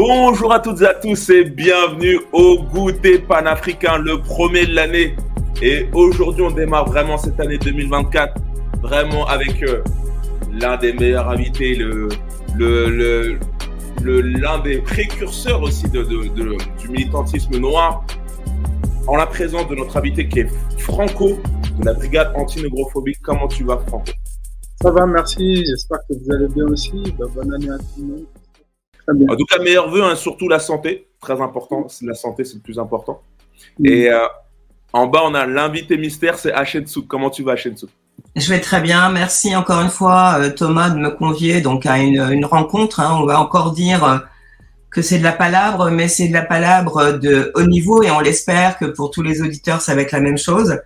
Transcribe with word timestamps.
Bonjour 0.00 0.52
à 0.52 0.60
toutes 0.60 0.80
et 0.82 0.86
à 0.86 0.94
tous 0.94 1.28
et 1.30 1.42
bienvenue 1.42 2.20
au 2.32 2.62
goûter 2.62 3.18
panafricain, 3.18 3.98
le 3.98 4.20
premier 4.22 4.64
de 4.64 4.72
l'année. 4.72 5.16
Et 5.60 5.88
aujourd'hui, 5.92 6.44
on 6.44 6.52
démarre 6.52 6.86
vraiment 6.86 7.18
cette 7.18 7.40
année 7.40 7.58
2024, 7.58 8.32
vraiment 8.80 9.26
avec 9.26 9.60
euh, 9.64 9.82
l'un 10.52 10.76
des 10.76 10.92
meilleurs 10.92 11.28
invités, 11.28 11.76
l'un 12.60 14.58
des 14.60 14.78
précurseurs 14.82 15.62
aussi 15.62 15.88
du 15.88 16.88
militantisme 16.88 17.58
noir, 17.58 18.04
en 19.08 19.16
la 19.16 19.26
présence 19.26 19.66
de 19.66 19.74
notre 19.74 19.96
invité 19.96 20.28
qui 20.28 20.38
est 20.38 20.48
Franco, 20.78 21.40
de 21.76 21.84
la 21.84 21.94
brigade 21.94 22.30
anti-négrophobie. 22.36 23.16
Comment 23.20 23.48
tu 23.48 23.64
vas, 23.64 23.78
Franco? 23.78 24.12
Ça 24.80 24.92
va, 24.92 25.06
merci. 25.06 25.64
J'espère 25.66 25.98
que 26.08 26.14
vous 26.14 26.32
allez 26.32 26.46
bien 26.54 26.66
aussi. 26.66 27.02
Bah, 27.18 27.26
bonne 27.34 27.52
année 27.52 27.70
à 27.70 27.78
tout 27.78 27.84
le 27.98 28.04
monde. 28.06 28.26
En 29.08 29.36
tout 29.36 29.44
cas, 29.46 29.58
meilleurs 29.62 29.90
vœux, 29.90 30.04
hein, 30.04 30.16
surtout 30.16 30.48
la 30.48 30.58
santé. 30.58 31.08
Très 31.20 31.40
important. 31.40 31.86
La 32.02 32.14
santé, 32.14 32.44
c'est 32.44 32.56
le 32.56 32.60
plus 32.60 32.78
important. 32.78 33.22
Et 33.82 34.10
euh, 34.10 34.18
en 34.92 35.06
bas, 35.06 35.22
on 35.24 35.34
a 35.34 35.46
l'invité 35.46 35.96
mystère, 35.96 36.38
c'est 36.38 36.52
Hachensouk. 36.52 37.06
Comment 37.06 37.30
tu 37.30 37.42
vas, 37.42 37.52
Hachensouk 37.52 37.90
Je 38.36 38.48
vais 38.48 38.60
très 38.60 38.80
bien. 38.80 39.08
Merci 39.10 39.56
encore 39.56 39.80
une 39.80 39.90
fois, 39.90 40.36
euh, 40.38 40.50
Thomas, 40.50 40.90
de 40.90 40.98
me 40.98 41.10
convier 41.10 41.60
donc 41.60 41.86
à 41.86 41.98
une, 41.98 42.44
rencontre. 42.44 43.00
Hein. 43.00 43.18
On 43.20 43.24
va 43.24 43.40
encore 43.40 43.72
dire 43.72 44.04
euh, 44.04 44.18
que 44.90 45.00
c'est 45.00 45.18
de 45.18 45.24
la 45.24 45.32
palabre, 45.32 45.90
mais 45.90 46.08
c'est 46.08 46.28
de 46.28 46.34
la 46.34 46.44
palabre 46.44 47.18
de 47.18 47.50
haut 47.54 47.66
niveau 47.66 48.02
et 48.02 48.10
on 48.10 48.20
l'espère 48.20 48.78
que 48.78 48.84
pour 48.84 49.10
tous 49.10 49.22
les 49.22 49.40
auditeurs, 49.40 49.80
ça 49.80 49.94
va 49.94 50.02
être 50.02 50.12
la 50.12 50.20
même 50.20 50.38
chose. 50.38 50.78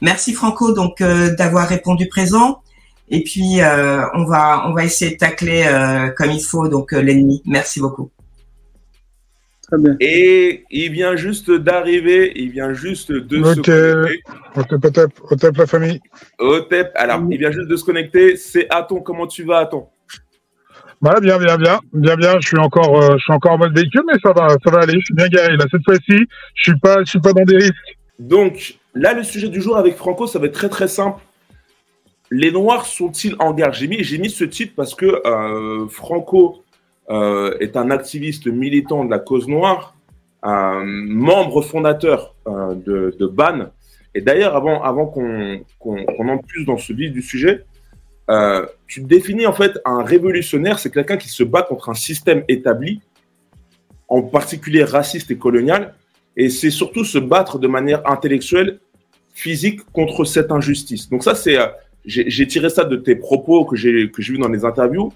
Merci 0.00 0.32
Franco 0.32 0.72
donc 0.72 1.00
d'avoir 1.00 1.68
répondu 1.68 2.08
présent. 2.08 2.63
Et 3.08 3.22
puis, 3.22 3.60
euh, 3.60 4.06
on, 4.14 4.24
va, 4.24 4.66
on 4.66 4.72
va 4.72 4.84
essayer 4.84 5.12
de 5.12 5.18
tacler 5.18 5.64
euh, 5.66 6.08
comme 6.10 6.30
il 6.30 6.42
faut 6.42 6.68
donc 6.68 6.92
euh, 6.92 7.02
l'ennemi. 7.02 7.42
Merci 7.44 7.80
beaucoup. 7.80 8.10
Très 9.62 9.78
bien. 9.78 9.96
Et 10.00 10.64
il 10.70 10.90
vient 10.92 11.16
juste 11.16 11.50
d'arriver, 11.50 12.32
il 12.34 12.50
vient 12.50 12.72
juste 12.72 13.12
de 13.12 13.36
se 13.36 13.60
connecter. 13.60 14.22
Otep, 14.56 15.12
Otep, 15.30 15.56
la 15.56 15.66
famille. 15.66 16.00
Otep, 16.38 16.92
alors 16.94 17.22
il 17.30 17.38
vient 17.38 17.50
juste 17.50 17.68
de 17.68 17.76
se 17.76 17.84
connecter. 17.84 18.36
C'est 18.36 18.66
Aton, 18.70 19.00
comment 19.00 19.26
tu 19.26 19.44
vas, 19.44 19.58
Aton? 19.58 19.86
Voilà, 21.00 21.20
bien, 21.20 21.38
bien, 21.38 21.56
bien, 21.58 21.80
bien, 21.92 22.16
bien. 22.16 22.40
Je 22.40 22.48
suis 22.48 22.58
encore, 22.58 23.12
je 23.12 23.22
suis 23.22 23.32
encore 23.32 23.52
en 23.52 23.58
mode 23.58 23.76
véhicule, 23.76 24.02
mais 24.06 24.18
ça 24.22 24.32
va, 24.32 24.48
ça 24.48 24.70
va 24.70 24.80
aller. 24.80 24.94
Je 24.94 25.04
suis 25.04 25.14
bien 25.14 25.28
garé 25.28 25.56
là. 25.56 25.64
Cette 25.70 25.84
fois-ci, 25.84 26.26
je 26.54 26.62
suis 26.62 26.78
pas, 26.78 27.00
je 27.00 27.10
suis 27.10 27.20
pas 27.20 27.32
dans 27.34 27.44
des 27.44 27.56
risques. 27.56 27.98
Donc 28.18 28.78
là, 28.94 29.12
le 29.12 29.22
sujet 29.22 29.48
du 29.48 29.60
jour 29.60 29.76
avec 29.76 29.96
Franco, 29.96 30.26
ça 30.26 30.38
va 30.38 30.46
être 30.46 30.54
très 30.54 30.70
très 30.70 30.88
simple 30.88 31.20
les 32.30 32.50
Noirs 32.50 32.86
sont-ils 32.86 33.36
en 33.38 33.52
guerre? 33.52 33.72
J'ai 33.72 33.86
mis, 33.86 34.30
ce 34.30 34.44
titre 34.44 34.72
parce 34.76 34.94
que 34.94 35.22
euh, 35.26 35.86
Franco 35.88 36.64
euh, 37.10 37.56
est 37.60 37.76
un 37.76 37.90
activiste 37.90 38.46
militant 38.46 39.04
de 39.04 39.10
la 39.10 39.18
cause 39.18 39.48
noire, 39.48 39.94
membre 40.42 41.62
fondateur 41.62 42.34
euh, 42.46 42.74
de, 42.74 43.26
BAN. 43.26 43.66
Et 44.14 44.20
d'ailleurs, 44.20 44.56
avant, 44.56 45.06
qu'on 45.06 45.64
entre 45.80 46.46
plus 46.46 46.64
dans 46.64 46.78
ce 46.78 46.92
vif 46.92 47.12
du 47.12 47.22
sujet, 47.22 47.64
tu 48.86 49.00
définis 49.02 49.46
en 49.46 49.52
fait 49.52 49.78
un 49.84 50.02
révolutionnaire, 50.02 50.78
c'est 50.78 50.90
quelqu'un 50.90 51.16
qui 51.16 51.28
se 51.28 51.42
bat 51.42 51.62
contre 51.62 51.88
un 51.88 51.94
système 51.94 52.44
établi, 52.48 53.00
en 54.08 54.22
particulier 54.22 54.84
raciste 54.84 55.30
et 55.30 55.38
colonial, 55.38 55.94
et 56.36 56.48
c'est 56.48 56.70
surtout 56.70 57.04
se 57.04 57.18
battre 57.18 57.58
de 57.58 57.66
manière 57.66 58.08
intellectuelle, 58.08 58.78
physique 59.34 59.80
contre 59.92 60.24
cette 60.24 60.52
injustice. 60.52 61.10
Donc 61.10 61.24
ça, 61.24 61.34
c'est 61.34 61.58
j'ai 62.04 62.46
tiré 62.46 62.68
ça 62.68 62.84
de 62.84 62.96
tes 62.96 63.16
propos 63.16 63.64
que 63.64 63.76
j'ai 63.76 64.10
vu 64.18 64.38
dans 64.38 64.48
les 64.48 64.64
interviews. 64.64 65.12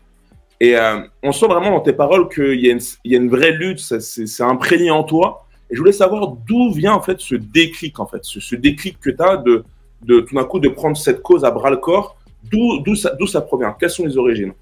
Et 0.60 0.76
euh, 0.76 1.00
on 1.22 1.32
sent 1.32 1.46
vraiment 1.46 1.70
dans 1.70 1.80
tes 1.80 1.92
paroles 1.92 2.28
qu'il 2.28 2.54
y, 2.54 2.66
y, 3.04 3.14
a 3.14 3.18
une 3.18 3.28
vraie 3.28 3.52
lutte, 3.52 3.78
c'est 3.78 4.42
imprégné 4.42 4.90
en 4.90 5.04
toi. 5.04 5.46
Et 5.70 5.74
je 5.74 5.78
voulais 5.78 5.92
savoir 5.92 6.34
d'où 6.46 6.72
vient 6.72 6.94
en 6.94 7.02
fait 7.02 7.20
ce 7.20 7.34
déclic, 7.34 8.00
en 8.00 8.06
fait, 8.06 8.20
ce, 8.22 8.56
déclic 8.56 8.98
que 8.98 9.10
tu 9.10 9.22
as 9.22 9.36
de, 9.36 9.62
de 10.02 10.20
tout 10.20 10.34
d'un 10.34 10.44
coup 10.44 10.58
de 10.58 10.68
prendre 10.68 10.96
cette 10.96 11.22
cause 11.22 11.44
à 11.44 11.50
bras 11.50 11.70
le 11.70 11.76
corps. 11.76 12.16
D'où 12.50 12.94
ça, 12.94 13.16
ça 13.26 13.40
provient? 13.40 13.76
Quelles 13.78 13.90
sont 13.90 14.06
les 14.06 14.16
origines? 14.16 14.52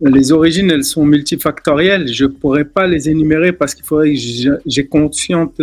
Les 0.00 0.32
origines, 0.32 0.70
elles 0.70 0.84
sont 0.84 1.04
multifactorielles. 1.04 2.08
Je 2.08 2.24
ne 2.24 2.30
pourrais 2.30 2.64
pas 2.64 2.86
les 2.86 3.08
énumérer 3.08 3.52
parce 3.52 3.74
qu'il 3.74 3.84
faudrait 3.84 4.14
que 4.14 4.60
j'ai 4.66 4.86
conscience, 4.86 5.54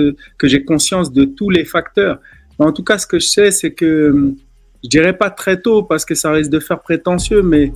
de 1.12 1.26
tous 1.26 1.50
les 1.50 1.66
facteurs. 1.66 2.20
en 2.58 2.72
tout 2.72 2.84
cas, 2.84 2.98
ce 2.98 3.08
que 3.08 3.20
je 3.20 3.28
sais, 3.28 3.52
c'est 3.52 3.72
que 3.72 4.34
je 4.84 4.90
dirais 4.90 5.18
pas 5.18 5.30
très 5.30 5.62
tôt 5.62 5.84
parce 5.84 6.06
que 6.06 6.16
ça 6.16 6.32
risque 6.32 6.52
de 6.52 6.60
faire 6.60 6.82
prétentieux, 6.82 7.42
mais 7.42 7.74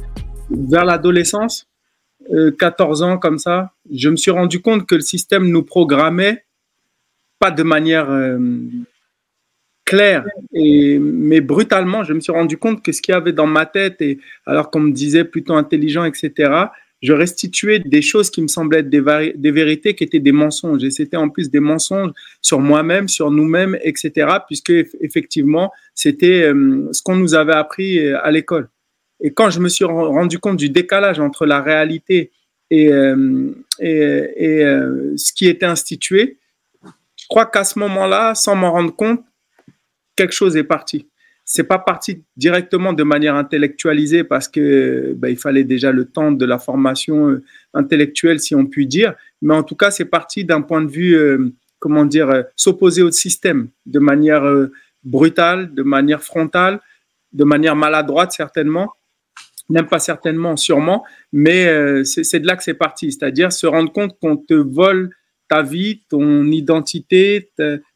vers 0.50 0.86
l'adolescence, 0.86 1.68
14 2.60 3.02
euh, 3.02 3.06
ans 3.06 3.18
comme 3.18 3.38
ça, 3.38 3.74
je 3.92 4.10
me 4.10 4.16
suis 4.16 4.32
rendu 4.32 4.62
compte 4.62 4.88
que 4.88 4.96
le 4.96 5.02
système 5.02 5.50
nous 5.50 5.64
programmait 5.64 6.46
pas 7.40 7.52
de 7.52 7.64
manière 7.64 8.10
euh, 8.10 8.38
claire, 9.84 10.24
mais 10.54 11.42
brutalement, 11.42 12.04
je 12.04 12.14
me 12.14 12.22
suis 12.22 12.32
rendu 12.32 12.58
compte 12.58 12.82
que 12.82 12.94
ce 12.94 13.02
qu'il 13.02 13.14
y 13.14 13.16
avait 13.16 13.34
dans 13.34 13.48
ma 13.48 13.66
tête, 13.66 14.02
alors 14.46 14.72
qu'on 14.72 14.80
me 14.80 14.92
disait 14.92 15.26
plutôt 15.26 15.54
intelligent, 15.54 16.06
etc., 16.06 16.68
je 17.02 17.12
restituais 17.12 17.80
des 17.80 18.02
choses 18.02 18.30
qui 18.30 18.42
me 18.42 18.48
semblaient 18.48 18.80
être 18.80 18.90
des, 18.90 19.34
des 19.36 19.52
vérités 19.52 19.94
qui 19.94 20.06
étaient 20.06 20.22
des 20.22 20.32
mensonges. 20.32 20.86
Et 20.86 20.90
c'était 20.90 21.18
en 21.18 21.28
plus 21.28 21.52
des 21.52 21.60
mensonges 21.60 22.12
sur 22.42 22.62
moi-même, 22.62 23.10
sur 23.10 23.30
nous-mêmes, 23.30 23.78
etc., 23.84 24.38
puisque 24.48 24.72
effectivement, 25.02 25.70
c'était 25.96 26.44
euh, 26.44 26.90
ce 26.92 27.02
qu'on 27.02 27.16
nous 27.16 27.36
avait 27.36 27.54
appris 27.54 28.00
euh, 28.00 28.20
à 28.24 28.32
l'école. 28.32 28.70
Et 29.22 29.32
quand 29.32 29.50
je 29.50 29.60
me 29.60 29.70
suis 29.70 29.86
rendu 29.86 30.40
compte 30.40 30.58
du 30.58 30.70
décalage 30.70 31.20
entre 31.20 31.46
la 31.46 31.62
réalité 31.62 32.32
et, 32.70 32.92
euh, 32.92 33.54
et, 33.80 34.66
ce 35.16 35.32
qui 35.32 35.48
était 35.48 35.66
institué, 35.66 36.40
je 36.84 37.26
crois 37.30 37.46
qu'à 37.46 37.64
ce 37.64 37.80
moment-là, 37.80 38.36
sans 38.36 38.56
m'en 38.56 38.72
rendre 38.72 38.94
compte, 38.94 39.24
quelque 40.16 40.34
chose 40.34 40.58
est 40.58 40.64
parti 40.64 41.08
c'est 41.46 41.66
pas 41.66 41.78
parti 41.78 42.24
directement 42.38 42.94
de 42.94 43.04
manière 43.04 43.36
intellectualisée 43.36 44.24
parce 44.24 44.48
que 44.48 45.14
bah, 45.18 45.30
il 45.30 45.36
fallait 45.36 45.66
déjà 45.66 45.92
le 45.92 46.06
temps 46.06 46.32
de 46.32 46.46
la 46.46 46.58
formation 46.58 47.38
intellectuelle, 47.74 48.40
si 48.40 48.56
on 48.56 48.66
peut 48.66 48.86
dire. 48.86 49.14
Mais 49.42 49.54
en 49.54 49.62
tout 49.62 49.76
cas, 49.76 49.92
c'est 49.92 50.06
parti 50.06 50.46
d'un 50.46 50.62
point 50.62 50.82
de 50.82 50.90
vue, 50.90 51.18
comment 51.80 52.06
dire, 52.06 52.46
s'opposer 52.56 53.04
au 53.04 53.12
système 53.12 53.68
de 53.86 54.00
manière 54.00 54.46
brutale, 55.04 55.74
de 55.74 55.84
manière 55.84 56.24
frontale, 56.24 56.80
de 57.32 57.44
manière 57.44 57.76
maladroite 57.76 58.32
certainement, 58.32 58.94
même 59.70 59.88
pas 59.88 60.00
certainement, 60.00 60.56
sûrement. 60.58 61.04
Mais 61.32 62.04
c'est 62.04 62.40
de 62.40 62.48
là 62.48 62.56
que 62.56 62.64
c'est 62.64 62.74
parti, 62.74 63.12
c'est-à-dire 63.12 63.52
se 63.52 63.66
rendre 63.66 63.92
compte 63.92 64.18
qu'on 64.20 64.38
te 64.38 64.54
vole 64.54 65.10
ta 65.50 65.62
vie, 65.62 66.02
ton 66.10 66.46
identité, 66.46 67.52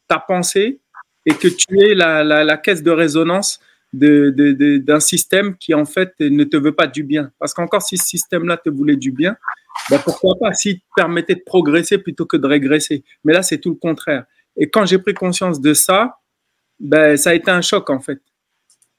ta 0.08 0.18
pensée 0.18 0.80
et 1.26 1.34
que 1.34 1.48
tu 1.48 1.80
es 1.80 1.94
la, 1.94 2.56
caisse 2.56 2.82
de 2.82 2.90
résonance 2.90 3.60
d'un 3.92 5.00
système 5.00 5.56
qui 5.56 5.74
en 5.74 5.84
fait 5.84 6.14
ne 6.20 6.44
te 6.44 6.56
veut 6.56 6.74
pas 6.74 6.86
du 6.86 7.02
bien. 7.02 7.30
Parce 7.38 7.54
qu'encore 7.54 7.82
si 7.82 7.98
ce 7.98 8.06
système-là 8.06 8.56
te 8.56 8.70
voulait 8.70 8.96
du 8.96 9.12
bien, 9.12 9.36
ben 9.90 9.98
pourquoi 9.98 10.34
pas 10.40 10.52
s'il 10.54 10.80
te 10.80 10.84
permettait 10.96 11.34
de 11.34 11.42
progresser 11.44 11.98
plutôt 11.98 12.26
que 12.26 12.36
de 12.36 12.46
régresser. 12.46 13.04
Mais 13.24 13.32
là, 13.32 13.42
c'est 13.42 13.58
tout 13.58 13.70
le 13.70 13.76
contraire. 13.76 14.24
Et 14.56 14.68
quand 14.68 14.86
j'ai 14.86 14.98
pris 14.98 15.14
conscience 15.14 15.60
de 15.60 15.74
ça, 15.74 16.18
ben, 16.80 17.16
ça 17.16 17.30
a 17.30 17.34
été 17.34 17.50
un 17.50 17.60
choc 17.60 17.88
en 17.90 18.00
fait. 18.00 18.20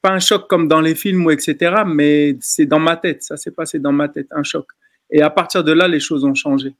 Pas 0.01 0.11
un 0.11 0.19
choc 0.19 0.47
comme 0.47 0.67
dans 0.67 0.81
les 0.81 0.95
films 0.95 1.25
ou 1.25 1.31
etc., 1.31 1.83
mais 1.85 2.37
c'est 2.39 2.65
dans 2.65 2.79
ma 2.79 2.95
tête. 2.95 3.23
Ça 3.23 3.37
s'est 3.37 3.51
passé 3.51 3.79
dans 3.79 3.91
ma 3.91 4.07
tête, 4.07 4.27
un 4.31 4.43
choc. 4.43 4.67
Et 5.09 5.21
à 5.21 5.29
partir 5.29 5.63
de 5.63 5.71
là, 5.71 5.87
les 5.87 5.99
choses 5.99 6.23
ont 6.23 6.35
changé. 6.35 6.73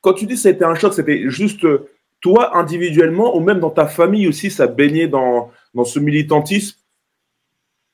Quand 0.00 0.12
tu 0.12 0.26
dis 0.26 0.34
que 0.34 0.40
ça 0.40 0.48
a 0.48 0.52
été 0.52 0.64
un 0.64 0.74
choc, 0.74 0.94
c'était 0.94 1.28
juste 1.28 1.66
toi, 2.20 2.56
individuellement, 2.56 3.36
ou 3.36 3.40
même 3.40 3.60
dans 3.60 3.70
ta 3.70 3.86
famille 3.86 4.26
aussi, 4.26 4.50
ça 4.50 4.66
baignait 4.66 5.08
dans, 5.08 5.50
dans 5.74 5.84
ce 5.84 5.98
militantisme? 5.98 6.78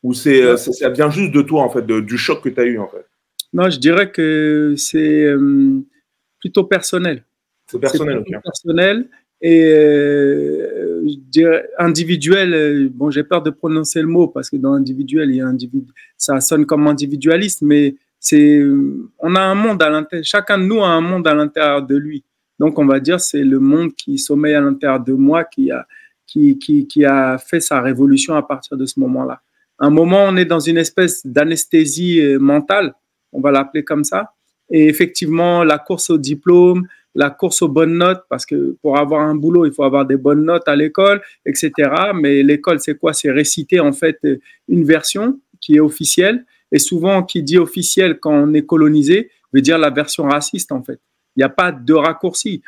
Ou 0.02 0.14
c'est, 0.14 0.42
euh, 0.42 0.56
ça, 0.56 0.88
vient 0.88 1.10
juste 1.10 1.32
de 1.32 1.42
toi, 1.42 1.62
en 1.62 1.68
fait, 1.68 1.84
du 1.84 2.16
choc 2.16 2.42
que 2.42 2.48
tu 2.48 2.60
as 2.60 2.64
eu, 2.64 2.78
en 2.78 2.88
fait? 2.88 3.04
Non, 3.52 3.68
je 3.68 3.78
dirais 3.78 4.10
que 4.10 4.74
c'est 4.76 5.24
euh, 5.24 5.80
plutôt 6.38 6.64
personnel. 6.64 7.24
C'est 7.66 7.80
personnel, 7.80 8.18
ok. 8.18 8.42
personnel 8.42 9.08
et 9.40 9.72
euh, 9.74 10.89
dirais 11.18 11.68
individuel. 11.78 12.90
Bon, 12.94 13.10
j'ai 13.10 13.24
peur 13.24 13.42
de 13.42 13.50
prononcer 13.50 14.00
le 14.00 14.08
mot 14.08 14.28
parce 14.28 14.50
que 14.50 14.56
dans 14.56 14.72
individuel, 14.72 15.30
il 15.30 15.36
y 15.36 15.40
a 15.40 15.46
individu, 15.46 15.92
ça 16.16 16.40
sonne 16.40 16.66
comme 16.66 16.86
individualiste, 16.86 17.62
mais 17.62 17.96
c'est, 18.18 18.62
on 19.18 19.34
a 19.34 19.40
un 19.40 19.54
monde 19.54 19.82
à 19.82 19.90
l'intérieur. 19.90 20.24
Chacun 20.24 20.58
de 20.58 20.64
nous 20.64 20.80
a 20.82 20.88
un 20.88 21.00
monde 21.00 21.26
à 21.26 21.34
l'intérieur 21.34 21.82
de 21.82 21.96
lui. 21.96 22.22
Donc, 22.58 22.78
on 22.78 22.84
va 22.84 23.00
dire, 23.00 23.18
c'est 23.20 23.42
le 23.42 23.58
monde 23.58 23.94
qui 23.94 24.18
sommeille 24.18 24.54
à 24.54 24.60
l'intérieur 24.60 25.00
de 25.00 25.14
moi 25.14 25.44
qui 25.44 25.70
a, 25.70 25.86
qui, 26.26 26.58
qui, 26.58 27.04
a 27.04 27.38
fait 27.38 27.60
sa 27.60 27.80
révolution 27.80 28.34
à 28.36 28.42
partir 28.42 28.76
de 28.76 28.84
ce 28.86 29.00
moment-là. 29.00 29.40
un 29.78 29.90
moment, 29.90 30.24
on 30.28 30.36
est 30.36 30.44
dans 30.44 30.60
une 30.60 30.76
espèce 30.76 31.26
d'anesthésie 31.26 32.20
euh, 32.20 32.38
mentale, 32.38 32.94
on 33.32 33.40
va 33.40 33.50
l'appeler 33.50 33.82
comme 33.82 34.04
ça. 34.04 34.34
Et 34.70 34.86
effectivement, 34.88 35.64
la 35.64 35.78
course 35.78 36.10
au 36.10 36.18
diplôme, 36.18 36.86
la 37.14 37.30
course 37.30 37.62
aux 37.62 37.68
bonnes 37.68 37.96
notes, 37.96 38.22
parce 38.28 38.46
que 38.46 38.76
pour 38.82 38.98
avoir 38.98 39.22
un 39.22 39.34
boulot, 39.34 39.66
il 39.66 39.72
faut 39.72 39.82
avoir 39.82 40.06
des 40.06 40.16
bonnes 40.16 40.44
notes 40.44 40.68
à 40.68 40.76
l'école, 40.76 41.20
etc. 41.44 41.72
Mais 42.14 42.42
l'école, 42.42 42.80
c'est 42.80 42.96
quoi? 42.96 43.12
C'est 43.12 43.30
réciter 43.30 43.80
en 43.80 43.92
fait 43.92 44.18
une 44.68 44.84
version 44.84 45.40
qui 45.60 45.76
est 45.76 45.80
officielle. 45.80 46.44
Et 46.72 46.78
souvent, 46.78 47.22
qui 47.22 47.42
dit 47.42 47.58
officielle 47.58 48.18
quand 48.20 48.32
on 48.32 48.54
est 48.54 48.64
colonisé, 48.64 49.30
veut 49.52 49.60
dire 49.60 49.78
la 49.78 49.90
version 49.90 50.24
raciste, 50.24 50.72
en 50.72 50.82
fait. 50.82 51.00
Il 51.36 51.40
n'y 51.40 51.44
a 51.44 51.48
pas 51.48 51.72
de 51.72 51.94
raccourci. 51.94 52.62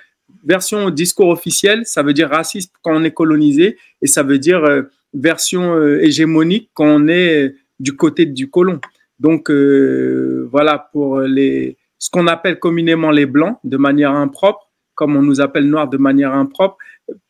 Version 0.45 0.91
discours 0.91 1.29
officiel, 1.29 1.85
ça 1.85 2.03
veut 2.03 2.13
dire 2.13 2.29
raciste 2.29 2.73
quand 2.83 2.95
on 2.95 3.05
est 3.05 3.13
colonisé, 3.13 3.77
et 4.01 4.07
ça 4.07 4.23
veut 4.23 4.39
dire 4.39 4.65
euh, 4.65 4.83
version 5.15 5.75
euh, 5.75 6.03
hégémonique 6.03 6.71
quand 6.75 6.87
on 6.87 7.09
est 7.09 7.55
du 7.79 7.95
côté 7.95 8.27
du 8.27 8.51
colon. 8.51 8.81
Donc, 9.21 9.51
euh, 9.51 10.49
voilà 10.51 10.89
pour 10.93 11.21
les, 11.21 11.77
ce 12.03 12.11
qu'on 12.11 12.27
appelle 12.27 12.59
communément 12.59 13.13
les 13.13 13.27
blancs 13.27 13.59
de 13.63 13.77
manière 13.77 14.11
impropre, 14.11 14.73
comme 14.97 15.15
on 15.15 15.23
nous 15.23 15.41
appelle 15.41 15.69
noirs 15.69 15.89
de 15.89 15.99
manière 15.99 16.33
impropre. 16.33 16.77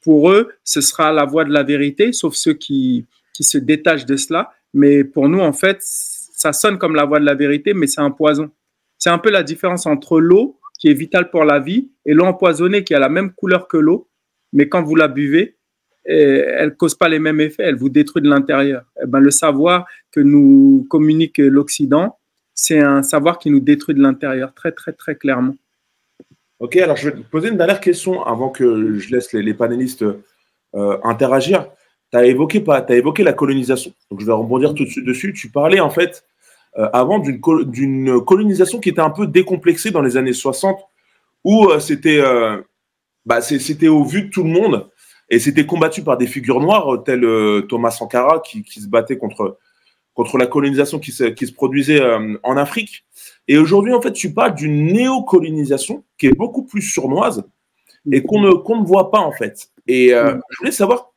Pour 0.00 0.30
eux, 0.30 0.50
ce 0.64 0.80
sera 0.80 1.12
la 1.12 1.26
voie 1.26 1.44
de 1.44 1.52
la 1.52 1.62
vérité, 1.62 2.14
sauf 2.14 2.34
ceux 2.34 2.54
qui, 2.54 3.04
qui 3.34 3.44
se 3.44 3.58
détachent 3.58 4.06
de 4.06 4.16
cela. 4.16 4.50
Mais 4.72 5.04
pour 5.04 5.28
nous, 5.28 5.40
en 5.40 5.52
fait, 5.52 5.76
ça 5.82 6.54
sonne 6.54 6.78
comme 6.78 6.94
la 6.94 7.04
voie 7.04 7.20
de 7.20 7.26
la 7.26 7.34
vérité, 7.34 7.74
mais 7.74 7.86
c'est 7.86 8.00
un 8.00 8.10
poison. 8.10 8.50
C'est 8.96 9.10
un 9.10 9.18
peu 9.18 9.28
la 9.28 9.42
différence 9.42 9.84
entre 9.84 10.18
l'eau, 10.18 10.58
qui 10.78 10.88
est 10.88 10.94
vitale 10.94 11.28
pour 11.28 11.44
la 11.44 11.60
vie, 11.60 11.90
et 12.06 12.14
l'eau 12.14 12.24
empoisonnée, 12.24 12.82
qui 12.82 12.94
a 12.94 12.98
la 12.98 13.10
même 13.10 13.32
couleur 13.34 13.68
que 13.68 13.76
l'eau, 13.76 14.08
mais 14.54 14.70
quand 14.70 14.82
vous 14.82 14.96
la 14.96 15.08
buvez, 15.08 15.58
eh, 16.06 16.14
elle 16.14 16.70
ne 16.70 16.74
cause 16.74 16.94
pas 16.94 17.10
les 17.10 17.18
mêmes 17.18 17.42
effets, 17.42 17.64
elle 17.64 17.76
vous 17.76 17.90
détruit 17.90 18.22
de 18.22 18.30
l'intérieur. 18.30 18.84
Eh 19.02 19.06
ben, 19.06 19.20
le 19.20 19.30
savoir 19.30 19.84
que 20.12 20.20
nous 20.20 20.86
communique 20.88 21.36
l'Occident, 21.36 22.16
c'est 22.54 22.80
un 22.80 23.02
savoir 23.02 23.38
qui 23.38 23.50
nous 23.50 23.60
détruit 23.60 23.94
de 23.94 24.02
l'intérieur, 24.02 24.52
très, 24.54 24.72
très, 24.72 24.92
très 24.92 25.14
clairement. 25.14 25.56
Ok, 26.62 26.76
alors 26.76 26.96
je 26.96 27.10
vais 27.10 27.16
te 27.16 27.22
poser 27.22 27.48
une 27.48 27.56
dernière 27.56 27.80
question 27.80 28.24
avant 28.24 28.48
que 28.48 28.96
je 28.98 29.10
laisse 29.10 29.32
les, 29.32 29.52
panélistes 29.52 30.04
euh, 30.74 30.98
interagir 31.02 31.68
tu 32.12 32.18
as 32.18 32.26
évoqué, 32.26 32.62
évoqué 32.90 33.24
la 33.24 33.32
colonisation. 33.32 33.92
Donc, 34.10 34.20
je 34.20 34.26
vais 34.26 34.32
rebondir 34.32 34.74
tout 34.74 34.84
de 34.84 34.90
suite 34.90 35.06
dessus. 35.06 35.32
Tu 35.32 35.48
parlais, 35.48 35.80
en 35.80 35.88
fait, 35.88 36.24
euh, 36.78 36.88
avant 36.92 37.18
d'une 37.18 37.40
colonisation 38.20 38.80
qui 38.80 38.90
était 38.90 39.00
un 39.00 39.10
peu 39.10 39.26
décomplexée 39.26 39.90
dans 39.90 40.02
les 40.02 40.18
années 40.18 40.34
60, 40.34 40.78
où 41.42 41.70
euh, 41.70 41.80
c'était 41.80 42.22
bah, 43.24 43.40
au 43.88 44.04
vu 44.04 44.22
de 44.24 44.28
tout 44.28 44.44
le 44.44 44.50
monde 44.50 44.90
et 45.30 45.38
c'était 45.38 45.64
combattu 45.64 46.02
par 46.02 46.18
des 46.18 46.26
figures 46.26 46.60
noires, 46.60 47.02
telles 47.02 47.26
Thomas 47.66 47.90
Sankara, 47.90 48.40
qui, 48.40 48.62
se 48.62 48.88
battait 48.88 49.16
contre, 49.16 49.58
contre 50.14 50.38
la 50.38 50.46
colonisation 50.46 50.98
qui 50.98 51.12
se, 51.12 51.24
qui 51.24 51.46
se 51.46 51.52
produisait 51.52 52.02
en 52.42 52.56
Afrique. 52.56 53.04
Et 53.48 53.56
aujourd'hui, 53.56 53.94
en 53.94 54.00
fait, 54.00 54.12
tu 54.12 54.34
parles 54.34 54.54
d'une 54.54 54.86
néocolonisation 54.92 56.04
qui 56.18 56.26
est 56.26 56.36
beaucoup 56.36 56.64
plus 56.64 56.82
surnoise 56.82 57.44
et 58.10 58.22
qu'on 58.22 58.40
ne, 58.40 58.52
qu'on 58.52 58.80
ne 58.80 58.86
voit 58.86 59.10
pas, 59.10 59.20
en 59.20 59.32
fait. 59.32 59.70
Et 59.86 60.08
je 60.10 60.58
voulais 60.58 60.72
savoir 60.72 61.12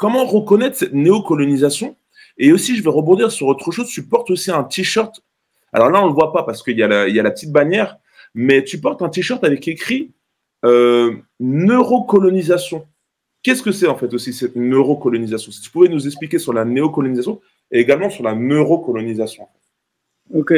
Comment 0.00 0.24
reconnaître 0.24 0.78
cette 0.78 0.94
néocolonisation 0.94 1.94
Et 2.38 2.52
aussi, 2.52 2.74
je 2.74 2.82
vais 2.82 2.88
rebondir 2.88 3.30
sur 3.30 3.48
autre 3.48 3.70
chose. 3.70 3.86
Tu 3.90 4.06
portes 4.06 4.30
aussi 4.30 4.50
un 4.50 4.64
t-shirt. 4.64 5.22
Alors 5.74 5.90
là, 5.90 6.00
on 6.00 6.04
ne 6.04 6.08
le 6.08 6.14
voit 6.14 6.32
pas 6.32 6.42
parce 6.42 6.62
qu'il 6.62 6.78
y, 6.78 6.82
a 6.82 6.88
la, 6.88 7.06
la 7.06 7.30
petite 7.30 7.52
bannière, 7.52 7.98
mais 8.34 8.64
tu 8.64 8.80
portes 8.80 9.02
un 9.02 9.10
t-shirt 9.10 9.44
avec 9.44 9.68
écrit 9.68 10.12
euh, 10.64 11.16
neurocolonisation. 11.38 12.86
Qu'est-ce 13.42 13.62
que 13.62 13.72
c'est 13.72 13.88
en 13.88 13.94
fait 13.94 14.14
aussi 14.14 14.32
cette 14.32 14.56
neurocolonisation 14.56 15.52
Si 15.52 15.60
tu 15.60 15.70
pouvais 15.70 15.88
nous 15.88 16.06
expliquer 16.06 16.38
sur 16.38 16.54
la 16.54 16.64
néocolonisation 16.64 17.42
et 17.70 17.80
également 17.80 18.10
sur 18.10 18.24
la 18.24 18.34
neurocolonisation. 18.34 19.46
Ok. 20.32 20.52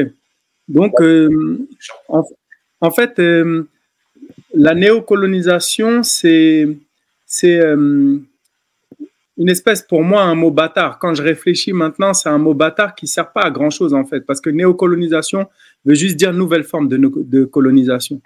Donc, 0.69 1.01
euh, 1.01 1.59
en, 2.81 2.91
fait, 2.91 3.19
euh, 3.19 3.69
la 4.55 4.75
néocolonisation, 4.75 6.03
c'est 6.03 6.69
une 7.43 8.29
espèce, 9.49 9.83
pour 9.83 10.03
moi, 10.03 10.23
un 10.23 10.35
mot 10.35 10.51
bâtard. 10.51 10.99
Quand 10.99 11.15
je 11.15 11.23
réfléchis 11.23 11.73
maintenant, 11.73 12.15
c'est 12.15 12.29
un 12.29 12.39
mot 12.39 12.55
bâtard 12.55 12.95
qui 12.95 13.07
ne 13.07 13.09
sert 13.09 13.33
pas 13.33 13.43
à 13.43 13.51
grand-chose, 13.51 13.95
en 13.95 14.05
fait, 14.05 14.21
parce 14.21 14.41
que 14.41 14.51
néocolonisation 14.51 15.49
veut 15.85 15.95
juste 15.95 16.17
dire 16.17 16.33
nouvelle 16.33 16.65
forme 16.65 16.89
de, 16.89 16.97
de 16.97 17.45
colonisation. 17.45 18.21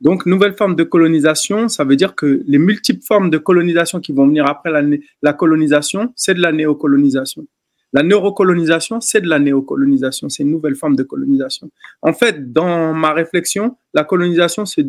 Donc, 0.00 0.26
nouvelle 0.26 0.54
forme 0.54 0.76
de 0.76 0.84
colonisation, 0.84 1.68
ça 1.68 1.84
veut 1.84 1.96
dire 1.96 2.14
que 2.14 2.42
les 2.46 2.58
multiples 2.58 3.02
formes 3.02 3.30
de 3.30 3.38
colonisation 3.38 4.00
qui 4.00 4.12
vont 4.12 4.26
venir 4.26 4.46
après 4.46 4.70
la, 4.70 4.82
la 5.22 5.32
colonisation, 5.32 6.12
c'est 6.16 6.34
de 6.34 6.40
la 6.40 6.52
néocolonisation. 6.52 7.46
La 7.92 8.02
neurocolonisation, 8.02 9.00
c'est 9.00 9.20
de 9.20 9.28
la 9.28 9.38
néocolonisation, 9.38 10.28
c'est 10.28 10.44
une 10.44 10.50
nouvelle 10.50 10.76
forme 10.76 10.94
de 10.94 11.02
colonisation. 11.02 11.70
En 12.02 12.12
fait, 12.12 12.52
dans 12.52 12.94
ma 12.94 13.12
réflexion, 13.12 13.76
la 13.94 14.04
colonisation 14.04 14.64
se, 14.64 14.80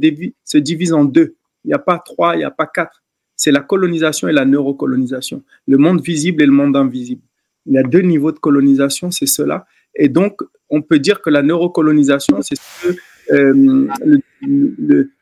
se 0.46 0.58
divise 0.58 0.94
en 0.94 1.06
deux. 1.06 1.36
Il 1.66 1.70
n'y 1.70 1.74
a 1.74 1.80
pas 1.80 2.00
trois, 2.00 2.36
il 2.36 2.40
n'y 2.40 2.44
a 2.44 2.52
pas 2.52 2.68
quatre 2.68 3.02
c'est 3.42 3.52
la 3.52 3.62
colonisation 3.62 4.28
et 4.28 4.34
la 4.34 4.46
neurocolonisation, 4.46 5.42
le 5.68 5.78
monde 5.80 6.00
visible 6.00 6.44
et 6.44 6.46
le 6.46 6.52
monde 6.52 6.78
invisible. 6.78 7.24
Il 7.66 7.74
y 7.74 7.80
a 7.80 7.82
deux 7.82 8.02
niveaux 8.02 8.32
de 8.32 8.38
colonisation, 8.38 9.10
c'est 9.10 9.26
cela. 9.26 9.66
Et 9.96 10.10
donc, 10.10 10.42
on 10.70 10.84
peut 10.84 11.00
dire 11.00 11.22
que 11.22 11.32
la 11.32 11.42
neurocolonisation, 11.42 12.44
c'est 12.44 12.56
ce 12.56 12.96
euh, 13.32 13.88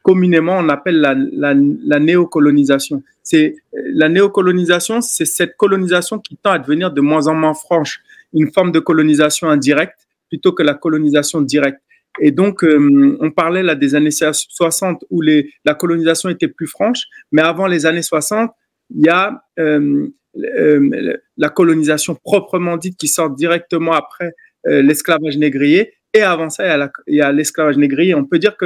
communément 0.02 0.58
on 0.58 0.70
appelle 0.70 1.00
la, 1.00 2.00
néocolonisation. 2.00 3.04
C'est 3.24 3.56
la 3.74 4.10
néocolonisation, 4.10 5.02
c'est 5.02 5.26
cette 5.26 5.56
colonisation 5.58 6.20
qui 6.20 6.38
tend 6.38 6.52
à 6.52 6.60
devenir 6.60 6.92
de 6.92 7.02
moins 7.02 7.28
en 7.28 7.36
moins 7.36 7.54
franche, 7.54 8.02
une 8.34 8.52
forme 8.52 8.72
de 8.72 8.80
colonisation 8.80 9.50
indirecte 9.50 10.08
plutôt 10.30 10.54
que 10.54 10.64
la 10.64 10.74
colonisation 10.74 11.42
directe. 11.42 11.82
Et 12.22 12.32
donc, 12.32 12.64
euh, 12.64 13.18
on 13.20 13.32
parlait 13.32 13.64
là 13.64 13.76
des 13.76 13.96
années 13.96 14.12
60 14.12 15.06
où 15.10 15.22
la 15.22 15.74
colonisation 15.74 16.30
était 16.30 16.48
plus 16.48 16.68
franche, 16.68 17.04
mais 17.32 17.42
avant 17.42 17.68
les 17.68 17.86
années 17.86 18.02
60, 18.02 18.52
il 18.96 19.06
y 19.06 19.10
a 19.10 19.44
euh, 19.60 20.08
la 20.34 21.50
colonisation 21.50 22.16
proprement 22.16 22.78
dite 22.78 22.98
qui 22.98 23.08
sort 23.08 23.30
directement 23.30 23.94
après 23.94 24.34
l'esclavage 24.66 25.38
négrier. 25.38 25.94
Et 26.14 26.22
avant 26.22 26.50
ça, 26.50 26.90
il 27.08 27.16
y 27.16 27.22
a 27.22 27.32
l'esclavage 27.32 27.78
négrier. 27.78 28.16
On 28.16 28.26
peut 28.26 28.40
dire 28.40 28.58
que 28.58 28.66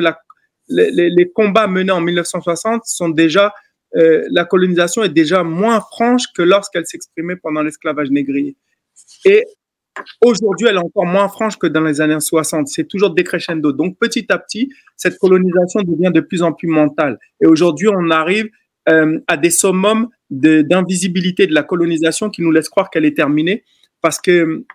les, 0.69 1.31
combats 1.33 1.67
menés 1.67 1.91
en 1.91 2.01
1960 2.01 2.83
sont 2.85 3.09
déjà, 3.09 3.53
la 3.93 4.45
colonisation 4.45 5.03
est 5.03 5.09
déjà 5.09 5.43
moins 5.43 5.81
franche 5.81 6.23
que 6.35 6.41
lorsqu'elle 6.41 6.85
s'exprimait 6.85 7.35
pendant 7.35 7.61
l'esclavage 7.61 8.09
négrier. 8.09 8.55
Et 9.25 9.45
Aujourd'hui, 10.21 10.67
elle 10.67 10.75
est 10.75 10.79
encore 10.79 11.05
moins 11.05 11.29
franche 11.29 11.57
que 11.57 11.67
dans 11.67 11.81
les 11.81 12.01
années 12.01 12.19
60. 12.19 12.67
C'est 12.67 12.85
toujours 12.85 13.13
décrescendo. 13.13 13.71
Donc, 13.71 13.97
petit 13.99 14.25
à 14.29 14.37
petit, 14.37 14.69
cette 14.97 15.17
colonisation 15.19 15.81
devient 15.81 16.11
de 16.11 16.21
plus 16.21 16.41
en 16.41 16.51
plus 16.53 16.67
mentale. 16.67 17.19
Et 17.41 17.45
aujourd'hui, 17.45 17.87
on 17.89 18.09
arrive 18.09 18.49
euh, 18.89 19.19
à 19.27 19.37
des 19.37 19.51
summums 19.51 20.09
d'invisibilité 20.29 21.47
de, 21.47 21.53
la 21.53 21.63
colonisation 21.63 22.29
qui 22.29 22.41
nous 22.41 22.51
laissent 22.51 22.69
croire 22.69 22.89
qu'elle 22.89 23.05
est 23.05 23.15
terminée 23.15 23.63
parce 24.01 24.19
que 24.19 24.65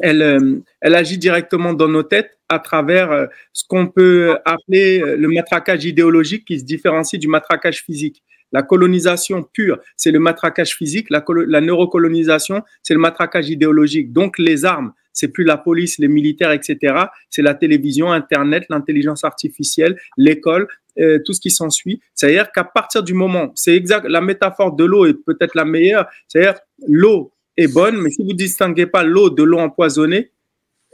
elle, 0.00 0.22
euh, 0.22 0.56
elle 0.80 0.94
agit 0.94 1.18
directement 1.18 1.72
dans 1.72 1.88
nos 1.88 2.02
têtes 2.02 2.38
à 2.48 2.58
travers 2.58 3.10
euh, 3.12 3.26
ce 3.52 3.64
qu'on 3.68 3.88
peut 3.88 4.38
appeler 4.44 5.00
le 5.00 5.28
matraquage 5.28 5.84
idéologique 5.84 6.44
qui 6.46 6.58
se 6.58 6.64
différencie 6.64 7.20
du 7.20 7.28
matraquage 7.28 7.82
physique. 7.82 8.22
La 8.52 8.62
colonisation 8.62 9.42
pure, 9.42 9.78
c'est 9.96 10.10
le 10.10 10.20
matraquage 10.20 10.74
physique. 10.74 11.08
La, 11.10 11.60
neurocolonisation, 11.60 12.62
c'est 12.82 12.94
le 12.94 13.00
matraquage 13.00 13.50
idéologique. 13.50 14.12
Donc, 14.12 14.38
les 14.38 14.64
armes, 14.64 14.92
c'est 15.12 15.28
plus 15.28 15.44
la 15.44 15.58
police, 15.58 15.98
les 15.98 16.08
militaires, 16.08 16.52
etc. 16.52 16.94
C'est 17.28 17.42
la 17.42 17.54
télévision, 17.54 18.10
Internet, 18.10 18.64
l'intelligence 18.70 19.24
artificielle, 19.24 19.98
l'école, 20.16 20.66
euh, 20.98 21.18
tout 21.24 21.32
ce 21.32 21.40
qui 21.40 21.50
s'ensuit. 21.50 22.00
C'est-à-dire 22.14 22.50
qu'à 22.50 22.64
partir 22.64 23.02
du 23.02 23.14
moment, 23.14 23.52
c'est 23.54 23.74
exact, 23.74 24.06
la 24.08 24.20
métaphore 24.20 24.74
de 24.74 24.84
l'eau 24.84 25.06
est 25.06 25.14
peut-être 25.14 25.54
la 25.54 25.64
meilleure. 25.64 26.06
C'est-à-dire, 26.28 26.58
l'eau 26.86 27.32
est 27.58 27.72
bonne, 27.72 28.00
mais 28.00 28.10
si 28.10 28.22
vous 28.22 28.32
distinguez 28.32 28.86
pas 28.86 29.02
l'eau 29.02 29.28
de 29.28 29.42
l'eau 29.42 29.58
empoisonnée, 29.58 30.30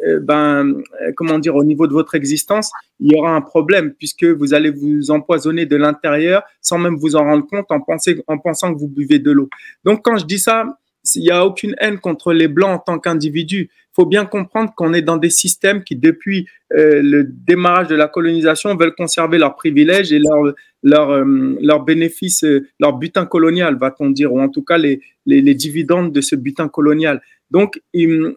euh, 0.04 0.18
ben, 0.20 0.82
euh, 1.02 1.12
comment 1.16 1.38
dire, 1.38 1.54
au 1.54 1.62
niveau 1.62 1.86
de 1.86 1.92
votre 1.92 2.14
existence, 2.16 2.72
il 2.98 3.12
y 3.12 3.16
aura 3.16 3.34
un 3.34 3.40
problème 3.40 3.92
puisque 3.92 4.24
vous 4.24 4.52
allez 4.52 4.70
vous 4.70 5.10
empoisonner 5.10 5.66
de 5.66 5.76
l'intérieur 5.76 6.42
sans 6.60 6.78
même 6.78 6.96
vous 6.96 7.14
en 7.14 7.22
rendre 7.22 7.46
compte 7.46 7.66
en 7.70 8.38
pensant 8.38 8.74
que 8.74 8.78
vous 8.78 8.88
buvez 8.88 9.20
de 9.20 9.30
l'eau. 9.30 9.48
Donc, 9.84 10.04
quand 10.04 10.16
je 10.16 10.24
dis 10.24 10.40
ça, 10.40 10.66
il 11.14 11.22
n'y 11.22 11.30
a 11.30 11.44
aucune 11.44 11.74
haine 11.78 11.98
contre 11.98 12.32
les 12.32 12.48
Blancs 12.48 12.70
en 12.70 12.78
tant 12.78 12.98
qu'individus. 12.98 13.70
Il 13.70 13.94
faut 13.94 14.06
bien 14.06 14.24
comprendre 14.24 14.72
qu'on 14.74 14.92
est 14.92 15.02
dans 15.02 15.16
des 15.16 15.30
systèmes 15.30 15.84
qui, 15.84 15.96
depuis 15.96 16.48
euh, 16.72 17.00
le 17.02 17.24
démarrage 17.24 17.88
de 17.88 17.94
la 17.94 18.08
colonisation, 18.08 18.74
veulent 18.76 18.94
conserver 18.94 19.38
leurs 19.38 19.54
privilèges 19.54 20.12
et 20.12 20.18
leurs 20.18 20.54
leur, 20.82 21.24
leur 21.24 21.82
bénéfices, 21.84 22.44
leur 22.78 22.98
butin 22.98 23.24
colonial, 23.24 23.78
va-t-on 23.78 24.10
dire, 24.10 24.32
ou 24.32 24.40
en 24.40 24.50
tout 24.50 24.62
cas 24.62 24.76
les, 24.76 25.00
les, 25.24 25.54
dividendes 25.54 26.12
de 26.12 26.20
ce 26.20 26.36
butin 26.36 26.68
colonial. 26.68 27.22
Donc, 27.50 27.80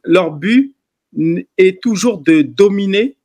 leur 0.05 0.31
but, 0.31 0.73
est 1.57 1.81
toujours 1.81 2.19
de 2.19 2.41
dominer 2.41 3.17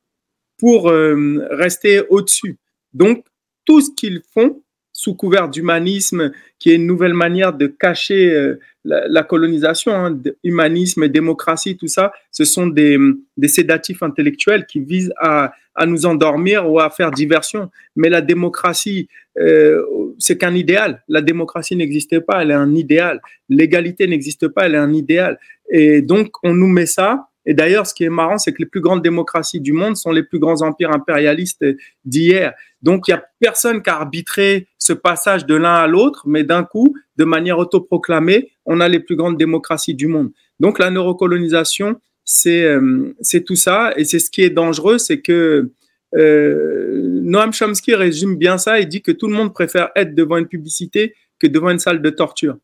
pour 0.57 0.89
euh, 0.89 1.45
rester 1.51 2.01
au-dessus. 2.09 2.57
Donc, 2.93 3.25
tout 3.65 3.81
ce 3.81 3.91
qu'ils 3.95 4.21
font 4.33 4.62
sous 5.03 5.15
couvert 5.15 5.49
d'humanisme, 5.49 6.31
qui 6.59 6.71
est 6.71 6.75
une 6.75 6.87
nouvelle 6.87 7.13
manière 7.13 7.51
de 7.51 7.67
cacher 7.67 8.31
euh, 8.31 8.57
la, 8.85 9.23
colonisation, 9.23 9.93
hein, 9.93 10.17
humanisme, 10.45 11.09
démocratie, 11.09 11.75
tout 11.75 11.87
ça, 11.87 12.13
ce 12.31 12.45
sont 12.45 12.67
des, 12.67 12.97
des 13.35 13.49
sédatifs 13.49 14.01
intellectuels 14.01 14.65
qui 14.65 14.79
visent 14.79 15.13
à, 15.19 15.51
à, 15.75 15.85
nous 15.85 16.05
endormir 16.05 16.69
ou 16.69 16.79
à 16.79 16.89
faire 16.89 17.11
diversion. 17.11 17.69
Mais 17.97 18.09
la 18.09 18.21
démocratie, 18.21 19.09
euh, 19.39 19.83
c'est 20.19 20.37
qu'un 20.37 20.55
idéal. 20.55 21.03
La 21.09 21.21
démocratie 21.21 21.75
n'existe 21.75 22.19
pas, 22.21 22.41
elle 22.41 22.51
est 22.51 22.55
un 22.55 22.73
idéal. 22.73 23.19
L'égalité 23.49 24.07
n'existe 24.07 24.47
pas, 24.47 24.67
elle 24.67 24.75
est 24.75 24.85
un 24.89 24.93
idéal. 24.93 25.37
Et 25.69 26.01
donc, 26.01 26.31
on 26.43 26.53
nous 26.53 26.69
met 26.69 26.85
ça 26.85 27.27
Et 27.45 27.53
d'ailleurs, 27.53 27.87
ce 27.87 27.93
qui 27.93 28.05
est 28.05 28.15
marrant, 28.21 28.37
c'est 28.37 28.53
que 28.53 28.59
les 28.59 28.69
plus 28.69 28.79
grandes 28.79 29.01
démocraties 29.01 29.59
du 29.59 29.73
monde 29.73 29.97
sont 29.97 30.13
les 30.13 30.23
plus 30.23 30.39
grands 30.39 30.61
empires 30.61 30.91
impérialistes 30.91 31.65
d'hier. 32.05 32.53
Donc, 32.83 33.07
il 33.07 33.11
n'y 33.11 33.17
a 33.17 33.25
personne 33.39 33.81
qui 33.81 33.89
a 33.89 33.95
arbitré 33.95 34.67
ce 34.77 34.93
passage 34.93 35.45
de 35.45 35.55
l'un 35.55 35.73
à 35.73 35.87
l'autre, 35.87 36.23
mais 36.27 36.43
d'un 36.43 36.63
coup, 36.63 36.93
de 37.15 37.23
manière 37.23 37.57
autoproclamée, 37.57 38.51
on 38.65 38.81
a 38.81 38.89
les 38.89 38.99
plus 38.99 39.15
grandes 39.15 39.37
démocraties 39.37 39.95
du 39.95 40.07
monde. 40.07 40.31
Donc, 40.59 40.79
la 40.79 40.89
neurocolonisation, 40.89 41.99
c'est 42.25 42.63
euh, 42.63 43.13
tout 43.45 43.55
ça. 43.55 43.93
Et 43.95 44.03
c'est 44.03 44.19
ce 44.19 44.29
qui 44.29 44.41
est 44.41 44.49
dangereux, 44.49 44.97
c'est 44.97 45.21
que 45.21 45.71
euh, 46.15 47.19
Noam 47.23 47.53
Chomsky 47.53 47.95
résume 47.95 48.35
bien 48.35 48.57
ça. 48.57 48.79
Il 48.79 48.87
dit 48.87 49.01
que 49.01 49.11
tout 49.11 49.27
le 49.27 49.33
monde 49.33 49.53
préfère 49.53 49.89
être 49.95 50.13
devant 50.13 50.37
une 50.37 50.47
publicité 50.47 51.15
que 51.39 51.47
devant 51.47 51.69
une 51.69 51.79
salle 51.79 52.01
de 52.01 52.09
torture. 52.09 52.57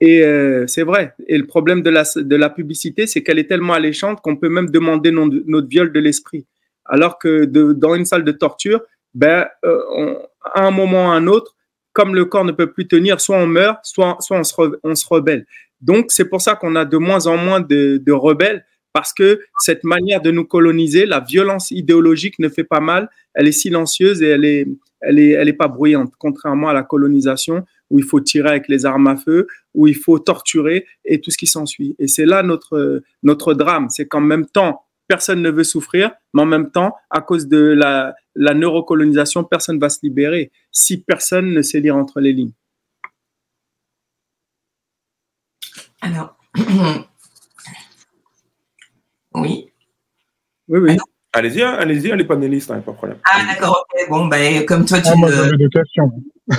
Et 0.00 0.22
euh, 0.22 0.66
c'est 0.66 0.82
vrai. 0.82 1.14
Et 1.26 1.38
le 1.38 1.46
problème 1.46 1.82
de 1.82 1.90
la, 2.36 2.50
publicité, 2.50 3.06
c'est 3.06 3.22
qu'elle 3.22 3.38
est 3.38 3.48
tellement 3.48 3.72
alléchante 3.72 4.20
qu'on 4.20 4.36
peut 4.36 4.50
même 4.50 4.70
demander 4.70 5.10
notre 5.10 5.68
viol 5.68 5.92
de 5.92 6.00
l'esprit. 6.00 6.46
Alors 6.84 7.18
que 7.18 7.44
dans 7.46 7.94
une 7.94 8.04
salle 8.04 8.22
de 8.22 8.32
torture, 8.32 8.82
ben, 9.16 9.46
euh, 9.64 10.14
à 10.54 10.66
un 10.66 10.70
moment 10.70 11.06
ou 11.06 11.08
à 11.08 11.14
un 11.14 11.26
autre, 11.26 11.56
comme 11.94 12.14
le 12.14 12.26
corps 12.26 12.44
ne 12.44 12.52
peut 12.52 12.70
plus 12.70 12.86
tenir, 12.86 13.18
soit 13.18 13.38
on 13.38 13.46
meurt, 13.46 13.78
soit, 13.82 14.18
soit 14.20 14.38
on, 14.38 14.44
se 14.44 14.54
on 14.84 14.94
se 14.94 15.06
rebelle. 15.08 15.46
Donc, 15.80 16.12
c'est 16.12 16.26
pour 16.26 16.42
ça 16.42 16.54
qu'on 16.54 16.76
a 16.76 16.84
de 16.84 16.98
moins 16.98 17.26
en 17.26 17.38
moins 17.38 17.60
de, 17.60 17.96
de 17.96 18.12
rebelles, 18.12 18.66
parce 18.92 19.14
que 19.14 19.40
cette 19.60 19.84
manière 19.84 20.20
de 20.20 20.30
nous 20.30 20.44
coloniser, 20.44 21.06
la 21.06 21.20
violence 21.20 21.70
idéologique 21.70 22.38
ne 22.38 22.50
fait 22.50 22.64
pas 22.64 22.80
mal, 22.80 23.08
elle 23.34 23.48
est 23.48 23.52
silencieuse 23.52 24.22
et 24.22 24.28
elle 24.28 24.44
est, 24.44 24.68
elle 25.00 25.18
est, 25.18 25.30
elle 25.30 25.48
est 25.48 25.54
pas 25.54 25.68
bruyante, 25.68 26.12
contrairement 26.18 26.68
à 26.68 26.74
la 26.74 26.82
colonisation 26.82 27.64
où 27.88 27.98
il 27.98 28.04
faut 28.04 28.20
tirer 28.20 28.50
avec 28.50 28.68
les 28.68 28.84
armes 28.84 29.06
à 29.06 29.16
feu, 29.16 29.46
où 29.74 29.86
il 29.86 29.96
faut 29.96 30.18
torturer 30.18 30.86
et 31.06 31.20
tout 31.20 31.30
ce 31.30 31.38
qui 31.38 31.46
s'ensuit. 31.46 31.94
Et 31.98 32.08
c'est 32.08 32.26
là 32.26 32.42
notre, 32.42 33.02
notre 33.22 33.54
drame, 33.54 33.88
c'est 33.88 34.06
qu'en 34.06 34.20
même 34.20 34.46
temps, 34.46 34.82
personne 35.08 35.42
ne 35.42 35.50
veut 35.50 35.64
souffrir, 35.64 36.12
mais 36.34 36.42
en 36.42 36.46
même 36.46 36.70
temps, 36.70 36.94
à 37.10 37.20
cause 37.20 37.48
de 37.48 37.58
la, 37.58 38.14
la 38.34 38.54
neurocolonisation, 38.54 39.44
personne 39.44 39.76
ne 39.76 39.80
va 39.80 39.88
se 39.88 39.98
libérer 40.02 40.50
si 40.72 41.02
personne 41.02 41.52
ne 41.52 41.62
sait 41.62 41.80
lire 41.80 41.96
entre 41.96 42.20
les 42.20 42.32
lignes. 42.32 42.52
Alors, 46.00 46.36
oui. 49.34 49.70
Oui, 50.68 50.78
oui. 50.80 50.96
Allez-y, 51.32 51.62
hein, 51.62 51.76
allez-y, 51.78 52.16
les 52.16 52.24
panélistes, 52.24 52.70
hein, 52.70 52.80
pas 52.80 52.92
de 52.92 52.96
problème. 52.96 53.18
Ah, 53.24 53.44
d'accord, 53.46 53.84
ok. 53.84 54.08
Bon, 54.08 54.26
ben, 54.26 54.64
comme 54.64 54.84
toi, 54.86 55.00
tu. 55.00 55.08
Ah, 55.12 55.16
moi, 55.16 55.30
j'avais 55.30 55.56
des 55.56 55.68
questions. 55.68 56.10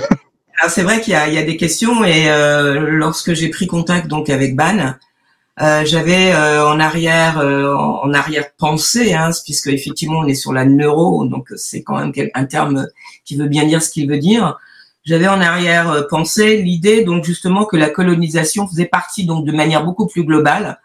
Alors 0.60 0.72
c'est 0.72 0.82
vrai 0.82 1.00
qu'il 1.00 1.12
y 1.12 1.34
y 1.34 1.38
a 1.38 1.42
des 1.44 1.56
questions 1.56 2.04
et 2.04 2.28
euh, 2.28 2.80
lorsque 2.80 3.32
j'ai 3.32 3.48
pris 3.48 3.68
contact 3.68 4.08
donc 4.08 4.28
avec 4.28 4.56
Ban, 4.56 4.94
euh, 5.60 5.84
j'avais 5.84 6.32
euh, 6.32 6.66
en 6.66 6.78
arrière 6.78 7.38
euh, 7.38 7.74
en 7.74 8.12
arrière 8.12 8.44
pensée, 8.56 9.14
hein, 9.14 9.30
puisque 9.44 9.68
effectivement 9.68 10.20
on 10.20 10.26
est 10.26 10.34
sur 10.34 10.52
la 10.52 10.64
neuro, 10.64 11.26
donc 11.26 11.48
c'est 11.56 11.82
quand 11.82 11.98
même 11.98 12.12
un 12.34 12.44
terme 12.44 12.86
qui 13.24 13.36
veut 13.36 13.48
bien 13.48 13.64
dire 13.64 13.82
ce 13.82 13.90
qu'il 13.90 14.08
veut 14.08 14.18
dire. 14.18 14.58
J'avais 15.04 15.26
en 15.26 15.40
arrière 15.40 15.90
euh, 15.90 16.02
pensée 16.08 16.58
l'idée 16.58 17.02
donc 17.04 17.24
justement 17.24 17.64
que 17.64 17.76
la 17.76 17.90
colonisation 17.90 18.68
faisait 18.68 18.86
partie 18.86 19.26
donc 19.26 19.44
de 19.44 19.52
manière 19.52 19.84
beaucoup 19.84 20.06
plus 20.06 20.24
globale 20.24 20.78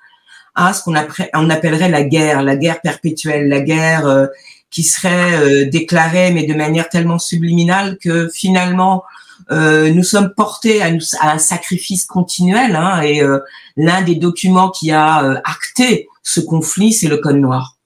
à 0.55 0.73
ce 0.73 0.83
qu'on 0.83 0.95
on 1.33 1.49
appellerait 1.49 1.89
la 1.89 2.03
guerre, 2.03 2.41
la 2.43 2.55
guerre 2.55 2.81
perpétuelle, 2.81 3.49
la 3.49 3.61
guerre 3.61 4.29
qui 4.69 4.83
serait 4.83 5.65
déclarée 5.65 6.31
mais 6.31 6.45
de 6.45 6.53
manière 6.53 6.89
tellement 6.89 7.17
subliminale 7.17 7.97
que 7.99 8.29
finalement 8.29 9.03
euh, 9.03 9.21
nous 9.49 10.03
sommes 10.03 10.33
portés 10.35 10.81
à, 10.81 10.91
un 11.21 11.37
sacrifice 11.37 12.05
continuel 12.05 12.75
hein, 12.75 13.01
et 13.01 13.21
euh, 13.21 13.39
l'un 13.75 14.01
des 14.01 14.15
documents 14.15 14.69
qui 14.69 14.91
a 14.91 15.23
euh, 15.23 15.41
acté 15.43 16.07
ce 16.21 16.39
conflit, 16.39 16.93
c'est 16.93 17.07
le 17.07 17.17
Code 17.17 17.37
noir. 17.37 17.77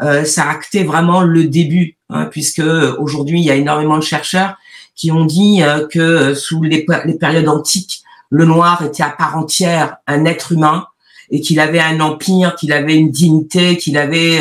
ça 0.00 0.44
a 0.44 0.50
acté 0.50 0.82
vraiment 0.82 1.22
le 1.22 1.44
début, 1.44 1.96
hein, 2.10 2.26
puisque 2.26 2.62
aujourd'hui 2.98 3.40
il 3.40 3.44
y 3.44 3.50
a 3.50 3.54
énormément 3.54 3.98
de 3.98 4.02
chercheurs 4.02 4.56
qui 4.94 5.12
ont 5.12 5.24
dit 5.24 5.60
que 5.92 6.34
sous 6.34 6.62
les, 6.62 6.86
périodes 7.20 7.48
antiques, 7.48 8.02
le 8.30 8.46
noir 8.46 8.82
était 8.82 9.02
à 9.02 9.10
part 9.10 9.36
entière 9.36 9.98
un 10.06 10.24
être 10.24 10.52
humain 10.52 10.86
et 11.30 11.40
qu'il 11.40 11.60
avait 11.60 11.80
un 11.80 12.00
empire, 12.00 12.56
qu'il 12.56 12.72
avait 12.72 12.96
une 12.96 13.10
dignité, 13.10 13.76
qu'il 13.76 13.98
avait 13.98 14.40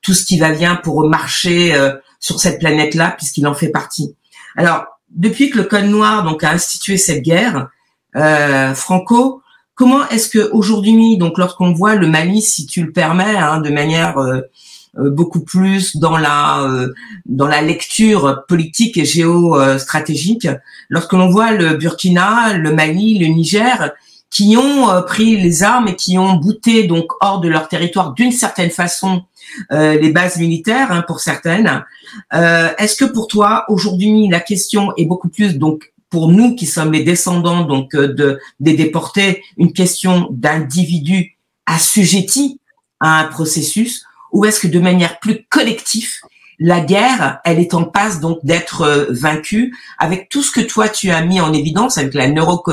tout 0.00 0.14
ce 0.14 0.24
qui 0.24 0.38
va 0.38 0.52
bien 0.52 0.76
pour 0.76 1.06
marcher 1.08 1.76
sur 2.20 2.38
cette 2.38 2.60
planète-là, 2.60 3.14
puisqu'il 3.16 3.46
en 3.46 3.54
fait 3.54 3.70
partie. 3.70 4.14
Alors, 4.56 4.97
depuis 5.10 5.50
que 5.50 5.58
le 5.58 5.64
Code 5.64 5.86
Noir 5.86 6.24
donc 6.24 6.44
a 6.44 6.50
institué 6.50 6.96
cette 6.96 7.22
guerre, 7.22 7.68
euh, 8.16 8.74
Franco, 8.74 9.42
comment 9.74 10.08
est-ce 10.08 10.28
que 10.28 10.50
aujourd'hui, 10.52 11.18
donc 11.18 11.38
lorsqu'on 11.38 11.72
voit 11.72 11.94
le 11.94 12.06
Mali, 12.06 12.42
si 12.42 12.66
tu 12.66 12.82
le 12.82 12.92
permets, 12.92 13.36
hein, 13.36 13.60
de 13.60 13.70
manière 13.70 14.18
euh, 14.18 14.40
euh, 14.98 15.10
beaucoup 15.10 15.40
plus 15.40 15.96
dans 15.96 16.16
la 16.16 16.66
dans 17.26 17.46
la 17.46 17.62
lecture 17.62 18.44
politique 18.48 18.96
et 18.96 19.04
géostratégique, 19.04 20.48
lorsque 20.88 21.12
l'on 21.12 21.28
voit 21.28 21.52
le 21.52 21.74
Burkina, 21.74 22.54
le 22.54 22.72
Mali, 22.72 23.18
le 23.18 23.26
Niger, 23.26 23.92
qui 24.30 24.56
ont 24.56 25.02
pris 25.06 25.36
les 25.36 25.62
armes 25.62 25.88
et 25.88 25.96
qui 25.96 26.18
ont 26.18 26.34
bouté 26.34 26.84
donc 26.84 27.06
hors 27.20 27.40
de 27.40 27.48
leur 27.48 27.68
territoire 27.68 28.12
d'une 28.12 28.32
certaine 28.32 28.70
façon 28.70 29.22
euh, 29.22 29.27
les 29.70 30.10
bases 30.10 30.38
militaires 30.38 30.92
hein, 30.92 31.04
pour 31.06 31.20
certaines. 31.20 31.84
Euh, 32.34 32.68
est-ce 32.78 32.96
que 32.96 33.04
pour 33.04 33.28
toi 33.28 33.64
aujourd'hui 33.68 34.28
la 34.28 34.40
question 34.40 34.92
est 34.96 35.04
beaucoup 35.04 35.28
plus 35.28 35.58
donc 35.58 35.92
pour 36.10 36.28
nous 36.28 36.54
qui 36.54 36.66
sommes 36.66 36.92
les 36.92 37.04
descendants 37.04 37.64
donc 37.64 37.94
euh, 37.94 38.08
de 38.08 38.38
des 38.60 38.74
déportés 38.74 39.42
une 39.56 39.72
question 39.72 40.28
d'individus 40.30 41.36
assujettis 41.66 42.60
à 43.00 43.20
un 43.20 43.24
processus 43.24 44.04
ou 44.32 44.44
est-ce 44.44 44.60
que 44.60 44.68
de 44.68 44.80
manière 44.80 45.18
plus 45.20 45.46
collective 45.48 46.10
la 46.60 46.80
guerre, 46.80 47.38
elle 47.44 47.60
est 47.60 47.72
en 47.72 47.84
passe 47.84 48.18
donc 48.18 48.40
d'être 48.42 49.06
vaincue 49.10 49.76
avec 49.96 50.28
tout 50.28 50.42
ce 50.42 50.50
que 50.50 50.60
toi 50.60 50.88
tu 50.88 51.10
as 51.10 51.24
mis 51.24 51.40
en 51.40 51.52
évidence 51.52 51.98
avec 51.98 52.14
la 52.14 52.28
neuro 52.28 52.64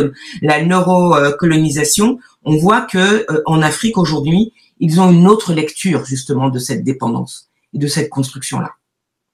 la 0.41 0.63
neurocolonisation. 0.63 2.17
On 2.45 2.57
voit 2.57 2.81
que 2.81 3.27
en 3.45 3.61
Afrique 3.61 3.99
aujourd'hui, 3.99 4.53
ils 4.79 4.99
ont 4.99 5.11
une 5.11 5.27
autre 5.27 5.53
lecture 5.53 6.05
justement 6.05 6.49
de 6.49 6.59
cette 6.59 6.83
dépendance 6.83 7.49
et 7.73 7.79
de 7.79 7.87
cette 7.87 8.09
construction-là. 8.09 8.71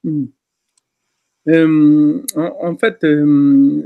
Hmm. 0.03 0.25
Euh, 1.47 2.21
en, 2.35 2.77
fait, 2.77 3.03
euh, 3.03 3.81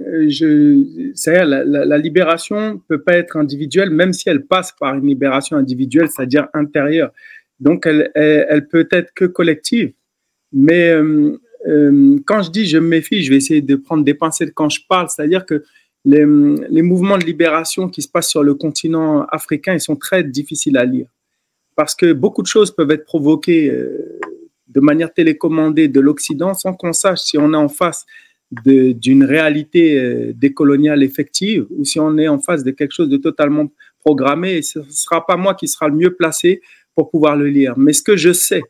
la, 1.25 1.63
la, 1.63 1.85
la, 1.85 1.97
libération 1.97 2.81
peut 2.89 3.01
pas 3.01 3.13
être 3.13 3.38
individuelle, 3.38 3.91
même 3.91 4.12
si 4.12 4.27
elle 4.27 4.45
passe 4.45 4.74
par 4.77 4.95
une 4.95 5.07
libération 5.07 5.55
individuelle, 5.55 6.09
c'est-à-dire 6.09 6.50
intérieure. 6.53 7.12
Donc, 7.62 7.85
elle, 7.85 8.67
peut 8.69 8.88
être 8.91 9.13
que 9.13 9.24
collective. 9.24 9.93
Mais 10.51 10.89
euh, 10.89 12.19
quand 12.25 12.41
je 12.41 12.51
dis 12.51 12.65
je 12.65 12.77
me 12.77 12.88
méfie, 12.88 13.24
je 13.24 13.29
vais 13.29 13.38
essayer 13.38 13.62
de 13.62 13.75
prendre 13.77 14.03
des 14.03 14.13
pincettes 14.13 14.53
quand 14.53 14.69
je 14.69 14.81
parle, 14.88 15.07
c'est-à-dire 15.09 15.45
que 15.45 15.63
les 16.03 16.81
mouvements 16.81 17.17
de 17.17 17.24
libération 17.24 17.88
qui 17.88 18.01
se 18.01 18.09
passent 18.09 18.29
sur 18.29 18.43
le 18.43 18.53
continent 18.53 19.25
africain, 19.31 19.74
ils 19.74 19.81
sont 19.81 19.95
très 19.95 20.24
difficiles 20.24 20.77
à 20.77 20.83
lire 20.83 21.07
parce 21.75 21.96
que 21.96 22.13
beaucoup 22.13 22.41
de 22.41 22.48
choses 22.48 22.72
peuvent 22.72 22.91
être 22.91 23.05
provoquées 23.05 23.70
euh, 23.70 24.20
de 24.67 24.79
manière 24.79 25.13
télécommandée 25.13 25.88
de 25.88 26.00
l'Occident 26.00 26.53
sans 26.53 26.74
qu'on 26.74 26.94
sache 26.94 27.20
si 27.20 27.38
on 27.38 27.53
est 27.53 27.58
en 27.58 27.70
face 27.70 28.05
d'une 28.51 29.24
réalité 29.24 30.00
euh, 30.00 30.34
décoloniale 30.34 31.03
effective 31.03 31.65
ou 31.72 31.84
si 31.84 32.00
on 32.00 32.17
est 32.17 32.27
en 32.27 32.39
face 32.39 32.63
de 32.63 32.72
quelque 32.72 32.94
chose 32.94 33.10
de 33.10 33.17
totalement 33.17 33.72
programmé. 34.00 34.62
Ce 34.62 34.79
ne 34.79 34.89
sera 34.89 35.25
pas 35.25 35.36
moi 35.36 35.55
qui 35.55 35.67
sera 35.67 35.89
le 35.89 35.96
mieux 35.96 36.13
placé 36.13 36.62
pour 36.96 37.10
pouvoir 37.10 37.36
le 37.36 37.48
lire. 37.48 37.74
Mais 37.77 37.94
ce 37.94 38.01
que 38.01 38.15
je 38.15 38.32
sais 38.32 38.62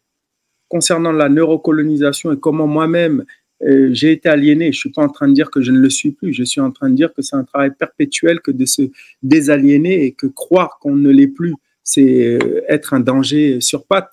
concernant 0.67 1.11
la 1.11 1.29
neurocolonisation 1.29 2.33
et 2.33 2.39
comment 2.39 2.67
moi-même 2.67 3.25
euh, 3.63 3.89
j'ai 3.93 4.11
été 4.11 4.27
aliéné, 4.27 4.71
je 4.71 4.79
suis 4.79 4.91
pas 4.91 5.03
en 5.03 5.09
train 5.09 5.27
de 5.27 5.33
dire 5.33 5.49
que 5.49 5.61
je 5.61 5.71
ne 5.71 5.79
le 5.79 5.89
suis 5.89 6.11
plus, 6.11 6.33
je 6.33 6.43
suis 6.43 6.59
en 6.59 6.71
train 6.71 6.89
de 6.89 6.95
dire 6.95 7.13
que 7.13 7.21
c'est 7.21 7.35
un 7.35 7.43
travail 7.43 7.71
perpétuel 7.77 8.41
que 8.41 8.51
de 8.51 8.65
se 8.65 8.81
désaliéner 9.23 10.05
et 10.05 10.11
que 10.11 10.27
croire 10.27 10.77
qu'on 10.79 10.95
ne 10.95 11.09
l'est 11.09 11.27
plus 11.27 11.55
c'est 11.85 12.25
euh, 12.25 12.61
être 12.67 12.93
un 12.93 12.99
danger 12.99 13.61
sur 13.61 13.85
pattes. 13.85 14.11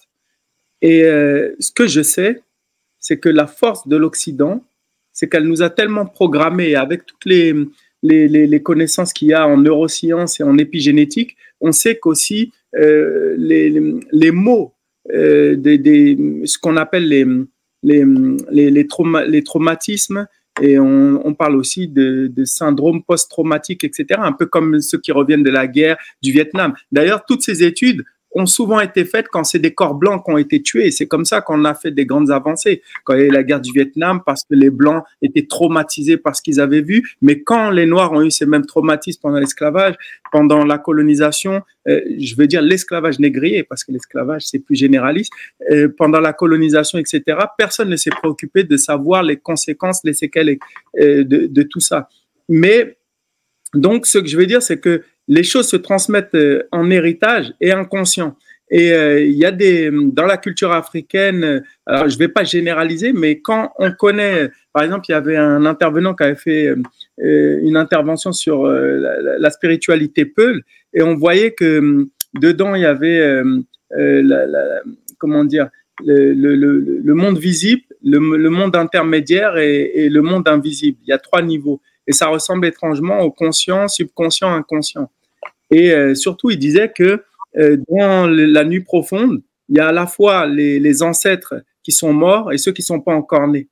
Et 0.83 1.03
euh, 1.05 1.57
ce 1.59 1.73
que 1.73 1.89
je 1.89 2.03
sais, 2.03 2.43
c'est 3.01 3.19
que 3.19 3.29
la 3.29 3.49
force 3.49 3.89
de 3.89 3.97
l'Occident, 3.97 4.65
c'est 5.13 5.29
qu'elle 5.29 5.45
nous 5.45 5.63
a 5.63 5.71
tellement 5.71 6.07
programmés 6.07 6.77
avec 6.77 7.07
toutes 7.07 7.25
les, 7.25 8.63
connaissances 8.63 9.13
qu'il 9.13 9.29
y 9.29 9.33
a 9.33 9.49
en 9.49 9.57
neurosciences 9.57 10.39
et 10.39 10.43
en 10.43 10.59
épigénétique, 10.59 11.37
on 11.61 11.73
sait 11.73 11.99
qu'aussi 11.99 12.53
euh, 12.77 13.35
les, 13.39 14.31
mots, 14.31 14.75
euh, 15.13 15.57
ce 16.45 16.59
qu'on 16.59 16.77
appelle 16.77 17.09
les, 17.09 17.27
les, 17.83 18.05
les, 18.51 18.71
les 18.71 19.45
traumatismes, 19.45 20.27
et 20.61 20.79
on, 20.79 21.21
on, 21.25 21.35
parle 21.35 21.57
aussi 21.57 21.89
de, 21.89 22.27
de 22.27 22.45
syndrome 22.45 23.03
post-traumatique, 23.03 23.85
etc., 23.85 24.21
un 24.23 24.33
peu 24.33 24.47
comme 24.47 24.81
ceux 24.81 24.99
qui 24.99 25.11
reviennent 25.13 25.43
de 25.43 25.51
la 25.51 25.67
guerre 25.67 25.97
du 26.23 26.31
Vietnam. 26.31 26.75
D'ailleurs, 26.91 27.25
toutes 27.27 27.43
ces 27.43 27.65
études 27.65 28.05
ont 28.35 28.47
souvent 28.47 28.81
été 28.81 29.05
faites 29.05 29.29
quand 29.29 29.45
c'est 29.45 29.59
des 29.59 29.75
corps 29.75 29.95
blancs 29.95 30.25
qui 30.25 30.33
ont 30.33 30.39
été 30.39 30.63
tués. 30.63 30.91
C'est 30.91 31.07
comme 31.07 31.25
ça 31.25 31.41
qu'on 31.41 31.65
a 31.65 31.75
fait 31.75 31.91
des 31.91 32.07
grandes 32.07 32.31
avancées. 32.31 32.83
Quand 33.05 33.15
il 33.15 33.21
y 33.21 33.23
a 33.25 33.27
eu 33.27 33.31
la 33.31 33.43
guerre 33.43 33.61
du 33.61 33.73
Vietnam, 33.73 34.21
parce 34.25 34.43
que 34.43 34.55
les 34.55 34.71
blancs 34.71 35.05
étaient 35.21 35.47
traumatisés 35.47 36.17
par 36.17 36.35
ce 36.37 36.43
qu'ils 36.43 36.61
avaient 36.61 36.81
vu. 36.81 37.17
Mais 37.21 37.43
quand 37.43 37.71
les 37.71 37.87
noirs 37.87 38.13
ont 38.13 38.23
eu 38.23 38.31
ces 38.31 38.47
mêmes 38.47 38.67
traumatismes 38.67 39.21
pendant 39.21 39.39
l'esclavage, 39.39 39.95
pendant 40.31 40.65
la 40.65 40.79
colonisation, 40.79 41.63
euh, 41.89 42.01
je 42.19 42.35
veux 42.37 42.47
dire 42.47 42.63
l'esclavage 42.63 43.19
négrier, 43.19 43.65
parce 43.65 43.85
que 43.85 43.93
l'esclavage 43.93 44.43
c'est 44.47 44.61
plus 44.61 44.77
généraliste, 44.77 45.33
euh, 45.71 45.89
pendant 45.97 46.21
la 46.21 46.33
colonisation, 46.33 46.99
etc., 46.99 47.23
personne 47.59 47.91
ne 47.91 47.97
s'est 47.97 48.11
préoccupé 48.11 48.65
de 48.65 48.77
savoir 48.77 49.23
les 49.23 49.37
conséquences, 49.37 50.01
les 50.05 50.15
séquelles 50.15 50.57
euh, 51.01 51.25
de, 51.25 51.47
de 51.47 51.63
tout 51.63 51.81
ça. 51.81 52.09
Mais 52.49 52.97
donc, 53.75 54.07
ce 54.07 54.19
que 54.19 54.27
je 54.27 54.37
veux 54.37 54.47
dire, 54.47 54.63
c'est 54.63 54.79
que 54.79 55.03
les 55.33 55.45
choses 55.45 55.69
se 55.69 55.77
transmettent 55.77 56.35
euh, 56.35 56.65
en 56.73 56.91
héritage 56.91 57.55
et 57.61 57.73
inconscient. 57.73 58.37
Et 58.71 58.93
euh, 58.93 59.21
il 59.21 59.33
y 59.33 59.47
a 59.47 59.51
des 59.51 59.91
dans 59.91 60.27
la 60.27 60.37
culture 60.37 60.73
africaine, 60.73 61.43
euh, 61.45 61.61
alors 61.87 62.09
je 62.09 62.19
vais 62.19 62.29
pas 62.29 62.45
généraliser, 62.45 63.13
mais 63.15 63.41
quand 63.41 63.73
on 63.79 63.93
connaît, 63.93 64.51
par 64.75 64.83
exemple, 64.83 65.07
il 65.09 65.13
y 65.13 65.15
avait 65.15 65.37
un 65.37 65.65
intervenant 65.65 66.15
qui 66.15 66.23
avait 66.25 66.35
fait 66.35 66.75
une 67.19 67.77
intervention 67.77 68.33
sur 68.33 68.65
la, 68.65 69.51
spiritualité 69.51 70.25
Peul, 70.25 70.63
et 70.95 71.03
on 71.03 71.15
voyait 71.15 71.53
que 71.53 72.07
dedans 72.41 72.75
il 72.75 72.83
y 72.83 72.87
avait 72.87 73.43
comment 75.19 75.45
dire 75.45 75.69
le, 76.03 77.13
monde 77.13 77.39
visible, 77.39 77.83
le, 78.03 78.49
monde 78.49 78.75
intermédiaire 78.75 79.59
et, 79.59 80.09
le 80.09 80.23
monde 80.23 80.49
invisible. 80.49 80.99
Il 81.05 81.11
y 81.11 81.13
a 81.13 81.19
trois 81.19 81.43
niveaux 81.43 81.81
et 82.07 82.13
ça 82.13 82.29
ressemble 82.29 82.67
étrangement 82.67 83.21
au 83.21 83.31
conscient, 83.31 83.89
subconscient, 83.89 84.53
inconscient. 84.53 85.11
Et 85.73 85.93
euh, 85.93 86.15
surtout, 86.15 86.51
il 86.51 86.59
disait 86.59 86.93
que 86.95 87.25
euh, 87.59 87.79
dans 87.89 88.27
la 88.29 88.65
nuit 88.65 88.81
profonde, 88.81 89.43
il 89.69 89.79
y 89.79 89.81
a 89.81 89.89
à 89.89 89.93
la 89.93 90.07
fois 90.07 90.47
les, 90.47 91.03
ancêtres 91.03 91.55
qui 91.83 91.93
sont 91.93 92.13
morts 92.13 92.53
et 92.53 92.59
ceux 92.59 92.73
qui 92.73 92.83
sont 92.83 93.01
pas 93.01 93.15
encore 93.15 93.49
nés. 93.49 93.69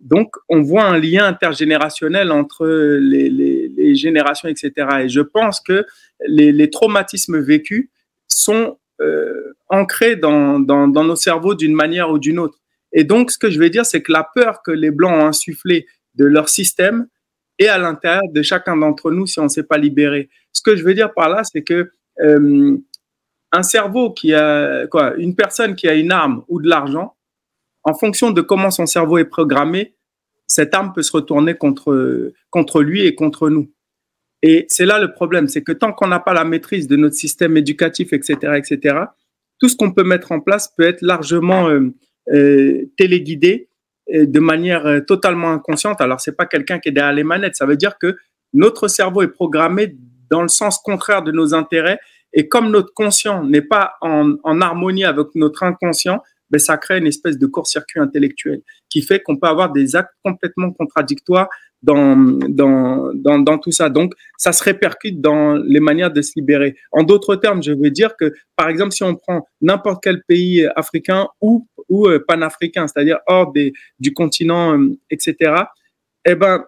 Donc, 0.00 0.34
on 0.48 0.60
voit 0.60 0.84
un 0.84 0.98
lien 0.98 1.26
intergénérationnel 1.26 2.30
entre 2.30 2.66
les, 2.66 3.94
générations, 3.94 4.48
etc. 4.48 4.72
Et 5.02 5.08
je 5.08 5.20
pense 5.20 5.60
que 5.60 5.86
les, 6.26 6.70
traumatismes 6.70 7.38
vécus 7.38 7.88
sont 8.28 8.78
euh, 9.00 9.54
ancrés 9.68 10.16
dans, 10.16 10.58
nos 10.58 11.16
cerveaux 11.16 11.54
d'une 11.54 11.74
manière 11.74 12.10
ou 12.10 12.18
d'une 12.18 12.38
autre. 12.38 12.58
Et 12.92 13.04
donc, 13.04 13.30
ce 13.30 13.38
que 13.38 13.50
je 13.50 13.58
vais 13.58 13.70
dire, 13.70 13.86
c'est 13.86 14.02
que 14.02 14.12
la 14.12 14.28
peur 14.34 14.62
que 14.62 14.70
les 14.70 14.90
Blancs 14.90 15.12
ont 15.12 15.26
insufflée 15.26 15.86
de 16.16 16.26
leur 16.26 16.50
système 16.50 17.06
et 17.58 17.68
à 17.68 17.78
l'intérieur 17.78 18.28
de 18.30 18.42
chacun 18.42 18.76
d'entre 18.76 19.10
nous 19.10 19.26
si 19.26 19.38
on 19.38 19.44
ne 19.44 19.48
s'est 19.48 19.62
pas 19.62 19.78
libéré. 19.78 20.28
Ce 20.52 20.62
que 20.62 20.76
je 20.76 20.84
veux 20.84 20.94
dire 20.94 21.12
par 21.12 21.28
là, 21.28 21.42
c'est 21.44 21.62
que 21.62 21.92
euh, 22.20 22.76
un 23.52 23.62
cerveau 23.62 24.12
qui 24.12 24.34
a 24.34 24.86
quoi, 24.86 25.14
une 25.16 25.34
personne 25.34 25.74
qui 25.74 25.88
a 25.88 25.94
une 25.94 26.12
arme 26.12 26.44
ou 26.48 26.60
de 26.60 26.68
l'argent, 26.68 27.16
en 27.82 27.94
fonction 27.94 28.30
de 28.30 28.40
comment 28.40 28.70
son 28.70 28.86
cerveau 28.86 29.18
est 29.18 29.24
programmé, 29.24 29.94
cette 30.46 30.74
arme 30.74 30.92
peut 30.92 31.02
se 31.02 31.12
retourner 31.12 31.54
contre 31.54 32.32
contre 32.50 32.82
lui 32.82 33.06
et 33.06 33.14
contre 33.14 33.48
nous. 33.48 33.72
Et 34.42 34.66
c'est 34.68 34.86
là 34.86 34.98
le 34.98 35.12
problème, 35.12 35.48
c'est 35.48 35.62
que 35.62 35.72
tant 35.72 35.92
qu'on 35.92 36.08
n'a 36.08 36.20
pas 36.20 36.34
la 36.34 36.44
maîtrise 36.44 36.88
de 36.88 36.96
notre 36.96 37.14
système 37.14 37.56
éducatif, 37.56 38.12
etc., 38.12 38.54
etc., 38.56 38.98
tout 39.58 39.68
ce 39.68 39.76
qu'on 39.76 39.92
peut 39.92 40.04
mettre 40.04 40.32
en 40.32 40.40
place 40.40 40.72
peut 40.74 40.84
être 40.84 41.02
largement 41.02 41.68
euh, 41.68 41.92
euh, 42.32 42.86
téléguidé 42.96 43.68
de 44.12 44.40
manière 44.40 45.04
totalement 45.06 45.52
inconsciente. 45.52 46.00
Alors, 46.00 46.20
c'est 46.20 46.36
pas 46.36 46.46
quelqu'un 46.46 46.80
qui 46.80 46.88
est 46.88 46.92
derrière 46.92 47.12
les 47.12 47.22
manettes. 47.22 47.54
Ça 47.54 47.64
veut 47.64 47.76
dire 47.76 47.96
que 47.96 48.16
notre 48.52 48.88
cerveau 48.88 49.22
est 49.22 49.28
programmé 49.28 49.94
dans 50.30 50.42
le 50.42 50.48
sens 50.48 50.78
contraire 50.78 51.22
de 51.22 51.32
nos 51.32 51.54
intérêts. 51.54 51.98
Et 52.32 52.48
comme 52.48 52.70
notre 52.70 52.92
conscient 52.94 53.42
n'est 53.44 53.62
pas 53.62 53.94
en, 54.00 54.60
harmonie 54.60 55.04
avec 55.04 55.28
notre 55.34 55.62
inconscient, 55.64 56.22
ben, 56.50 56.58
ça 56.58 56.76
crée 56.76 56.98
une 56.98 57.06
espèce 57.06 57.38
de 57.38 57.46
court-circuit 57.46 58.00
intellectuel 58.00 58.62
qui 58.88 59.02
fait 59.02 59.20
qu'on 59.20 59.36
peut 59.36 59.46
avoir 59.46 59.70
des 59.70 59.94
actes 59.94 60.14
complètement 60.24 60.72
contradictoires 60.72 61.48
dans, 61.82 62.16
dans, 62.16 63.12
dans, 63.14 63.38
dans, 63.38 63.58
tout 63.58 63.72
ça. 63.72 63.88
Donc, 63.88 64.12
ça 64.36 64.52
se 64.52 64.62
répercute 64.62 65.20
dans 65.20 65.54
les 65.54 65.80
manières 65.80 66.12
de 66.12 66.20
se 66.22 66.32
libérer. 66.36 66.76
En 66.92 67.04
d'autres 67.04 67.36
termes, 67.36 67.62
je 67.62 67.72
veux 67.72 67.90
dire 67.90 68.16
que, 68.16 68.34
par 68.56 68.68
exemple, 68.68 68.92
si 68.92 69.02
on 69.02 69.14
prend 69.14 69.46
n'importe 69.60 70.02
quel 70.02 70.22
pays 70.24 70.66
africain 70.76 71.28
ou, 71.40 71.66
ou 71.88 72.06
euh, 72.06 72.22
panafricain, 72.26 72.86
c'est-à-dire 72.86 73.18
hors 73.26 73.52
des, 73.52 73.72
du 73.98 74.12
continent, 74.12 74.78
euh, 74.78 74.98
etc., 75.10 75.62
eh 76.26 76.34
ben, 76.34 76.64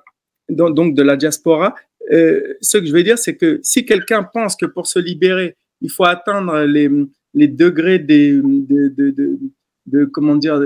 donc, 0.49 0.95
de 0.95 1.03
la 1.03 1.17
diaspora, 1.17 1.75
euh, 2.11 2.55
ce 2.61 2.79
que 2.79 2.87
je 2.87 2.93
veux 2.93 3.03
dire, 3.03 3.19
c'est 3.19 3.37
que 3.37 3.61
si 3.63 3.85
quelqu'un 3.85 4.23
pense 4.23 4.57
que 4.57 4.67
pour 4.67 4.87
se 4.87 4.99
libérer, 4.99 5.57
il 5.81 5.91
faut 5.91 6.05
atteindre 6.05 6.63
les, 6.65 7.49
degrés 7.49 7.99
des, 7.99 8.33
de, 8.33 8.89
de, 8.89 9.11
de, 9.11 9.39
de 9.87 10.05
comment 10.05 10.37
dire, 10.37 10.61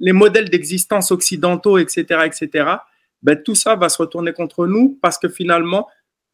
les 0.00 0.12
modèles 0.12 0.48
d'existence 0.48 1.10
occidentaux, 1.10 1.78
etc., 1.78 2.20
etc., 2.24 2.70
ben, 3.22 3.40
tout 3.42 3.54
ça 3.54 3.74
va 3.74 3.88
se 3.88 3.98
retourner 3.98 4.32
contre 4.32 4.66
nous 4.66 4.96
parce 5.02 5.18
que 5.18 5.28
finalement, 5.28 5.88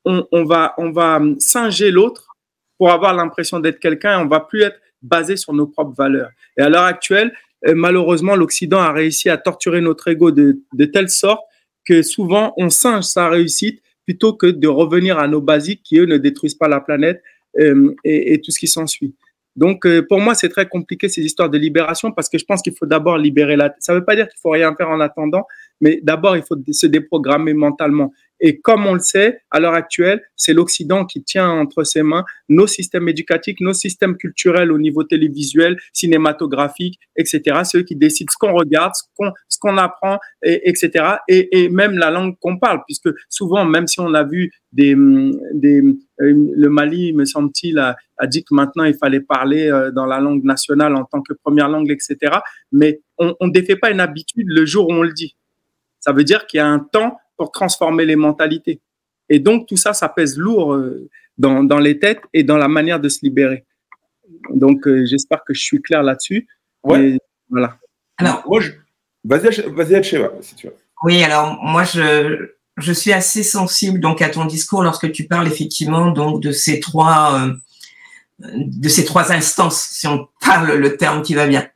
on, 0.05 0.27
on 0.33 0.45
va, 0.45 0.75
on 0.77 0.91
va 0.91 1.21
singer 1.39 1.91
l'autre 1.91 2.37
pour 2.77 2.91
avoir 2.91 3.15
l'impression 3.15 3.59
d'être 3.59 3.79
quelqu'un 3.79 4.19
et 4.19 4.23
on 4.23 4.27
va 4.27 4.41
plus 4.41 4.63
être 4.63 4.79
basé 5.01 5.37
sur 5.37 5.53
nos 5.55 5.67
propres 5.67 5.95
valeurs. 5.97 6.31
Et 6.59 6.63
à 6.63 6.69
l'heure 6.69 6.85
actuelle, 6.85 7.33
euh, 7.67 7.75
malheureusement, 7.75 8.37
l'Occident 8.37 8.81
a 8.81 8.93
réussi 8.93 9.31
à 9.31 9.39
torturer 9.39 9.81
notre 9.81 10.09
ego 10.09 10.31
de, 10.31 10.61
de 10.73 10.85
telle 10.85 11.09
sorte 11.09 11.43
que 11.85 12.03
souvent 12.03 12.53
on 12.57 12.71
singe 12.71 13.05
sa 13.05 13.29
réussite 13.29 13.81
plutôt 14.05 14.35
que 14.35 14.47
de 14.47 14.69
revenir 14.69 15.19
à 15.19 15.29
nos 15.29 15.41
basiques 15.41 15.83
qui, 15.83 15.99
eux, 15.99 16.07
ne 16.07 16.19
détruisent 16.19 16.55
pas 16.55 16.69
la 16.69 16.81
planète 16.81 17.23
euh, 17.59 17.95
et, 18.05 18.41
tout 18.41 18.51
ce 18.51 18.59
qui 18.59 18.69
s'ensuit. 18.69 19.15
Donc, 19.57 19.87
euh, 19.87 20.05
pour 20.07 20.21
moi, 20.21 20.35
c'est 20.35 20.49
très 20.49 20.67
compliqué 20.67 21.09
ces 21.09 21.23
histoires 21.23 21.49
de 21.49 21.59
libération 21.59 22.11
parce 22.11 22.29
que 22.29 22.39
je 22.39 22.45
pense 22.45 22.61
qu'il 22.61 22.75
faut 22.75 22.87
d'abord 22.87 23.17
libérer 23.17 23.57
la. 23.57 23.75
Ça 23.79 23.93
ne 23.93 23.99
veut 23.99 24.05
pas 24.05 24.17
dire 24.17 24.29
qu'il 24.29 24.39
faut 24.41 24.51
rien 24.51 24.75
faire 24.75 24.91
en 24.91 25.01
attendant, 25.01 25.47
mais 25.81 26.01
d'abord, 26.03 26.37
il 26.37 26.43
faut 26.43 26.57
se 26.71 26.87
déprogrammer 26.87 27.55
mentalement. 27.55 28.13
Et 28.41 28.61
comme 28.61 28.87
on 28.87 28.95
le 28.95 29.01
sait, 29.01 29.41
à 29.51 29.61
l'heure 29.61 29.75
actuelle, 29.75 30.21
c'est 30.37 30.53
l'Occident 30.53 31.07
qui 31.07 31.23
tient 31.23 31.49
entre 31.49 31.85
ses 31.85 32.03
mains 32.03 32.25
nos 32.49 32.67
systèmes 32.67 33.09
éducatifs, 33.09 33.57
nos 33.61 33.73
systèmes 33.73 34.17
culturels 34.17 34.73
au 34.73 34.79
niveau 34.79 35.05
télévisuel, 35.05 35.79
cinématographique, 35.93 36.99
etc. 37.17 37.63
Ceux 37.65 37.83
qui 37.83 37.97
décident 37.97 38.31
ce 38.31 38.37
qu'on 38.37 38.53
regarde, 38.53 38.93
ce 38.95 39.03
qu'on 39.17 39.33
ce 39.49 39.59
qu'on 39.59 39.79
apprend, 39.79 40.19
et, 40.43 40.69
etc. 40.69 41.17
Et, 41.29 41.69
même 41.69 41.97
la 41.97 42.11
langue 42.11 42.37
qu'on 42.41 42.59
parle, 42.59 42.83
puisque 42.87 43.09
souvent, 43.29 43.65
même 43.65 43.87
si 43.87 44.01
on 44.01 44.13
a 44.15 44.25
vu 44.25 44.51
des, 44.73 44.95
des 45.55 45.81
euh, 46.21 46.51
le 46.57 46.69
Mali, 46.69 47.13
me 47.13 47.25
semble-t-il, 47.25 47.79
a, 47.79 47.97
a, 48.19 48.27
dit 48.27 48.45
que 48.45 48.55
maintenant 48.55 48.85
il 48.85 48.95
fallait 48.95 49.21
parler 49.21 49.69
euh, 49.69 49.91
dans 49.91 50.07
la 50.07 50.21
langue 50.21 50.45
nationale 50.45 50.95
en 50.97 51.05
tant 51.05 51.23
que 51.23 51.33
première 51.33 51.69
langue, 51.69 51.91
etc. 51.91 52.39
Mais 52.73 53.01
on 53.19 53.35
ne 53.41 53.51
défait 53.51 53.77
pas 53.77 53.91
une 53.91 54.01
habitude 54.01 54.47
le 54.49 54.67
jour 54.67 54.89
où 54.89 54.93
on 54.93 55.03
le 55.03 55.13
dit. 55.13 55.37
Ça 56.01 56.13
veut 56.13 56.25
dire 56.25 56.47
qu'il 56.47 56.59
y 56.59 56.61
a 56.61 56.67
un 56.67 56.81
temps 56.81 57.19
pour 57.37 57.51
transformer 57.53 58.05
les 58.05 58.17
mentalités. 58.17 58.81
Et 59.29 59.39
donc, 59.39 59.67
tout 59.67 59.77
ça, 59.77 59.93
ça 59.93 60.09
pèse 60.09 60.37
lourd 60.37 60.75
euh, 60.75 61.09
dans, 61.39 61.65
dans 61.65 61.79
les 61.79 61.99
têtes 61.99 62.23
et 62.33 62.43
dans 62.43 62.57
la 62.59 62.69
manière 62.69 63.01
de 63.01 63.09
se 63.09 63.21
libérer. 63.23 63.65
Donc, 64.51 64.87
euh, 64.87 65.05
j'espère 65.07 65.43
que 65.45 65.55
je 65.55 65.63
suis 65.63 65.81
clair 65.81 66.03
là-dessus. 66.03 66.47
Ouais. 66.83 67.19
voilà. 67.49 67.79
Alors, 68.19 68.45
moi, 68.47 68.61
je... 68.61 68.73
vas-y, 69.25 69.63
vas-y, 69.71 70.05
si 70.05 70.55
tu 70.55 70.67
veux. 70.67 70.75
Oui, 71.03 71.23
alors 71.23 71.59
moi, 71.63 71.85
je, 71.85 72.55
je 72.77 72.93
suis 72.93 73.13
assez 73.13 73.43
sensible 73.43 74.01
donc 74.01 74.23
à 74.23 74.29
ton 74.29 74.45
discours 74.45 74.83
lorsque 74.83 75.11
tu 75.13 75.25
parles 75.25 75.47
effectivement 75.47 76.11
donc 76.11 76.43
de 76.43 76.51
ces 76.51 76.81
trois 76.81 77.41
euh, 77.41 77.53
de 78.39 78.89
ces 78.89 79.05
trois 79.05 79.33
instances, 79.33 79.81
si 79.93 80.07
on 80.09 80.29
parle 80.41 80.73
le 80.73 80.97
terme 80.97 81.23
qui 81.23 81.35
va 81.35 81.47
bien. 81.47 81.69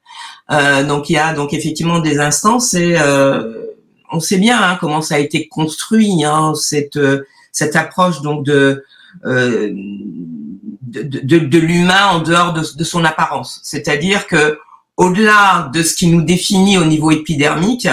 Euh, 0.50 0.84
donc 0.84 1.08
il 1.08 1.12
y 1.12 1.18
a 1.18 1.32
donc 1.32 1.52
effectivement 1.52 2.00
des 2.00 2.18
instances 2.18 2.74
et 2.74 2.96
euh, 2.98 3.66
on 4.10 4.20
sait 4.20 4.38
bien 4.38 4.60
hein, 4.62 4.76
comment 4.80 5.02
ça 5.02 5.16
a 5.16 5.18
été 5.18 5.48
construit, 5.48 6.24
hein, 6.24 6.54
cette, 6.54 6.96
euh, 6.96 7.26
cette 7.52 7.76
approche 7.76 8.22
donc 8.22 8.44
de, 8.44 8.84
euh, 9.24 9.70
de, 9.72 11.02
de, 11.02 11.38
de 11.38 11.58
l'humain 11.58 12.06
en 12.08 12.20
dehors 12.20 12.52
de, 12.52 12.62
de 12.76 12.84
son 12.84 13.04
apparence. 13.04 13.60
C'est-à-dire 13.62 14.26
que 14.26 14.58
au-delà 14.96 15.70
de 15.72 15.82
ce 15.82 15.94
qui 15.94 16.08
nous 16.08 16.22
définit 16.22 16.76
au 16.76 16.84
niveau 16.84 17.10
épidermique, 17.10 17.88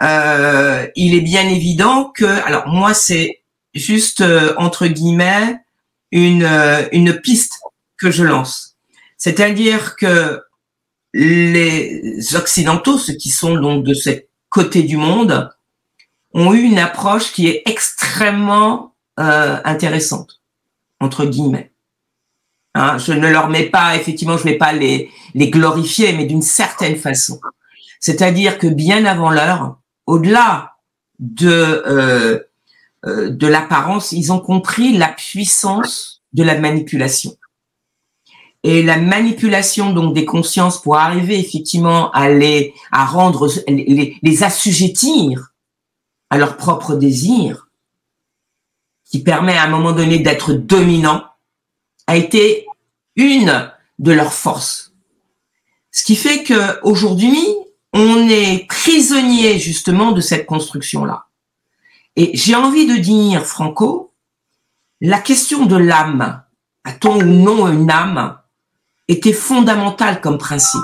euh, 0.00 0.86
il 0.94 1.14
est 1.14 1.20
bien 1.20 1.48
évident 1.48 2.12
que, 2.14 2.24
alors 2.24 2.68
moi 2.68 2.94
c'est 2.94 3.42
juste 3.74 4.20
euh, 4.20 4.54
entre 4.56 4.86
guillemets 4.86 5.56
une, 6.12 6.44
euh, 6.44 6.86
une 6.92 7.20
piste 7.20 7.60
que 7.96 8.10
je 8.10 8.22
lance. 8.22 8.76
C'est-à-dire 9.16 9.96
que 9.96 10.40
les 11.14 12.36
occidentaux, 12.36 12.96
ceux 12.96 13.14
qui 13.14 13.30
sont 13.30 13.56
donc 13.56 13.84
de 13.84 13.94
cette 13.94 14.27
côté 14.58 14.82
du 14.82 14.96
monde 14.96 15.50
ont 16.34 16.52
eu 16.52 16.62
une 16.62 16.80
approche 16.80 17.32
qui 17.32 17.46
est 17.46 17.62
extrêmement 17.66 18.94
euh, 19.20 19.56
intéressante 19.64 20.40
entre 20.98 21.24
guillemets. 21.26 21.70
Hein, 22.74 22.98
je 22.98 23.12
ne 23.12 23.28
leur 23.28 23.48
mets 23.48 23.70
pas 23.70 23.94
effectivement, 23.94 24.36
je 24.36 24.44
ne 24.46 24.50
vais 24.50 24.58
pas 24.58 24.72
les 24.72 25.10
les 25.34 25.48
glorifier, 25.48 26.12
mais 26.12 26.24
d'une 26.24 26.42
certaine 26.42 26.96
façon. 26.96 27.38
C'est-à-dire 28.00 28.58
que 28.58 28.66
bien 28.66 29.04
avant 29.04 29.30
l'heure, 29.30 29.78
au-delà 30.06 30.72
de 31.20 31.48
euh, 31.48 32.40
euh, 33.06 33.30
de 33.30 33.46
l'apparence, 33.46 34.10
ils 34.10 34.32
ont 34.32 34.40
compris 34.40 34.98
la 34.98 35.08
puissance 35.08 36.22
de 36.32 36.42
la 36.42 36.58
manipulation. 36.58 37.36
Et 38.68 38.82
la 38.82 38.98
manipulation 38.98 39.94
donc 39.94 40.12
des 40.12 40.26
consciences 40.26 40.82
pour 40.82 40.96
arriver 40.96 41.38
effectivement 41.38 42.10
à 42.10 42.28
les 42.28 42.74
à 42.92 43.06
rendre 43.06 43.48
les, 43.66 44.42
assujettir 44.42 45.54
à 46.28 46.36
leurs 46.36 46.58
propres 46.58 46.94
désirs, 46.94 47.70
qui 49.06 49.22
permet 49.22 49.56
à 49.56 49.64
un 49.64 49.68
moment 49.68 49.92
donné 49.92 50.18
d'être 50.18 50.52
dominant, 50.52 51.24
a 52.06 52.16
été 52.16 52.66
une 53.16 53.72
de 53.98 54.12
leurs 54.12 54.34
forces. 54.34 54.92
Ce 55.90 56.04
qui 56.04 56.14
fait 56.14 56.42
que 56.42 56.78
aujourd'hui, 56.82 57.42
on 57.94 58.28
est 58.28 58.66
prisonnier 58.68 59.58
justement 59.58 60.12
de 60.12 60.20
cette 60.20 60.44
construction-là. 60.44 61.28
Et 62.16 62.36
j'ai 62.36 62.54
envie 62.54 62.84
de 62.84 62.96
dire, 62.96 63.46
Franco, 63.46 64.12
la 65.00 65.20
question 65.20 65.64
de 65.64 65.76
l'âme, 65.76 66.42
a-t-on 66.84 67.18
ou 67.20 67.24
non 67.24 67.66
une 67.72 67.90
âme, 67.90 68.37
était 69.08 69.32
fondamentale 69.32 70.20
comme 70.20 70.38
principe. 70.38 70.80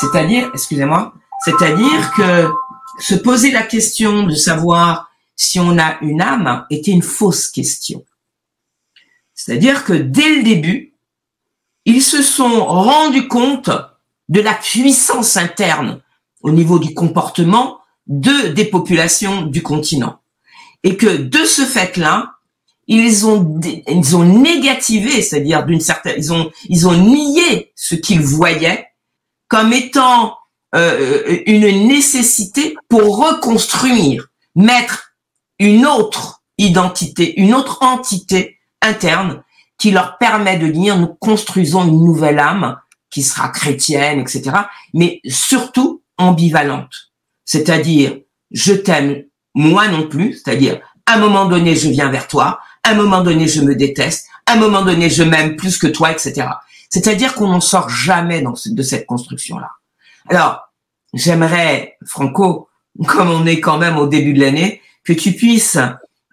C'est-à-dire, 0.00 0.50
excusez-moi, 0.52 1.14
c'est-à-dire 1.44 2.12
que 2.16 2.50
se 2.98 3.14
poser 3.14 3.50
la 3.50 3.62
question 3.62 4.24
de 4.24 4.34
savoir 4.34 5.10
si 5.36 5.60
on 5.60 5.78
a 5.78 5.98
une 6.00 6.20
âme 6.20 6.66
était 6.70 6.90
une 6.90 7.02
fausse 7.02 7.48
question. 7.48 8.04
C'est-à-dire 9.34 9.84
que 9.84 9.92
dès 9.92 10.36
le 10.36 10.42
début, 10.42 10.94
ils 11.84 12.02
se 12.02 12.22
sont 12.22 12.64
rendus 12.64 13.28
compte 13.28 13.70
de 14.28 14.40
la 14.40 14.54
puissance 14.54 15.36
interne 15.36 16.00
au 16.42 16.50
niveau 16.50 16.78
du 16.78 16.94
comportement 16.94 17.80
de 18.06 18.48
des 18.48 18.64
populations 18.64 19.42
du 19.42 19.62
continent. 19.62 20.20
Et 20.82 20.96
que 20.96 21.16
de 21.16 21.44
ce 21.44 21.62
fait-là, 21.62 22.35
ils 22.86 23.26
ont 23.26 23.60
ils 23.88 24.16
ont 24.16 24.24
négativé, 24.24 25.22
c'est-à-dire 25.22 25.64
d'une 25.64 25.80
certaine 25.80 26.16
ils 26.18 26.32
ont 26.32 26.50
ils 26.68 26.86
ont 26.86 26.96
nié 26.96 27.72
ce 27.74 27.94
qu'ils 27.94 28.20
voyaient 28.20 28.88
comme 29.48 29.72
étant 29.72 30.36
euh, 30.74 31.38
une 31.46 31.86
nécessité 31.86 32.76
pour 32.88 33.18
reconstruire, 33.18 34.28
mettre 34.54 35.14
une 35.58 35.86
autre 35.86 36.42
identité, 36.58 37.38
une 37.40 37.54
autre 37.54 37.82
entité 37.82 38.58
interne 38.82 39.42
qui 39.78 39.90
leur 39.90 40.18
permet 40.18 40.58
de 40.58 40.68
dire 40.68 40.98
nous 40.98 41.14
construisons 41.20 41.86
une 41.86 42.04
nouvelle 42.04 42.38
âme 42.38 42.76
qui 43.10 43.22
sera 43.22 43.48
chrétienne, 43.48 44.20
etc. 44.20 44.50
Mais 44.92 45.20
surtout 45.26 46.02
ambivalente. 46.18 47.12
C'est-à-dire, 47.44 48.18
je 48.50 48.72
t'aime 48.72 49.24
moi 49.54 49.88
non 49.88 50.08
plus, 50.08 50.34
c'est-à-dire, 50.34 50.80
à 51.06 51.14
un 51.14 51.18
moment 51.18 51.46
donné, 51.46 51.76
je 51.76 51.88
viens 51.88 52.10
vers 52.10 52.26
toi, 52.26 52.58
un 52.90 52.94
moment 52.94 53.22
donné, 53.22 53.48
je 53.48 53.60
me 53.60 53.74
déteste, 53.74 54.26
un 54.46 54.56
moment 54.56 54.82
donné, 54.82 55.10
je 55.10 55.22
m'aime 55.22 55.56
plus 55.56 55.78
que 55.78 55.86
toi, 55.86 56.12
etc. 56.12 56.46
C'est-à-dire 56.90 57.34
qu'on 57.34 57.48
n'en 57.48 57.60
sort 57.60 57.88
jamais 57.88 58.42
dans 58.42 58.54
de 58.64 58.82
cette 58.82 59.06
construction-là. 59.06 59.70
Alors, 60.28 60.72
j'aimerais, 61.14 61.96
Franco, 62.04 62.68
comme 63.06 63.30
on 63.30 63.46
est 63.46 63.60
quand 63.60 63.78
même 63.78 63.96
au 63.96 64.06
début 64.06 64.32
de 64.32 64.40
l'année, 64.40 64.80
que 65.04 65.12
tu 65.12 65.32
puisses 65.32 65.78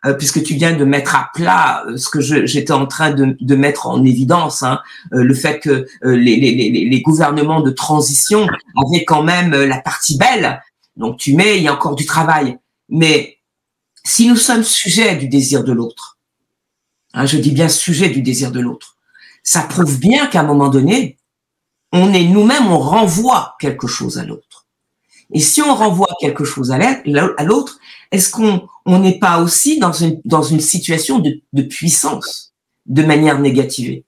euh, 0.06 0.14
puisque 0.16 0.44
tu 0.44 0.56
viens 0.56 0.76
de 0.76 0.84
mettre 0.84 1.16
à 1.16 1.32
plat 1.34 1.86
euh, 1.88 1.96
ce 1.96 2.10
que 2.10 2.20
j'étais 2.20 2.74
en 2.74 2.88
train 2.88 3.12
de, 3.12 3.38
de, 3.40 3.56
mettre 3.56 3.88
en 3.88 4.04
évidence, 4.04 4.62
hein, 4.62 4.82
euh, 5.14 5.24
le 5.24 5.34
fait 5.34 5.60
que 5.60 5.88
les, 6.04 6.36
les, 6.36 6.70
les, 6.70 7.02
gouvernements 7.02 7.62
de 7.62 7.70
transition 7.70 8.46
avaient 8.86 9.06
quand 9.06 9.24
même 9.24 9.52
la 9.52 9.80
partie 9.80 10.18
belle. 10.18 10.62
Donc 10.98 11.18
tu 11.18 11.34
mets, 11.34 11.58
il 11.58 11.64
y 11.64 11.70
a 11.70 11.74
encore 11.74 11.96
du 11.96 12.06
travail. 12.06 12.58
Mais 12.90 13.38
si 14.04 14.28
nous 14.28 14.36
sommes 14.36 14.64
sujets 14.64 15.16
du 15.16 15.30
désir 15.30 15.64
de 15.64 15.72
l'autre, 15.72 16.13
hein, 17.14 17.26
je 17.26 17.38
dis 17.38 17.52
bien 17.52 17.70
sujet 17.70 18.10
du 18.10 18.22
désir 18.22 18.52
de 18.52 18.60
l'autre, 18.60 18.98
ça 19.44 19.62
prouve 19.62 20.00
bien 20.00 20.28
qu'à 20.28 20.42
un 20.42 20.46
moment 20.46 20.70
donné, 20.70 21.18
on 21.92 22.14
est 22.14 22.24
nous-mêmes, 22.24 22.68
on 22.68 22.80
renvoie 22.80 23.56
quelque 23.60 23.88
chose 23.88 24.18
à 24.18 24.26
l'autre. 24.26 24.68
Et 25.32 25.40
si 25.40 25.62
on 25.62 25.74
renvoie 25.74 26.16
quelque 26.20 26.44
chose 26.44 26.72
à 26.72 27.44
l'autre, 27.44 27.80
est-ce 28.12 28.30
qu'on 28.30 28.68
on 28.86 29.00
n'est 29.00 29.20
pas 29.20 29.42
aussi 29.42 29.80
dans 29.80 29.92
une, 29.92 30.22
dans 30.26 30.44
une 30.44 30.60
situation 30.60 31.20
de, 31.20 31.40
de 31.54 31.62
puissance 31.64 32.54
de 32.86 33.04
manière 33.04 33.40
négativée 33.40 34.06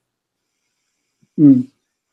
hmm. 1.38 1.62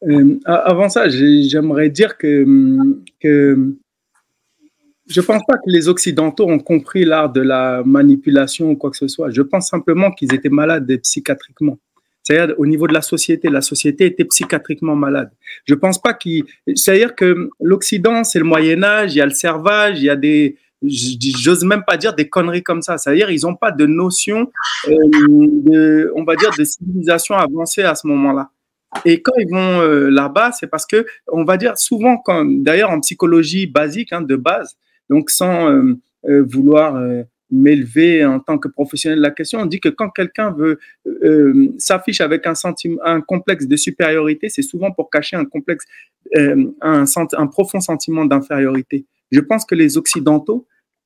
euh, 0.07 0.39
Avant 0.45 0.89
ça, 0.89 1.09
j'aimerais 1.09 1.89
dire 1.89 2.17
que 2.17 3.75
je 5.13 5.21
ne 5.21 5.25
pense 5.25 5.43
pas 5.47 5.57
que 5.57 5.67
les 5.67 5.89
Occidentaux 5.89 6.49
ont 6.49 6.57
compris 6.57 7.05
l'art 7.05 7.31
de 7.31 7.41
la 7.41 7.83
manipulation 7.85 8.71
ou 8.71 8.75
quoi 8.75 8.89
que 8.89 8.97
ce 8.97 9.07
soit. 9.07 9.29
Je 9.29 9.43
pense 9.43 9.69
simplement 9.69 10.11
qu'ils 10.11 10.33
étaient 10.33 10.49
malades 10.49 10.91
psychiatriquement. 11.03 11.77
C'est-à-dire 12.23 12.55
au 12.57 12.65
niveau 12.65 12.87
de 12.87 12.93
la 12.93 13.01
société, 13.01 13.49
la 13.49 13.61
société 13.61 14.05
était 14.07 14.25
psychiatriquement 14.25 14.95
malade. 14.95 15.29
Je 15.65 15.75
pense 15.75 16.01
pas 16.01 16.13
qu'il. 16.13 16.45
C'est-à-dire 16.73 17.13
que 17.15 17.49
l'Occident, 17.59 18.23
c'est 18.23 18.39
le 18.39 18.45
Moyen 18.45 18.81
Âge, 18.81 19.13
il 19.13 19.17
y 19.17 19.21
a 19.21 19.25
le 19.25 19.31
servage, 19.31 19.99
il 19.99 20.05
y 20.05 20.09
a 20.09 20.15
des, 20.15 20.57
j'ose 20.81 21.63
même 21.63 21.83
pas 21.85 21.97
dire 21.97 22.15
des 22.15 22.29
conneries 22.29 22.63
comme 22.63 22.81
ça. 22.81 22.97
C'est-à-dire, 22.97 23.29
ils 23.29 23.41
n'ont 23.41 23.55
pas 23.55 23.71
de 23.71 23.85
notion, 23.85 24.51
euh, 24.87 24.95
de, 25.11 26.11
on 26.15 26.23
va 26.23 26.35
dire, 26.37 26.51
de 26.57 26.63
civilisation 26.63 27.35
avancée 27.35 27.83
à 27.83 27.93
ce 27.93 28.07
moment-là. 28.07 28.49
Et 29.05 29.21
quand 29.21 29.33
ils 29.37 29.49
vont 29.49 29.81
euh, 29.81 30.09
là-bas, 30.09 30.51
c'est 30.53 30.67
parce 30.67 30.85
que, 30.85 31.05
on 31.27 31.43
va 31.43 31.57
dire 31.57 31.77
souvent, 31.77 32.23
d'ailleurs 32.45 32.89
en 32.89 32.99
psychologie 33.01 33.67
basique, 33.67 34.13
hein, 34.13 34.21
de 34.21 34.35
base, 34.35 34.77
donc 35.09 35.29
sans 35.29 35.69
euh, 35.69 35.95
vouloir 36.43 37.01
m'élever 37.51 38.25
en 38.25 38.39
tant 38.39 38.57
que 38.57 38.67
professionnel 38.67 39.19
de 39.19 39.23
la 39.23 39.31
question, 39.31 39.59
on 39.59 39.65
dit 39.65 39.79
que 39.79 39.89
quand 39.89 40.09
quelqu'un 40.09 40.51
veut 40.51 40.79
s'affiche 41.77 42.21
avec 42.21 42.47
un 42.47 42.55
sentiment, 42.55 42.99
un 43.03 43.21
complexe 43.21 43.67
de 43.67 43.75
supériorité, 43.75 44.49
c'est 44.49 44.61
souvent 44.61 44.91
pour 44.91 45.09
cacher 45.09 45.35
un 45.35 45.45
complexe, 45.45 45.85
un, 46.35 47.05
un 47.11 47.47
profond 47.47 47.81
sentiment 47.81 48.25
d'infériorité. 48.25 49.05
Je 49.31 49.41
pense 49.41 49.65
que 49.65 49.75
les 49.75 49.97
Occidentaux 49.97 50.65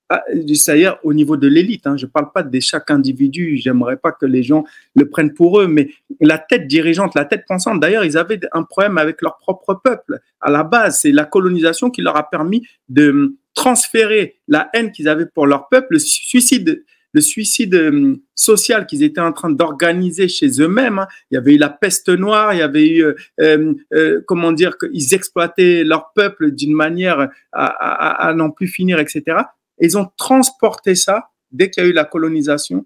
ah, 0.10 0.24
c'est-à-dire 0.32 0.98
au 1.04 1.14
niveau 1.14 1.36
de 1.36 1.48
l'élite. 1.48 1.86
Hein. 1.86 1.98
Je 1.98 2.06
ne 2.06 2.12
parle 2.12 2.32
pas 2.32 2.42
de 2.42 2.60
chaque 2.62 2.90
individu. 2.92 3.58
J'aimerais 3.58 3.98
pas 3.98 4.14
que 4.14 4.26
les 4.26 4.42
gens 4.42 4.64
le 4.96 5.10
prennent 5.10 5.34
pour 5.34 5.60
eux, 5.60 5.68
mais 5.68 5.90
la 6.22 6.38
tête 6.38 6.66
dirigeante, 6.66 7.14
la 7.14 7.26
tête 7.26 7.44
pensante. 7.46 7.82
D'ailleurs, 7.82 8.06
ils 8.06 8.18
avaient 8.18 8.40
un 8.54 8.64
problème 8.64 8.98
avec 8.98 9.22
leur 9.22 9.38
propre 9.38 9.74
peuple. 9.84 10.20
À 10.40 10.50
la 10.50 10.64
base, 10.64 11.02
c'est 11.02 11.12
la 11.12 11.26
colonisation 11.26 11.90
qui 11.90 12.02
leur 12.02 12.16
a 12.16 12.30
permis 12.30 12.66
de 12.88 13.36
transférer 13.58 14.38
la 14.48 14.70
haine 14.74 14.92
qu'ils 14.92 15.10
avaient 15.10 15.26
pour 15.26 15.48
leur 15.48 15.68
peuple, 15.68 15.88
le 15.94 16.00
suicide, 16.00 16.86
le 17.14 17.22
suicide 17.22 17.74
hum, 17.74 18.20
social 18.36 18.86
qu'ils 18.86 19.02
étaient 19.02 19.20
en 19.22 19.34
train 19.34 19.50
d'organiser 19.50 20.28
chez 20.28 20.62
eux-mêmes. 20.62 21.00
Hein. 21.00 21.08
Il 21.32 21.36
y 21.36 21.38
avait 21.38 21.56
eu 21.56 21.58
la 21.58 21.70
peste 21.70 22.10
noire, 22.10 22.54
il 22.54 22.60
y 22.60 22.62
avait 22.62 22.88
eu, 22.88 23.04
euh, 23.04 23.16
euh, 23.42 23.74
euh 23.94 24.22
comment 24.28 24.52
dire, 24.52 24.78
qu'ils 24.78 25.14
exploitaient 25.14 25.84
leur 25.84 26.14
peuple 26.14 26.52
d'une 26.52 26.74
manière 26.74 27.30
à, 27.52 28.34
n'en 28.36 28.52
plus 28.52 28.68
finir, 28.68 29.00
etc 29.00 29.42
ils 29.80 29.98
ont 29.98 30.08
transporté 30.18 30.96
ça 30.96 31.30
dès 31.52 31.70
qu'il 31.70 31.84
y 31.84 31.86
a 31.86 31.90
eu 31.90 31.94
la 31.94 32.06
colonisation 32.06 32.86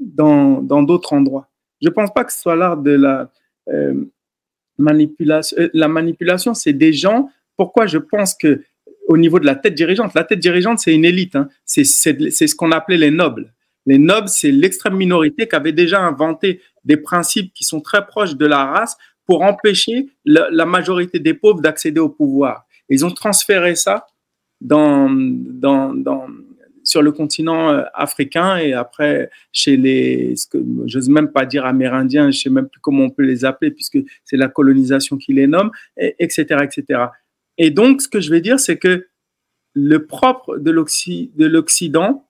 dans 0.00 0.82
d'autres 0.82 1.12
endroits. 1.12 1.48
Je 1.80 1.88
ne 1.88 1.94
pense 1.94 2.12
pas 2.12 2.24
que 2.24 2.32
ce 2.32 2.40
soit 2.40 2.56
l'art 2.56 2.76
de 2.76 2.92
la 2.92 3.30
euh, 3.68 4.04
manipulation. 4.78 5.56
La 5.72 5.88
manipulation, 5.88 6.54
c'est 6.54 6.72
des 6.72 6.92
gens. 6.92 7.30
Pourquoi 7.56 7.86
je 7.86 7.98
pense 7.98 8.34
que 8.34 8.62
au 9.12 9.18
niveau 9.18 9.38
de 9.38 9.46
la 9.46 9.54
tête 9.54 9.74
dirigeante, 9.74 10.14
la 10.14 10.24
tête 10.24 10.38
dirigeante, 10.38 10.78
c'est 10.78 10.94
une 10.94 11.04
élite. 11.04 11.36
Hein. 11.36 11.48
C'est 11.64 11.84
ce 11.84 12.54
qu'on 12.54 12.72
appelait 12.72 12.96
les 12.96 13.10
nobles. 13.10 13.52
Les 13.86 13.98
nobles, 13.98 14.28
c'est 14.28 14.50
l'extrême 14.50 14.96
minorité 14.96 15.48
qui 15.48 15.56
avait 15.56 15.72
déjà 15.72 16.00
inventé 16.00 16.60
des 16.84 16.96
principes 16.96 17.52
qui 17.52 17.64
sont 17.64 17.80
très 17.80 18.06
proches 18.06 18.36
de 18.36 18.46
la 18.46 18.64
race 18.64 18.96
pour 19.26 19.42
empêcher 19.42 20.08
la, 20.24 20.66
majorité 20.66 21.18
des 21.18 21.34
pauvres 21.34 21.60
d'accéder 21.60 22.00
au 22.00 22.08
pouvoir. 22.08 22.66
Ils 22.88 23.04
ont 23.04 23.10
transféré 23.10 23.74
ça 23.74 24.06
dans, 24.60 25.08
dans, 25.10 25.94
dans, 25.94 26.26
sur 26.84 27.02
le 27.02 27.12
continent 27.12 27.70
euh, 27.70 27.82
africain 27.94 28.56
et 28.56 28.72
après 28.72 29.30
chez 29.52 29.76
les, 29.76 30.36
ce 30.36 30.46
que 30.46 30.58
j'ose 30.86 31.08
même 31.08 31.28
pas 31.28 31.46
dire 31.46 31.64
amérindiens, 31.64 32.30
je 32.30 32.38
sais 32.38 32.50
même 32.50 32.68
plus 32.68 32.80
comment 32.80 33.04
on 33.04 33.10
peut 33.10 33.22
les 33.22 33.44
appeler 33.44 33.70
puisque 33.70 33.98
c'est 34.24 34.36
la 34.36 34.48
colonisation 34.48 35.16
qui 35.16 35.32
les 35.32 35.46
nomme, 35.46 35.70
et, 35.96 36.14
etc., 36.18 36.44
etc. 36.62 37.04
Et 37.58 37.70
donc, 37.70 38.02
ce 38.02 38.08
que 38.08 38.20
je 38.20 38.30
vais 38.30 38.40
dire, 38.40 38.58
c'est 38.58 38.78
que 38.78 39.06
le 39.74 40.06
propre 40.06 40.58
de 40.58 40.70
l'Occident 40.70 42.26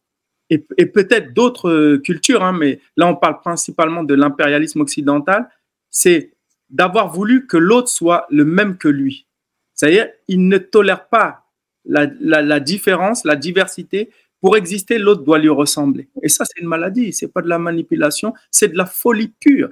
et, 0.50 0.86
peut-être 0.86 1.32
d'autres 1.32 1.96
cultures, 2.04 2.42
hein, 2.44 2.52
mais 2.52 2.80
là 2.96 3.06
on 3.06 3.16
parle 3.16 3.40
principalement 3.40 4.04
de 4.04 4.12
l'impérialisme 4.14 4.80
occidental, 4.82 5.48
c'est 5.88 6.34
d'avoir 6.68 7.12
voulu 7.12 7.46
que 7.46 7.56
l'autre 7.56 7.88
soit 7.88 8.26
le 8.30 8.44
même 8.44 8.76
que 8.76 8.88
lui. 8.88 9.26
C'est-à-dire, 9.74 10.08
il 10.28 10.48
ne 10.48 10.58
tolère 10.58 11.08
pas 11.08 11.46
la, 11.84 12.60
différence, 12.60 13.24
la 13.24 13.36
diversité. 13.36 14.10
Pour 14.40 14.56
exister, 14.56 14.98
l'autre 14.98 15.22
doit 15.22 15.38
lui 15.38 15.48
ressembler. 15.48 16.08
Et 16.22 16.28
ça, 16.28 16.44
c'est 16.44 16.60
une 16.60 16.68
maladie. 16.68 17.12
C'est 17.12 17.28
pas 17.28 17.42
de 17.42 17.48
la 17.48 17.58
manipulation, 17.58 18.34
c'est 18.50 18.68
de 18.68 18.76
la 18.76 18.86
folie 18.86 19.32
pure. 19.40 19.70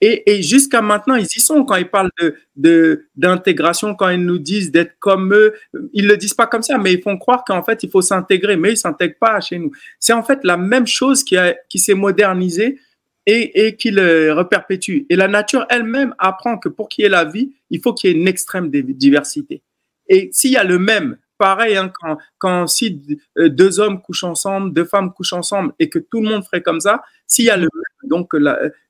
Et, 0.00 0.30
et, 0.30 0.42
jusqu'à 0.42 0.82
maintenant, 0.82 1.14
ils 1.14 1.24
y 1.24 1.40
sont 1.40 1.64
quand 1.64 1.76
ils 1.76 1.88
parlent 1.88 2.10
de 2.56 3.06
d'intégration, 3.16 3.94
quand 3.94 4.10
ils 4.10 4.22
nous 4.22 4.38
disent 4.38 4.70
d'être 4.70 4.98
comme 4.98 5.32
eux. 5.32 5.54
Ils 5.94 6.06
le 6.06 6.16
disent 6.16 6.34
pas 6.34 6.46
comme 6.46 6.62
ça, 6.62 6.76
mais 6.76 6.92
ils 6.92 7.02
font 7.02 7.16
croire 7.16 7.44
qu'en 7.44 7.62
fait, 7.62 7.82
il 7.82 7.90
faut 7.90 8.02
s'intégrer. 8.02 8.56
Mais 8.56 8.72
ils 8.72 8.76
s'intègrent 8.76 9.18
pas 9.18 9.40
chez 9.40 9.58
nous. 9.58 9.70
C'est 9.98 10.12
en 10.12 10.22
fait 10.22 10.40
la 10.44 10.58
même 10.58 10.86
chose 10.86 11.24
qui, 11.24 11.36
qui 11.68 11.78
s'est 11.78 11.94
modernisée 11.94 12.78
et, 13.24 13.66
et 13.66 13.76
qu'il 13.76 13.98
reperpétue. 13.98 15.04
Et 15.08 15.16
la 15.16 15.28
nature 15.28 15.66
elle-même 15.70 16.14
apprend 16.18 16.58
que 16.58 16.68
pour 16.68 16.88
qu'il 16.88 17.04
y 17.04 17.06
ait 17.06 17.10
la 17.10 17.24
vie, 17.24 17.52
il 17.70 17.80
faut 17.80 17.94
qu'il 17.94 18.10
y 18.10 18.12
ait 18.12 18.16
une 18.16 18.28
extrême 18.28 18.68
diversité. 18.70 19.62
Et 20.08 20.28
s'il 20.32 20.52
y 20.52 20.56
a 20.56 20.64
le 20.64 20.78
même, 20.78 21.16
pareil, 21.38 21.76
hein, 21.76 21.92
quand, 22.38 22.66
si 22.66 23.02
deux 23.36 23.80
hommes 23.80 24.00
couchent 24.02 24.24
ensemble, 24.24 24.72
deux 24.72 24.84
femmes 24.84 25.12
couchent 25.12 25.32
ensemble 25.32 25.72
et 25.78 25.88
que 25.88 25.98
tout 25.98 26.20
le 26.20 26.28
monde 26.28 26.44
ferait 26.44 26.62
comme 26.62 26.80
ça, 26.80 27.02
s'il 27.26 27.46
y 27.46 27.50
a 27.50 27.56
le 27.56 27.68
donc 28.04 28.34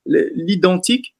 l'identique, 0.05 1.15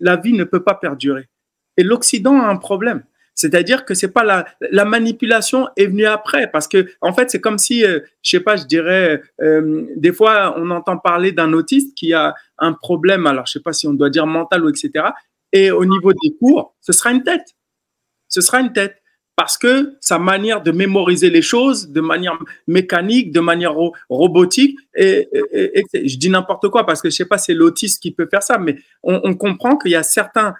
la 0.00 0.16
vie 0.16 0.32
ne 0.32 0.44
peut 0.44 0.62
pas 0.62 0.74
perdurer. 0.74 1.28
Et 1.76 1.82
l'Occident 1.82 2.40
a 2.40 2.48
un 2.48 2.56
problème. 2.56 3.04
C'est-à-dire 3.34 3.84
que 3.84 3.94
c'est 3.94 4.10
pas 4.10 4.24
la, 4.24 4.46
la 4.72 4.84
manipulation 4.84 5.68
est 5.76 5.86
venue 5.86 6.06
après 6.06 6.50
parce 6.50 6.66
que 6.66 6.88
en 7.00 7.12
fait 7.12 7.30
c'est 7.30 7.40
comme 7.40 7.56
si 7.56 7.84
euh, 7.84 8.00
je 8.20 8.30
sais 8.30 8.40
pas 8.40 8.56
je 8.56 8.64
dirais 8.64 9.22
euh, 9.40 9.86
des 9.94 10.12
fois 10.12 10.56
on 10.58 10.70
entend 10.70 10.98
parler 10.98 11.30
d'un 11.30 11.52
autiste 11.52 11.96
qui 11.96 12.12
a 12.12 12.34
un 12.58 12.72
problème 12.72 13.28
alors 13.28 13.46
je 13.46 13.52
sais 13.52 13.60
pas 13.60 13.72
si 13.72 13.86
on 13.86 13.94
doit 13.94 14.10
dire 14.10 14.26
mental 14.26 14.64
ou 14.64 14.68
etc 14.68 15.10
et 15.52 15.70
au 15.70 15.84
niveau 15.84 16.12
des 16.12 16.34
cours 16.40 16.74
ce 16.80 16.90
sera 16.90 17.12
une 17.12 17.22
tête 17.22 17.54
ce 18.26 18.40
sera 18.40 18.58
une 18.58 18.72
tête 18.72 19.00
parce 19.38 19.56
que 19.56 19.94
sa 20.00 20.18
manière 20.18 20.62
de 20.64 20.72
mémoriser 20.72 21.30
les 21.30 21.42
choses 21.42 21.90
de 21.90 22.00
manière 22.00 22.36
mécanique, 22.66 23.30
de 23.30 23.38
manière 23.38 23.72
robotique, 24.10 24.76
et, 24.96 25.28
je 25.94 26.16
dis 26.16 26.28
n'importe 26.28 26.68
quoi 26.70 26.84
parce 26.84 27.00
que 27.00 27.08
je 27.08 27.14
sais 27.14 27.24
pas, 27.24 27.38
c'est 27.38 27.54
l'autiste 27.54 28.02
qui 28.02 28.10
peut 28.10 28.26
faire 28.28 28.42
ça, 28.42 28.58
mais 28.58 28.80
on, 29.04 29.34
comprend 29.36 29.76
qu'il 29.76 29.92
y 29.92 29.94
a 29.94 30.02
certains, 30.02 30.54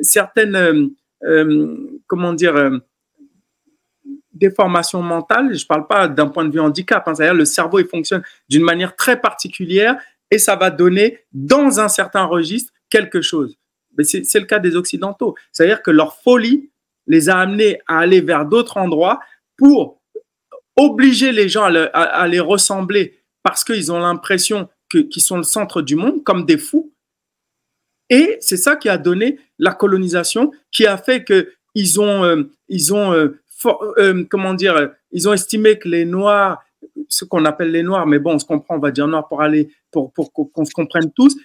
certaines 0.00 0.56
euh, 0.56 0.86
euh, 1.24 2.00
comment 2.06 2.32
dire, 2.32 2.56
euh, 2.56 2.78
déformation 4.32 5.02
mentale. 5.02 5.54
Je 5.54 5.66
parle 5.66 5.86
pas 5.86 6.08
d'un 6.08 6.28
point 6.28 6.46
de 6.46 6.50
vue 6.50 6.60
handicap. 6.60 7.06
Hein, 7.06 7.14
c'est-à-dire 7.14 7.34
le 7.34 7.44
cerveau 7.44 7.78
il 7.78 7.86
fonctionne 7.86 8.22
d'une 8.48 8.64
manière 8.64 8.96
très 8.96 9.20
particulière 9.20 9.98
et 10.30 10.38
ça 10.38 10.56
va 10.56 10.70
donner 10.70 11.18
dans 11.34 11.78
un 11.78 11.88
certain 11.88 12.24
registre 12.24 12.72
quelque 12.88 13.20
chose. 13.20 13.58
C'est 14.02 14.40
le 14.40 14.46
cas 14.46 14.60
des 14.60 14.76
Occidentaux. 14.76 15.34
C'est-à-dire 15.52 15.82
que 15.82 15.90
leur 15.90 16.16
folie 16.22 16.70
les 17.06 17.28
a 17.28 17.38
amenés 17.38 17.78
à 17.86 17.98
aller 17.98 18.20
vers 18.20 18.46
d'autres 18.46 18.76
endroits 18.76 19.20
pour 19.56 20.00
obliger 20.76 21.32
les 21.32 21.48
gens 21.48 21.64
à, 21.64 22.28
les 22.28 22.40
ressembler 22.40 23.20
parce 23.42 23.64
qu'ils 23.64 23.92
ont 23.92 23.98
l'impression 23.98 24.68
qu'ils 24.90 25.22
sont 25.22 25.36
le 25.36 25.42
centre 25.42 25.82
du 25.82 25.96
monde, 25.96 26.24
comme 26.24 26.44
des 26.44 26.58
fous. 26.58 26.92
Et 28.10 28.36
c'est 28.40 28.56
ça 28.56 28.76
qui 28.76 28.88
a 28.88 28.98
donné 28.98 29.38
la 29.58 29.72
colonisation, 29.72 30.50
qui 30.70 30.86
a 30.86 30.96
fait 30.96 31.24
que 31.24 31.52
ils 31.74 32.00
ont, 32.00 32.24
euh, 32.24 32.44
ils 32.68 32.94
ont, 32.94 33.12
euh, 33.12 33.40
euh, 33.98 34.24
comment 34.30 34.54
dire, 34.54 34.90
ils 35.10 35.28
ont 35.28 35.32
estimé 35.32 35.78
que 35.78 35.88
les 35.88 36.04
Noirs, 36.04 36.62
ce 37.08 37.24
qu'on 37.24 37.44
appelle 37.44 37.72
les 37.72 37.82
Noirs, 37.82 38.06
mais 38.06 38.18
bon, 38.18 38.34
on 38.34 38.38
se 38.38 38.44
comprend, 38.44 38.76
on 38.76 38.80
va 38.80 38.90
dire 38.90 39.08
Noirs 39.08 39.26
pour 39.26 39.42
aller, 39.42 39.70
pour, 39.90 40.12
pour 40.12 40.32
qu'on 40.32 40.64
se 40.64 40.72
comprenne 40.72 41.10
tous, 41.12 41.36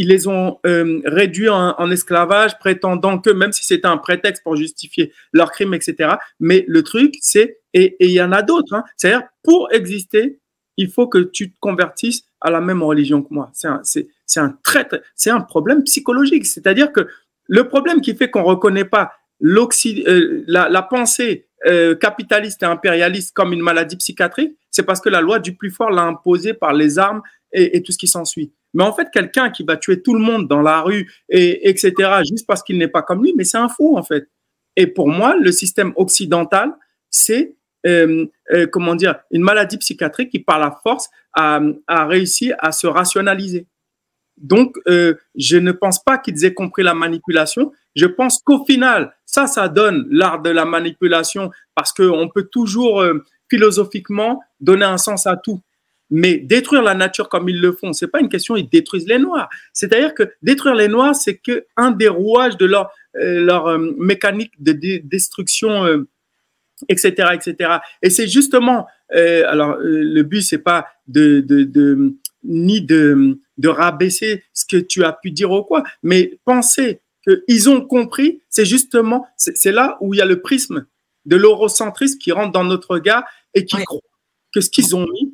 ils 0.00 0.08
les 0.08 0.26
ont 0.28 0.58
réduits 0.64 1.50
en, 1.50 1.90
esclavage, 1.90 2.58
prétendant 2.58 3.18
que, 3.18 3.28
même 3.28 3.52
si 3.52 3.64
c'était 3.64 3.86
un 3.86 3.98
prétexte 3.98 4.42
pour 4.42 4.56
justifier 4.56 5.12
leurs 5.34 5.52
crimes, 5.52 5.74
etc. 5.74 6.14
Mais 6.40 6.64
le 6.66 6.82
truc, 6.82 7.16
c'est, 7.20 7.58
et 7.74 7.96
il 8.00 8.12
y 8.12 8.22
en 8.22 8.32
a 8.32 8.40
d'autres, 8.40 8.72
hein, 8.72 8.84
c'est-à-dire 8.96 9.28
pour 9.42 9.70
exister, 9.72 10.38
il 10.78 10.90
faut 10.90 11.06
que 11.06 11.18
tu 11.18 11.52
te 11.52 11.56
convertisses 11.60 12.22
à 12.40 12.50
la 12.50 12.62
même 12.62 12.82
religion 12.82 13.20
que 13.20 13.28
moi. 13.30 13.50
C'est 13.52 14.40
un 14.40 14.58
très, 14.62 14.88
c'est 15.14 15.28
un 15.28 15.42
problème 15.42 15.82
psychologique. 15.84 16.46
C'est-à-dire 16.46 16.92
que 16.92 17.06
le 17.46 17.68
problème 17.68 18.00
qui 18.00 18.16
fait 18.16 18.30
qu'on 18.30 18.44
reconnaît 18.44 18.86
pas 18.86 19.12
euh, 19.42 20.44
la, 20.46 20.70
la, 20.70 20.82
pensée 20.82 21.46
euh, 21.66 21.94
capitaliste 21.94 22.62
et 22.62 22.66
impérialiste 22.66 23.34
comme 23.34 23.52
une 23.52 23.60
maladie 23.60 23.96
psychiatrique, 23.96 24.56
c'est 24.70 24.82
parce 24.82 25.02
que 25.02 25.10
la 25.10 25.20
loi 25.20 25.40
du 25.40 25.54
plus 25.54 25.70
fort 25.70 25.90
l'a 25.90 26.04
imposée 26.04 26.54
par 26.54 26.72
les 26.72 26.98
armes 26.98 27.20
et, 27.52 27.82
tout 27.82 27.92
ce 27.92 27.98
qui 27.98 28.06
s'ensuit. 28.06 28.52
Mais 28.74 28.84
en 28.84 28.92
fait, 28.92 29.08
quelqu'un 29.12 29.50
qui 29.50 29.64
va 29.64 29.76
tuer 29.76 30.02
tout 30.02 30.14
le 30.14 30.20
monde 30.20 30.48
dans 30.48 30.62
la 30.62 30.82
rue, 30.82 31.10
et, 31.28 31.68
etc., 31.68 31.92
juste 32.28 32.46
parce 32.46 32.62
qu'il 32.62 32.78
n'est 32.78 32.88
pas 32.88 33.02
comme 33.02 33.22
lui, 33.22 33.34
mais 33.36 33.44
c'est 33.44 33.58
un 33.58 33.68
fou, 33.68 33.96
en 33.96 34.02
fait. 34.02 34.28
Et 34.76 34.86
pour 34.86 35.08
moi, 35.08 35.36
le 35.36 35.52
système 35.52 35.92
occidental, 35.96 36.72
c'est, 37.10 37.56
euh, 37.86 38.26
comment 38.70 38.94
dire, 38.94 39.16
une 39.30 39.42
maladie 39.42 39.78
psychiatrique 39.78 40.30
qui, 40.30 40.38
par 40.38 40.58
la 40.58 40.78
force, 40.82 41.08
a, 41.34 41.60
réussi 42.06 42.52
à 42.58 42.72
se 42.72 42.86
rationaliser. 42.86 43.66
Donc, 44.36 44.76
euh, 44.88 45.14
je 45.34 45.58
ne 45.58 45.72
pense 45.72 46.02
pas 46.02 46.16
qu'ils 46.16 46.44
aient 46.44 46.54
compris 46.54 46.82
la 46.82 46.94
manipulation. 46.94 47.72
Je 47.94 48.06
pense 48.06 48.40
qu'au 48.42 48.64
final, 48.64 49.14
ça, 49.26 49.46
ça 49.46 49.68
donne 49.68 50.06
l'art 50.10 50.40
de 50.40 50.50
la 50.50 50.64
manipulation 50.64 51.50
parce 51.74 51.92
qu'on 51.92 52.28
peut 52.32 52.44
toujours 52.44 53.02
euh, 53.02 53.22
philosophiquement 53.50 54.40
donner 54.60 54.86
un 54.86 54.96
sens 54.96 55.26
à 55.26 55.36
tout. 55.36 55.60
Mais 56.10 56.38
détruire 56.38 56.82
la 56.82 56.94
nature 56.94 57.28
comme 57.28 57.48
ils 57.48 57.60
le 57.60 57.72
font, 57.72 57.92
c'est 57.92 58.08
pas 58.08 58.20
une 58.20 58.28
question, 58.28 58.56
ils 58.56 58.68
détruisent 58.68 59.06
les 59.06 59.18
noirs. 59.18 59.48
C'est-à-dire 59.72 60.14
que 60.14 60.24
détruire 60.42 60.74
les 60.74 60.88
noirs, 60.88 61.14
c'est 61.14 61.36
que 61.36 61.66
un 61.76 61.92
des 61.92 62.08
rouages 62.08 62.56
de 62.56 62.66
leur, 62.66 62.90
euh, 63.16 63.44
leur 63.44 63.78
mécanique 63.78 64.52
de 64.60 64.72
destruction, 64.72 66.04
etc., 66.88 67.28
etc. 67.34 67.78
Et 68.02 68.10
c'est 68.10 68.26
justement, 68.26 68.86
alors 69.10 69.76
le 69.80 70.22
but 70.22 70.42
c'est 70.42 70.58
pas 70.58 70.86
de, 71.06 71.40
de, 71.40 71.62
de 71.62 72.14
ni 72.44 72.80
de, 72.80 73.38
de 73.58 73.68
rabaisser 73.68 74.42
ce 74.52 74.64
que 74.64 74.76
tu 74.76 75.04
as 75.04 75.12
pu 75.12 75.30
dire 75.30 75.50
ou 75.50 75.62
quoi, 75.62 75.82
mais 76.02 76.38
penser 76.44 77.00
qu'ils 77.22 77.68
ont 77.68 77.82
compris, 77.82 78.40
c'est 78.48 78.64
justement, 78.64 79.26
c'est 79.36 79.72
là 79.72 79.98
où 80.00 80.14
il 80.14 80.18
y 80.18 80.20
a 80.22 80.26
le 80.26 80.40
prisme 80.40 80.86
de 81.26 81.36
l'eurocentrisme 81.36 82.18
qui 82.18 82.32
rentre 82.32 82.52
dans 82.52 82.64
notre 82.64 82.92
regard 82.92 83.24
et 83.54 83.64
qui 83.64 83.76
croit 83.84 84.00
que 84.54 84.60
ce 84.60 84.70
qu'ils 84.70 84.96
ont 84.96 85.06
mis, 85.06 85.29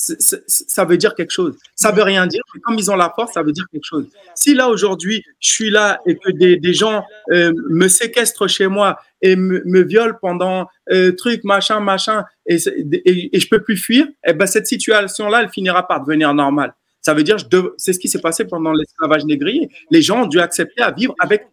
ça 0.00 0.84
veut 0.84 0.96
dire 0.96 1.14
quelque 1.14 1.30
chose. 1.30 1.56
Ça 1.74 1.92
veut 1.92 2.02
rien 2.02 2.26
dire, 2.26 2.42
mais 2.54 2.60
comme 2.60 2.78
ils 2.78 2.90
ont 2.90 2.96
la 2.96 3.12
force, 3.14 3.34
ça 3.34 3.42
veut 3.42 3.52
dire 3.52 3.66
quelque 3.70 3.84
chose. 3.84 4.06
Si 4.34 4.54
là 4.54 4.68
aujourd'hui, 4.68 5.22
je 5.40 5.50
suis 5.50 5.70
là 5.70 6.00
et 6.06 6.16
que 6.16 6.30
des, 6.30 6.74
gens 6.74 7.04
euh, 7.32 7.52
me 7.68 7.88
séquestrent 7.88 8.48
chez 8.48 8.66
moi 8.66 8.98
et 9.20 9.36
me, 9.36 9.82
violent 9.82 10.16
pendant 10.20 10.68
euh, 10.90 11.12
truc, 11.12 11.44
machin, 11.44 11.80
machin, 11.80 12.24
et, 12.46 12.56
et, 12.56 13.36
et, 13.36 13.40
je 13.40 13.48
peux 13.48 13.62
plus 13.62 13.76
fuir, 13.76 14.06
eh 14.26 14.32
ben 14.32 14.46
cette 14.46 14.66
situation-là, 14.66 15.42
elle 15.42 15.50
finira 15.50 15.86
par 15.86 16.00
devenir 16.00 16.32
normale. 16.32 16.74
Ça 17.02 17.14
veut 17.14 17.22
dire, 17.22 17.36
c'est 17.78 17.92
ce 17.92 17.98
qui 17.98 18.08
s'est 18.08 18.20
passé 18.20 18.44
pendant 18.44 18.72
l'esclavage 18.72 19.24
négrier. 19.24 19.70
Les 19.90 20.02
gens 20.02 20.24
ont 20.24 20.26
dû 20.26 20.38
accepter 20.38 20.82
à 20.82 20.90
vivre 20.90 21.14
avec 21.18 21.46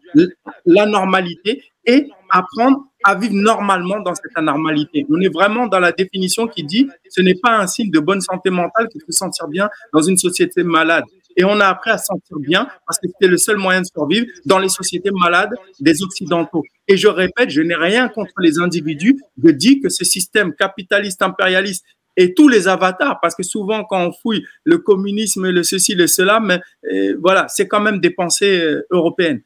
la 0.65 0.85
normalité 0.85 1.63
et 1.85 2.09
apprendre 2.29 2.85
à 3.07 3.15
vivre 3.15 3.35
normalement 3.35 4.01
dans 4.01 4.13
cette 4.13 4.35
anormalité. 4.35 5.05
On 5.09 5.21
est 5.21 5.33
vraiment 5.33 5.65
dans 5.65 5.79
la 5.79 5.93
définition 5.93 6.45
qui 6.45 6.65
dit 6.65 6.89
ce 7.09 7.21
n'est 7.21 7.39
pas 7.41 7.57
un 7.57 7.65
signe 7.65 7.89
de 7.89 7.99
bonne 7.99 8.19
santé 8.19 8.49
mentale 8.49 8.89
que 8.89 8.97
de 8.97 9.03
se 9.09 9.17
sentir 9.17 9.47
bien 9.47 9.69
dans 9.93 10.01
une 10.01 10.17
société 10.17 10.61
malade. 10.61 11.05
Et 11.37 11.45
on 11.45 11.57
a 11.61 11.67
appris 11.67 11.91
à 11.91 11.97
se 11.97 12.07
sentir 12.07 12.37
bien 12.37 12.67
parce 12.85 12.99
que 12.99 13.07
c'était 13.07 13.31
le 13.31 13.37
seul 13.37 13.55
moyen 13.55 13.79
de 13.79 13.85
survivre 13.85 14.25
dans 14.45 14.59
les 14.59 14.67
sociétés 14.67 15.11
malades 15.11 15.51
des 15.79 16.03
Occidentaux. 16.03 16.63
Et 16.89 16.97
je 16.97 17.07
répète, 17.07 17.49
je 17.49 17.61
n'ai 17.61 17.75
rien 17.75 18.09
contre 18.09 18.33
les 18.41 18.59
individus. 18.59 19.17
Je 19.41 19.51
dis 19.51 19.79
que 19.79 19.87
ce 19.87 20.03
système 20.03 20.53
capitaliste, 20.53 21.21
impérialiste 21.21 21.85
et 22.17 22.33
tous 22.33 22.49
les 22.49 22.67
avatars, 22.67 23.21
parce 23.21 23.35
que 23.35 23.43
souvent 23.43 23.85
quand 23.85 24.05
on 24.05 24.11
fouille 24.11 24.43
le 24.65 24.79
communisme, 24.79 25.49
le 25.49 25.63
ceci, 25.63 25.95
le 25.95 26.07
cela, 26.07 26.41
mais 26.41 26.59
euh, 26.91 27.15
voilà, 27.21 27.47
c'est 27.47 27.69
quand 27.69 27.79
même 27.79 27.99
des 28.01 28.09
pensées 28.09 28.59
euh, 28.59 28.85
européennes. 28.91 29.41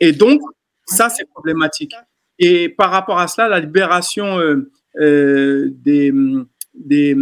Et 0.00 0.12
donc, 0.12 0.40
ça, 0.86 1.10
c'est 1.10 1.28
problématique. 1.28 1.94
Et 2.38 2.68
par 2.68 2.90
rapport 2.90 3.18
à 3.18 3.28
cela, 3.28 3.48
la 3.48 3.60
libération 3.60 4.38
euh, 5.00 5.70
des, 5.70 6.12
des, 6.74 7.16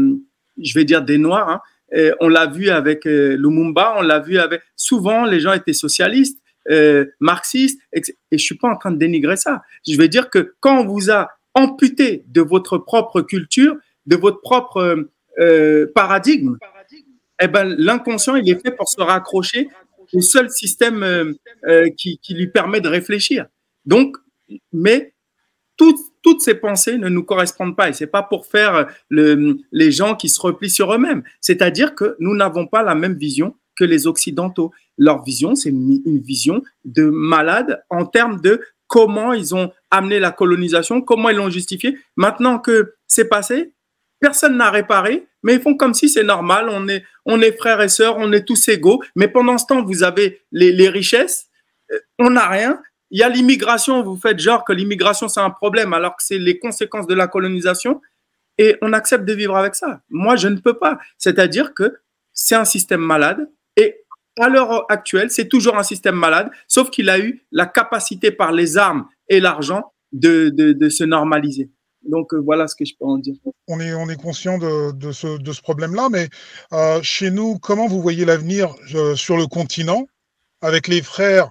je 0.63 0.75
vais 0.75 0.85
dire, 0.85 1.03
des 1.03 1.19
Noirs, 1.19 1.49
hein, 1.93 2.13
on 2.21 2.29
l'a 2.29 2.47
vu 2.47 2.71
avec 2.71 3.05
Lumumba, 3.05 3.97
on 3.99 4.03
l'a 4.03 4.21
vu 4.21 4.39
avec. 4.39 4.63
Souvent, 4.77 5.25
les 5.25 5.41
gens 5.41 5.53
étaient 5.53 5.73
socialistes, 5.73 6.41
marxistes, 7.19 7.81
et 7.93 8.03
je 8.31 8.37
suis 8.37 8.57
pas 8.57 8.69
en 8.69 8.77
train 8.77 8.93
de 8.93 8.99
dénigrer 8.99 9.37
ça. 9.37 9.63
Je 9.89 9.97
veux 9.97 10.09
dire 10.09 10.31
que 10.31 10.55
quand 10.61 10.83
on 10.83 10.87
vous 10.87 11.11
a 11.11 11.29
amputé 11.55 12.25
de 12.29 12.41
votre 12.41 12.79
propre 12.79 13.21
culture, 13.23 13.77
de 14.07 14.17
votre 14.17 14.41
propre 14.41 14.77
euh, 14.79 15.11
euh, 15.39 15.87
paradigme, 15.95 16.57
eh 17.43 17.49
ben, 17.49 17.65
l'inconscient, 17.79 18.37
il 18.37 18.49
est 18.51 18.61
fait 18.61 18.73
pour 18.73 18.89
se 18.89 19.01
raccrocher 19.01 19.69
au 20.13 20.21
seul 20.21 20.51
système 20.51 21.03
euh, 21.03 21.89
qui, 21.97 22.19
qui, 22.19 22.35
lui 22.35 22.49
permet 22.49 22.81
de 22.81 22.89
réfléchir. 22.89 23.47
Donc, 23.87 24.17
mais 24.73 25.15
toutes, 25.77 26.01
toutes 26.23 26.43
ces 26.43 26.55
pensées 26.55 26.99
ne 26.99 27.09
nous 27.09 27.25
correspondent 27.25 27.77
pas 27.77 27.89
et 27.89 27.93
c'est 27.93 28.07
pas 28.07 28.23
pour 28.23 28.47
faire 28.47 28.89
le, 29.09 29.57
les 29.73 29.91
gens 29.91 30.15
qui 30.15 30.29
se 30.29 30.41
replient 30.41 30.71
sur 30.71 30.93
eux-mêmes. 30.93 31.23
C'est-à-dire 31.41 31.95
que 31.95 32.17
nous 32.19 32.37
n'avons 32.37 32.67
pas 32.67 32.83
la 32.83 32.95
même 32.95 33.15
vision 33.15 33.57
que 33.77 33.85
les 33.85 34.07
Occidentaux. 34.07 34.73
Leur 34.99 35.23
vision, 35.23 35.55
c'est 35.55 35.71
une, 35.71 36.21
vision 36.21 36.63
de 36.85 37.05
malade 37.05 37.83
en 37.89 38.05
termes 38.05 38.41
de 38.41 38.61
comment 38.89 39.33
ils 39.33 39.55
ont 39.55 39.73
amené 39.91 40.19
la 40.19 40.33
colonisation, 40.33 41.01
comment 41.01 41.31
ils 41.31 41.37
l'ont 41.37 41.49
justifié. 41.49 41.97
Maintenant 42.17 42.59
que 42.59 42.95
c'est 43.07 43.29
passé, 43.29 43.73
Personne 44.21 44.59
n'a 44.59 44.71
réparé, 44.71 45.27
mais 45.43 45.55
ils 45.55 45.63
font 45.63 45.75
comme 45.75 45.95
si 45.95 46.11
c'est 46.11 46.23
normal. 46.23 46.69
On 46.71 46.87
est, 46.89 47.05
on 47.25 47.41
est 47.41 47.57
frères 47.57 47.81
et 47.81 47.89
sœurs, 47.89 48.17
on 48.19 48.31
est 48.33 48.45
tous 48.45 48.69
égaux. 48.69 49.03
Mais 49.17 49.29
pendant 49.29 49.57
ce 49.57 49.65
temps, 49.65 49.83
vous 49.83 50.03
avez 50.03 50.43
les, 50.53 50.73
les 50.73 50.91
richesses, 50.91 51.49
euh, 51.91 51.99
on 52.19 52.31
n'a 52.31 52.47
rien. 52.47 52.81
Il 53.11 53.19
y 53.19 53.23
a 53.23 53.29
l'immigration, 53.29 54.03
vous 54.03 54.17
faites 54.17 54.39
genre 54.39 54.65
que 54.65 54.73
l'immigration 54.73 55.29
c'est 55.29 55.41
un 55.41 55.51
problème 55.51 55.93
alors 55.93 56.17
que 56.17 56.23
c'est 56.23 56.39
les 56.39 56.59
conséquences 56.59 57.07
de 57.07 57.15
la 57.15 57.27
colonisation 57.27 58.01
et 58.59 58.77
on 58.83 58.93
accepte 58.93 59.25
de 59.25 59.33
vivre 59.33 59.57
avec 59.57 59.75
ça. 59.75 60.03
Moi, 60.11 60.37
je 60.37 60.49
ne 60.49 60.57
peux 60.57 60.79
pas. 60.79 60.99
C'est-à-dire 61.17 61.73
que 61.73 61.97
c'est 62.35 62.55
un 62.55 62.67
système 62.67 63.01
malade 63.01 63.49
et 63.77 64.05
à 64.39 64.49
l'heure 64.49 64.85
actuelle, 64.91 65.31
c'est 65.31 65.49
toujours 65.49 65.77
un 65.77 65.83
système 65.83 66.15
malade, 66.15 66.51
sauf 66.69 66.91
qu'il 66.91 67.09
a 67.09 67.19
eu 67.19 67.45
la 67.53 67.67
capacité 67.67 68.31
par 68.31 68.53
les 68.53 68.77
armes 68.77 69.07
et 69.29 69.41
l'argent 69.41 69.93
de, 70.13 70.51
de, 70.51 70.89
se 70.89 71.05
normaliser. 71.05 71.71
Donc 72.03 72.33
euh, 72.33 72.39
voilà 72.39 72.67
ce 72.67 72.75
que 72.75 72.85
je 72.85 72.95
peux 72.99 73.07
en 73.07 73.19
dire. 73.19 73.35
On 73.69 73.81
est, 73.81 73.95
on 73.95 74.09
est 74.09 74.21
conscient 74.21 74.59
de, 74.59 74.93
de 74.93 75.13
ce, 75.13 75.39
ce 75.45 75.63
problème-là, 75.63 76.09
mais 76.11 76.29
euh, 76.73 77.01
chez 77.03 77.31
nous, 77.31 77.59
comment 77.59 77.87
vous 77.87 78.01
voyez 78.01 78.25
l'avenir 78.25 78.75
euh, 78.95 79.15
sur 79.17 79.37
le 79.37 79.47
continent 79.47 80.07
avec 80.63 80.89
les 80.89 81.03
frères 81.03 81.51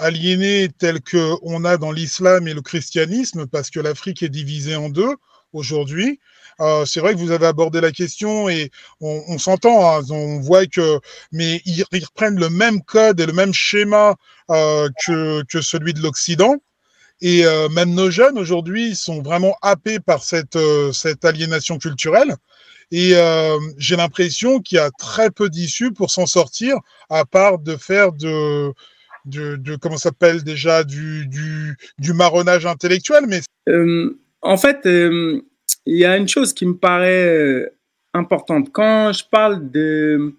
aliénés 0.00 0.68
tels 0.76 1.00
qu'on 1.00 1.64
a 1.64 1.76
dans 1.76 1.92
l'islam 1.92 2.48
et 2.48 2.54
le 2.54 2.62
christianisme, 2.62 3.46
parce 3.46 3.70
que 3.70 3.80
l'Afrique 3.80 4.22
est 4.22 4.28
divisée 4.28 4.76
en 4.76 4.88
deux 4.88 5.14
aujourd'hui. 5.52 6.18
Euh, 6.60 6.84
c'est 6.84 7.00
vrai 7.00 7.14
que 7.14 7.18
vous 7.18 7.30
avez 7.30 7.46
abordé 7.46 7.80
la 7.80 7.90
question 7.90 8.48
et 8.48 8.70
on, 9.00 9.38
s'entend, 9.38 9.96
hein, 9.96 10.02
on 10.10 10.40
voit 10.40 10.66
que, 10.66 11.00
mais 11.32 11.62
ils, 11.64 11.84
reprennent 12.02 12.38
le 12.38 12.50
même 12.50 12.82
code 12.82 13.18
et 13.20 13.26
le 13.26 13.32
même 13.32 13.54
schéma 13.54 14.16
euh, 14.50 14.88
que, 15.06 15.42
que 15.44 15.62
celui 15.62 15.94
de 15.94 16.00
l'Occident. 16.00 16.56
Et 17.22 17.44
euh, 17.44 17.68
même 17.68 17.94
nos 17.94 18.10
jeunes 18.10 18.38
aujourd'hui 18.38 18.94
sont 18.94 19.22
vraiment 19.22 19.56
happés 19.62 20.00
par 20.00 20.22
cette, 20.22 20.58
cette 20.92 21.24
aliénation 21.24 21.78
culturelle. 21.78 22.36
Et 22.92 23.14
j'ai 23.78 23.94
l'impression 23.94 24.58
qu'il 24.58 24.76
y 24.76 24.80
a 24.80 24.90
très 24.90 25.30
peu 25.30 25.48
d'issues 25.48 25.92
pour 25.92 26.10
s'en 26.10 26.26
sortir, 26.26 26.76
à 27.08 27.24
part 27.24 27.60
de 27.60 27.76
faire 27.76 28.10
de, 28.10 28.72
de, 29.24 29.56
de 29.56 29.76
comment 29.76 29.96
s'appelle 29.96 30.42
déjà 30.42 30.84
du, 30.84 31.26
du, 31.26 31.76
du 31.98 32.12
marronnage 32.12 32.66
intellectuel. 32.66 33.24
Mais 33.26 33.40
en 34.42 34.56
fait, 34.56 34.80
il 34.84 35.96
y 35.96 36.04
a 36.04 36.16
une 36.16 36.28
chose 36.28 36.52
qui 36.52 36.66
me 36.66 36.76
paraît 36.76 37.28
euh, 37.28 37.70
importante. 38.14 38.70
Quand 38.72 39.12
je 39.12 39.24
parle 39.30 39.70
de 39.70 40.34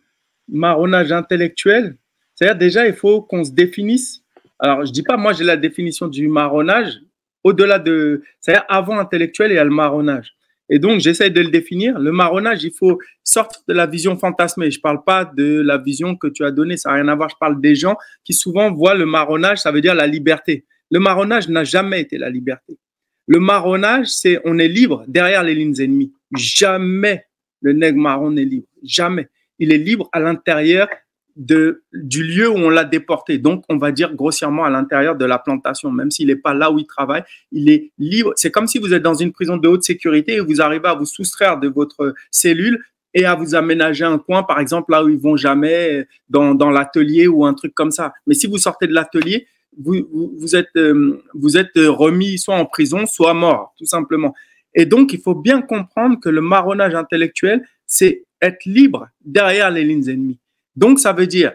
marronnage 0.47 1.11
intellectuel, 1.11 1.97
c'est-à-dire 2.35 2.57
déjà, 2.57 2.87
il 2.87 2.93
faut 2.93 3.21
qu'on 3.21 3.43
se 3.43 3.51
définisse. 3.51 4.21
Alors, 4.59 4.85
je 4.85 4.91
dis 4.91 5.03
pas, 5.03 5.17
moi, 5.17 5.33
j'ai 5.33 5.43
la 5.43 5.57
définition 5.57 6.07
du 6.07 6.27
marronnage 6.27 6.99
au-delà 7.43 7.79
de, 7.79 8.23
c'est-à-dire 8.39 8.65
avant 8.69 8.99
intellectuel, 8.99 9.51
il 9.51 9.55
y 9.55 9.57
a 9.57 9.63
le 9.63 9.71
marronnage. 9.71 10.35
Et 10.73 10.79
donc, 10.79 11.01
j'essaie 11.01 11.29
de 11.29 11.41
le 11.41 11.49
définir. 11.49 11.99
Le 11.99 12.13
marronnage, 12.13 12.63
il 12.63 12.71
faut 12.71 12.97
sortir 13.25 13.61
de 13.67 13.73
la 13.73 13.85
vision 13.85 14.17
fantasmée. 14.17 14.71
Je 14.71 14.79
parle 14.79 15.03
pas 15.03 15.25
de 15.25 15.61
la 15.61 15.77
vision 15.77 16.15
que 16.15 16.27
tu 16.27 16.45
as 16.45 16.51
donnée, 16.51 16.77
ça 16.77 16.89
n'a 16.89 16.95
rien 16.95 17.07
à 17.09 17.15
voir. 17.15 17.29
Je 17.29 17.35
parle 17.37 17.59
des 17.59 17.75
gens 17.75 17.97
qui 18.23 18.33
souvent 18.33 18.71
voient 18.71 18.95
le 18.95 19.05
marronnage, 19.05 19.59
ça 19.59 19.71
veut 19.71 19.81
dire 19.81 19.93
la 19.93 20.07
liberté. 20.07 20.65
Le 20.89 20.99
marronnage 20.99 21.49
n'a 21.49 21.65
jamais 21.65 21.99
été 21.99 22.17
la 22.17 22.29
liberté. 22.29 22.79
Le 23.27 23.39
marronnage, 23.39 24.07
c'est 24.07 24.39
on 24.45 24.57
est 24.59 24.69
libre 24.69 25.03
derrière 25.09 25.43
les 25.43 25.53
lignes 25.53 25.79
ennemies. 25.79 26.13
Jamais 26.35 27.25
le 27.59 27.73
nègre 27.73 27.99
marron 27.99 28.31
n'est 28.31 28.45
libre. 28.45 28.67
Jamais. 28.81 29.27
Il 29.59 29.73
est 29.73 29.77
libre 29.77 30.09
à 30.13 30.21
l'intérieur 30.21 30.87
de, 31.35 31.83
du 31.93 32.23
lieu 32.23 32.49
où 32.49 32.55
on 32.55 32.69
l'a 32.69 32.83
déporté. 32.83 33.37
Donc, 33.37 33.63
on 33.69 33.77
va 33.77 33.91
dire 33.91 34.13
grossièrement 34.13 34.63
à 34.65 34.69
l'intérieur 34.69 35.15
de 35.15 35.25
la 35.25 35.39
plantation, 35.39 35.91
même 35.91 36.11
s'il 36.11 36.27
n'est 36.27 36.35
pas 36.35 36.53
là 36.53 36.71
où 36.71 36.79
il 36.79 36.85
travaille, 36.85 37.23
il 37.51 37.69
est 37.69 37.91
libre. 37.97 38.33
C'est 38.35 38.51
comme 38.51 38.67
si 38.67 38.79
vous 38.79 38.93
êtes 38.93 39.03
dans 39.03 39.13
une 39.13 39.31
prison 39.31 39.57
de 39.57 39.67
haute 39.67 39.83
sécurité 39.83 40.35
et 40.35 40.39
vous 40.39 40.61
arrivez 40.61 40.87
à 40.87 40.93
vous 40.93 41.05
soustraire 41.05 41.59
de 41.59 41.67
votre 41.67 42.13
cellule 42.29 42.83
et 43.13 43.25
à 43.25 43.35
vous 43.35 43.55
aménager 43.55 44.05
un 44.05 44.17
coin, 44.17 44.43
par 44.43 44.59
exemple, 44.59 44.91
là 44.91 45.03
où 45.03 45.09
ils 45.09 45.17
vont 45.17 45.35
jamais, 45.35 46.07
dans, 46.29 46.53
l'atelier 46.69 47.27
ou 47.27 47.45
un 47.45 47.53
truc 47.53 47.73
comme 47.73 47.91
ça. 47.91 48.13
Mais 48.25 48.35
si 48.35 48.47
vous 48.47 48.57
sortez 48.57 48.87
de 48.87 48.93
l'atelier, 48.93 49.47
vous, 49.77 50.07
vous, 50.37 50.55
êtes, 50.55 50.75
euh, 50.77 51.21
vous 51.33 51.57
êtes 51.57 51.71
remis 51.75 52.37
soit 52.37 52.55
en 52.55 52.65
prison, 52.65 53.05
soit 53.05 53.33
mort, 53.33 53.73
tout 53.77 53.85
simplement. 53.85 54.33
Et 54.73 54.85
donc, 54.85 55.13
il 55.13 55.19
faut 55.19 55.35
bien 55.35 55.61
comprendre 55.61 56.19
que 56.19 56.29
le 56.29 56.41
marronnage 56.41 56.95
intellectuel, 56.95 57.67
c'est 57.85 58.25
être 58.41 58.65
libre 58.65 59.09
derrière 59.23 59.69
les 59.69 59.83
lignes 59.83 60.09
ennemies. 60.09 60.39
Donc, 60.75 60.99
ça 60.99 61.13
veut 61.13 61.27
dire 61.27 61.53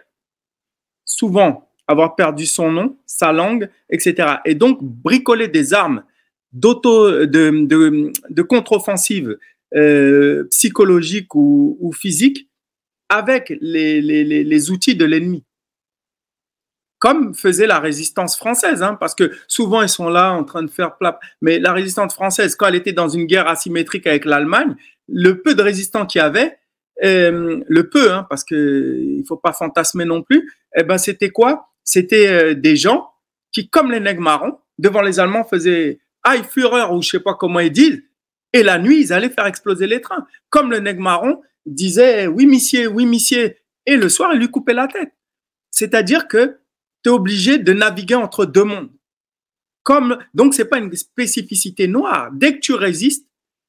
souvent 1.04 1.70
avoir 1.88 2.16
perdu 2.16 2.46
son 2.46 2.72
nom, 2.72 2.98
sa 3.06 3.32
langue, 3.32 3.68
etc. 3.90 4.36
Et 4.44 4.54
donc, 4.54 4.82
bricoler 4.82 5.48
des 5.48 5.72
armes 5.72 6.02
de, 6.52 8.42
contre-offensive 8.42 9.38
euh, 9.74 10.44
psychologique 10.50 11.34
ou, 11.34 11.92
physique 11.94 12.48
avec 13.08 13.52
les 13.60 14.70
outils 14.70 14.96
de 14.96 15.04
l'ennemi 15.04 15.44
comme 16.98 17.34
faisait 17.34 17.66
la 17.66 17.78
résistance 17.78 18.36
française, 18.36 18.82
hein, 18.82 18.96
parce 18.98 19.14
que 19.14 19.30
souvent 19.48 19.82
ils 19.82 19.88
sont 19.88 20.08
là 20.08 20.32
en 20.32 20.44
train 20.44 20.62
de 20.62 20.70
faire 20.70 20.96
plat. 20.96 21.18
Mais 21.40 21.58
la 21.58 21.72
résistance 21.72 22.14
française, 22.14 22.56
quand 22.56 22.66
elle 22.66 22.74
était 22.74 22.92
dans 22.92 23.08
une 23.08 23.26
guerre 23.26 23.48
asymétrique 23.48 24.06
avec 24.06 24.24
l'Allemagne, 24.24 24.74
le 25.08 25.40
peu 25.40 25.54
de 25.54 25.62
résistants 25.62 26.06
qu'il 26.06 26.20
y 26.20 26.22
avait, 26.22 26.58
euh, 27.04 27.62
le 27.66 27.88
peu, 27.88 28.12
hein, 28.12 28.26
parce 28.28 28.44
que 28.44 28.98
il 29.18 29.24
faut 29.26 29.36
pas 29.36 29.52
fantasmer 29.52 30.04
non 30.04 30.22
plus, 30.22 30.52
eh 30.76 30.82
ben 30.82 30.98
c'était 30.98 31.30
quoi? 31.30 31.68
C'était 31.84 32.28
euh, 32.28 32.54
des 32.54 32.76
gens 32.76 33.10
qui, 33.52 33.68
comme 33.68 33.92
les 33.92 34.00
nègres 34.00 34.22
marrons, 34.22 34.58
devant 34.78 35.02
les 35.02 35.20
Allemands 35.20 35.44
faisaient 35.44 35.98
Aïe 36.22 36.42
Führer 36.44 36.92
ou 36.92 37.02
je 37.02 37.10
sais 37.10 37.20
pas 37.20 37.34
comment 37.34 37.60
ils 37.60 37.70
disent, 37.70 38.02
et 38.52 38.62
la 38.62 38.78
nuit 38.78 39.00
ils 39.00 39.12
allaient 39.12 39.30
faire 39.30 39.46
exploser 39.46 39.86
les 39.86 40.00
trains, 40.00 40.26
comme 40.50 40.70
le 40.70 40.80
nègre 40.80 41.02
marron 41.02 41.40
disait 41.66 42.26
oui 42.26 42.46
monsieur, 42.46 42.88
oui 42.88 43.06
monsieur, 43.06 43.54
et 43.86 43.96
le 43.96 44.08
soir 44.08 44.30
il 44.34 44.40
lui 44.40 44.50
coupait 44.50 44.74
la 44.74 44.88
tête. 44.88 45.12
C'est-à-dire 45.70 46.28
que 46.28 46.58
obligé 47.10 47.58
de 47.58 47.72
naviguer 47.72 48.14
entre 48.14 48.46
deux 48.46 48.64
mondes. 48.64 48.90
Comme, 49.82 50.18
donc, 50.34 50.54
c'est 50.54 50.64
pas 50.64 50.78
une 50.78 50.94
spécificité 50.94 51.86
noire. 51.86 52.30
Dès 52.32 52.54
que 52.54 52.60
tu 52.60 52.74
résistes, 52.74 53.26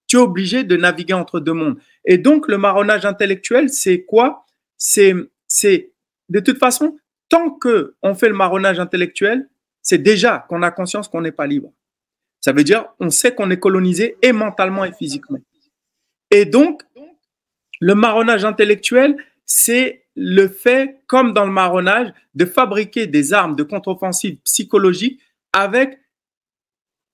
tu 0.07 0.15
es 0.15 0.19
obligé 0.19 0.63
de 0.63 0.77
naviguer 0.77 1.13
entre 1.13 1.39
deux 1.39 1.53
mondes. 1.53 1.77
Et 2.05 2.17
donc, 2.17 2.47
le 2.47 2.57
marronnage 2.57 3.05
intellectuel, 3.05 3.69
c'est 3.69 4.03
quoi? 4.03 4.45
C'est, 4.77 5.13
c'est, 5.47 5.91
de 6.29 6.39
toute 6.39 6.57
façon, 6.57 6.97
tant 7.29 7.51
que 7.51 7.95
on 8.01 8.15
fait 8.15 8.29
le 8.29 8.35
marronnage 8.35 8.79
intellectuel, 8.79 9.49
c'est 9.81 9.97
déjà 9.97 10.45
qu'on 10.49 10.63
a 10.63 10.71
conscience 10.71 11.07
qu'on 11.07 11.21
n'est 11.21 11.31
pas 11.31 11.47
libre. 11.47 11.73
Ça 12.39 12.53
veut 12.53 12.63
dire, 12.63 12.85
on 12.99 13.09
sait 13.09 13.33
qu'on 13.33 13.49
est 13.51 13.59
colonisé 13.59 14.17
et 14.21 14.31
mentalement 14.31 14.85
et 14.85 14.93
physiquement. 14.93 15.39
Et 16.31 16.45
donc, 16.45 16.83
le 17.79 17.95
marronnage 17.95 18.45
intellectuel, 18.45 19.17
c'est 19.45 20.05
le 20.15 20.47
fait, 20.47 21.01
comme 21.07 21.33
dans 21.33 21.45
le 21.45 21.51
marronnage, 21.51 22.11
de 22.35 22.45
fabriquer 22.45 23.07
des 23.07 23.33
armes 23.33 23.55
de 23.55 23.63
contre-offensive 23.63 24.37
psychologique 24.43 25.21
avec 25.53 25.99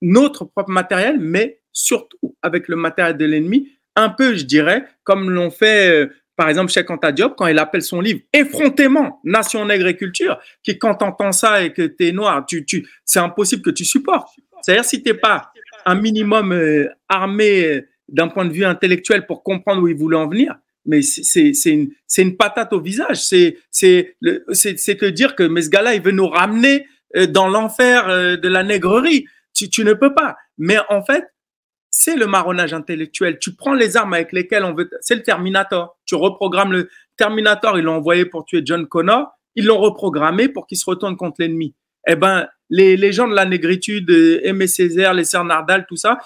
notre 0.00 0.44
propre 0.44 0.70
matériel, 0.70 1.18
mais 1.18 1.60
surtout 1.74 2.36
avec 2.40 2.68
le 2.68 2.76
matériel 2.76 3.18
de 3.18 3.26
l'ennemi, 3.26 3.68
un 3.96 4.08
peu, 4.08 4.34
je 4.34 4.44
dirais, 4.44 4.86
comme 5.02 5.30
l'ont 5.30 5.50
fait, 5.50 5.90
euh, 5.90 6.06
par 6.36 6.48
exemple, 6.48 6.72
Cheikh 6.72 6.90
Anta 6.90 7.12
Diop, 7.12 7.34
quand 7.36 7.46
il 7.46 7.58
appelle 7.58 7.82
son 7.82 8.00
livre 8.00 8.20
Effrontément, 8.32 9.20
Nation 9.24 9.64
Nègre 9.66 9.88
et 9.88 9.96
Culture, 9.96 10.40
qui, 10.62 10.78
quand 10.78 10.94
tu 10.96 11.04
entends 11.04 11.32
ça 11.32 11.62
et 11.62 11.72
que 11.72 11.82
tu 11.82 12.08
es 12.08 12.12
noir, 12.12 12.46
tu, 12.46 12.64
tu, 12.64 12.88
c'est 13.04 13.18
impossible 13.18 13.62
que 13.62 13.70
tu 13.70 13.84
supportes. 13.84 14.28
C'est-à-dire, 14.62 14.84
si 14.84 15.02
tu 15.02 15.10
n'es 15.10 15.18
pas 15.18 15.52
un 15.84 15.94
minimum 15.96 16.52
euh, 16.52 16.88
armé 17.08 17.64
euh, 17.66 17.80
d'un 18.08 18.28
point 18.28 18.46
de 18.46 18.52
vue 18.52 18.64
intellectuel 18.64 19.26
pour 19.26 19.42
comprendre 19.42 19.82
où 19.82 19.88
il 19.88 19.96
voulait 19.96 20.16
en 20.16 20.28
venir, 20.28 20.56
mais 20.86 21.00
c'est 21.00 21.52
une, 21.64 21.90
une 22.18 22.36
patate 22.36 22.74
au 22.74 22.80
visage. 22.80 23.16
C'est 23.16 23.56
te 23.72 25.08
dire 25.08 25.34
que 25.34 25.42
mais 25.42 25.62
ce 25.62 25.70
gars-là, 25.70 25.94
il 25.94 26.02
veut 26.02 26.12
nous 26.12 26.28
ramener 26.28 26.86
dans 27.30 27.48
l'enfer 27.48 28.06
de 28.38 28.48
la 28.48 28.62
nègrerie. 28.62 29.24
Tu, 29.54 29.70
tu 29.70 29.82
ne 29.82 29.94
peux 29.94 30.12
pas. 30.12 30.36
Mais 30.58 30.76
en 30.90 31.02
fait, 31.02 31.24
c'est 31.96 32.16
le 32.16 32.26
marronnage 32.26 32.74
intellectuel. 32.74 33.38
Tu 33.38 33.54
prends 33.54 33.72
les 33.72 33.96
armes 33.96 34.14
avec 34.14 34.32
lesquelles 34.32 34.64
on 34.64 34.74
veut. 34.74 34.90
C'est 35.00 35.14
le 35.14 35.22
Terminator. 35.22 35.96
Tu 36.06 36.16
reprogrammes 36.16 36.72
le 36.72 36.90
Terminator. 37.16 37.78
Ils 37.78 37.84
l'ont 37.84 37.94
envoyé 37.94 38.24
pour 38.24 38.44
tuer 38.44 38.62
John 38.64 38.88
Connor. 38.88 39.28
Ils 39.54 39.64
l'ont 39.64 39.78
reprogrammé 39.78 40.48
pour 40.48 40.66
qu'il 40.66 40.76
se 40.76 40.90
retourne 40.90 41.16
contre 41.16 41.36
l'ennemi. 41.38 41.76
Eh 42.08 42.16
ben, 42.16 42.48
les, 42.68 42.96
les 42.96 43.12
gens 43.12 43.28
de 43.28 43.34
la 43.36 43.44
négritude, 43.44 44.10
euh, 44.10 44.40
Aimé 44.42 44.66
Césaire, 44.66 45.14
les 45.14 45.22
Sœurs 45.22 45.44
Nardal, 45.44 45.86
tout 45.88 45.94
ça, 45.94 46.18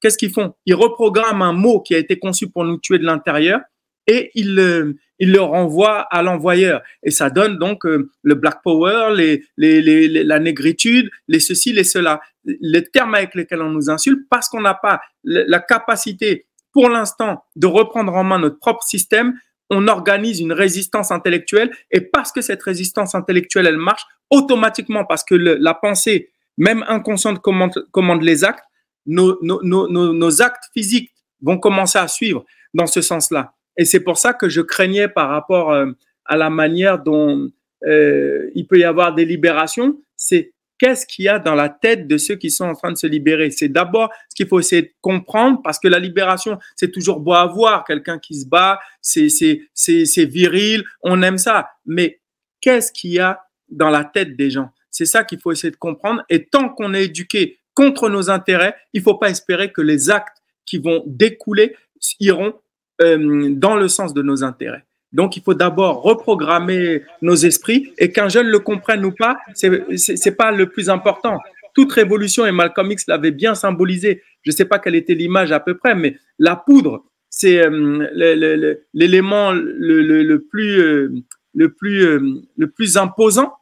qu'est-ce 0.00 0.18
qu'ils 0.18 0.32
font? 0.32 0.54
Ils 0.66 0.74
reprogramment 0.74 1.44
un 1.44 1.52
mot 1.52 1.80
qui 1.80 1.94
a 1.94 1.98
été 1.98 2.18
conçu 2.18 2.50
pour 2.50 2.64
nous 2.64 2.78
tuer 2.78 2.98
de 2.98 3.04
l'intérieur 3.04 3.60
et 4.08 4.32
il, 4.34 4.56
le, 4.56 4.96
il 5.18 5.32
le 5.32 5.40
renvoie 5.40 6.00
à 6.10 6.22
l'envoyeur. 6.22 6.82
Et 7.02 7.10
ça 7.10 7.30
donne 7.30 7.58
donc 7.58 7.86
euh, 7.86 8.10
le 8.22 8.34
black 8.34 8.62
power, 8.62 9.14
la 9.56 10.38
négritude, 10.38 11.10
les 11.28 11.40
ceci, 11.40 11.72
les 11.72 11.84
cela. 11.84 12.20
Les 12.44 12.84
termes 12.84 13.14
avec 13.14 13.34
lesquels 13.34 13.62
on 13.62 13.70
nous 13.70 13.90
insulte 13.90 14.26
parce 14.28 14.48
qu'on 14.48 14.60
n'a 14.60 14.74
pas 14.74 15.00
la 15.24 15.60
capacité 15.60 16.46
pour 16.72 16.88
l'instant 16.90 17.44
de 17.56 17.66
reprendre 17.66 18.14
en 18.14 18.24
main 18.24 18.38
notre 18.38 18.58
propre 18.58 18.82
système. 18.82 19.34
On 19.70 19.88
organise 19.88 20.40
une 20.40 20.52
résistance 20.52 21.10
intellectuelle 21.10 21.70
et 21.90 22.00
parce 22.02 22.32
que 22.32 22.42
cette 22.42 22.62
résistance 22.62 23.14
intellectuelle, 23.14 23.66
elle 23.66 23.78
marche 23.78 24.04
automatiquement 24.28 25.04
parce 25.04 25.24
que 25.24 25.34
la 25.34 25.74
pensée, 25.74 26.30
même 26.58 26.84
inconsciente, 26.88 27.40
commande, 27.40 28.22
les 28.22 28.44
actes, 28.44 28.64
nos 29.06 30.42
actes 30.42 30.64
physiques 30.74 31.10
vont 31.40 31.58
commencer 31.58 31.98
à 31.98 32.08
suivre 32.08 32.44
dans 32.74 32.86
ce 32.86 33.00
sens-là. 33.00 33.54
Et 33.76 33.84
c'est 33.84 34.00
pour 34.00 34.18
ça 34.18 34.32
que 34.32 34.48
je 34.48 34.60
craignais 34.60 35.08
par 35.08 35.28
rapport 35.30 35.72
euh, 35.72 35.92
à 36.24 36.36
la 36.36 36.50
manière 36.50 37.02
dont 37.02 37.50
euh, 37.86 38.50
il 38.54 38.66
peut 38.66 38.78
y 38.78 38.84
avoir 38.84 39.14
des 39.14 39.24
libérations, 39.24 40.00
c'est 40.16 40.52
qu'est-ce 40.78 41.06
qu'il 41.06 41.26
y 41.26 41.28
a 41.28 41.38
dans 41.38 41.54
la 41.54 41.68
tête 41.68 42.06
de 42.06 42.16
ceux 42.16 42.36
qui 42.36 42.50
sont 42.50 42.64
en 42.64 42.74
train 42.74 42.92
de 42.92 42.96
se 42.96 43.06
libérer. 43.06 43.50
C'est 43.50 43.68
d'abord 43.68 44.10
ce 44.28 44.34
qu'il 44.34 44.46
faut 44.46 44.60
essayer 44.60 44.82
de 44.82 44.92
comprendre 45.00 45.60
parce 45.62 45.78
que 45.78 45.88
la 45.88 45.98
libération, 45.98 46.58
c'est 46.76 46.90
toujours 46.90 47.20
beau 47.20 47.32
à 47.32 47.46
voir, 47.46 47.84
quelqu'un 47.84 48.18
qui 48.18 48.40
se 48.40 48.46
bat, 48.46 48.80
c'est, 49.00 49.28
c'est, 49.28 49.62
c'est, 49.74 50.04
c'est 50.04 50.24
viril, 50.24 50.84
on 51.02 51.22
aime 51.22 51.38
ça. 51.38 51.70
Mais 51.86 52.20
qu'est-ce 52.60 52.92
qu'il 52.92 53.12
y 53.12 53.18
a 53.18 53.40
dans 53.68 53.90
la 53.90 54.04
tête 54.04 54.36
des 54.36 54.50
gens? 54.50 54.70
C'est 54.90 55.06
ça 55.06 55.24
qu'il 55.24 55.40
faut 55.40 55.52
essayer 55.52 55.70
de 55.70 55.76
comprendre. 55.76 56.22
Et 56.28 56.46
tant 56.46 56.68
qu'on 56.68 56.94
est 56.94 57.04
éduqué 57.04 57.58
contre 57.74 58.08
nos 58.08 58.30
intérêts, 58.30 58.76
il 58.92 59.00
ne 59.00 59.04
faut 59.04 59.16
pas 59.16 59.30
espérer 59.30 59.72
que 59.72 59.80
les 59.80 60.10
actes 60.10 60.38
qui 60.64 60.78
vont 60.78 61.02
découler 61.06 61.76
iront 62.20 62.54
euh, 63.00 63.50
dans 63.50 63.76
le 63.76 63.88
sens 63.88 64.14
de 64.14 64.22
nos 64.22 64.44
intérêts. 64.44 64.84
Donc, 65.12 65.36
il 65.36 65.42
faut 65.42 65.54
d'abord 65.54 66.02
reprogrammer 66.02 67.02
nos 67.22 67.36
esprits 67.36 67.92
et 67.98 68.10
qu'un 68.10 68.28
jeune 68.28 68.48
le 68.48 68.58
comprenne 68.58 69.04
ou 69.04 69.12
pas, 69.12 69.38
c'est 69.54 70.36
pas 70.36 70.50
le 70.50 70.68
plus 70.68 70.90
important. 70.90 71.38
Toute 71.72 71.92
révolution, 71.92 72.46
et 72.46 72.52
Malcolm 72.52 72.90
X 72.90 73.06
l'avait 73.06 73.30
bien 73.30 73.54
symbolisé, 73.54 74.22
je 74.42 74.50
ne 74.50 74.56
sais 74.56 74.64
pas 74.64 74.78
quelle 74.78 74.96
était 74.96 75.14
l'image 75.14 75.52
à 75.52 75.60
peu 75.60 75.76
près, 75.76 75.94
mais 75.94 76.16
la 76.38 76.56
poudre, 76.56 77.04
c'est 77.36 77.64
euh, 77.64 78.78
l'élément 78.92 79.52
le, 79.52 80.38
plus, 80.38 80.78
euh, 80.78 81.12
le, 81.52 81.72
plus, 81.72 82.04
euh, 82.04 82.42
le 82.56 82.70
plus 82.70 82.96
imposant 82.96 83.54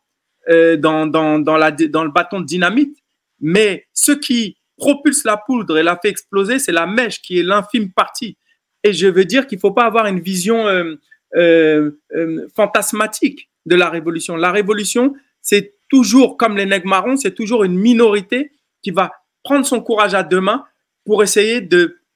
dans, 0.49 1.07
dans, 1.07 1.39
dans, 1.39 1.57
la, 1.57 1.71
dans 1.71 2.05
le 2.05 2.11
bâton 2.11 2.41
de 2.41 2.47
dynamite. 2.47 2.99
Mais 3.41 3.87
ce 3.93 4.13
qui 4.13 4.57
propulse 4.77 5.25
la 5.25 5.37
poudre 5.37 5.79
et 5.79 5.83
la 5.83 5.97
fait 5.97 6.09
exploser, 6.09 6.59
c'est 6.59 6.73
la 6.73 6.87
mèche 6.87 7.23
qui 7.23 7.39
est 7.39 7.45
l'infime 7.45 7.93
partie. 7.93 8.37
Et 8.85 8.93
je 8.93 9.07
veux 9.07 9.25
dire 9.25 9.47
qu'il 9.47 9.57
ne 9.59 9.61
faut 9.61 9.71
pas 9.71 9.85
avoir 9.85 10.07
une 10.07 10.21
vision 10.21 10.67
euh, 10.67 10.97
euh, 11.35 12.49
fantasmatique 12.55 13.49
de 13.67 13.77
la 13.77 13.89
révolution. 13.89 14.37
La 14.37 14.51
révolution, 14.51 15.15
c'est 15.41 15.75
toujours, 15.89 16.37
comme 16.37 16.57
les 16.57 16.67
nègres 16.67 16.89
marrons, 16.89 17.17
c'est 17.17 17.35
toujours 17.35 17.65
une 17.65 17.79
minorité 17.79 18.53
qui 18.83 18.91
va 18.91 19.13
prendre 19.43 19.65
son 19.65 19.81
courage 19.81 20.15
à 20.15 20.23
deux 20.23 20.41
mains 20.41 20.65
pour 21.05 21.23
essayer 21.23 21.67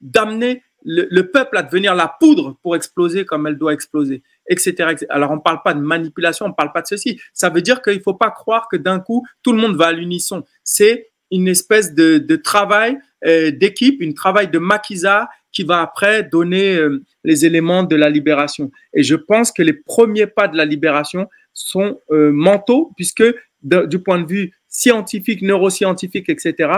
d'amener 0.01 0.61
le, 0.83 1.21
peuple 1.23 1.57
à 1.57 1.63
devenir 1.63 1.95
la 1.95 2.07
poudre 2.07 2.57
pour 2.61 2.75
exploser 2.75 3.25
comme 3.25 3.47
elle 3.47 3.57
doit 3.57 3.73
exploser, 3.73 4.21
etc. 4.49 4.95
Alors, 5.09 5.31
on 5.31 5.35
ne 5.35 5.41
parle 5.41 5.61
pas 5.63 5.73
de 5.73 5.81
manipulation, 5.81 6.45
on 6.45 6.49
ne 6.49 6.53
parle 6.53 6.71
pas 6.71 6.81
de 6.81 6.87
ceci. 6.87 7.19
Ça 7.33 7.49
veut 7.49 7.61
dire 7.61 7.81
qu'il 7.81 7.97
ne 7.97 8.01
faut 8.01 8.13
pas 8.13 8.31
croire 8.31 8.67
que 8.69 8.77
d'un 8.77 8.99
coup, 8.99 9.25
tout 9.43 9.51
le 9.51 9.59
monde 9.59 9.75
va 9.75 9.87
à 9.87 9.91
l'unisson. 9.91 10.45
C'est 10.63 11.09
une 11.31 11.47
espèce 11.47 11.93
de, 11.93 12.19
de 12.19 12.35
travail 12.35 12.97
euh, 13.25 13.51
d'équipe, 13.51 14.01
une 14.01 14.13
travail 14.13 14.47
de 14.47 14.59
maquisard 14.59 15.27
qui 15.57 15.63
va 15.63 15.81
après 15.81 16.21
donner 16.21 16.75
euh, 16.75 17.03
les 17.23 17.43
éléments 17.43 17.81
de 17.81 17.95
la 17.95 18.11
libération. 18.11 18.69
Et 18.93 19.01
je 19.01 19.15
pense 19.15 19.51
que 19.51 19.63
les 19.63 19.73
premiers 19.73 20.27
pas 20.27 20.47
de 20.47 20.55
la 20.55 20.65
libération 20.65 21.27
sont 21.51 21.99
euh, 22.11 22.31
mentaux, 22.31 22.91
puisque 22.95 23.23
du 23.63 23.97
point 24.03 24.21
de 24.21 24.27
vue 24.27 24.53
scientifique, 24.67 25.41
neuroscientifique, 25.41 26.29
etc., 26.29 26.73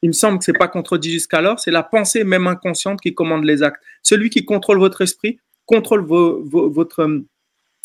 il 0.00 0.08
me 0.08 0.14
semble 0.14 0.38
que 0.38 0.44
c'est 0.44 0.56
pas 0.56 0.68
contredit 0.68 1.12
jusqu'alors, 1.12 1.60
c'est 1.60 1.70
la 1.70 1.82
pensée 1.82 2.24
même 2.24 2.46
inconsciente 2.46 3.02
qui 3.02 3.12
commande 3.12 3.44
les 3.44 3.62
actes. 3.62 3.82
Celui 4.02 4.30
qui 4.30 4.46
contrôle 4.46 4.78
votre 4.78 5.02
esprit 5.02 5.38
contrôle 5.66 6.06
vos, 6.06 6.42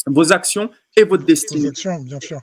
vos 0.05 0.31
actions 0.31 0.69
et 0.95 1.03
votre 1.03 1.25
destinée. 1.25 1.67
Actions, 1.67 1.99
bien 1.99 2.19
sûr. 2.19 2.41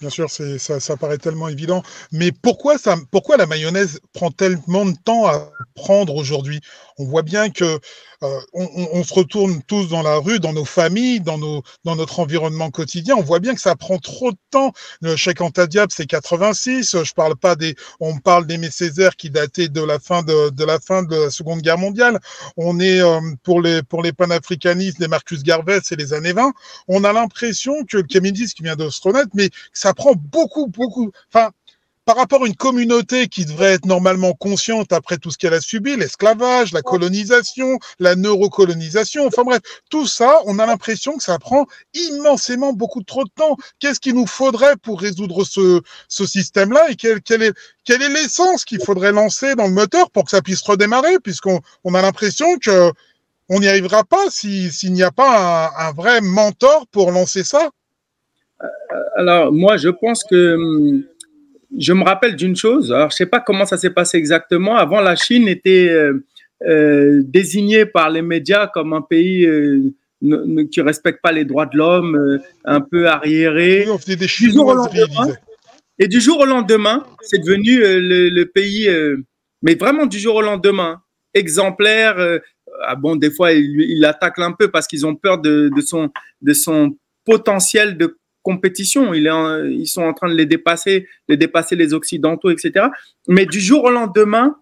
Bien 0.00 0.10
sûr, 0.10 0.30
c'est, 0.30 0.58
ça, 0.58 0.78
ça 0.78 0.96
paraît 0.96 1.18
tellement 1.18 1.48
évident. 1.48 1.82
Mais 2.12 2.30
pourquoi, 2.30 2.78
ça, 2.78 2.96
pourquoi 3.10 3.36
la 3.36 3.46
mayonnaise 3.46 3.98
prend 4.12 4.30
tellement 4.30 4.86
de 4.86 4.94
temps 5.04 5.26
à 5.26 5.50
prendre 5.74 6.14
aujourd'hui? 6.14 6.60
On 6.98 7.04
voit 7.04 7.22
bien 7.22 7.50
que 7.50 7.80
euh, 8.24 8.40
on, 8.52 9.04
se 9.04 9.14
retourne 9.14 9.62
tous 9.62 9.88
dans 9.88 10.02
la 10.02 10.16
rue, 10.16 10.40
dans 10.40 10.52
nos 10.52 10.64
familles, 10.64 11.20
dans, 11.20 11.38
nos, 11.38 11.62
dans 11.84 11.94
notre 11.94 12.18
environnement 12.18 12.70
quotidien. 12.70 13.14
On 13.16 13.22
voit 13.22 13.38
bien 13.38 13.54
que 13.54 13.60
ça 13.60 13.76
prend 13.76 13.98
trop 13.98 14.32
de 14.32 14.38
temps. 14.50 14.72
Le 15.00 15.14
chèque 15.14 15.40
Antadiable, 15.40 15.92
c'est 15.94 16.06
86. 16.06 16.96
Je 17.04 17.12
parle 17.14 17.36
pas 17.36 17.54
des, 17.54 17.76
on 18.00 18.18
parle 18.18 18.46
d'Aimé 18.46 18.70
Césaire 18.70 19.14
qui 19.14 19.30
datait 19.30 19.68
de 19.68 19.82
la 19.82 20.00
fin 20.00 20.22
de, 20.22 20.50
de 20.50 20.64
la 20.64 20.80
fin 20.80 21.04
de 21.04 21.14
la 21.14 21.30
Seconde 21.30 21.60
Guerre 21.60 21.78
mondiale. 21.78 22.18
On 22.56 22.80
est 22.80 23.00
euh, 23.00 23.20
pour 23.44 23.62
les 23.62 23.84
pour 23.84 24.02
les 24.02 24.12
panafricanistes, 24.12 24.98
les 24.98 25.08
Marcus 25.08 25.44
Garvey, 25.44 25.78
c'est 25.84 25.96
les 25.96 26.12
années 26.12 26.32
20. 26.32 26.52
On 26.88 27.04
a 27.04 27.12
l'impression 27.12 27.84
que 27.88 27.98
Camille 28.02 28.32
qui 28.32 28.62
vient 28.62 28.76
renaître, 28.76 29.30
mais 29.34 29.50
ça 29.72 29.94
prend 29.94 30.14
beaucoup 30.14 30.66
beaucoup. 30.68 31.10
Enfin, 31.32 31.50
par 32.08 32.16
rapport 32.16 32.44
à 32.44 32.46
une 32.46 32.56
communauté 32.56 33.28
qui 33.28 33.44
devrait 33.44 33.74
être 33.74 33.84
normalement 33.84 34.32
consciente 34.32 34.94
après 34.94 35.18
tout 35.18 35.30
ce 35.30 35.36
qu'elle 35.36 35.52
a 35.52 35.60
subi, 35.60 35.94
l'esclavage, 35.94 36.72
la 36.72 36.80
colonisation, 36.80 37.78
la 37.98 38.14
neurocolonisation, 38.14 39.26
enfin 39.26 39.42
bref, 39.44 39.60
tout 39.90 40.06
ça, 40.06 40.38
on 40.46 40.58
a 40.58 40.64
l'impression 40.64 41.18
que 41.18 41.22
ça 41.22 41.38
prend 41.38 41.66
immensément 41.92 42.72
beaucoup 42.72 43.02
trop 43.02 43.24
de 43.24 43.30
temps. 43.34 43.58
Qu'est-ce 43.78 44.00
qu'il 44.00 44.14
nous 44.14 44.26
faudrait 44.26 44.76
pour 44.76 45.02
résoudre 45.02 45.44
ce, 45.44 45.82
ce 46.08 46.24
système-là 46.24 46.88
et 46.88 46.96
quelle, 46.96 47.20
quelle 47.20 47.42
est 47.42 47.52
quelle 47.84 48.02
est 48.02 48.10
l'essence 48.10 48.64
qu'il 48.66 48.82
faudrait 48.82 49.12
lancer 49.12 49.54
dans 49.54 49.66
le 49.66 49.72
moteur 49.72 50.10
pour 50.10 50.24
que 50.24 50.30
ça 50.30 50.42
puisse 50.42 50.60
redémarrer, 50.60 51.18
puisqu'on 51.20 51.60
on 51.84 51.94
a 51.94 52.02
l'impression 52.02 52.58
que 52.58 52.92
on 53.48 53.60
n'y 53.60 53.68
arrivera 53.68 54.04
pas 54.04 54.30
s'il 54.30 54.92
n'y 54.92 55.02
a 55.02 55.10
pas 55.10 55.70
un, 55.78 55.88
un 55.88 55.92
vrai 55.92 56.20
mentor 56.20 56.86
pour 56.90 57.10
lancer 57.10 57.44
ça? 57.44 57.70
Euh, 58.62 58.66
alors 59.16 59.52
moi, 59.52 59.76
je 59.76 59.88
pense 59.88 60.24
que 60.24 60.54
hum, 60.54 61.04
je 61.76 61.92
me 61.92 62.04
rappelle 62.04 62.36
d'une 62.36 62.56
chose. 62.56 62.92
Alors, 62.92 63.10
je 63.10 63.16
sais 63.16 63.26
pas 63.26 63.40
comment 63.40 63.66
ça 63.66 63.76
s'est 63.76 63.90
passé 63.90 64.16
exactement. 64.16 64.76
Avant, 64.76 65.00
la 65.00 65.16
Chine 65.16 65.48
était 65.48 65.88
euh, 65.90 66.24
euh, 66.66 67.22
désignée 67.24 67.84
par 67.86 68.10
les 68.10 68.22
médias 68.22 68.66
comme 68.68 68.92
un 68.92 69.02
pays 69.02 69.44
euh, 69.44 69.92
ne, 70.22 70.62
qui 70.62 70.80
respecte 70.80 71.20
pas 71.22 71.32
les 71.32 71.44
droits 71.44 71.66
de 71.66 71.76
l'homme, 71.76 72.40
un 72.64 72.80
peu 72.80 73.08
arriéré. 73.08 73.84
Oui, 73.86 73.90
on 73.90 73.98
faisait 73.98 74.16
des 74.16 74.28
lendemain, 74.54 75.34
et 75.98 76.08
du 76.08 76.20
jour 76.20 76.38
au 76.38 76.46
lendemain, 76.46 77.04
c'est 77.22 77.38
devenu 77.38 77.78
le, 77.78 78.28
le, 78.28 78.46
pays, 78.46 78.88
mais 79.62 79.74
vraiment 79.74 80.06
du 80.06 80.18
jour 80.18 80.36
au 80.36 80.42
lendemain, 80.42 81.02
exemplaire. 81.34 82.40
Ah 82.86 82.94
bon, 82.94 83.16
des 83.16 83.30
fois, 83.30 83.52
il, 83.52 83.80
il 83.80 84.04
un 84.04 84.52
peu 84.52 84.70
parce 84.70 84.86
qu'ils 84.86 85.06
ont 85.06 85.14
peur 85.14 85.38
de, 85.38 85.70
son, 85.80 86.10
potentiel 87.24 87.96
de 87.96 88.18
compétition. 88.42 89.12
Ils 89.14 89.86
sont 89.86 90.02
en 90.02 90.14
train 90.14 90.28
de 90.28 90.34
les 90.34 90.46
dépasser, 90.46 91.06
de 91.28 91.34
dépasser 91.34 91.76
les 91.76 91.92
Occidentaux, 91.94 92.50
etc. 92.50 92.86
Mais 93.26 93.46
du 93.46 93.60
jour 93.60 93.84
au 93.84 93.90
lendemain, 93.90 94.56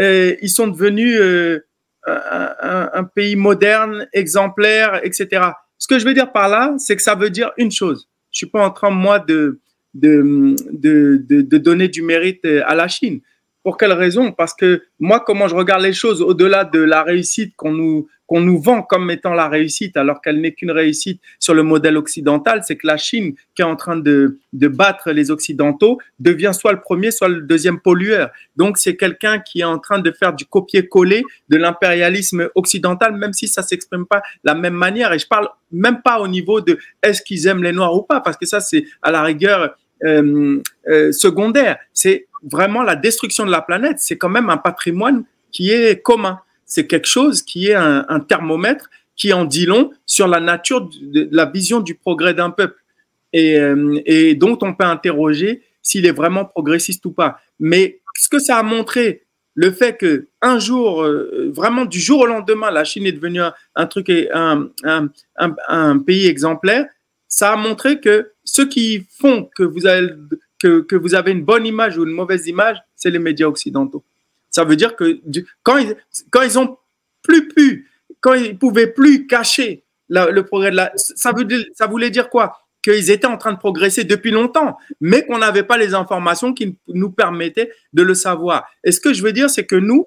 euh, 0.00 0.34
ils 0.42 0.50
sont 0.50 0.68
devenus 0.68 1.18
euh, 1.18 1.60
un, 2.06 3.04
pays 3.04 3.36
moderne, 3.36 4.08
exemplaire, 4.12 5.00
etc. 5.04 5.50
Ce 5.78 5.86
que 5.86 5.98
je 5.98 6.04
veux 6.04 6.14
dire 6.14 6.32
par 6.32 6.48
là, 6.48 6.74
c'est 6.78 6.96
que 6.96 7.02
ça 7.02 7.14
veut 7.14 7.30
dire 7.30 7.52
une 7.56 7.70
chose. 7.70 8.08
Je 8.32 8.38
suis 8.38 8.46
pas 8.46 8.64
en 8.64 8.70
train, 8.70 8.90
moi, 8.90 9.18
de, 9.18 9.60
donner 9.94 11.88
du 11.88 12.02
mérite 12.02 12.44
à 12.44 12.74
la 12.74 12.88
Chine. 12.88 13.20
Pour 13.62 13.76
quelle 13.76 13.92
raison? 13.92 14.32
Parce 14.32 14.54
que 14.54 14.84
moi, 14.98 15.20
comment 15.20 15.46
je 15.46 15.54
regarde 15.54 15.82
les 15.82 15.92
choses 15.92 16.22
au-delà 16.22 16.64
de 16.64 16.80
la 16.80 17.02
réussite 17.02 17.54
qu'on 17.56 17.72
nous, 17.72 18.08
qu'on 18.26 18.40
nous 18.40 18.58
vend 18.58 18.82
comme 18.82 19.10
étant 19.10 19.34
la 19.34 19.48
réussite, 19.48 19.98
alors 19.98 20.22
qu'elle 20.22 20.40
n'est 20.40 20.54
qu'une 20.54 20.70
réussite 20.70 21.20
sur 21.38 21.52
le 21.52 21.62
modèle 21.62 21.98
occidental, 21.98 22.62
c'est 22.64 22.76
que 22.76 22.86
la 22.86 22.96
Chine, 22.96 23.34
qui 23.54 23.60
est 23.60 23.66
en 23.66 23.76
train 23.76 23.96
de, 23.96 24.38
de 24.54 24.68
battre 24.68 25.10
les 25.10 25.30
Occidentaux, 25.30 25.98
devient 26.20 26.52
soit 26.54 26.72
le 26.72 26.80
premier, 26.80 27.10
soit 27.10 27.28
le 27.28 27.42
deuxième 27.42 27.80
pollueur. 27.80 28.30
Donc, 28.56 28.78
c'est 28.78 28.96
quelqu'un 28.96 29.40
qui 29.40 29.60
est 29.60 29.64
en 29.64 29.78
train 29.78 29.98
de 29.98 30.10
faire 30.10 30.32
du 30.32 30.46
copier-coller 30.46 31.22
de 31.50 31.56
l'impérialisme 31.58 32.48
occidental, 32.54 33.14
même 33.14 33.34
si 33.34 33.46
ça 33.46 33.62
s'exprime 33.62 34.06
pas 34.06 34.18
de 34.18 34.22
la 34.44 34.54
même 34.54 34.74
manière. 34.74 35.12
Et 35.12 35.18
je 35.18 35.26
parle 35.26 35.48
même 35.70 36.00
pas 36.00 36.20
au 36.20 36.28
niveau 36.28 36.62
de 36.62 36.78
est-ce 37.02 37.20
qu'ils 37.20 37.46
aiment 37.46 37.62
les 37.62 37.72
Noirs 37.72 37.94
ou 37.94 38.02
pas, 38.02 38.20
parce 38.20 38.36
que 38.38 38.46
ça, 38.46 38.60
c'est 38.60 38.84
à 39.02 39.10
la 39.10 39.22
rigueur 39.22 39.74
euh, 40.04 40.62
euh, 40.88 41.12
secondaire. 41.12 41.78
C'est 41.92 42.26
vraiment 42.42 42.82
la 42.82 42.96
destruction 42.96 43.44
de 43.44 43.50
la 43.50 43.60
planète. 43.60 43.98
C'est 43.98 44.16
quand 44.16 44.28
même 44.28 44.48
un 44.48 44.56
patrimoine 44.56 45.24
qui 45.52 45.70
est 45.70 46.00
commun. 46.00 46.40
C'est 46.64 46.86
quelque 46.86 47.08
chose 47.08 47.42
qui 47.42 47.68
est 47.68 47.74
un, 47.74 48.20
thermomètre 48.20 48.88
qui 49.16 49.32
en 49.32 49.44
dit 49.44 49.66
long 49.66 49.90
sur 50.06 50.26
la 50.26 50.40
nature 50.40 50.88
de, 51.02 51.28
la 51.32 51.44
vision 51.44 51.80
du 51.80 51.94
progrès 51.94 52.32
d'un 52.32 52.50
peuple 52.50 52.80
et, 53.32 53.58
euh, 53.58 54.00
et, 54.06 54.34
dont 54.34 54.56
on 54.62 54.72
peut 54.72 54.84
interroger 54.84 55.62
s'il 55.82 56.06
est 56.06 56.12
vraiment 56.12 56.44
progressiste 56.44 57.04
ou 57.06 57.10
pas. 57.10 57.40
Mais 57.58 58.00
ce 58.14 58.28
que 58.28 58.38
ça 58.38 58.56
a 58.56 58.62
montré, 58.62 59.24
le 59.54 59.72
fait 59.72 59.96
que 59.98 60.28
un 60.40 60.58
jour, 60.58 61.06
vraiment 61.48 61.84
du 61.84 61.98
jour 61.98 62.20
au 62.20 62.26
lendemain, 62.26 62.70
la 62.70 62.84
Chine 62.84 63.04
est 63.04 63.12
devenue 63.12 63.40
un, 63.74 63.86
truc, 63.86 64.10
un, 64.32 65.98
pays 65.98 66.26
exemplaire, 66.26 66.86
ça 67.30 67.52
a 67.52 67.56
montré 67.56 68.00
que 68.00 68.32
ceux 68.44 68.68
qui 68.68 69.06
font 69.18 69.48
que 69.56 69.62
vous 69.62 69.86
avez 71.14 71.30
une 71.30 71.44
bonne 71.44 71.64
image 71.64 71.96
ou 71.96 72.04
une 72.04 72.12
mauvaise 72.12 72.46
image, 72.48 72.76
c'est 72.96 73.08
les 73.08 73.18
médias 73.18 73.46
occidentaux. 73.46 74.04
Ça 74.50 74.64
veut 74.64 74.76
dire 74.76 74.96
que 74.96 75.20
quand 75.62 75.78
ils, 75.78 75.96
quand 76.30 76.42
ont 76.58 76.76
plus 77.22 77.48
pu, 77.48 77.88
quand 78.20 78.34
ils 78.34 78.58
pouvaient 78.58 78.88
plus 78.88 79.26
cacher 79.28 79.84
le 80.08 80.40
progrès 80.42 80.72
de 80.72 80.76
la, 80.76 80.92
ça 80.96 81.32
voulait 81.86 82.10
dire 82.10 82.28
quoi? 82.28 82.58
Qu'ils 82.82 83.10
étaient 83.10 83.26
en 83.26 83.36
train 83.36 83.52
de 83.52 83.58
progresser 83.58 84.04
depuis 84.04 84.32
longtemps, 84.32 84.76
mais 85.00 85.24
qu'on 85.24 85.38
n'avait 85.38 85.62
pas 85.62 85.78
les 85.78 85.94
informations 85.94 86.52
qui 86.52 86.76
nous 86.88 87.10
permettaient 87.10 87.70
de 87.92 88.02
le 88.02 88.14
savoir. 88.14 88.68
Et 88.82 88.90
ce 88.90 89.00
que 89.00 89.12
je 89.12 89.22
veux 89.22 89.32
dire, 89.32 89.48
c'est 89.50 89.66
que 89.66 89.76
nous, 89.76 90.06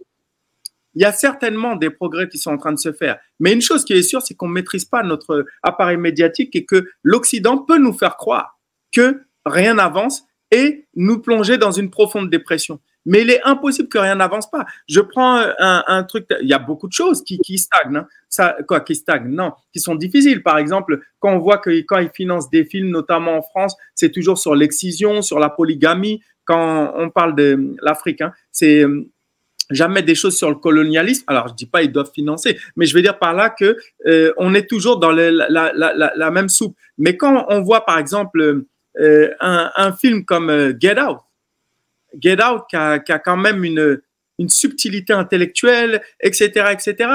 il 0.96 1.02
y 1.02 1.06
a 1.06 1.12
certainement 1.12 1.76
des 1.76 1.90
progrès 1.90 2.28
qui 2.30 2.38
sont 2.38 2.52
en 2.52 2.58
train 2.58 2.74
de 2.74 2.80
se 2.80 2.94
faire. 2.94 3.18
Mais 3.40 3.54
une 3.54 3.62
chose 3.62 3.84
qui 3.84 3.94
est 3.94 4.04
sûre, 4.04 4.22
c'est 4.22 4.36
qu'on 4.36 4.48
ne 4.48 4.54
maîtrise 4.54 4.86
pas 4.86 5.04
notre 5.04 5.46
appareil 5.62 5.98
médiatique 5.98 6.56
et 6.56 6.66
que 6.66 6.88
l'Occident 7.02 7.58
peut 7.58 7.78
nous 7.78 7.94
faire 7.94 8.18
croire 8.18 8.60
que 8.92 9.24
rien 9.46 9.74
n'avance 9.74 10.24
et 10.52 10.88
nous 10.96 11.20
plonger 11.20 11.58
dans 11.58 11.72
une 11.72 11.90
profonde 11.90 12.30
dépression. 12.30 12.80
mais 13.06 13.22
il 13.22 13.30
est 13.32 13.42
impossible 13.44 13.90
que 13.90 13.98
rien 13.98 14.16
n'avance 14.16 14.50
pas. 14.50 14.66
Je 14.88 15.02
prends 15.02 15.44
un, 15.60 16.04
truc, 16.04 16.26
il 16.42 16.48
y 16.48 16.54
a 16.54 16.60
beaucoup 16.60 16.88
de 16.88 16.94
choses 16.94 17.22
qui, 17.22 17.58
stagnent, 17.58 18.06
hein. 18.38 18.54
quoi, 18.66 18.80
qui 18.80 18.96
stagnent, 18.96 19.28
non, 19.28 19.52
qui 19.74 19.82
sont 19.82 19.96
difficiles. 19.96 20.42
Par 20.42 20.58
exemple, 20.58 21.02
quand 21.20 21.34
on 21.34 21.40
voit 21.40 21.58
que 21.58 21.70
quand 21.82 21.98
ils 21.98 22.12
financent 22.14 22.50
des 22.50 22.64
films, 22.64 22.92
notamment 22.92 23.36
en 23.38 23.42
France, 23.42 23.76
c'est 23.94 24.12
toujours 24.12 24.38
sur 24.38 24.56
l'excision, 24.56 25.22
sur 25.22 25.40
la 25.40 25.50
polygamie. 25.50 26.22
Quand 26.46 26.94
on 26.96 27.10
parle 27.10 27.36
de 27.36 27.76
l'Afrique, 27.82 28.22
hein, 28.22 28.32
c'est 28.52 28.86
jamais 29.70 30.02
des 30.02 30.16
choses 30.16 30.38
sur 30.38 30.50
le 30.50 30.56
colonialisme. 30.56 31.24
Alors, 31.28 31.48
je 31.50 31.54
dis 31.54 31.66
pas 31.66 31.84
ils 31.84 31.92
doivent 31.92 32.12
financer, 32.14 32.58
mais 32.76 32.86
je 32.86 32.94
veux 32.96 33.02
dire 33.02 33.20
par 33.20 33.34
là 33.34 33.50
que 33.50 33.78
euh, 34.06 34.34
on 34.38 34.54
est 34.54 34.70
toujours 34.70 35.00
dans 35.00 35.12
la, 35.12 36.32
même 36.32 36.50
soupe. 36.50 36.78
Mais 36.98 37.18
quand 37.18 37.46
on 37.50 37.62
voit, 37.62 37.86
par 37.86 37.98
exemple, 37.98 38.64
euh, 39.00 39.34
un, 39.40 39.94
film 39.94 40.26
comme 40.26 40.50
euh, 40.50 40.74
Get 40.80 41.00
Out, 41.00 41.20
Get 42.20 42.44
Out 42.44 42.64
qui 42.70 42.76
a, 42.76 43.20
quand 43.20 43.38
même 43.38 43.64
une, 43.64 44.00
subtilité 44.48 45.14
intellectuelle, 45.14 46.02
etc., 46.20 46.66
etc., 46.72 47.10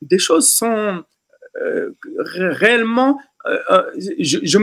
des 0.00 0.18
choses 0.18 0.48
sont 0.48 1.04
réellement... 2.18 3.20
je 4.18 4.56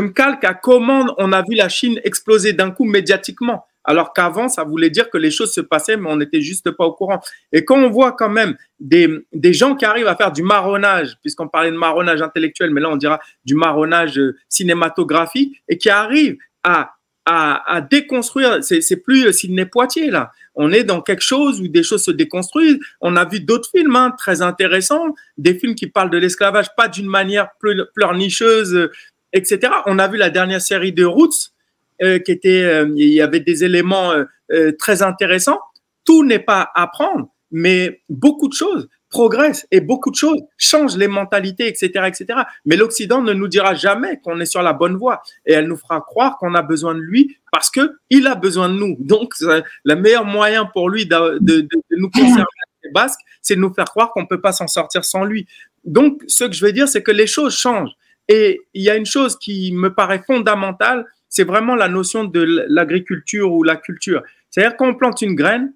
me 0.00 0.08
calque 0.08 0.44
à 0.44 0.54
comment 0.54 1.14
on 1.18 1.32
a 1.32 1.42
vu 1.42 1.54
la 1.54 1.68
Chine 1.68 2.00
exploser 2.04 2.54
d'un 2.54 2.70
coup 2.70 2.84
médiatiquement 2.84 3.66
alors 3.84 4.12
qu'avant, 4.12 4.48
ça 4.48 4.64
voulait 4.64 4.90
dire 4.90 5.10
que 5.10 5.18
les 5.18 5.30
choses 5.30 5.52
se 5.52 5.60
passaient, 5.60 5.96
mais 5.96 6.08
on 6.10 6.16
n'était 6.16 6.40
juste 6.40 6.70
pas 6.70 6.84
au 6.84 6.92
courant. 6.92 7.20
Et 7.52 7.64
quand 7.64 7.76
on 7.76 7.90
voit 7.90 8.12
quand 8.12 8.30
même 8.30 8.56
des, 8.80 9.08
des 9.32 9.52
gens 9.52 9.76
qui 9.76 9.84
arrivent 9.84 10.08
à 10.08 10.16
faire 10.16 10.32
du 10.32 10.42
marronnage, 10.42 11.16
puisqu'on 11.20 11.48
parlait 11.48 11.70
de 11.70 11.76
marronnage 11.76 12.22
intellectuel, 12.22 12.70
mais 12.70 12.80
là 12.80 12.90
on 12.90 12.96
dira 12.96 13.20
du 13.44 13.54
marronnage 13.54 14.18
euh, 14.18 14.36
cinématographique, 14.48 15.62
et 15.68 15.78
qui 15.78 15.90
arrivent 15.90 16.38
à, 16.62 16.94
à, 17.26 17.80
déconstruire, 17.80 18.62
c'est 18.62 18.96
plus 18.96 19.32
Sidney 19.32 19.66
Poitiers 19.66 20.10
là. 20.10 20.30
On 20.54 20.72
est 20.72 20.84
dans 20.84 21.00
quelque 21.00 21.22
chose 21.22 21.60
où 21.60 21.68
des 21.68 21.82
choses 21.82 22.04
se 22.04 22.12
déconstruisent. 22.12 22.78
On 23.00 23.16
a 23.16 23.24
vu 23.24 23.40
d'autres 23.40 23.68
films 23.70 23.96
hein, 23.96 24.14
très 24.16 24.40
intéressants, 24.40 25.14
des 25.36 25.54
films 25.54 25.74
qui 25.74 25.88
parlent 25.88 26.10
de 26.10 26.18
l'esclavage, 26.18 26.68
pas 26.76 26.86
d'une 26.86 27.08
manière 27.08 27.48
pleurnicheuse, 27.94 28.74
euh, 28.74 28.92
etc. 29.32 29.72
On 29.86 29.98
a 29.98 30.06
vu 30.06 30.16
la 30.16 30.30
dernière 30.30 30.60
série 30.60 30.92
de 30.92 31.04
Roots, 31.04 31.30
euh, 31.30 31.53
qui 32.00 32.32
était, 32.32 32.62
euh, 32.62 32.92
il 32.96 33.12
y 33.12 33.20
avait 33.20 33.40
des 33.40 33.64
éléments 33.64 34.12
euh, 34.52 34.72
très 34.78 35.02
intéressants. 35.02 35.60
Tout 36.04 36.24
n'est 36.24 36.38
pas 36.38 36.70
à 36.74 36.86
prendre, 36.86 37.28
mais 37.50 38.02
beaucoup 38.08 38.48
de 38.48 38.54
choses 38.54 38.88
progressent 39.08 39.66
et 39.70 39.80
beaucoup 39.80 40.10
de 40.10 40.16
choses 40.16 40.40
changent 40.58 40.96
les 40.96 41.06
mentalités, 41.06 41.68
etc., 41.68 42.06
etc. 42.06 42.40
Mais 42.64 42.76
l'Occident 42.76 43.22
ne 43.22 43.32
nous 43.32 43.46
dira 43.46 43.74
jamais 43.74 44.18
qu'on 44.24 44.40
est 44.40 44.46
sur 44.46 44.60
la 44.60 44.72
bonne 44.72 44.96
voie 44.96 45.22
et 45.46 45.52
elle 45.52 45.68
nous 45.68 45.76
fera 45.76 46.00
croire 46.00 46.36
qu'on 46.38 46.54
a 46.56 46.62
besoin 46.62 46.96
de 46.96 47.00
lui 47.00 47.38
parce 47.52 47.70
que 47.70 47.92
il 48.10 48.26
a 48.26 48.34
besoin 48.34 48.68
de 48.68 48.74
nous. 48.74 48.96
Donc, 49.00 49.34
le 49.40 49.94
meilleur 49.94 50.24
moyen 50.24 50.64
pour 50.66 50.90
lui 50.90 51.06
de 51.06 51.68
nous 51.96 52.10
conserver 52.10 52.44
les 52.82 52.90
Basques, 52.90 53.20
c'est 53.40 53.54
de 53.54 53.60
nous 53.60 53.72
faire 53.72 53.86
croire 53.86 54.10
qu'on 54.10 54.26
peut 54.26 54.40
pas 54.40 54.52
s'en 54.52 54.66
sortir 54.66 55.04
sans 55.04 55.24
lui. 55.24 55.46
Donc, 55.84 56.22
ce 56.26 56.44
que 56.44 56.52
je 56.52 56.64
veux 56.64 56.72
dire, 56.72 56.88
c'est 56.88 57.02
que 57.02 57.12
les 57.12 57.26
choses 57.26 57.54
changent. 57.56 57.92
Et 58.28 58.62
il 58.72 58.82
y 58.82 58.90
a 58.90 58.96
une 58.96 59.06
chose 59.06 59.38
qui 59.38 59.72
me 59.72 59.94
paraît 59.94 60.22
fondamentale, 60.26 61.04
c'est 61.34 61.44
vraiment 61.44 61.74
la 61.74 61.88
notion 61.88 62.22
de 62.22 62.64
l'agriculture 62.68 63.52
ou 63.52 63.64
la 63.64 63.74
culture. 63.74 64.22
C'est-à-dire 64.50 64.76
qu'on 64.76 64.94
plante 64.94 65.20
une 65.20 65.34
graine, 65.34 65.72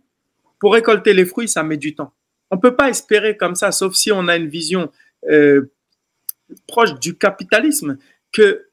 pour 0.61 0.73
récolter 0.73 1.15
les 1.15 1.25
fruits, 1.25 1.49
ça 1.49 1.65
met 1.65 1.77
du 1.77 1.97
temps. 1.97 2.13
On 2.53 2.57
ne 2.57 2.61
peut 2.61 2.77
pas 2.77 2.89
espérer 2.89 3.37
comme 3.37 3.57
ça, 3.57 3.73
sauf 3.73 3.95
si 3.95 4.13
on 4.13 4.29
a 4.29 4.37
une 4.37 4.49
vision 4.49 4.89
euh, 5.29 5.73
proche 6.69 6.95
du 7.01 7.19
capitalisme, 7.19 7.99
que 8.31 8.67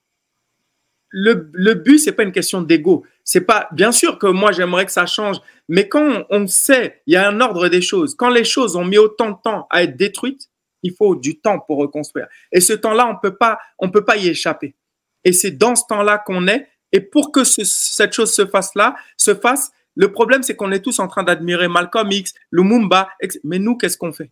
le, 1.10 1.74
but, 1.74 1.98
c'est 1.98 2.12
pas 2.12 2.24
une 2.24 2.32
question 2.32 2.62
d'ego. 2.62 3.04
C'est 3.24 3.42
pas, 3.42 3.68
bien 3.72 3.92
sûr 3.92 4.20
que 4.20 4.28
moi, 4.28 4.52
j'aimerais 4.52 4.86
que 4.86 4.92
ça 4.92 5.08
change, 5.08 5.38
mais 5.68 5.88
quand 5.88 6.26
on, 6.30 6.46
sait, 6.46 7.02
il 7.08 7.14
y 7.14 7.18
a 7.18 7.28
un 7.28 7.42
ordre 7.42 7.68
des 7.68 7.82
choses. 7.82 8.14
Quand 8.16 8.30
les 8.30 8.44
choses 8.44 8.76
ont 8.76 8.86
mis 8.86 9.00
autant 9.00 9.32
de 9.32 9.38
temps 9.44 9.66
à 9.72 9.82
être 9.82 9.98
détruites, 9.98 10.50
il 10.84 10.94
faut 10.94 11.16
du 11.16 11.40
temps 11.40 11.60
pour 11.60 11.78
reconstruire. 11.78 12.28
Et 12.52 12.62
ce 12.62 12.74
temps-là, 12.74 13.08
on 13.08 13.30
on 13.80 13.90
peut 13.90 14.06
pas 14.06 14.18
y 14.18 14.28
échapper. 14.28 14.76
Et 15.26 15.34
c'est 15.34 15.52
dans 15.52 15.76
ce 15.76 15.84
temps-là 15.90 16.20
qu'on 16.20 16.48
est. 16.48 16.68
Et 16.96 17.02
pour 17.02 17.34
que 17.34 17.44
cette 17.44 18.14
chose 18.14 18.34
se 18.34 18.46
fasse 18.46 18.74
là, 18.74 18.96
se 19.18 19.36
fasse, 19.36 19.72
le 19.96 20.14
problème, 20.14 20.44
c'est 20.44 20.56
qu'on 20.56 20.72
est 20.72 20.80
tous 20.80 21.00
en 21.00 21.10
train 21.10 21.24
d'admirer 21.24 21.68
Malcolm 21.68 22.10
X, 22.10 22.34
Lumumba, 22.52 23.10
mais 23.44 23.60
nous, 23.60 23.76
qu'est-ce 23.76 23.98
qu'on 23.98 24.14
fait? 24.14 24.32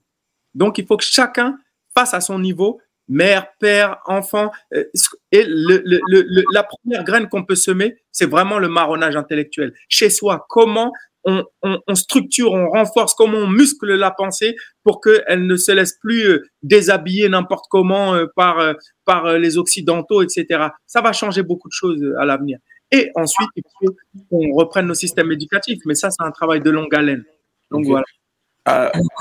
Donc, 0.55 0.77
il 0.77 0.85
faut 0.85 0.95
que 0.95 1.03
chacun 1.03 1.57
fasse 1.93 2.13
à 2.13 2.21
son 2.21 2.39
niveau, 2.39 2.79
mère, 3.09 3.51
père, 3.59 3.97
enfant. 4.05 4.49
Euh, 4.73 4.85
et 5.33 5.43
la 5.45 6.63
première 6.63 7.03
graine 7.03 7.27
qu'on 7.27 7.43
peut 7.43 7.55
semer, 7.55 7.97
c'est 8.13 8.29
vraiment 8.29 8.59
le 8.59 8.69
marronnage 8.69 9.17
intellectuel. 9.17 9.73
Chez 9.89 10.09
soi, 10.09 10.45
comment 10.47 10.93
on, 11.25 11.95
structure, 11.95 12.51
on 12.51 12.69
renforce, 12.69 13.13
comment 13.13 13.37
on 13.37 13.47
muscle 13.47 13.93
la 13.93 14.11
pensée 14.11 14.55
pour 14.83 15.01
qu'elle 15.01 15.45
ne 15.45 15.55
se 15.55 15.71
laisse 15.71 15.97
plus 15.99 16.23
euh, 16.23 16.43
déshabiller 16.61 17.29
n'importe 17.29 17.65
comment 17.69 18.13
euh, 18.13 18.25
par, 18.35 18.59
euh, 18.59 18.73
par 19.05 19.37
les 19.37 19.57
Occidentaux, 19.57 20.21
etc. 20.21 20.67
Ça 20.85 21.01
va 21.01 21.13
changer 21.13 21.43
beaucoup 21.43 21.67
de 21.67 21.73
choses 21.73 22.01
à 22.19 22.25
l'avenir. 22.25 22.59
Et 22.91 23.09
ensuite, 23.15 23.49
il 23.55 23.63
faut 23.79 23.95
qu'on 24.29 24.53
reprenne 24.53 24.85
nos 24.85 24.93
systèmes 24.93 25.31
éducatifs. 25.31 25.79
Mais 25.85 25.95
ça, 25.95 26.11
c'est 26.11 26.23
un 26.23 26.31
travail 26.31 26.61
de 26.61 26.69
longue 26.69 26.93
haleine. 26.93 27.23
Donc 27.71 27.85
voilà. 27.85 28.05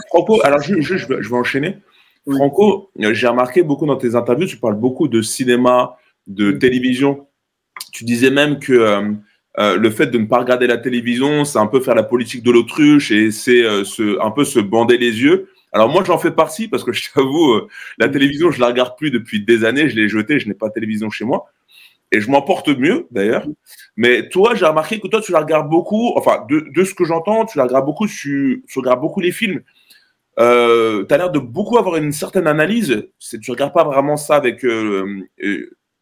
Franco, 0.09 0.41
alors 0.45 0.61
je, 0.61 0.81
je, 0.81 1.07
vais 1.07 1.37
enchaîner. 1.37 1.79
Franco, 2.29 2.91
j'ai 2.97 3.27
remarqué 3.27 3.63
beaucoup 3.63 3.87
dans 3.87 3.97
tes 3.97 4.15
interviews, 4.15 4.47
tu 4.47 4.59
parles 4.59 4.77
beaucoup 4.77 5.09
de 5.09 5.23
cinéma, 5.23 5.97
de 6.27 6.53
télévision. 6.53 7.27
Tu 7.93 8.05
disais 8.05 8.31
même 8.31 8.59
que 8.61 9.17
euh, 9.59 9.77
le 9.77 9.91
fait 9.91 10.07
de 10.07 10.19
ne 10.19 10.25
pas 10.25 10.39
regarder 10.39 10.67
la 10.67 10.79
télévision, 10.79 11.45
c'est 11.45 11.59
un 11.59 11.67
peu 11.67 11.81
faire 11.81 11.95
la 11.95 12.03
politique 12.03 12.43
de 12.43 12.51
l'autruche 12.51 13.11
et 13.11 13.31
c'est 13.31 13.63
euh, 13.63 13.85
un 14.23 14.31
peu 14.31 14.45
se 14.45 14.59
bander 14.59 14.97
les 14.97 15.21
yeux. 15.21 15.51
Alors 15.73 15.89
moi, 15.89 16.03
j'en 16.05 16.19
fais 16.19 16.31
partie 16.31 16.69
parce 16.69 16.85
que 16.85 16.93
je 16.93 17.11
t'avoue, 17.13 17.53
euh, 17.53 17.69
la 17.99 18.09
télévision, 18.09 18.51
je 18.51 18.61
la 18.61 18.69
regarde 18.69 18.97
plus 18.97 19.11
depuis 19.11 19.45
des 19.45 19.65
années. 19.65 19.89
Je 19.89 19.97
l'ai 19.97 20.09
jetée, 20.09 20.39
je 20.39 20.49
n'ai 20.49 20.55
pas 20.55 20.69
de 20.69 20.75
télévision 20.75 21.11
chez 21.11 21.25
moi. 21.25 21.47
Et 22.15 22.21
je 22.21 22.31
m'en 22.31 22.43
porte 22.43 22.69
mieux, 22.69 23.07
d'ailleurs. 23.11 23.47
Mais 23.97 24.29
toi, 24.29 24.55
j'ai 24.55 24.67
remarqué 24.67 25.01
que 25.01 25.09
toi, 25.09 25.23
tu 25.23 25.33
la 25.33 25.41
regardes 25.41 25.71
beaucoup. 25.71 26.13
Enfin, 26.17 26.47
de, 26.49 26.85
ce 26.85 26.95
que 26.95 27.05
j'entends, 27.05 27.47
tu 27.47 27.57
la 27.57 27.65
regardes 27.65 27.87
beaucoup, 27.87 28.07
tu, 28.07 28.65
regardes 28.77 29.01
beaucoup 29.01 29.21
les 29.21 29.33
films. 29.33 29.63
Euh, 30.39 31.07
tu 31.07 31.15
as 31.15 31.19
l'air 31.19 31.31
de 31.31 31.39
beaucoup 31.39 31.79
avoir 31.79 31.97
une 31.97 32.13
certaine 32.13 32.47
analyse. 32.47 33.09
Tu 33.19 33.51
regardes 33.51 33.73
pas 33.73 33.85
vraiment 33.85 34.19
ça 34.19 34.37
avec... 34.37 34.63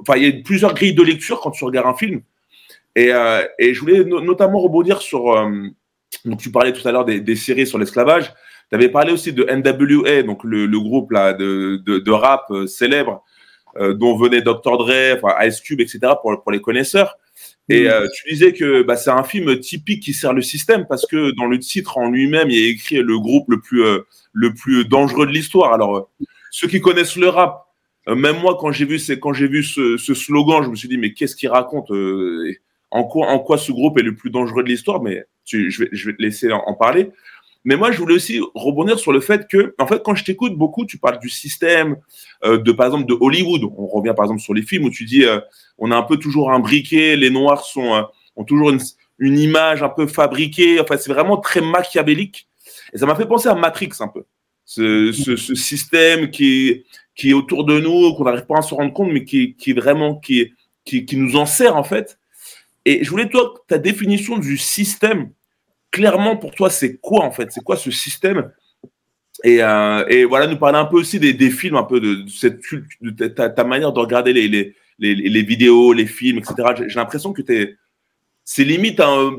enfin, 0.00 0.16
il 0.16 0.22
y 0.24 0.26
a 0.26 0.42
plusieurs 0.44 0.74
grilles 0.74 0.94
de 0.94 1.02
lecture 1.02 1.40
quand 1.40 1.52
tu 1.52 1.64
regardes 1.64 1.86
un 1.86 1.94
film. 1.94 2.22
Et, 2.96 3.12
euh, 3.12 3.44
et 3.58 3.74
je 3.74 3.80
voulais 3.80 4.04
notamment 4.04 4.58
rebondir 4.58 5.00
sur. 5.00 5.32
Euh, 5.32 5.68
donc, 6.24 6.40
tu 6.40 6.50
parlais 6.50 6.72
tout 6.72 6.86
à 6.86 6.92
l'heure 6.92 7.04
des, 7.04 7.20
des, 7.20 7.36
séries 7.36 7.66
sur 7.66 7.78
l'esclavage. 7.78 8.32
Tu 8.68 8.74
avais 8.74 8.88
parlé 8.88 9.12
aussi 9.12 9.32
de 9.32 9.44
NWA, 9.44 10.22
donc 10.22 10.44
le, 10.44 10.66
le 10.66 10.80
groupe 10.80 11.12
là, 11.12 11.32
de, 11.32 11.80
de, 11.84 11.98
de 11.98 12.10
rap 12.10 12.46
euh, 12.50 12.66
célèbre 12.66 13.24
dont 13.78 14.16
venait 14.16 14.42
Dr. 14.42 14.78
Dre, 14.78 15.14
enfin, 15.14 15.46
Ice 15.46 15.60
Cube, 15.60 15.80
etc., 15.80 16.00
pour, 16.20 16.42
pour 16.42 16.50
les 16.50 16.60
connaisseurs. 16.60 17.16
Et 17.68 17.88
euh, 17.88 18.08
tu 18.12 18.28
disais 18.28 18.52
que 18.52 18.82
bah, 18.82 18.96
c'est 18.96 19.10
un 19.10 19.22
film 19.22 19.60
typique 19.60 20.02
qui 20.02 20.12
sert 20.12 20.32
le 20.32 20.42
système 20.42 20.86
parce 20.88 21.06
que 21.06 21.30
dans 21.36 21.46
le 21.46 21.56
titre 21.60 21.96
en 21.96 22.10
lui-même, 22.10 22.50
il 22.50 22.64
a 22.64 22.68
écrit 22.68 22.96
le 22.96 23.16
groupe 23.20 23.48
le 23.48 23.60
plus, 23.60 23.84
le 24.32 24.54
plus 24.54 24.84
dangereux 24.86 25.24
de 25.24 25.30
l'histoire. 25.30 25.72
Alors, 25.72 26.10
ceux 26.50 26.66
qui 26.66 26.80
connaissent 26.80 27.14
le 27.14 27.28
rap, 27.28 27.68
même 28.08 28.40
moi, 28.40 28.58
quand 28.60 28.72
j'ai 28.72 28.86
vu, 28.86 28.98
quand 29.20 29.30
vu 29.30 29.62
ce, 29.62 29.96
ce, 29.96 30.14
slogan, 30.14 30.64
je 30.64 30.68
me 30.70 30.74
suis 30.74 30.88
dit, 30.88 30.98
mais 30.98 31.12
qu'est-ce 31.12 31.36
qu'il 31.36 31.48
raconte 31.48 31.92
en 32.90 33.04
quoi, 33.04 33.28
en 33.28 33.38
quoi 33.38 33.58
ce 33.58 33.72
groupe 33.72 33.98
est 33.98 34.02
le 34.02 34.14
plus 34.14 34.30
dangereux 34.30 34.62
de 34.62 34.68
l'histoire, 34.68 35.02
mais 35.02 35.24
tu, 35.44 35.70
je, 35.70 35.84
vais, 35.84 35.88
je 35.92 36.10
vais 36.10 36.16
te 36.16 36.22
laisser 36.22 36.52
en, 36.52 36.74
parler. 36.74 37.10
Mais 37.64 37.76
moi, 37.76 37.92
je 37.92 37.98
voulais 37.98 38.14
aussi 38.14 38.40
rebondir 38.54 38.98
sur 38.98 39.12
le 39.12 39.20
fait 39.20 39.46
que, 39.46 39.74
en 39.78 39.86
fait, 39.86 40.02
quand 40.02 40.14
je 40.14 40.24
t'écoute 40.24 40.56
beaucoup, 40.56 40.86
tu 40.86 40.98
parles 40.98 41.18
du 41.18 41.28
système, 41.28 41.96
euh, 42.44 42.58
de 42.58 42.72
par 42.72 42.86
exemple 42.86 43.06
de 43.06 43.16
Hollywood. 43.20 43.64
On 43.76 43.86
revient 43.86 44.14
par 44.16 44.24
exemple 44.24 44.40
sur 44.40 44.54
les 44.54 44.62
films 44.62 44.84
où 44.84 44.90
tu 44.90 45.04
dis, 45.04 45.24
euh, 45.24 45.40
on 45.78 45.90
a 45.90 45.96
un 45.96 46.02
peu 46.02 46.16
toujours 46.16 46.50
un 46.50 46.58
briquet, 46.58 47.16
les 47.16 47.30
Noirs 47.30 47.64
sont 47.64 47.94
euh, 47.94 48.02
ont 48.36 48.44
toujours 48.44 48.70
une, 48.70 48.80
une, 49.18 49.38
image 49.38 49.82
un 49.82 49.90
peu 49.90 50.06
fabriquée. 50.06 50.80
Enfin, 50.80 50.96
c'est 50.96 51.12
vraiment 51.12 51.36
très 51.36 51.60
machiavélique. 51.60 52.48
Et 52.94 52.98
ça 52.98 53.06
m'a 53.06 53.14
fait 53.14 53.26
penser 53.26 53.48
à 53.48 53.54
Matrix 53.54 53.90
un 54.00 54.08
peu. 54.08 54.24
Ce, 54.64 55.12
ce, 55.12 55.36
ce 55.36 55.54
système 55.54 56.30
qui, 56.30 56.84
qui 57.14 57.30
est 57.30 57.34
autour 57.34 57.64
de 57.64 57.78
nous, 57.80 58.14
qu'on 58.14 58.24
n'arrive 58.24 58.46
pas 58.46 58.58
à 58.58 58.62
se 58.62 58.72
rendre 58.72 58.92
compte, 58.92 59.10
mais 59.12 59.24
qui, 59.24 59.54
qui 59.56 59.72
est 59.72 59.74
vraiment 59.74 60.14
qui, 60.14 60.54
qui, 60.84 61.04
qui 61.04 61.16
nous 61.16 61.36
en 61.36 61.44
sert 61.44 61.76
en 61.76 61.84
fait. 61.84 62.19
Et 62.90 63.04
je 63.04 63.10
voulais, 63.10 63.28
toi, 63.28 63.54
ta 63.68 63.78
définition 63.78 64.36
du 64.36 64.58
système, 64.58 65.30
clairement 65.92 66.36
pour 66.36 66.50
toi, 66.50 66.70
c'est 66.70 66.96
quoi 66.96 67.24
en 67.24 67.30
fait? 67.30 67.52
C'est 67.52 67.62
quoi 67.62 67.76
ce 67.76 67.92
système? 67.92 68.50
Et, 69.44 69.62
euh, 69.62 70.26
voilà, 70.28 70.48
nous 70.48 70.56
parler 70.56 70.78
un 70.78 70.86
peu 70.86 70.96
aussi 70.96 71.20
des, 71.20 71.50
films, 71.50 71.76
un 71.76 71.84
peu 71.84 72.00
de, 72.00 72.26
cette 72.28 72.58
ta, 73.36 73.62
manière 73.62 73.92
de 73.92 74.00
regarder 74.00 74.32
les, 74.32 74.48
les, 74.48 74.74
les, 74.98 75.42
vidéos, 75.42 75.92
les 75.92 76.06
films, 76.06 76.38
etc. 76.38 76.54
J'ai 76.88 76.98
l'impression 76.98 77.32
que 77.32 77.42
es, 77.52 77.76
c'est 78.44 78.64
limite 78.64 78.98
un, 78.98 79.38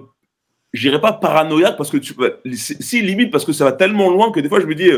je 0.71 0.87
dirais 0.87 1.01
pas 1.01 1.11
paranoïaque 1.11 1.75
parce 1.75 1.89
que 1.89 1.97
tu, 1.97 2.13
si 2.53 3.01
limite 3.01 3.31
parce 3.31 3.43
que 3.43 3.51
ça 3.51 3.65
va 3.65 3.73
tellement 3.73 4.09
loin 4.09 4.31
que 4.31 4.39
des 4.39 4.47
fois 4.47 4.61
je 4.61 4.65
me 4.65 4.75
dis, 4.75 4.89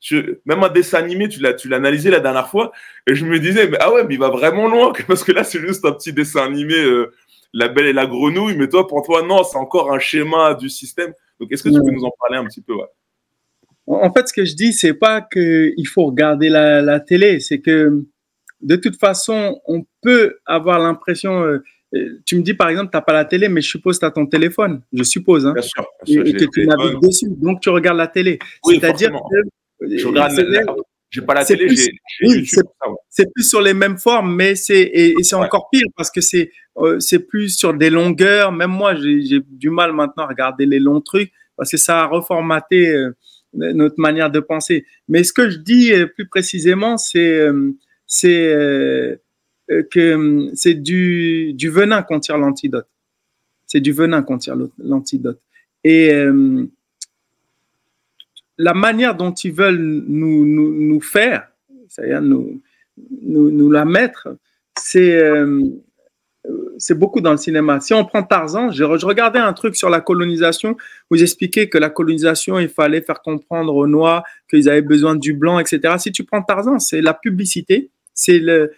je, 0.00 0.38
même 0.46 0.62
un 0.62 0.70
dessin 0.70 0.98
animé, 0.98 1.28
tu 1.28 1.40
l'as, 1.40 1.52
tu 1.52 1.68
l'as 1.68 1.76
analysé 1.76 2.10
la 2.10 2.20
dernière 2.20 2.48
fois 2.48 2.72
et 3.06 3.14
je 3.14 3.26
me 3.26 3.38
disais, 3.38 3.68
mais 3.68 3.76
ah 3.80 3.92
ouais, 3.92 4.04
mais 4.04 4.14
il 4.14 4.20
va 4.20 4.30
vraiment 4.30 4.66
loin 4.66 4.94
parce 5.06 5.24
que 5.24 5.32
là 5.32 5.44
c'est 5.44 5.60
juste 5.60 5.84
un 5.84 5.92
petit 5.92 6.14
dessin 6.14 6.46
animé. 6.46 6.74
Euh, 6.74 7.12
la 7.52 7.68
belle 7.68 7.86
et 7.86 7.92
la 7.92 8.06
grenouille, 8.06 8.56
mais 8.56 8.68
toi, 8.68 8.86
pour 8.86 9.02
toi, 9.02 9.22
non, 9.22 9.42
c'est 9.44 9.56
encore 9.56 9.92
un 9.92 9.98
schéma 9.98 10.54
du 10.54 10.68
système. 10.68 11.12
Donc, 11.40 11.52
est-ce 11.52 11.62
que 11.62 11.68
tu 11.68 11.80
peux 11.80 11.90
nous 11.90 12.04
en 12.04 12.12
parler 12.18 12.36
un 12.36 12.44
petit 12.44 12.60
peu 12.60 12.74
En 13.86 14.12
fait, 14.12 14.28
ce 14.28 14.32
que 14.32 14.44
je 14.44 14.54
dis, 14.54 14.72
c'est 14.72 14.94
pas 14.94 15.20
qu'il 15.22 15.86
faut 15.86 16.04
regarder 16.04 16.48
la, 16.48 17.00
télé, 17.00 17.40
c'est 17.40 17.60
que 17.60 18.04
de 18.60 18.76
toute 18.76 18.98
façon, 18.98 19.60
on 19.66 19.84
peut 20.02 20.38
avoir 20.44 20.78
l'impression. 20.78 21.42
Euh, 21.44 21.62
euh, 21.94 22.20
tu 22.26 22.36
me 22.36 22.42
dis 22.42 22.54
par 22.54 22.68
exemple, 22.68 22.90
tu 22.90 22.96
n'as 22.96 23.02
pas 23.02 23.12
la 23.12 23.24
télé, 23.24 23.48
mais 23.48 23.60
je 23.60 23.68
suppose 23.68 23.96
que 23.96 24.00
tu 24.00 24.06
as 24.06 24.10
ton 24.10 24.26
téléphone. 24.26 24.82
Je 24.92 25.04
suppose. 25.04 25.46
Hein, 25.46 25.52
bien 25.52 25.62
sûr. 25.62 25.86
et, 26.06 26.32
que 26.32 26.44
tu 26.52 26.66
navigues 26.66 27.00
dessus. 27.00 27.28
Donc, 27.30 27.60
tu 27.60 27.68
regardes 27.70 27.98
la 27.98 28.08
télé. 28.08 28.38
C'est-à-dire 28.64 29.10
que. 29.12 29.86
Je 29.96 30.06
regarde 30.08 30.34
j'ai 31.10 31.22
pas 31.22 31.34
la 31.34 31.44
télé, 31.44 31.68
j'ai 31.74 32.44
C'est 33.08 33.32
plus 33.32 33.48
sur 33.48 33.62
les 33.62 33.72
mêmes 33.72 33.96
formes, 33.96 34.34
mais 34.34 34.54
c'est 34.54 34.82
et, 34.82 35.14
c'est 35.22 35.36
encore 35.36 35.70
pire 35.70 35.86
parce 35.96 36.10
que 36.10 36.20
c'est 36.20 36.50
euh, 36.80 37.00
c'est 37.00 37.20
plus 37.20 37.50
sur 37.50 37.74
des 37.74 37.90
longueurs. 37.90 38.52
Même 38.52 38.70
moi, 38.70 38.94
j'ai 38.94 39.40
du 39.48 39.70
mal 39.70 39.92
maintenant 39.92 40.24
à 40.24 40.28
regarder 40.28 40.66
les 40.66 40.78
longs 40.78 41.00
trucs 41.00 41.32
parce 41.56 41.70
que 41.70 41.76
ça 41.76 42.02
a 42.02 42.06
reformaté 42.06 42.88
euh, 42.90 43.12
notre 43.52 43.98
manière 43.98 44.30
de 44.30 44.40
penser. 44.40 44.86
Mais 45.08 45.24
ce 45.24 45.32
que 45.32 45.50
je 45.50 45.58
dis 45.58 45.92
euh, 45.92 46.06
plus 46.06 46.28
précisément, 46.28 46.96
c'est 46.96 47.48
que 49.90 50.50
c'est 50.54 50.74
du 50.74 51.70
venin 51.70 52.02
qu'on 52.02 52.20
tire 52.20 52.38
l'antidote. 52.38 52.88
C'est 53.66 53.80
du 53.80 53.92
venin 53.92 54.22
qu'on 54.22 54.38
tire 54.38 54.56
l'antidote. 54.78 55.40
Et 55.84 56.10
la 58.56 58.74
manière 58.74 59.14
dont 59.14 59.32
ils 59.32 59.52
veulent 59.52 59.78
nous, 59.78 60.44
nous, 60.46 61.00
faire, 61.00 61.48
c'est-à-dire 61.88 62.22
nous, 62.22 62.60
nous, 63.22 63.70
la 63.70 63.84
mettre, 63.84 64.28
c'est 64.78 65.20
c'est 66.78 66.98
beaucoup 66.98 67.20
dans 67.20 67.32
le 67.32 67.36
cinéma. 67.36 67.80
Si 67.80 67.92
on 67.92 68.04
prend 68.04 68.22
Tarzan, 68.22 68.70
je, 68.70 68.84
regardais 68.84 69.38
un 69.38 69.52
truc 69.52 69.76
sur 69.76 69.90
la 69.90 70.00
colonisation, 70.00 70.76
vous 71.10 71.22
expliquez 71.22 71.68
que 71.68 71.78
la 71.78 71.90
colonisation, 71.90 72.58
il 72.58 72.68
fallait 72.68 73.02
faire 73.02 73.20
comprendre 73.20 73.74
aux 73.74 73.86
Noirs 73.86 74.22
qu'ils 74.48 74.68
avaient 74.68 74.82
besoin 74.82 75.16
du 75.16 75.32
blanc, 75.34 75.58
etc. 75.58 75.94
Si 75.98 76.12
tu 76.12 76.24
prends 76.24 76.42
Tarzan, 76.42 76.78
c'est 76.78 77.00
la 77.00 77.14
publicité, 77.14 77.90
c'est 78.14 78.38
le, 78.38 78.72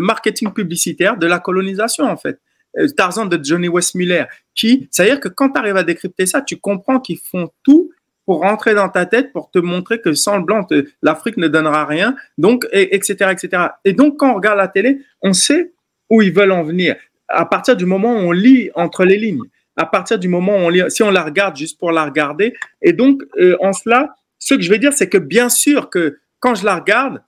marketing 0.00 0.52
publicitaire 0.52 1.16
de 1.16 1.26
la 1.26 1.38
colonisation, 1.38 2.04
en 2.04 2.16
fait. 2.16 2.38
Euh, 2.78 2.88
Tarzan 2.88 3.26
de 3.26 3.42
Johnny 3.42 3.68
Westmiller, 3.68 4.24
qui, 4.54 4.88
c'est-à-dire 4.90 5.20
que 5.20 5.28
quand 5.28 5.50
tu 5.50 5.58
arrives 5.58 5.76
à 5.76 5.84
décrypter 5.84 6.26
ça, 6.26 6.42
tu 6.42 6.58
comprends 6.58 7.00
qu'ils 7.00 7.18
font 7.18 7.48
tout 7.62 7.90
pour 8.26 8.40
rentrer 8.40 8.74
dans 8.74 8.88
ta 8.88 9.06
tête, 9.06 9.32
pour 9.32 9.50
te 9.50 9.58
montrer 9.58 10.00
que 10.00 10.12
sans 10.12 10.38
le 10.38 10.44
blanc, 10.44 10.66
l'Afrique 11.00 11.36
ne 11.36 11.48
donnera 11.48 11.86
rien, 11.86 12.16
donc, 12.36 12.66
et, 12.72 12.94
etc., 12.94 13.30
etc. 13.30 13.68
Et 13.84 13.92
donc, 13.92 14.18
quand 14.18 14.32
on 14.32 14.34
regarde 14.34 14.58
la 14.58 14.68
télé, 14.68 15.00
on 15.22 15.32
sait 15.32 15.72
où 16.10 16.22
ils 16.22 16.32
veulent 16.32 16.52
en 16.52 16.62
venir. 16.62 16.96
À 17.28 17.46
partir 17.46 17.76
du 17.76 17.86
moment 17.86 18.14
où 18.14 18.18
on 18.18 18.32
lit 18.32 18.70
entre 18.74 19.04
les 19.04 19.18
lignes, 19.18 19.42
à 19.76 19.86
partir 19.86 20.18
du 20.18 20.28
moment 20.28 20.52
où 20.52 20.60
on 20.60 20.68
lit, 20.68 20.82
si 20.88 21.02
on 21.02 21.10
la 21.10 21.22
regarde 21.22 21.56
juste 21.56 21.78
pour 21.78 21.92
la 21.92 22.04
regarder. 22.04 22.54
Et 22.82 22.92
donc, 22.92 23.22
euh, 23.38 23.56
en 23.60 23.72
cela, 23.72 24.14
ce 24.38 24.54
que 24.54 24.62
je 24.62 24.70
vais 24.70 24.78
dire, 24.78 24.92
c'est 24.92 25.08
que 25.08 25.18
bien 25.18 25.48
sûr 25.48 25.90
que 25.90 26.18
quand 26.40 26.54
je 26.54 26.64
la 26.64 26.76
regarde, 26.76 27.22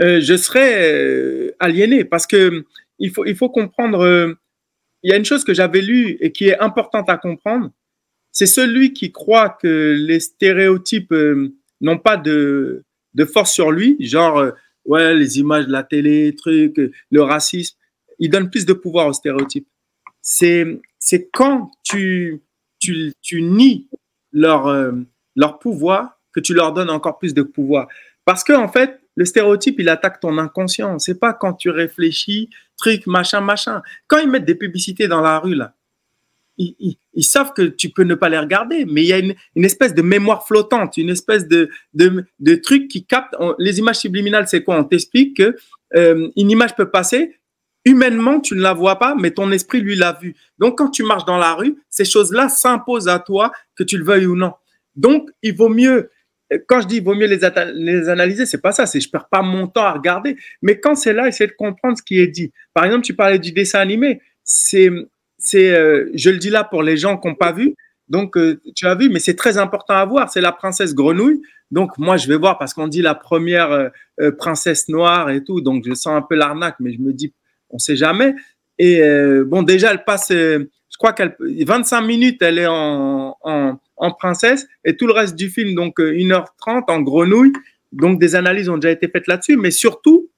euh, 0.00 0.20
je 0.20 0.36
serai 0.36 0.92
euh, 0.92 1.50
aliéné 1.60 2.04
parce 2.04 2.26
que 2.26 2.64
il 2.98 3.10
faut, 3.10 3.24
il 3.24 3.36
faut 3.36 3.48
comprendre. 3.48 4.36
il 5.02 5.10
y 5.10 5.14
a 5.14 5.16
une 5.16 5.24
chose 5.24 5.44
que 5.44 5.54
j'avais 5.54 5.80
lue 5.80 6.18
et 6.20 6.32
qui 6.32 6.48
est 6.48 6.58
importante 6.58 7.08
à 7.08 7.16
comprendre, 7.16 7.70
c'est 8.32 8.46
celui 8.46 8.92
qui 8.92 9.10
croit 9.10 9.48
que 9.48 9.96
les 9.98 10.20
stéréotypes 10.20 11.14
n'ont 11.80 11.98
pas 11.98 12.18
de, 12.18 12.84
de, 13.14 13.24
force 13.24 13.52
sur 13.52 13.70
lui, 13.70 13.96
genre, 14.00 14.52
les 14.98 15.38
images 15.38 15.66
de 15.66 15.72
la 15.72 15.82
télé, 15.82 16.34
trucs, 16.36 16.78
euh, 16.78 16.92
le 17.10 17.22
racisme, 17.22 17.76
il 18.18 18.30
donne 18.30 18.50
plus 18.50 18.66
de 18.66 18.72
pouvoir 18.72 19.06
aux 19.06 19.12
stéréotypes. 19.12 19.68
C'est, 20.20 20.80
quand 21.32 21.70
tu, 21.82 22.42
tu, 22.78 23.42
nies 23.42 23.88
leur, 24.32 24.92
leur 25.34 25.58
pouvoir 25.58 26.20
que 26.32 26.40
tu 26.40 26.54
leur 26.54 26.72
donnes 26.72 26.90
encore 26.90 27.18
plus 27.18 27.34
de 27.34 27.42
pouvoir. 27.42 27.88
Parce 28.24 28.44
que, 28.44 28.52
en 28.52 28.68
fait, 28.68 29.00
le 29.16 29.24
stéréotype, 29.24 29.80
il 29.80 29.88
attaque 29.88 30.20
ton 30.20 30.38
inconscient. 30.38 30.98
C'est 30.98 31.18
pas 31.18 31.32
quand 31.32 31.54
tu 31.54 31.70
réfléchis, 31.70 32.50
truc, 32.76 33.06
machin, 33.06 33.40
machin. 33.40 33.82
Quand 34.06 34.18
ils 34.18 34.30
mettent 34.30 34.44
des 34.44 34.54
publicités 34.54 35.08
dans 35.08 35.20
la 35.20 35.38
rue, 35.38 35.54
là, 35.54 35.74
ils, 36.58 37.24
savent 37.24 37.52
que 37.54 37.62
tu 37.62 37.90
peux 37.90 38.02
ne 38.02 38.14
pas 38.14 38.28
les 38.28 38.38
regarder, 38.38 38.84
mais 38.84 39.02
il 39.02 39.06
y 39.06 39.12
a 39.12 39.18
une, 39.18 39.34
espèce 39.56 39.94
de 39.94 40.02
mémoire 40.02 40.46
flottante, 40.46 40.96
une 40.96 41.10
espèce 41.10 41.48
de, 41.48 41.70
truc 42.62 42.88
qui 42.88 43.04
capte. 43.04 43.34
les 43.58 43.78
images 43.78 43.96
subliminales, 43.96 44.48
c'est 44.48 44.62
quoi? 44.62 44.78
On 44.78 44.84
t'explique 44.84 45.36
que 45.36 45.56
euh, 45.96 46.28
image 46.36 46.76
peut 46.76 46.90
passer. 46.90 47.36
Humainement, 47.86 48.40
tu 48.40 48.54
ne 48.54 48.60
la 48.60 48.74
vois 48.74 48.98
pas, 48.98 49.14
mais 49.18 49.30
ton 49.30 49.50
esprit, 49.52 49.80
lui, 49.80 49.96
l'a 49.96 50.18
vue. 50.20 50.34
Donc, 50.58 50.76
quand 50.76 50.90
tu 50.90 51.02
marches 51.02 51.24
dans 51.24 51.38
la 51.38 51.54
rue, 51.54 51.76
ces 51.88 52.04
choses-là 52.04 52.50
s'imposent 52.50 53.08
à 53.08 53.18
toi, 53.18 53.52
que 53.74 53.82
tu 53.82 53.96
le 53.96 54.04
veuilles 54.04 54.26
ou 54.26 54.36
non. 54.36 54.52
Donc, 54.96 55.30
il 55.42 55.56
vaut 55.56 55.70
mieux 55.70 56.10
quand 56.66 56.80
je 56.80 56.86
dis 56.86 56.96
il 56.96 57.04
vaut 57.04 57.14
mieux 57.14 57.26
les, 57.26 57.38
les 57.74 58.08
analyser, 58.08 58.46
c'est 58.46 58.60
pas 58.60 58.72
ça, 58.72 58.86
c'est 58.86 59.00
je 59.00 59.08
perds 59.08 59.28
pas 59.28 59.42
mon 59.42 59.68
temps 59.68 59.84
à 59.84 59.92
regarder. 59.92 60.36
Mais 60.62 60.80
quand 60.80 60.94
c'est 60.94 61.12
là, 61.12 61.28
essayer 61.28 61.46
de 61.46 61.54
comprendre 61.56 61.96
ce 61.96 62.02
qui 62.02 62.18
est 62.18 62.26
dit. 62.26 62.52
Par 62.74 62.84
exemple, 62.84 63.04
tu 63.04 63.14
parlais 63.14 63.38
du 63.38 63.52
dessin 63.52 63.78
animé. 63.78 64.20
C'est 64.42 64.90
c'est, 65.40 65.72
euh, 65.72 66.10
je 66.14 66.30
le 66.30 66.38
dis 66.38 66.50
là 66.50 66.64
pour 66.64 66.82
les 66.82 66.96
gens 66.96 67.16
qui 67.16 67.28
n'ont 67.28 67.34
pas 67.34 67.52
vu. 67.52 67.74
Donc, 68.08 68.36
euh, 68.36 68.60
tu 68.74 68.86
as 68.86 68.94
vu, 68.94 69.08
mais 69.08 69.18
c'est 69.18 69.34
très 69.34 69.58
important 69.58 69.94
à 69.94 70.04
voir. 70.04 70.30
C'est 70.30 70.40
la 70.40 70.52
princesse 70.52 70.94
grenouille. 70.94 71.42
Donc, 71.70 71.96
moi, 71.98 72.16
je 72.16 72.28
vais 72.28 72.36
voir 72.36 72.58
parce 72.58 72.74
qu'on 72.74 72.88
dit 72.88 73.02
la 73.02 73.14
première 73.14 73.70
euh, 74.20 74.30
princesse 74.32 74.88
noire 74.88 75.30
et 75.30 75.42
tout. 75.42 75.60
Donc, 75.60 75.84
je 75.86 75.94
sens 75.94 76.14
un 76.14 76.22
peu 76.22 76.34
l'arnaque, 76.34 76.76
mais 76.80 76.92
je 76.92 76.98
me 76.98 77.12
dis, 77.12 77.32
on 77.70 77.78
sait 77.78 77.96
jamais. 77.96 78.34
Et 78.78 79.02
bon, 79.44 79.62
déjà, 79.62 79.90
elle 79.90 80.04
passe, 80.04 80.28
je 80.30 80.66
crois 80.98 81.12
qu'elle, 81.12 81.36
25 81.38 82.00
minutes, 82.00 82.40
elle 82.40 82.58
est 82.58 82.66
en, 82.66 83.36
en, 83.42 83.78
en, 83.96 84.10
princesse 84.10 84.66
et 84.86 84.96
tout 84.96 85.06
le 85.06 85.12
reste 85.12 85.36
du 85.36 85.50
film, 85.50 85.74
donc 85.74 86.00
1h30 86.00 86.84
en 86.88 87.02
grenouille. 87.02 87.52
Donc, 87.92 88.18
des 88.18 88.36
analyses 88.36 88.70
ont 88.70 88.78
déjà 88.78 88.92
été 88.92 89.06
faites 89.08 89.26
là-dessus, 89.26 89.58
mais 89.58 89.70
surtout, 89.70 90.29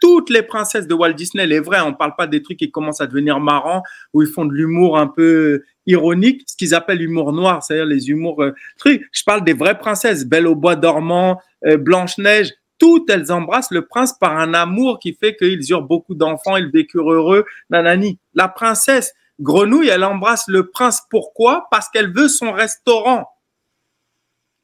toutes 0.00 0.30
les 0.30 0.42
princesses 0.42 0.86
de 0.86 0.94
Walt 0.94 1.12
Disney, 1.12 1.46
les 1.46 1.60
vraies, 1.60 1.80
on 1.80 1.94
parle 1.94 2.14
pas 2.16 2.26
des 2.26 2.42
trucs 2.42 2.58
qui 2.58 2.70
commencent 2.70 3.00
à 3.00 3.06
devenir 3.06 3.40
marrants, 3.40 3.82
où 4.12 4.22
ils 4.22 4.28
font 4.28 4.44
de 4.44 4.52
l'humour 4.52 4.98
un 4.98 5.06
peu 5.06 5.62
ironique, 5.86 6.42
ce 6.46 6.56
qu'ils 6.56 6.74
appellent 6.74 6.98
l'humour 6.98 7.32
noir, 7.32 7.62
c'est-à-dire 7.62 7.86
les 7.86 8.10
humours 8.10 8.42
euh, 8.42 8.54
trucs. 8.78 9.08
Je 9.12 9.22
parle 9.24 9.44
des 9.44 9.54
vraies 9.54 9.78
princesses, 9.78 10.26
Belle 10.26 10.46
au 10.46 10.54
bois 10.54 10.76
dormant, 10.76 11.40
euh, 11.66 11.76
Blanche-Neige, 11.76 12.52
toutes 12.78 13.10
elles 13.10 13.32
embrassent 13.32 13.72
le 13.72 13.86
prince 13.86 14.16
par 14.18 14.38
un 14.38 14.54
amour 14.54 14.98
qui 15.00 15.12
fait 15.12 15.34
qu'ils 15.36 15.70
eurent 15.70 15.82
beaucoup 15.82 16.14
d'enfants, 16.14 16.56
ils 16.56 16.70
vécurent 16.70 17.12
heureux, 17.12 17.44
nanani. 17.70 18.18
La 18.34 18.48
princesse 18.48 19.14
Grenouille, 19.40 19.88
elle 19.88 20.04
embrasse 20.04 20.44
le 20.48 20.68
prince 20.68 21.02
pourquoi? 21.10 21.66
Parce 21.70 21.88
qu'elle 21.88 22.12
veut 22.12 22.28
son 22.28 22.52
restaurant. 22.52 23.28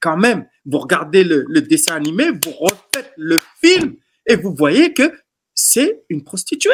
Quand 0.01 0.17
même, 0.17 0.47
vous 0.67 0.79
regardez 0.79 1.25
le, 1.25 1.45
le 1.49 1.63
dessin 1.63 1.95
animé, 1.95 2.31
vous 2.31 2.53
refaites 2.53 3.13
le 3.17 3.41
film 3.63 3.97
et 4.27 4.37
vous 4.37 4.55
voyez 4.55 4.93
que 4.93 5.13
c'est 5.65 6.05
une 6.11 6.23
prostituée, 6.23 6.73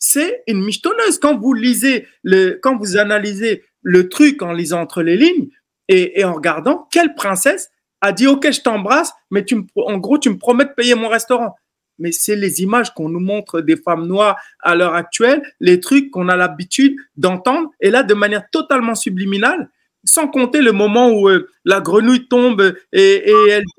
c'est 0.00 0.42
une 0.48 0.64
michetonneuse. 0.64 1.20
Quand 1.20 1.38
vous 1.38 1.54
lisez, 1.54 2.08
le, 2.24 2.58
quand 2.60 2.76
vous 2.76 2.96
analysez 2.96 3.62
le 3.82 4.08
truc 4.08 4.42
en 4.42 4.52
lisant 4.52 4.80
entre 4.80 5.02
les 5.02 5.16
lignes 5.16 5.48
et, 5.86 6.24
en 6.24 6.34
regardant, 6.34 6.88
quelle 6.90 7.14
princesse 7.14 7.70
a 8.00 8.10
dit 8.10 8.26
ok 8.26 8.50
je 8.50 8.60
t'embrasse, 8.62 9.12
mais 9.30 9.44
tu 9.44 9.54
me, 9.54 9.62
en 9.76 9.98
gros 9.98 10.18
tu 10.18 10.28
me 10.28 10.38
promets 10.38 10.64
de 10.64 10.72
payer 10.76 10.96
mon 10.96 11.08
restaurant. 11.08 11.54
Mais 11.98 12.10
c'est 12.10 12.34
les 12.34 12.62
images 12.62 12.92
qu'on 12.94 13.08
nous 13.08 13.20
montre 13.20 13.60
des 13.60 13.76
femmes 13.76 14.08
noires 14.08 14.40
à 14.58 14.74
l'heure 14.74 14.94
actuelle, 14.94 15.42
les 15.60 15.78
trucs 15.78 16.10
qu'on 16.10 16.28
a 16.28 16.36
l'habitude 16.36 16.96
d'entendre, 17.16 17.70
et 17.80 17.90
là 17.90 18.02
de 18.02 18.14
manière 18.14 18.50
totalement 18.50 18.96
subliminale, 18.96 19.70
sans 20.04 20.26
compter 20.26 20.62
le 20.62 20.72
moment 20.72 21.10
où 21.10 21.28
euh, 21.28 21.48
la 21.64 21.80
grenouille 21.80 22.26
tombe 22.26 22.74
et, 22.92 23.32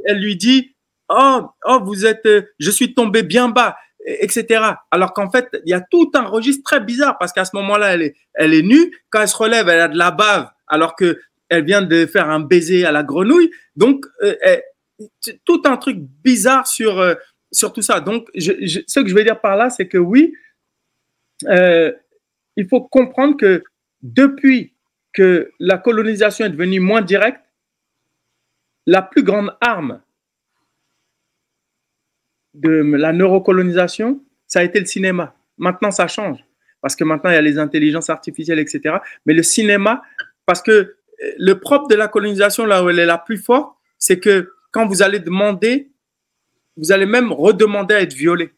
elle, 0.05 0.19
lui 0.21 0.37
dit 0.37 0.73
oh, 1.09 1.41
oh, 1.65 1.79
vous 1.83 2.05
êtes, 2.05 2.25
euh, 2.27 2.43
je 2.59 2.71
suis 2.71 2.93
tombé 2.93 3.23
bien 3.23 3.49
bas, 3.49 3.75
etc. 4.05 4.63
Alors 4.91 5.13
qu'en 5.13 5.29
fait, 5.29 5.49
il 5.65 5.69
y 5.69 5.73
a 5.73 5.81
tout 5.81 6.11
un 6.13 6.23
registre 6.23 6.63
très 6.63 6.79
bizarre 6.79 7.17
parce 7.17 7.31
qu'à 7.31 7.45
ce 7.45 7.55
moment-là, 7.55 7.93
elle 7.93 8.01
est, 8.01 8.15
elle 8.33 8.53
est 8.53 8.61
nue. 8.61 8.95
Quand 9.09 9.21
elle 9.21 9.27
se 9.27 9.37
relève, 9.37 9.69
elle 9.69 9.81
a 9.81 9.87
de 9.87 9.97
la 9.97 10.11
bave 10.11 10.49
alors 10.67 10.95
que 10.95 11.19
elle 11.49 11.65
vient 11.65 11.81
de 11.81 12.05
faire 12.05 12.29
un 12.29 12.39
baiser 12.39 12.85
à 12.85 12.91
la 12.91 13.03
grenouille. 13.03 13.51
Donc, 13.75 14.05
euh, 14.23 14.35
tout 15.45 15.61
un 15.65 15.77
truc 15.77 15.97
bizarre 16.23 16.65
sur, 16.67 16.99
euh, 16.99 17.15
sur 17.51 17.73
tout 17.73 17.81
ça. 17.81 17.99
Donc, 17.99 18.27
ce 18.35 18.99
que 19.01 19.07
je 19.07 19.15
veux 19.15 19.23
dire 19.23 19.39
par 19.39 19.55
là, 19.55 19.69
c'est 19.69 19.87
que 19.87 19.97
oui, 19.97 20.33
il 21.47 22.67
faut 22.69 22.81
comprendre 22.81 23.37
que 23.37 23.63
depuis 24.01 24.73
que 25.13 25.51
la 25.59 25.77
colonisation 25.77 26.45
est 26.45 26.49
devenue 26.49 26.79
moins 26.79 27.01
directe, 27.01 27.43
la 28.85 29.01
plus 29.01 29.23
grande 29.23 29.55
arme 29.61 30.01
de 32.53 32.69
la 32.69 33.13
neurocolonisation, 33.13 34.21
ça 34.47 34.59
a 34.59 34.63
été 34.63 34.79
le 34.79 34.85
cinéma. 34.85 35.35
Maintenant, 35.57 35.91
ça 35.91 36.07
change. 36.07 36.39
Parce 36.81 36.95
que 36.95 37.03
maintenant, 37.03 37.29
il 37.29 37.35
y 37.35 37.37
a 37.37 37.41
les 37.41 37.57
intelligences 37.57 38.09
artificielles, 38.09 38.59
etc. 38.59 38.97
Mais 39.25 39.33
le 39.33 39.43
cinéma, 39.43 40.03
parce 40.45 40.61
que 40.61 40.71
euh, 40.71 40.95
le 41.37 41.59
propre 41.59 41.87
de 41.87 41.95
la 41.95 42.07
colonisation, 42.07 42.65
là 42.65 42.83
où 42.83 42.89
elle 42.89 42.99
est 42.99 43.05
la 43.05 43.17
plus 43.17 43.37
forte, 43.37 43.75
c'est 43.97 44.19
que 44.19 44.51
quand 44.71 44.85
vous 44.87 45.01
allez 45.01 45.19
demander, 45.19 45.91
vous 46.75 46.91
allez 46.91 47.05
même 47.05 47.31
redemander 47.31 47.95
à 47.95 48.01
être 48.01 48.13
violé 48.13 48.51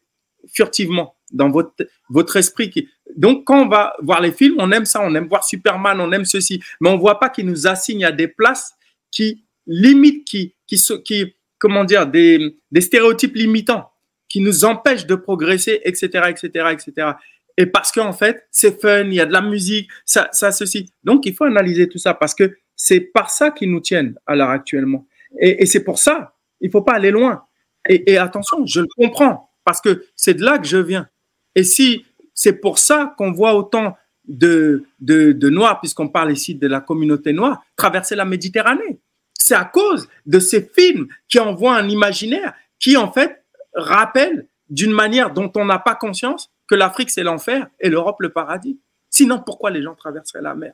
furtivement 0.52 1.14
dans 1.32 1.50
votre, 1.50 1.86
votre 2.08 2.36
esprit. 2.36 2.70
Qui, 2.70 2.88
Donc, 3.16 3.44
quand 3.44 3.62
on 3.62 3.68
va 3.68 3.94
voir 4.00 4.20
les 4.20 4.32
films, 4.32 4.56
on 4.58 4.72
aime 4.72 4.84
ça, 4.84 5.00
on 5.02 5.14
aime 5.14 5.28
voir 5.28 5.44
Superman, 5.44 6.00
on 6.00 6.10
aime 6.12 6.24
ceci, 6.24 6.62
mais 6.80 6.88
on 6.88 6.98
voit 6.98 7.18
pas 7.18 7.28
qu'ils 7.28 7.46
nous 7.46 7.66
assignent 7.66 8.04
à 8.04 8.12
des 8.12 8.28
places 8.28 8.72
qui 9.10 9.44
limitent, 9.66 10.26
qui, 10.26 10.54
qui, 10.66 10.78
qui 11.04 11.34
comment 11.58 11.84
dire, 11.84 12.06
des, 12.06 12.56
stéréotypes 12.78 13.34
limitants, 13.34 13.90
qui 14.28 14.40
nous 14.40 14.64
empêchent 14.64 15.06
de 15.06 15.14
progresser, 15.14 15.80
etc., 15.84 16.08
etc., 16.28 16.66
etc. 16.72 17.12
Et 17.56 17.66
parce 17.66 17.92
qu'en 17.92 18.12
fait, 18.12 18.46
c'est 18.50 18.80
fun, 18.80 19.04
il 19.04 19.14
y 19.14 19.20
a 19.20 19.26
de 19.26 19.32
la 19.32 19.40
musique, 19.40 19.88
ça, 20.04 20.28
ça, 20.32 20.52
ceci. 20.52 20.92
Donc, 21.04 21.26
il 21.26 21.34
faut 21.34 21.44
analyser 21.44 21.88
tout 21.88 21.98
ça 21.98 22.12
parce 22.12 22.34
que 22.34 22.56
c'est 22.74 23.00
par 23.00 23.30
ça 23.30 23.50
qu'ils 23.50 23.70
nous 23.70 23.80
tiennent 23.80 24.16
à 24.26 24.34
l'heure 24.34 24.50
actuellement. 24.50 25.06
Et, 25.40 25.64
c'est 25.66 25.84
pour 25.84 25.98
ça, 25.98 26.34
il 26.60 26.70
faut 26.70 26.82
pas 26.82 26.94
aller 26.94 27.10
loin. 27.10 27.44
Et, 27.88 28.12
et 28.12 28.18
attention, 28.18 28.66
je 28.66 28.80
le 28.80 28.88
comprends 28.96 29.50
parce 29.64 29.80
que 29.80 30.04
c'est 30.16 30.34
de 30.34 30.44
là 30.44 30.58
que 30.58 30.66
je 30.66 30.76
viens. 30.76 31.08
Et 31.54 31.62
si 31.62 32.04
c'est 32.34 32.60
pour 32.60 32.78
ça 32.78 33.14
qu'on 33.16 33.32
voit 33.32 33.54
autant 33.54 33.96
de, 34.28 34.84
de, 35.00 35.32
de 35.32 35.50
Noirs, 35.50 35.80
puisqu'on 35.80 36.08
parle 36.08 36.32
ici 36.32 36.54
de 36.54 36.66
la 36.66 36.80
communauté 36.80 37.32
noire, 37.32 37.64
traverser 37.76 38.14
la 38.14 38.24
Méditerranée. 38.24 39.00
C'est 39.46 39.54
à 39.54 39.64
cause 39.64 40.08
de 40.26 40.40
ces 40.40 40.60
films 40.60 41.06
qui 41.28 41.38
envoient 41.38 41.76
un 41.76 41.88
imaginaire 41.88 42.52
qui, 42.80 42.96
en 42.96 43.12
fait, 43.12 43.44
rappelle 43.74 44.48
d'une 44.68 44.90
manière 44.90 45.32
dont 45.32 45.52
on 45.54 45.64
n'a 45.64 45.78
pas 45.78 45.94
conscience 45.94 46.50
que 46.66 46.74
l'Afrique, 46.74 47.10
c'est 47.10 47.22
l'enfer 47.22 47.68
et 47.78 47.88
l'Europe, 47.88 48.16
le 48.18 48.32
paradis. 48.32 48.80
Sinon, 49.08 49.40
pourquoi 49.46 49.70
les 49.70 49.84
gens 49.84 49.94
traverseraient 49.94 50.42
la 50.42 50.56
mer? 50.56 50.72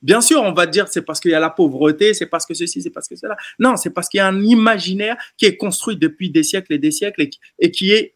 Bien 0.00 0.22
sûr, 0.22 0.42
on 0.42 0.54
va 0.54 0.64
dire 0.64 0.88
c'est 0.88 1.02
parce 1.02 1.20
qu'il 1.20 1.32
y 1.32 1.34
a 1.34 1.40
la 1.40 1.50
pauvreté, 1.50 2.14
c'est 2.14 2.24
parce 2.24 2.46
que 2.46 2.54
ceci, 2.54 2.80
c'est 2.80 2.88
parce 2.88 3.08
que 3.08 3.16
cela. 3.16 3.36
Non, 3.58 3.76
c'est 3.76 3.90
parce 3.90 4.08
qu'il 4.08 4.16
y 4.16 4.22
a 4.22 4.26
un 4.26 4.40
imaginaire 4.40 5.18
qui 5.36 5.44
est 5.44 5.58
construit 5.58 5.98
depuis 5.98 6.30
des 6.30 6.44
siècles 6.44 6.72
et 6.72 6.78
des 6.78 6.92
siècles 6.92 7.28
et 7.58 7.70
qui, 7.70 7.92
est 7.92 8.14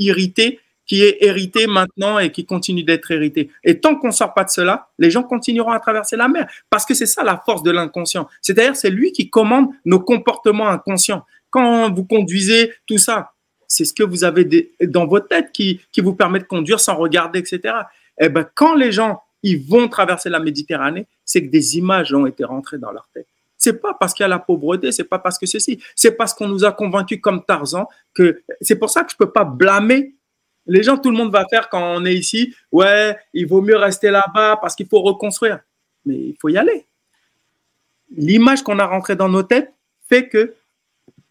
irrité 0.00 0.58
qui 0.88 1.04
est 1.04 1.18
hérité 1.20 1.66
maintenant 1.66 2.18
et 2.18 2.32
qui 2.32 2.44
continue 2.44 2.82
d'être 2.82 3.10
hérité. 3.10 3.50
Et 3.62 3.78
tant 3.78 3.94
qu'on 3.94 4.10
sort 4.10 4.34
pas 4.34 4.42
de 4.42 4.50
cela, 4.50 4.88
les 4.98 5.10
gens 5.10 5.22
continueront 5.22 5.70
à 5.70 5.78
traverser 5.78 6.16
la 6.16 6.26
mer 6.26 6.50
parce 6.70 6.84
que 6.84 6.94
c'est 6.94 7.06
ça 7.06 7.22
la 7.22 7.40
force 7.44 7.62
de 7.62 7.70
l'inconscient. 7.70 8.26
C'est-à-dire 8.42 8.74
c'est 8.74 8.90
lui 8.90 9.12
qui 9.12 9.30
commande 9.30 9.68
nos 9.84 10.00
comportements 10.00 10.68
inconscients. 10.68 11.24
Quand 11.50 11.92
vous 11.92 12.04
conduisez 12.04 12.72
tout 12.86 12.98
ça, 12.98 13.32
c'est 13.68 13.84
ce 13.84 13.92
que 13.92 14.02
vous 14.02 14.24
avez 14.24 14.72
dans 14.82 15.06
votre 15.06 15.28
tête 15.28 15.52
qui, 15.52 15.80
qui 15.92 16.00
vous 16.00 16.14
permet 16.14 16.38
de 16.38 16.44
conduire 16.44 16.80
sans 16.80 16.96
regarder, 16.96 17.38
etc. 17.38 17.74
Eh 18.18 18.30
ben, 18.30 18.46
quand 18.54 18.74
les 18.74 18.90
gens 18.90 19.20
ils 19.42 19.64
vont 19.64 19.88
traverser 19.88 20.30
la 20.30 20.40
Méditerranée, 20.40 21.06
c'est 21.24 21.42
que 21.42 21.50
des 21.50 21.76
images 21.76 22.12
ont 22.12 22.26
été 22.26 22.44
rentrées 22.44 22.78
dans 22.78 22.90
leur 22.90 23.08
tête. 23.14 23.26
C'est 23.56 23.80
pas 23.80 23.94
parce 23.94 24.14
qu'il 24.14 24.22
y 24.22 24.24
a 24.24 24.28
la 24.28 24.38
pauvreté, 24.38 24.92
c'est 24.92 25.04
pas 25.04 25.18
parce 25.18 25.38
que 25.38 25.46
ceci, 25.46 25.80
c'est 25.94 26.12
parce 26.12 26.32
qu'on 26.32 26.48
nous 26.48 26.64
a 26.64 26.72
convaincus 26.72 27.18
comme 27.20 27.44
Tarzan 27.44 27.88
que 28.14 28.42
c'est 28.60 28.76
pour 28.76 28.90
ça 28.90 29.02
que 29.02 29.10
je 29.10 29.16
peux 29.16 29.30
pas 29.30 29.44
blâmer 29.44 30.14
les 30.68 30.82
gens, 30.82 30.98
tout 30.98 31.10
le 31.10 31.16
monde 31.16 31.32
va 31.32 31.46
faire 31.48 31.68
quand 31.68 31.96
on 31.96 32.04
est 32.04 32.14
ici, 32.14 32.54
ouais, 32.72 33.16
il 33.32 33.46
vaut 33.46 33.62
mieux 33.62 33.76
rester 33.76 34.10
là-bas 34.10 34.58
parce 34.60 34.74
qu'il 34.74 34.86
faut 34.86 35.00
reconstruire. 35.00 35.60
Mais 36.04 36.14
il 36.14 36.36
faut 36.40 36.48
y 36.48 36.56
aller. 36.56 36.86
L'image 38.16 38.62
qu'on 38.62 38.78
a 38.78 38.86
rentrée 38.86 39.16
dans 39.16 39.28
nos 39.28 39.42
têtes 39.42 39.72
fait 40.08 40.28
que 40.28 40.54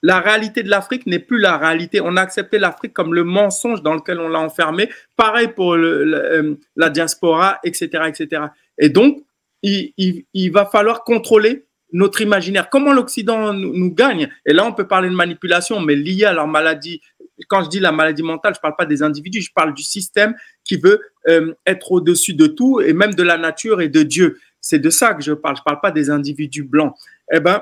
la 0.04 0.20
réalité 0.20 0.64
de 0.64 0.70
l'Afrique 0.70 1.08
n'est 1.08 1.20
plus 1.20 1.40
la 1.40 1.58
réalité. 1.58 2.02
On 2.02 2.18
a 2.18 2.22
accepté 2.22 2.60
l'Afrique 2.60 2.94
comme 2.94 3.14
le 3.14 3.24
mensonge 3.24 3.82
dans 3.82 3.96
lequel 3.96 4.20
on 4.20 4.30
l'a 4.30 4.40
enfermé. 4.40 4.90
Pareil 5.16 5.48
pour 5.50 5.74
euh, 5.74 6.60
la 6.76 6.90
diaspora, 6.90 7.60
etc., 7.64 8.04
etc. 8.08 8.44
Et 8.78 8.90
donc, 8.90 9.24
il, 9.64 10.52
va 10.52 10.66
falloir 10.66 11.04
contrôler 11.04 11.66
notre 11.92 12.22
imaginaire. 12.22 12.70
Comment 12.70 12.94
l'Occident 12.94 13.54
nous, 13.54 13.94
gagne? 13.94 14.30
Et 14.46 14.54
là, 14.54 14.66
on 14.66 14.74
peut 14.74 14.88
parler 14.88 15.10
de 15.10 15.16
manipulation, 15.16 15.80
mais 15.80 15.96
lié 15.96 16.26
à 16.26 16.34
leur 16.34 16.48
maladie 16.48 17.02
quand 17.48 17.64
je 17.64 17.70
dis 17.70 17.80
la 17.80 17.92
maladie 17.92 18.24
mentale, 18.24 18.54
je 18.54 18.60
ne 18.60 18.62
parle 18.62 18.76
pas 18.76 18.86
des 18.86 19.04
individus, 19.04 19.42
je 19.42 19.52
parle 19.54 19.74
du 19.74 19.84
système 19.84 20.36
qui 20.64 20.78
veut 20.78 21.02
euh, 21.28 21.54
être 21.66 21.92
au-dessus 21.92 22.34
de 22.34 22.48
tout 22.48 22.82
et 22.82 22.94
même 22.94 23.14
de 23.14 23.24
la 23.24 23.38
nature 23.38 23.82
et 23.82 23.90
de 23.90 24.04
Dieu. 24.04 24.40
C'est 24.60 24.80
de 24.80 24.90
ça 24.90 25.14
que 25.14 25.24
je 25.24 25.34
parle. 25.34 25.56
Je 25.56 25.62
ne 25.62 25.66
parle 25.66 25.82
pas 25.82 25.92
des 25.92 26.10
individus 26.10 26.64
blancs. 26.64 26.94
Eh 27.32 27.40
ben, 27.40 27.62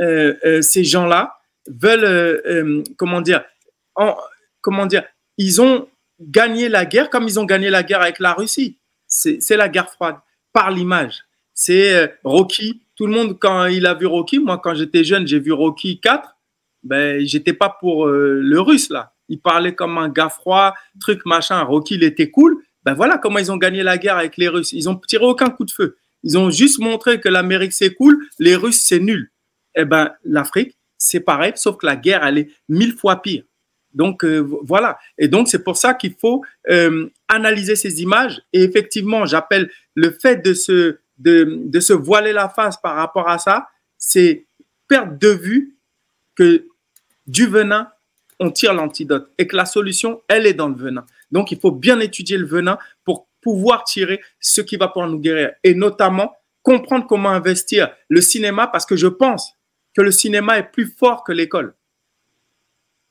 euh, 0.00 0.34
euh, 0.44 0.62
ces 0.62 0.84
gens-là 0.84 1.38
veulent, 1.68 2.82
comment 2.96 3.20
dire, 3.20 3.44
comment 4.60 4.86
dire, 4.86 5.04
ils 5.36 5.60
ont 5.60 5.88
gagné 6.20 6.68
la 6.68 6.86
guerre 6.86 7.10
comme 7.10 7.24
ils 7.24 7.38
ont 7.38 7.44
gagné 7.44 7.70
la 7.70 7.82
guerre 7.82 8.00
avec 8.00 8.18
la 8.18 8.32
Russie. 8.32 8.78
C'est 9.06 9.56
la 9.56 9.68
guerre 9.68 9.90
froide 9.90 10.16
par 10.52 10.70
l'image. 10.70 11.24
C'est 11.54 12.14
Rocky. 12.24 12.82
Tout 12.96 13.06
le 13.06 13.12
monde, 13.12 13.38
quand 13.38 13.66
il 13.66 13.86
a 13.86 13.94
vu 13.94 14.06
Rocky, 14.06 14.38
moi, 14.38 14.58
quand 14.58 14.74
j'étais 14.74 15.04
jeune, 15.04 15.26
j'ai 15.26 15.38
vu 15.38 15.52
Rocky 15.52 16.00
4 16.00 16.31
ben 16.82 17.24
j'étais 17.24 17.52
pas 17.52 17.76
pour 17.80 18.06
euh, 18.06 18.40
le 18.42 18.60
russe 18.60 18.90
là. 18.90 19.14
Il 19.28 19.40
parlait 19.40 19.74
comme 19.74 19.98
un 19.98 20.08
gars 20.08 20.28
froid, 20.28 20.74
truc 21.00 21.24
machin. 21.24 21.60
Rocky, 21.62 21.94
il 21.94 22.02
était 22.04 22.30
cool. 22.30 22.62
Ben 22.84 22.94
voilà 22.94 23.18
comment 23.18 23.38
ils 23.38 23.50
ont 23.52 23.56
gagné 23.56 23.82
la 23.82 23.96
guerre 23.96 24.18
avec 24.18 24.36
les 24.36 24.48
Russes. 24.48 24.72
Ils 24.72 24.88
ont 24.88 24.96
tiré 24.96 25.24
aucun 25.24 25.50
coup 25.50 25.64
de 25.64 25.70
feu. 25.70 25.96
Ils 26.22 26.36
ont 26.36 26.50
juste 26.50 26.80
montré 26.80 27.20
que 27.20 27.28
l'Amérique 27.28 27.72
c'est 27.72 27.94
cool, 27.94 28.18
les 28.38 28.56
Russes 28.56 28.82
c'est 28.82 29.00
nul. 29.00 29.30
Eh 29.74 29.84
ben 29.84 30.12
l'Afrique 30.24 30.76
c'est 30.98 31.20
pareil, 31.20 31.52
sauf 31.56 31.76
que 31.78 31.86
la 31.86 31.96
guerre 31.96 32.24
elle 32.24 32.38
est 32.38 32.50
mille 32.68 32.94
fois 32.94 33.22
pire. 33.22 33.44
Donc 33.94 34.24
euh, 34.24 34.46
voilà. 34.62 34.98
Et 35.18 35.28
donc 35.28 35.48
c'est 35.48 35.62
pour 35.62 35.76
ça 35.76 35.94
qu'il 35.94 36.14
faut 36.14 36.44
euh, 36.70 37.08
analyser 37.28 37.76
ces 37.76 38.02
images. 38.02 38.42
Et 38.52 38.62
effectivement, 38.62 39.26
j'appelle 39.26 39.70
le 39.94 40.10
fait 40.10 40.44
de 40.44 40.54
se 40.54 40.98
de, 41.18 41.60
de 41.64 41.80
se 41.80 41.92
voiler 41.92 42.32
la 42.32 42.48
face 42.48 42.76
par 42.76 42.96
rapport 42.96 43.28
à 43.28 43.38
ça, 43.38 43.68
c'est 43.96 44.46
perdre 44.88 45.16
de 45.18 45.28
vue 45.28 45.76
que 46.34 46.66
du 47.32 47.46
venin, 47.46 47.88
on 48.38 48.50
tire 48.50 48.74
l'antidote 48.74 49.30
et 49.38 49.46
que 49.46 49.56
la 49.56 49.64
solution, 49.64 50.22
elle 50.28 50.46
est 50.46 50.52
dans 50.52 50.68
le 50.68 50.74
venin. 50.74 51.06
Donc, 51.30 51.50
il 51.50 51.58
faut 51.58 51.72
bien 51.72 51.98
étudier 51.98 52.36
le 52.36 52.46
venin 52.46 52.78
pour 53.04 53.26
pouvoir 53.40 53.84
tirer 53.84 54.20
ce 54.38 54.60
qui 54.60 54.76
va 54.76 54.88
pouvoir 54.88 55.08
nous 55.08 55.18
guérir 55.18 55.52
et 55.64 55.74
notamment 55.74 56.36
comprendre 56.62 57.06
comment 57.06 57.30
investir 57.30 57.90
le 58.08 58.20
cinéma 58.20 58.66
parce 58.66 58.86
que 58.86 58.96
je 58.96 59.08
pense 59.08 59.54
que 59.94 60.02
le 60.02 60.12
cinéma 60.12 60.58
est 60.58 60.70
plus 60.70 60.86
fort 60.86 61.24
que 61.24 61.32
l'école. 61.32 61.74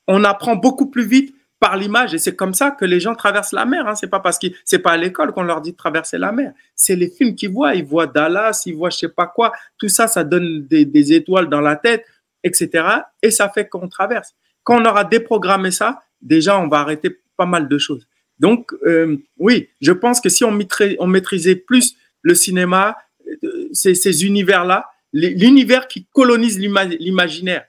On 0.06 0.24
apprend 0.24 0.56
beaucoup 0.56 0.86
plus 0.86 1.04
vite 1.04 1.34
par 1.58 1.76
l'image 1.76 2.14
et 2.14 2.18
c'est 2.18 2.34
comme 2.34 2.54
ça 2.54 2.70
que 2.70 2.84
les 2.84 3.00
gens 3.00 3.14
traversent 3.14 3.52
la 3.52 3.66
mer. 3.66 3.86
Hein. 3.86 3.94
C'est 3.94 4.08
pas 4.08 4.20
parce 4.20 4.38
que 4.38 4.46
c'est 4.64 4.78
pas 4.78 4.92
à 4.92 4.96
l'école 4.96 5.32
qu'on 5.32 5.42
leur 5.42 5.60
dit 5.60 5.72
de 5.72 5.76
traverser 5.76 6.18
la 6.18 6.32
mer. 6.32 6.52
C'est 6.74 6.96
les 6.96 7.08
films 7.08 7.34
qu'ils 7.34 7.52
voient. 7.52 7.74
Ils 7.74 7.84
voient 7.84 8.06
Dallas, 8.06 8.62
ils 8.66 8.74
voient 8.74 8.90
je 8.90 8.98
sais 8.98 9.08
pas 9.08 9.26
quoi. 9.26 9.52
Tout 9.78 9.88
ça, 9.88 10.06
ça 10.08 10.24
donne 10.24 10.66
des 10.66 11.12
étoiles 11.12 11.48
dans 11.48 11.60
la 11.60 11.76
tête 11.76 12.04
etc. 12.44 12.86
Et 13.22 13.30
ça 13.30 13.48
fait 13.48 13.68
qu'on 13.68 13.88
traverse. 13.88 14.34
Quand 14.64 14.80
on 14.80 14.84
aura 14.84 15.04
déprogrammé 15.04 15.70
ça, 15.70 16.02
déjà, 16.20 16.58
on 16.58 16.68
va 16.68 16.78
arrêter 16.78 17.18
pas 17.36 17.46
mal 17.46 17.68
de 17.68 17.78
choses. 17.78 18.06
Donc, 18.38 18.72
euh, 18.84 19.16
oui, 19.38 19.68
je 19.80 19.92
pense 19.92 20.20
que 20.20 20.28
si 20.28 20.44
on, 20.44 20.58
on 20.98 21.06
maîtrisait 21.06 21.56
plus 21.56 21.96
le 22.22 22.34
cinéma, 22.34 22.96
euh, 23.44 23.68
ces, 23.72 24.24
univers-là, 24.24 24.86
l'univers 25.12 25.88
qui 25.88 26.06
colonise 26.12 26.58
l'imaginaire. 26.58 27.66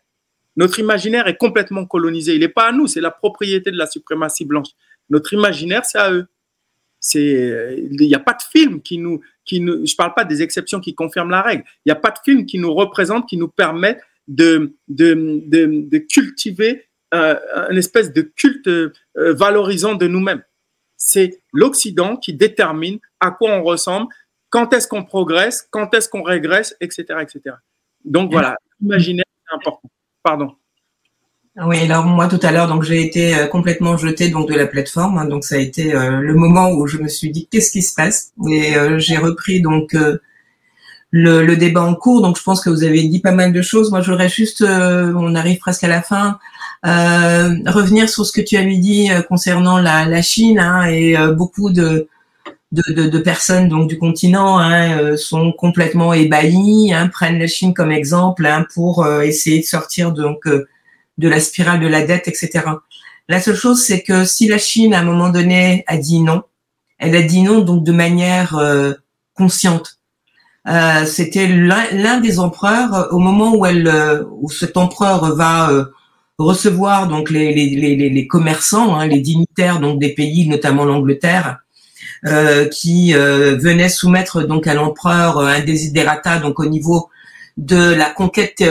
Notre 0.56 0.80
imaginaire 0.80 1.28
est 1.28 1.38
complètement 1.38 1.86
colonisé. 1.86 2.36
Il 2.36 2.42
n'est 2.42 2.48
pas 2.48 2.68
à 2.68 2.72
nous, 2.72 2.88
c'est 2.88 3.02
la 3.02 3.12
propriété 3.12 3.72
de 3.72 3.78
la 3.78 3.88
suprématie 3.88 4.46
blanche. 4.46 4.70
Notre 5.10 5.34
imaginaire, 5.34 5.84
c'est 5.86 5.98
à 5.98 6.12
eux. 6.12 6.28
Il 7.16 7.98
n'y 8.00 8.16
a 8.16 8.20
pas 8.20 8.34
de 8.34 8.44
film 8.50 8.82
qui 8.82 8.98
nous, 8.98 9.20
qui 9.44 9.60
nous, 9.60 9.86
je 9.86 9.96
parle 9.96 10.14
pas 10.14 10.24
des 10.24 10.42
exceptions 10.42 10.80
qui 10.80 10.96
confirment 10.96 11.32
la 11.32 11.42
règle. 11.42 11.64
Il 11.86 11.90
n'y 11.90 11.92
a 11.92 11.96
pas 11.96 12.12
de 12.12 12.20
film 12.24 12.46
qui 12.46 12.60
nous 12.60 12.74
représente, 12.74 13.28
qui 13.28 13.36
nous 13.36 13.50
permet 13.50 13.98
de, 14.28 14.76
de, 14.88 15.44
de, 15.46 15.98
cultiver 15.98 16.86
euh, 17.14 17.36
une 17.70 17.78
espèce 17.78 18.14
de 18.14 18.22
culte 18.22 18.68
euh, 18.68 18.92
valorisant 19.16 19.96
de 19.96 20.08
nous-mêmes. 20.08 20.44
C'est 20.98 21.42
l'Occident 21.52 22.16
qui 22.16 22.34
détermine 22.34 23.00
à 23.20 23.32
quoi 23.32 23.52
on 23.52 23.64
ressemble, 23.64 24.08
quand 24.50 24.74
est-ce 24.74 24.88
qu'on 24.88 25.04
progresse, 25.04 25.68
quand 25.70 25.94
est-ce 25.94 26.08
qu'on 26.08 26.24
régresse, 26.24 26.76
etc., 26.80 27.06
etc. 27.22 27.56
Donc 28.06 28.32
voilà, 28.32 28.56
imaginer 28.82 29.24
c'est 29.48 29.56
important. 29.56 29.90
Pardon. 30.24 30.56
Ah 31.56 31.68
oui, 31.68 31.78
alors 31.80 32.06
moi 32.06 32.28
tout 32.28 32.40
à 32.42 32.52
l'heure, 32.52 32.68
donc 32.68 32.84
j'ai 32.84 33.02
été 33.02 33.36
euh, 33.36 33.48
complètement 33.48 33.96
jetée 33.98 34.30
donc 34.30 34.50
de 34.50 34.56
la 34.56 34.66
plateforme, 34.66 35.20
hein, 35.20 35.26
donc 35.26 35.44
ça 35.44 35.56
a 35.56 35.60
été 35.60 35.92
le 35.92 36.34
moment 36.34 36.72
où 36.72 36.88
je 36.88 36.98
me 36.98 37.08
suis 37.08 37.30
dit 37.30 37.48
qu'est-ce 37.48 37.72
qui 37.72 37.84
se 37.84 37.94
passe? 37.94 38.32
Et 38.50 38.74
j'ai 38.98 39.18
repris 39.18 39.62
donc 39.62 39.96
le, 41.14 41.56
débat 41.56 41.84
en 41.84 41.96
cours. 41.96 42.22
Donc, 42.22 42.38
je 42.38 42.44
pense 42.44 42.60
que 42.60 42.70
vous 42.70 42.84
avez 42.84 43.04
dit 43.04 43.20
pas 43.20 43.32
mal 43.32 43.54
de 43.54 43.62
choses. 43.62 43.92
Moi, 43.92 44.02
j'aurais 44.02 44.30
juste, 44.30 44.62
euh, 44.62 45.14
on 45.16 45.36
arrive 45.36 45.60
presque 45.60 45.84
à 45.84 45.88
la 45.88 46.02
fin, 46.02 46.40
euh, 46.86 47.56
revenir 47.68 48.10
sur 48.10 48.26
ce 48.26 48.32
que 48.32 48.42
tu 48.42 48.58
avais 48.58 48.78
dit 48.78 49.12
euh, 49.12 49.22
concernant 49.22 49.78
la, 49.78 50.22
Chine 50.24 50.60
hein, 50.60 50.86
et 50.86 51.16
beaucoup 51.36 51.70
de, 51.70 52.08
de, 52.72 53.18
personnes 53.20 53.70
donc 53.70 53.88
du 53.88 54.00
continent 54.00 54.58
hein, 54.58 55.16
sont 55.16 55.52
complètement 55.52 56.14
ébahies, 56.14 56.92
hein, 56.94 57.08
prennent 57.10 57.40
la 57.40 57.48
Chine 57.48 57.74
comme 57.74 57.92
exemple 57.92 58.46
hein, 58.46 58.66
pour 58.74 59.08
essayer 59.22 59.60
de 59.60 59.66
sortir 59.66 60.12
donc 60.12 60.48
de 60.48 61.30
la 61.30 61.40
spirale 61.40 61.80
de 61.80 61.88
la 61.88 62.06
dette, 62.06 62.28
etc. 62.28 62.64
La 63.30 63.40
seule 63.40 63.56
chose, 63.56 63.84
c'est 63.84 64.02
que 64.02 64.26
si 64.26 64.48
la 64.48 64.58
Chine 64.58 64.94
à 64.94 65.00
un 65.00 65.04
moment 65.04 65.30
donné 65.30 65.84
a 65.88 65.98
dit 65.98 66.20
non, 66.20 66.42
elle 66.98 67.16
a 67.16 67.22
dit 67.22 67.44
non 67.44 67.60
donc 67.60 67.84
de 67.84 67.92
manière 67.92 68.60
consciente 69.36 70.00
euh, 70.68 71.06
c'était 71.06 71.48
l'un 71.48 72.20
des 72.22 72.40
empereurs 72.40 72.94
euh, 72.94 73.08
au 73.10 73.20
moment 73.20 73.56
où 73.56 73.66
elle, 73.66 73.88
euh, 73.88 74.24
où 74.40 74.50
cet 74.50 74.78
empereur 74.78 75.36
va 75.36 75.70
recevoir 76.38 77.08
donc 77.08 77.30
les, 77.30 77.54
les, 77.54 77.96
les, 77.96 78.10
les 78.10 78.28
commerçants, 78.28 78.96
hein, 78.96 79.08
les 79.08 79.20
dignitaires 79.20 79.80
donc 79.80 80.00
des 80.00 80.14
pays, 80.14 80.48
notamment 80.48 80.86
l'Angleterre, 80.86 81.60
qui 82.72 83.14
venait 83.14 83.90
soumettre 83.90 84.44
donc 84.44 84.66
à 84.66 84.74
l'empereur 84.74 85.40
un 85.40 85.60
desiderata 85.60 86.40
donc 86.40 86.58
au 86.60 86.66
niveau 86.66 87.10
de 87.58 87.94
la 87.94 88.10
conquête 88.10 88.64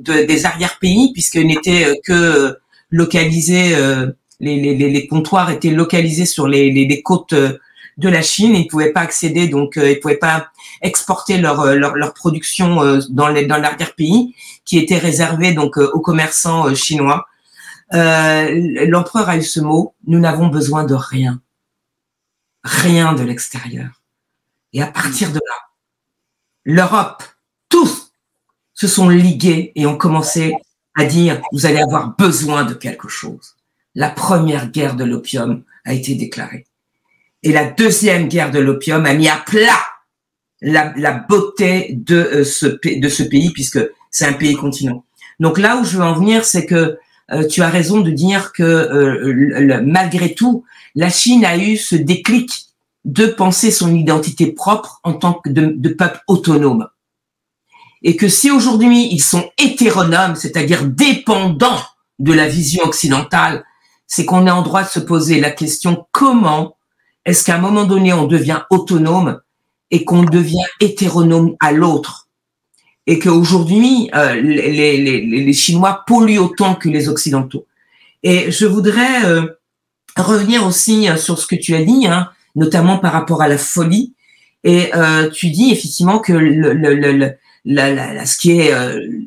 des 0.00 0.46
arrière-pays 0.46 1.12
puisqu'il 1.12 1.46
n'était 1.46 2.00
que 2.02 2.56
localisé 2.90 3.76
les, 4.40 4.74
les, 4.74 5.06
comptoirs 5.06 5.50
étaient 5.50 5.70
localisés 5.70 6.24
sur 6.26 6.48
les, 6.48 7.02
côtes 7.02 7.34
de 7.96 8.08
la 8.08 8.22
Chine. 8.22 8.54
Ils 8.54 8.66
pouvaient 8.66 8.92
pas 8.92 9.00
accéder, 9.00 9.48
donc 9.48 9.76
euh, 9.76 9.90
ils 9.90 10.00
pouvaient 10.00 10.16
pas 10.16 10.48
exporter 10.84 11.38
leur 11.38 11.60
euh, 11.60 11.74
leur, 11.74 11.96
leur 11.96 12.14
production 12.14 12.82
euh, 12.82 13.00
dans 13.10 13.32
dans 13.46 13.56
l'arrière-pays, 13.56 14.36
qui 14.64 14.78
était 14.78 14.98
réservé 14.98 15.52
donc 15.52 15.76
aux 15.76 16.00
commerçants 16.00 16.72
chinois. 16.74 17.26
L'empereur 17.90 19.28
a 19.28 19.36
eu 19.36 19.42
ce 19.42 19.60
mot 19.60 19.94
nous 20.06 20.18
n'avons 20.18 20.48
besoin 20.48 20.84
de 20.84 20.94
rien, 20.94 21.40
rien 22.62 23.12
de 23.12 23.22
l'extérieur. 23.22 24.02
Et 24.72 24.82
à 24.82 24.86
partir 24.86 25.30
de 25.30 25.36
là, 25.36 25.56
l'Europe, 26.64 27.22
tous 27.68 28.12
se 28.74 28.88
sont 28.88 29.08
ligués 29.08 29.72
et 29.76 29.86
ont 29.86 29.96
commencé 29.96 30.54
à 30.96 31.04
dire 31.04 31.40
vous 31.52 31.66
allez 31.66 31.80
avoir 31.80 32.16
besoin 32.16 32.64
de 32.64 32.74
quelque 32.74 33.08
chose. 33.08 33.56
La 33.94 34.10
première 34.10 34.70
guerre 34.70 34.96
de 34.96 35.04
l'opium 35.04 35.62
a 35.84 35.92
été 35.92 36.14
déclarée. 36.14 36.66
Et 37.42 37.52
la 37.52 37.64
deuxième 37.64 38.28
guerre 38.28 38.50
de 38.50 38.58
l'opium 38.58 39.04
a 39.06 39.14
mis 39.14 39.28
à 39.28 39.36
plat 39.36 39.84
la, 40.64 40.92
la 40.96 41.12
beauté 41.12 41.90
de, 41.92 42.16
euh, 42.16 42.44
ce, 42.44 42.66
de 42.66 43.08
ce 43.08 43.22
pays, 43.22 43.50
puisque 43.50 43.80
c'est 44.10 44.26
un 44.26 44.32
pays 44.32 44.54
continent. 44.54 45.04
Donc 45.40 45.58
là 45.58 45.76
où 45.76 45.84
je 45.84 45.96
veux 45.96 46.04
en 46.04 46.14
venir, 46.14 46.44
c'est 46.44 46.66
que 46.66 46.98
euh, 47.32 47.46
tu 47.46 47.62
as 47.62 47.68
raison 47.68 48.00
de 48.00 48.10
dire 48.10 48.52
que 48.52 48.62
euh, 48.62 49.82
malgré 49.84 50.34
tout, 50.34 50.64
la 50.94 51.10
Chine 51.10 51.44
a 51.44 51.56
eu 51.56 51.76
ce 51.76 51.96
déclic 51.96 52.66
de 53.04 53.26
penser 53.26 53.70
son 53.70 53.94
identité 53.94 54.52
propre 54.52 55.00
en 55.04 55.12
tant 55.12 55.34
que 55.34 55.50
de, 55.50 55.74
de 55.76 55.88
peuple 55.90 56.20
autonome. 56.26 56.88
Et 58.02 58.16
que 58.16 58.28
si 58.28 58.50
aujourd'hui 58.50 59.08
ils 59.10 59.22
sont 59.22 59.50
hétéronomes, 59.58 60.36
c'est-à-dire 60.36 60.84
dépendants 60.84 61.82
de 62.18 62.32
la 62.32 62.48
vision 62.48 62.84
occidentale, 62.84 63.64
c'est 64.06 64.24
qu'on 64.24 64.46
est 64.46 64.50
en 64.50 64.62
droit 64.62 64.84
de 64.84 64.88
se 64.88 65.00
poser 65.00 65.40
la 65.40 65.50
question 65.50 66.06
comment 66.12 66.76
est-ce 67.24 67.44
qu'à 67.44 67.56
un 67.56 67.60
moment 67.60 67.84
donné, 67.84 68.12
on 68.12 68.26
devient 68.26 68.60
autonome 68.70 69.40
et 69.90 70.04
qu'on 70.04 70.24
devient 70.24 70.64
hétéronome 70.80 71.56
à 71.60 71.72
l'autre 71.72 72.28
et 73.06 73.18
qu'aujourd'hui, 73.18 74.10
euh, 74.14 74.34
les, 74.40 74.96
les, 74.96 75.20
les, 75.20 75.52
Chinois 75.52 76.04
polluent 76.06 76.38
autant 76.38 76.74
que 76.74 76.88
les 76.88 77.08
Occidentaux. 77.08 77.66
Et 78.22 78.50
je 78.50 78.64
voudrais 78.64 79.26
euh, 79.26 79.46
revenir 80.16 80.66
aussi 80.66 81.08
euh, 81.08 81.16
sur 81.16 81.38
ce 81.38 81.46
que 81.46 81.54
tu 81.54 81.74
as 81.74 81.84
dit, 81.84 82.06
hein, 82.06 82.30
notamment 82.56 82.98
par 82.98 83.12
rapport 83.12 83.42
à 83.42 83.48
la 83.48 83.58
folie. 83.58 84.14
Et 84.64 84.94
euh, 84.94 85.28
tu 85.28 85.50
dis 85.50 85.70
effectivement 85.70 86.18
que 86.18 86.32
le, 86.32 86.72
le, 86.72 86.94
le, 86.94 87.34
la, 87.66 88.24
ce 88.24 88.38
qui 88.38 88.52
est 88.58 88.72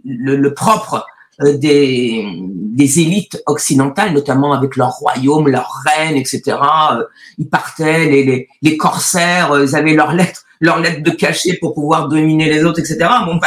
le, 0.04 0.54
propre 0.56 1.06
euh, 1.44 1.56
des, 1.56 2.26
des 2.42 3.00
élites 3.00 3.44
occidentales, 3.46 4.12
notamment 4.12 4.54
avec 4.54 4.76
leur 4.76 4.90
royaume, 4.94 5.48
leur 5.50 5.84
reine, 5.86 6.16
etc. 6.16 6.58
Euh, 6.94 7.04
ils 7.38 7.48
partaient, 7.48 8.08
les, 8.08 8.24
les, 8.24 8.50
les 8.64 8.76
corsaires, 8.76 9.52
euh, 9.52 9.64
ils 9.64 9.76
avaient 9.76 9.94
leurs 9.94 10.14
lettres, 10.14 10.46
leurs 10.60 10.80
lettres 10.80 11.04
de 11.04 11.12
cachet 11.12 11.58
pour 11.60 11.74
pouvoir 11.74 12.08
dominer 12.08 12.50
les 12.50 12.64
autres, 12.64 12.80
etc. 12.80 12.98
Bon, 13.26 13.40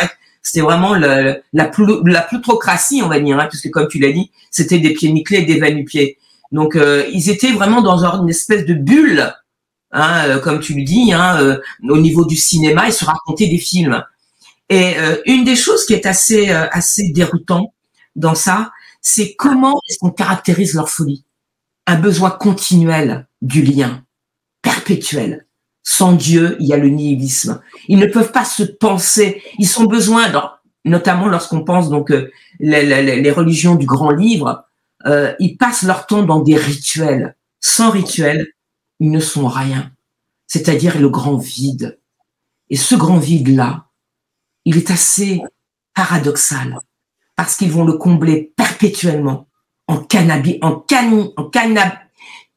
c'était 0.42 0.60
vraiment 0.60 0.94
la, 0.94 1.64
plus, 1.66 1.86
la 2.04 2.22
plutrocratie, 2.22 3.02
on 3.02 3.08
va 3.08 3.20
dire, 3.20 3.38
hein, 3.38 3.46
puisque 3.48 3.70
comme 3.70 3.88
tu 3.88 3.98
l'as 3.98 4.12
dit, 4.12 4.30
c'était 4.50 4.78
des 4.78 4.92
pieds 4.92 5.12
nickelés, 5.12 5.42
des 5.42 5.58
va-nu-pieds. 5.58 6.18
Donc, 6.52 6.76
ils 7.12 7.30
étaient 7.30 7.52
vraiment 7.52 7.82
dans 7.82 8.04
une 8.22 8.28
espèce 8.28 8.64
de 8.64 8.74
bulle, 8.74 9.32
hein, 9.92 10.38
comme 10.38 10.60
tu 10.60 10.74
le 10.74 10.82
dis, 10.82 11.12
hein, 11.12 11.58
au 11.88 11.98
niveau 11.98 12.24
du 12.24 12.36
cinéma, 12.36 12.86
ils 12.86 12.92
se 12.92 13.04
racontaient 13.04 13.48
des 13.48 13.58
films. 13.58 14.02
Et 14.68 14.94
une 15.26 15.44
des 15.44 15.56
choses 15.56 15.84
qui 15.84 15.92
est 15.94 16.06
assez 16.06 16.50
assez 16.50 17.10
déroutant, 17.12 17.72
dans 18.16 18.34
ça, 18.34 18.72
c'est 19.00 19.34
comment 19.34 19.80
est-ce 19.88 19.98
qu'on 19.98 20.10
caractérise 20.10 20.74
leur 20.74 20.88
folie. 20.88 21.24
Un 21.86 21.96
besoin 21.96 22.30
continuel 22.30 23.26
du 23.42 23.62
lien, 23.62 24.04
perpétuel. 24.62 25.46
Sans 25.82 26.12
Dieu, 26.12 26.56
il 26.60 26.66
y 26.66 26.72
a 26.72 26.76
le 26.76 26.88
nihilisme. 26.88 27.60
Ils 27.88 27.98
ne 27.98 28.06
peuvent 28.06 28.32
pas 28.32 28.44
se 28.44 28.62
penser. 28.62 29.42
Ils 29.58 29.80
ont 29.80 29.84
besoin, 29.84 30.30
notamment 30.84 31.26
lorsqu'on 31.26 31.64
pense 31.64 31.88
donc 31.88 32.10
euh, 32.10 32.30
les, 32.60 33.30
religions 33.30 33.74
du 33.74 33.86
grand 33.86 34.10
livre, 34.10 34.64
euh, 35.06 35.34
ils 35.38 35.56
passent 35.56 35.82
leur 35.82 36.06
temps 36.06 36.22
dans 36.22 36.40
des 36.40 36.56
rituels. 36.56 37.36
Sans 37.60 37.90
rituel, 37.90 38.48
ils 39.00 39.10
ne 39.10 39.20
sont 39.20 39.48
rien. 39.48 39.90
C'est-à-dire 40.46 40.98
le 40.98 41.08
grand 41.08 41.36
vide. 41.36 41.98
Et 42.68 42.76
ce 42.76 42.94
grand 42.94 43.18
vide-là, 43.18 43.86
il 44.64 44.76
est 44.76 44.90
assez 44.90 45.40
paradoxal 45.94 46.78
parce 47.34 47.56
qu'ils 47.56 47.72
vont 47.72 47.84
le 47.84 47.94
combler 47.94 48.52
perpétuellement 48.56 49.48
en 49.88 49.98
cannabis, 49.98 50.58
en 50.62 50.76
cani, 50.76 51.32
en 51.36 51.44
cannab, 51.44 51.90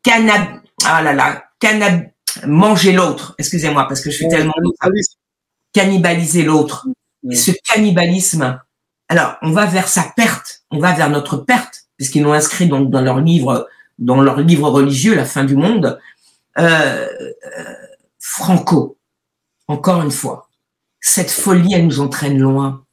cannab, 0.04 0.62
ah 0.86 1.02
là 1.02 1.14
là, 1.14 1.46
cannab, 1.60 2.12
manger 2.46 2.92
l'autre. 2.94 3.36
Excusez-moi 3.38 3.88
parce 3.88 4.02
que 4.02 4.12
je 4.12 4.18
suis 4.18 4.28
tellement 4.28 4.54
cannibaliser 5.74 6.44
l'autre. 6.44 6.88
Ce 7.32 7.52
cannibalisme. 7.64 8.60
Alors, 9.08 9.36
on 9.42 9.52
va 9.52 9.66
vers 9.66 9.88
sa 9.88 10.04
perte, 10.16 10.64
on 10.72 10.80
va 10.80 10.94
vers 10.94 11.10
notre 11.10 11.38
perte, 11.38 11.86
puisqu'ils 11.98 12.24
l'ont 12.24 12.34
inscrit 12.34 12.68
donc 12.68 12.90
dans 12.90 13.02
leur 13.02 13.20
livre, 13.20 13.68
dans 14.00 14.22
leur 14.22 14.42
livre 14.42 14.70
religieux, 14.70 15.16
La 15.16 15.26
fin 15.26 15.44
du 15.44 15.56
monde. 15.56 16.00
Euh, 16.58 17.08
euh, 17.58 17.74
Franco, 18.20 18.98
encore 19.68 20.02
une 20.02 20.12
fois, 20.12 20.50
cette 21.00 21.32
folie, 21.32 21.74
elle 21.74 21.88
nous 21.88 22.00
entraîne 22.00 22.38
loin 22.38 22.84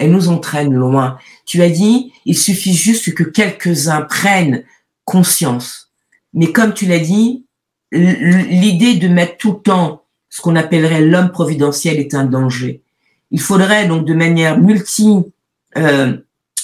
elle 0.00 0.12
nous 0.12 0.28
entraîne 0.28 0.72
loin. 0.72 1.18
Tu 1.44 1.62
as 1.62 1.68
dit, 1.68 2.12
il 2.24 2.36
suffit 2.36 2.74
juste 2.74 3.14
que 3.14 3.22
quelques-uns 3.22 4.00
prennent 4.00 4.64
conscience. 5.04 5.92
Mais 6.32 6.52
comme 6.52 6.72
tu 6.72 6.86
l'as 6.86 6.98
dit, 6.98 7.44
l'idée 7.92 8.94
de 8.96 9.08
mettre 9.08 9.36
tout 9.36 9.52
le 9.52 9.60
temps 9.60 10.04
ce 10.28 10.40
qu'on 10.42 10.56
appellerait 10.56 11.00
l'homme 11.00 11.32
providentiel 11.32 11.98
est 11.98 12.14
un 12.14 12.24
danger. 12.24 12.82
Il 13.30 13.40
faudrait 13.40 13.88
donc 13.88 14.06
de 14.06 14.14
manière 14.14 14.58
multi, 14.58 15.24
euh, 15.76 16.16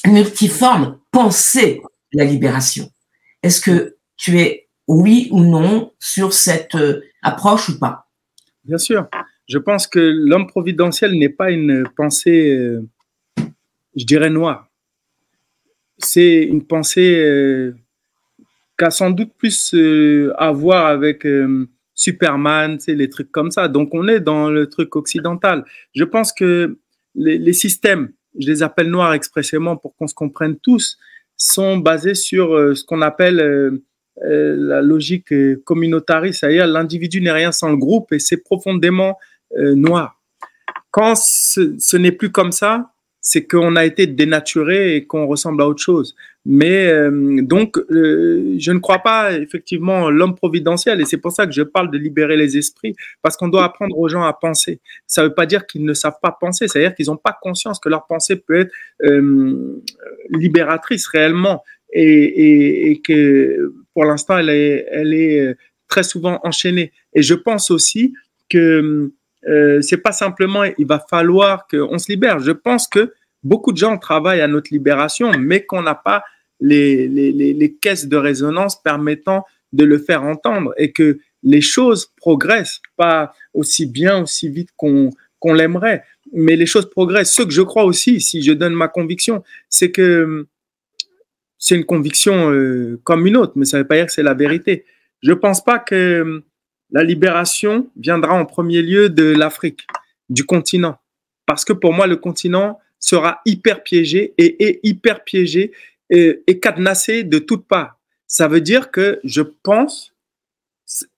multiforme 0.07 0.99
penser 1.11 1.83
la 2.13 2.25
libération. 2.25 2.91
Est-ce 3.43 3.61
que 3.61 3.97
tu 4.17 4.39
es 4.39 4.69
oui 4.87 5.29
ou 5.33 5.41
non 5.41 5.93
sur 5.99 6.33
cette 6.33 6.77
euh, 6.77 7.03
approche 7.23 7.69
ou 7.69 7.79
pas? 7.79 8.09
Bien 8.65 8.79
sûr. 8.79 9.09
Je 9.49 9.59
pense 9.59 9.87
que 9.87 10.01
l'homme 10.01 10.47
providentiel 10.47 11.13
n'est 11.19 11.29
pas 11.29 11.51
une 11.51 11.89
pensée 11.97 12.51
euh, 12.51 12.89
je 13.97 14.05
dirais 14.05 14.31
noir. 14.31 14.69
C'est 15.99 16.43
une 16.43 16.65
pensée 16.65 17.19
euh, 17.19 17.75
qui 18.79 18.85
a 18.85 18.91
sans 18.91 19.11
doute 19.11 19.33
plus 19.37 19.75
euh, 19.75 20.33
à 20.37 20.53
voir 20.53 20.87
avec 20.87 21.25
euh, 21.25 21.69
Superman, 21.95 22.79
les 22.87 23.11
trucs 23.11 23.33
comme 23.33 23.51
ça. 23.51 23.69
Donc 23.69 23.91
on 23.93 24.07
est 24.09 24.21
dans 24.21 24.51
le 24.51 24.69
truc 24.69 24.97
occidental. 24.97 25.65
Je 25.95 26.05
pense 26.05 26.33
que 26.33 26.79
les, 27.15 27.53
systèmes, 27.55 28.11
je 28.39 28.47
les 28.47 28.63
appelle 28.63 28.91
noirs 28.91 29.15
expressément 29.15 29.77
pour 29.77 29.97
qu'on 29.97 30.07
se 30.07 30.15
comprenne 30.15 30.57
tous, 30.59 30.99
sont 31.39 31.79
basés 31.79 32.15
sur 32.15 32.49
ce 32.77 32.85
qu'on 32.85 33.01
appelle 33.01 33.81
la 34.23 34.83
logique 34.83 35.33
communautariste, 35.65 36.41
c'est-à-dire 36.41 36.67
l'individu 36.67 37.23
n'est 37.23 37.33
rien 37.33 37.53
sans 37.53 37.71
le 37.71 37.79
groupe 37.79 38.13
et 38.13 38.19
c'est 38.19 38.37
profondément 38.37 39.19
noir. 39.55 40.21
Quand 40.91 41.17
ce 41.17 41.97
n'est 41.97 42.13
plus 42.13 42.31
comme 42.31 42.53
ça, 42.53 42.93
c'est 43.23 43.45
qu'on 43.47 43.75
a 43.75 43.85
été 43.85 44.07
dénaturé 44.07 44.95
et 44.95 45.07
qu'on 45.07 45.27
ressemble 45.27 45.61
à 45.63 45.67
autre 45.67 45.83
chose. 45.83 46.15
Mais 46.49 46.87
euh, 46.87 47.43
donc, 47.43 47.77
euh, 47.91 48.55
je 48.57 48.71
ne 48.71 48.79
crois 48.79 49.01
pas 49.01 49.33
effectivement 49.33 50.11
l'homme 50.11 50.37
providentiel, 50.37 51.01
et 51.01 51.05
c'est 51.05 51.17
pour 51.17 51.33
ça 51.33 51.45
que 51.45 51.53
je 51.53 51.63
parle 51.63 51.91
de 51.91 51.99
libérer 51.99 52.37
les 52.37 52.57
esprits, 52.57 52.95
parce 53.21 53.37
qu'on 53.37 53.49
doit 53.49 53.65
apprendre 53.65 53.99
aux 53.99 54.09
gens 54.09 54.23
à 54.23 54.33
penser. 54.33 54.79
Ça 55.09 55.23
ne 55.23 55.27
veut 55.27 55.35
pas 55.35 55.47
dire 55.47 55.67
qu'ils 55.67 55.85
ne 55.85 55.93
savent 55.93 56.21
pas 56.23 56.31
penser, 56.31 56.69
c'est-à-dire 56.69 56.95
qu'ils 56.95 57.07
n'ont 57.07 57.17
pas 57.17 57.37
conscience 57.43 57.81
que 57.81 57.89
leur 57.89 58.07
pensée 58.07 58.37
peut 58.37 58.61
être 58.61 58.73
euh, 59.03 59.83
libératrice 60.31 61.09
réellement, 61.09 61.65
et, 61.93 63.01
que 63.05 63.75
pour 63.93 64.05
l'instant, 64.05 64.39
elle 64.39 64.51
est, 64.51 64.87
elle 64.93 65.15
est 65.15 65.57
très 65.89 66.05
souvent 66.05 66.39
enchaînée. 66.45 66.93
Et 67.13 67.23
je 67.23 67.35
pense 67.35 67.73
aussi 67.73 68.15
que 68.49 69.13
c'est 69.81 70.03
pas 70.03 70.13
simplement 70.13 70.63
il 70.65 70.87
va 70.87 70.99
falloir 70.99 71.67
qu'on 71.69 71.99
se 71.99 72.11
libère. 72.13 72.39
Je 72.41 72.53
pense 72.53 72.87
que 72.87 73.13
beaucoup 73.43 73.73
de 73.73 73.79
gens 73.79 73.97
travaillent 73.97 74.43
à 74.43 74.49
notre 74.49 74.73
libération, 74.73 75.33
mais 75.39 75.65
qu'on 75.65 75.83
n'a 75.83 75.95
pas 75.95 76.23
les, 76.61 77.09
les, 77.09 77.33
les, 77.33 77.75
caisses 77.75 78.07
de 78.07 78.17
résonance 78.17 78.81
permettant 78.83 79.45
de 79.73 79.85
le 79.85 79.99
faire 79.99 80.23
entendre 80.23 80.73
et 80.79 80.93
que 80.93 81.19
les 81.43 81.61
choses 81.61 82.13
progressent, 82.17 82.81
pas 82.97 83.35
aussi 83.53 83.87
bien, 83.87 84.23
aussi 84.23 84.49
vite 84.49 84.71
qu'on 84.77 85.11
l'aimerait, 85.45 86.03
mais 86.33 86.57
les 86.57 86.67
choses 86.67 86.91
progressent. 86.91 87.33
Ce 87.33 87.43
que 87.43 87.53
je 87.53 87.63
crois 87.63 87.85
aussi, 87.85 88.21
si 88.21 88.43
je 88.43 88.53
donne 88.53 88.75
ma 88.75 88.89
conviction, 88.89 89.43
c'est 89.69 89.91
que 89.91 90.47
c'est 91.59 91.77
une 91.77 91.85
conviction 91.85 92.51
euh, 92.51 93.01
comme 93.05 93.27
une 93.27 93.37
autre, 93.37 93.53
mais 93.57 93.65
ça 93.65 93.79
ne 93.79 93.83
veut 93.83 93.89
pas 93.89 93.97
dire 93.97 94.07
que 94.07 94.13
c'est 94.13 94.23
la 94.23 94.35
vérité. 94.35 94.85
Je 95.23 95.33
pense 95.33 95.65
pas 95.65 95.79
que 95.79 96.43
la 96.91 97.03
libération 97.03 97.89
viendra 97.97 98.35
en 98.35 98.45
premier 98.45 98.83
lieu 98.83 99.09
de 99.09 99.25
l'Afrique, 99.25 99.87
du 100.29 100.45
continent. 100.45 100.99
Parce 101.47 101.65
que 101.65 101.73
pour 101.73 101.93
moi, 101.93 102.07
le 102.07 102.17
continent 102.17 102.79
sera 102.99 103.41
hyper 103.47 103.83
piégé 103.83 104.35
et 104.39 104.67
est 104.67 104.81
hyper 104.83 105.25
piégé 105.25 105.73
et, 106.11 106.43
et 106.47 106.61
cadenassé 106.61 107.25
de 107.25 107.39
toutes 107.39 107.67
parts. 107.67 107.99
Ça 108.27 108.49
veut 108.49 108.61
dire 108.61 108.91
que 108.91 109.21
je 109.25 109.43
pense, 109.43 110.13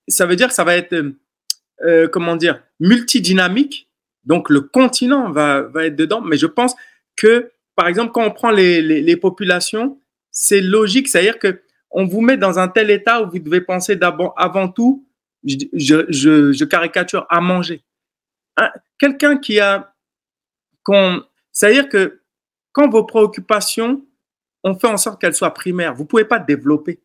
ça 0.09 0.27
veut 0.27 0.37
dire 0.37 0.49
que 0.49 0.55
ça 0.55 0.65
va 0.65 0.77
être, 0.77 0.95
euh, 1.83 2.09
comment 2.09 2.37
dire, 2.37 2.63
multidynamique. 2.81 3.89
Donc 4.25 4.51
le 4.51 4.61
continent 4.61 5.31
va, 5.31 5.63
va 5.63 5.87
être 5.87 5.97
dedans, 5.97 6.21
mais 6.21 6.37
je 6.37 6.47
pense 6.47 6.75
que, 7.17 7.51
par 7.75 7.89
exemple, 7.89 8.13
quand 8.13 8.25
on 8.25 8.31
prend 8.31 8.51
les, 8.51 8.83
les, 8.83 9.01
les 9.01 9.17
populations, 9.17 10.01
c'est 10.31 10.61
logique, 10.61 11.09
c'est-à-dire 11.09 11.39
que 11.39 11.63
on 11.91 12.07
vous 12.07 12.21
met 12.21 12.37
dans 12.37 12.59
un 12.59 12.69
tel 12.69 12.91
état 12.91 13.23
où 13.23 13.31
vous 13.31 13.39
devez 13.39 13.63
penser 13.63 13.97
d'abord, 13.97 14.35
avant 14.37 14.69
tout, 14.69 15.07
je, 15.45 15.57
je, 15.73 16.53
je, 16.53 16.65
caricature, 16.65 17.27
à 17.31 17.41
manger. 17.41 17.83
Quelqu'un 18.99 19.39
qui 19.39 19.61
a, 19.61 19.95
c'est-à-dire 21.53 21.89
que 21.89 22.21
quand 22.73 22.89
vos 22.89 23.05
préoccupations, 23.05 24.05
on 24.69 24.79
fait 24.79 24.89
en 24.89 24.97
sorte 24.97 25.21
qu'elles 25.21 25.35
soient 25.35 25.55
primaires, 25.55 25.95
vous 25.95 26.05
pouvez 26.05 26.25
pas 26.25 26.39
développer. 26.39 27.01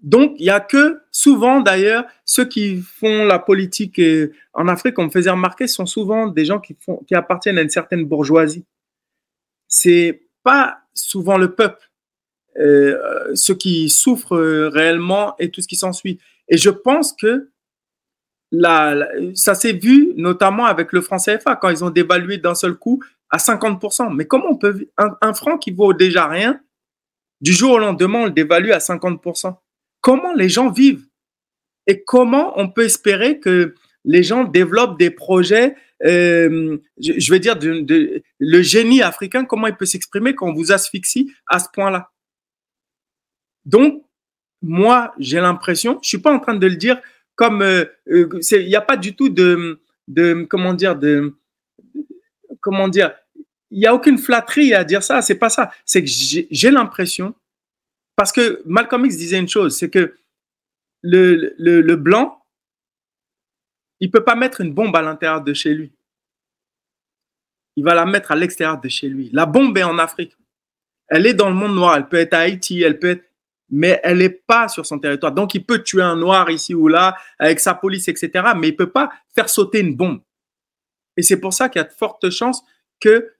Donc, 0.00 0.34
il 0.38 0.44
y 0.44 0.50
a 0.50 0.60
que 0.60 1.00
souvent, 1.10 1.60
d'ailleurs, 1.60 2.04
ceux 2.24 2.44
qui 2.44 2.80
font 2.80 3.24
la 3.24 3.40
politique 3.40 3.98
euh, 3.98 4.32
en 4.52 4.68
Afrique, 4.68 4.98
on 4.98 5.06
me 5.06 5.10
faisait 5.10 5.30
remarquer, 5.30 5.66
sont 5.66 5.86
souvent 5.86 6.28
des 6.28 6.44
gens 6.44 6.60
qui, 6.60 6.76
appartiennent 7.12 7.58
à 7.58 7.62
une 7.62 7.70
certaine 7.70 8.04
bourgeoisie. 8.04 8.64
C'est 9.66 10.22
pas 10.44 10.78
souvent 10.94 11.36
le 11.36 11.54
peuple, 11.54 11.90
euh, 12.58 13.34
ceux 13.34 13.54
qui 13.54 13.88
souffrent 13.88 14.36
euh, 14.36 14.68
réellement 14.68 15.34
et 15.38 15.50
tout 15.50 15.62
ce 15.62 15.68
qui 15.68 15.76
s'ensuit. 15.76 16.20
Et 16.48 16.56
je 16.56 16.70
pense 16.70 17.12
que 17.12 17.50
ça 19.34 19.54
s'est 19.54 19.74
vu 19.74 20.14
notamment 20.16 20.64
avec 20.64 20.92
le 20.92 21.02
franc 21.02 21.18
CFA 21.18 21.56
quand 21.56 21.68
ils 21.68 21.84
ont 21.84 21.90
dévalué 21.90 22.38
d'un 22.38 22.54
seul 22.54 22.76
coup 22.76 23.02
à 23.30 23.38
50%. 23.38 24.14
Mais 24.14 24.26
comment 24.26 24.50
on 24.50 24.56
peut 24.56 24.88
un, 24.96 25.34
franc 25.34 25.58
qui 25.58 25.70
vaut 25.70 25.92
déjà 25.92 26.26
rien, 26.26 26.60
du 27.40 27.52
jour 27.52 27.72
au 27.72 27.78
lendemain, 27.78 28.20
on 28.20 28.24
le 28.26 28.30
dévalue 28.30 28.70
à 28.70 28.78
50%. 28.78 29.56
Comment 30.00 30.34
les 30.34 30.48
gens 30.48 30.70
vivent? 30.70 31.06
Et 31.86 32.02
comment 32.04 32.58
on 32.58 32.68
peut 32.68 32.84
espérer 32.84 33.40
que 33.40 33.74
les 34.04 34.22
gens 34.22 34.44
développent 34.44 34.98
des 34.98 35.10
projets, 35.10 35.74
euh, 36.04 36.78
je, 37.00 37.18
je, 37.18 37.32
veux 37.32 37.38
dire, 37.38 37.56
le 37.60 38.62
génie 38.62 39.02
africain, 39.02 39.44
comment 39.44 39.66
il 39.66 39.76
peut 39.76 39.86
s'exprimer 39.86 40.34
quand 40.34 40.48
on 40.48 40.54
vous 40.54 40.72
asphyxie 40.72 41.32
à 41.46 41.58
ce 41.58 41.68
point-là? 41.72 42.10
Donc, 43.64 44.02
moi, 44.62 45.14
j'ai 45.18 45.40
l'impression, 45.40 45.98
je 46.02 46.08
suis 46.08 46.18
pas 46.18 46.32
en 46.32 46.40
train 46.40 46.54
de 46.54 46.66
le 46.66 46.76
dire 46.76 47.00
comme 47.36 47.62
euh, 47.62 47.84
euh 48.10 48.28
il 48.50 48.66
n'y 48.66 48.74
a 48.74 48.80
pas 48.80 48.96
du 48.96 49.14
tout 49.14 49.28
de, 49.28 49.80
de 50.08 50.46
comment 50.48 50.74
dire 50.74 50.96
de 50.96 51.36
comment 52.60 52.88
dire 52.88 53.12
il 53.70 53.80
n'y 53.80 53.86
a 53.86 53.94
aucune 53.94 54.18
flatterie 54.18 54.74
à 54.74 54.84
dire 54.84 55.02
ça 55.02 55.22
c'est 55.22 55.36
pas 55.36 55.50
ça 55.50 55.70
c'est 55.84 56.02
que 56.02 56.08
j'ai 56.08 56.70
l'impression 56.70 57.34
parce 58.16 58.32
que 58.32 58.62
Malcolm 58.66 59.04
X 59.06 59.16
disait 59.16 59.38
une 59.38 59.48
chose 59.48 59.76
c'est 59.76 59.90
que 59.90 60.16
le, 61.02 61.94
blanc 61.96 62.42
il 64.00 64.10
peut 64.10 64.24
pas 64.24 64.34
mettre 64.34 64.60
une 64.60 64.72
bombe 64.72 64.94
à 64.96 65.02
l'intérieur 65.02 65.42
de 65.42 65.52
chez 65.52 65.74
lui 65.74 65.92
il 67.76 67.84
va 67.84 67.94
la 67.94 68.06
mettre 68.06 68.32
à 68.32 68.36
l'extérieur 68.36 68.80
de 68.80 68.88
chez 68.88 69.08
lui 69.08 69.30
la 69.32 69.46
bombe 69.46 69.76
est 69.78 69.84
en 69.84 69.98
Afrique 69.98 70.36
elle 71.08 71.26
est 71.26 71.34
dans 71.34 71.48
le 71.48 71.54
monde 71.54 71.74
noir 71.74 71.96
elle 71.96 72.08
peut 72.08 72.18
être 72.18 72.34
à 72.34 72.40
Haïti 72.40 72.82
elle 72.82 72.98
peut 72.98 73.10
être 73.10 73.28
mais 73.70 74.00
elle 74.02 74.18
n'est 74.18 74.30
pas 74.30 74.68
sur 74.68 74.86
son 74.86 74.98
territoire. 74.98 75.32
Donc, 75.32 75.54
il 75.54 75.64
peut 75.64 75.82
tuer 75.82 76.02
un 76.02 76.16
noir 76.16 76.50
ici 76.50 76.74
ou 76.74 76.88
là 76.88 77.16
avec 77.38 77.60
sa 77.60 77.74
police, 77.74 78.08
etc., 78.08 78.52
mais 78.56 78.68
il 78.68 78.76
peut 78.76 78.90
pas 78.90 79.10
faire 79.34 79.48
sauter 79.48 79.80
une 79.80 79.94
bombe. 79.94 80.20
Et 81.18 81.22
c'est 81.22 81.36
pour 81.36 81.52
ça 81.52 81.68
qu'il 81.68 81.80
y 81.80 81.84
a 81.84 81.88
de 81.88 81.92
fortes 81.92 82.30
chances 82.30 82.62
que, 83.00 83.32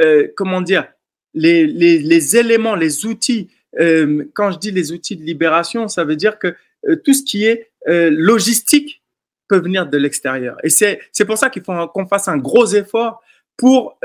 euh, 0.00 0.28
comment 0.36 0.62
dire, 0.62 0.86
les, 1.34 2.36
éléments, 2.36 2.76
les 2.76 3.04
outils, 3.04 3.50
euh, 3.80 4.24
quand 4.32 4.52
je 4.52 4.58
dis 4.58 4.70
les 4.70 4.92
outils 4.92 5.16
de 5.16 5.24
libération, 5.24 5.88
ça 5.88 6.04
veut 6.04 6.16
dire 6.16 6.38
que 6.38 6.54
euh, 6.88 6.96
tout 7.04 7.12
ce 7.12 7.22
qui 7.22 7.44
est 7.44 7.68
logistique 7.86 9.02
peut 9.48 9.58
venir 9.58 9.86
de 9.86 9.98
l'extérieur. 9.98 10.56
Et 10.62 10.68
c'est 10.68 11.24
pour 11.26 11.36
ça 11.36 11.50
qu'il 11.50 11.64
faut 11.64 11.88
qu'on 11.88 12.06
fasse 12.06 12.28
un 12.28 12.36
gros 12.36 12.66
effort 12.66 13.22
pour 13.56 13.98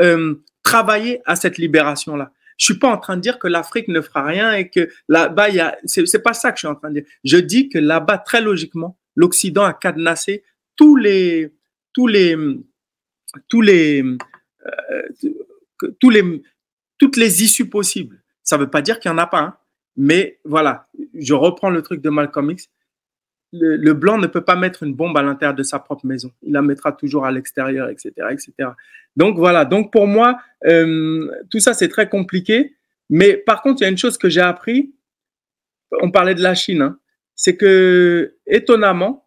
travailler 0.64 1.22
à 1.26 1.36
cette 1.36 1.58
libération-là. 1.58 2.32
Je 2.58 2.66
suis 2.66 2.80
pas 2.80 2.88
en 2.88 2.98
train 2.98 3.18
de 3.18 3.22
dire 3.22 3.38
que 3.38 3.48
l'Afrique 3.48 3.90
ne 3.90 4.00
fera 4.00 4.24
rien 4.24 4.54
et 4.54 4.70
que 4.70 4.90
là-bas, 5.10 5.50
il 5.50 5.56
y 5.56 5.60
a, 5.60 5.78
pas 6.24 6.34
ça 6.34 6.52
que 6.52 6.58
je 6.58 6.60
suis 6.62 6.68
en 6.68 6.76
train 6.76 6.90
de 6.90 7.02
dire. 7.02 7.10
Je 7.26 7.38
dis 7.38 7.68
que 7.68 7.78
là-bas, 7.78 8.18
très 8.18 8.42
logiquement, 8.42 8.98
l'Occident 9.16 9.66
a 9.66 9.74
cadenassé 9.74 10.44
tous 10.78 10.96
les, 10.96 11.54
tous 11.94 12.08
les, 12.08 12.38
tous 13.48 13.62
les, 13.62 14.04
euh, 14.04 15.02
tous 16.00 16.10
les, 16.10 16.44
toutes 16.98 17.18
les 17.18 17.44
issues 17.44 17.70
possibles. 17.70 18.22
Ça 18.44 18.58
veut 18.58 18.70
pas 18.70 18.82
dire 18.82 19.00
qu'il 19.00 19.10
y 19.10 19.14
en 19.14 19.18
a 19.18 19.28
pas, 19.28 19.40
hein, 19.40 19.58
mais 19.98 20.40
voilà. 20.44 20.88
Je 21.14 21.34
reprends 21.34 21.70
le 21.70 21.82
truc 21.82 22.02
de 22.02 22.10
Malcolm 22.10 22.52
X 22.52 22.70
le, 23.52 23.78
le, 23.78 23.94
blanc 23.94 24.18
ne 24.18 24.28
peut 24.28 24.44
pas 24.44 24.56
mettre 24.56 24.84
une 24.84 24.94
bombe 24.94 25.18
à 25.18 25.24
l'intérieur 25.24 25.56
de 25.56 25.64
sa 25.64 25.80
propre 25.80 26.06
maison. 26.06 26.32
Il 26.42 26.54
la 26.54 26.62
mettra 26.62 26.92
toujours 26.92 27.26
à 27.26 27.32
l'extérieur, 27.32 27.90
etc., 27.90 28.12
etc. 28.32 28.70
Donc 29.16 29.38
voilà. 29.38 29.66
Donc 29.66 29.92
pour 29.92 30.08
moi, 30.08 30.40
euh, 30.66 31.30
tout 31.50 31.60
ça 31.60 31.74
c'est 31.74 31.88
très 31.88 32.10
compliqué. 32.10 32.76
Mais 33.10 33.38
par 33.38 33.62
contre, 33.62 33.82
il 33.82 33.84
y 33.86 33.88
a 33.88 33.90
une 33.90 33.98
chose 33.98 34.18
que 34.18 34.30
j'ai 34.30 34.42
appris. 34.42 34.94
On 36.02 36.12
parlait 36.12 36.36
de 36.36 36.42
la 36.42 36.56
Chine. 36.56 36.82
Hein, 36.82 37.00
c'est 37.36 37.56
que 37.56 38.36
étonnamment, 38.48 39.25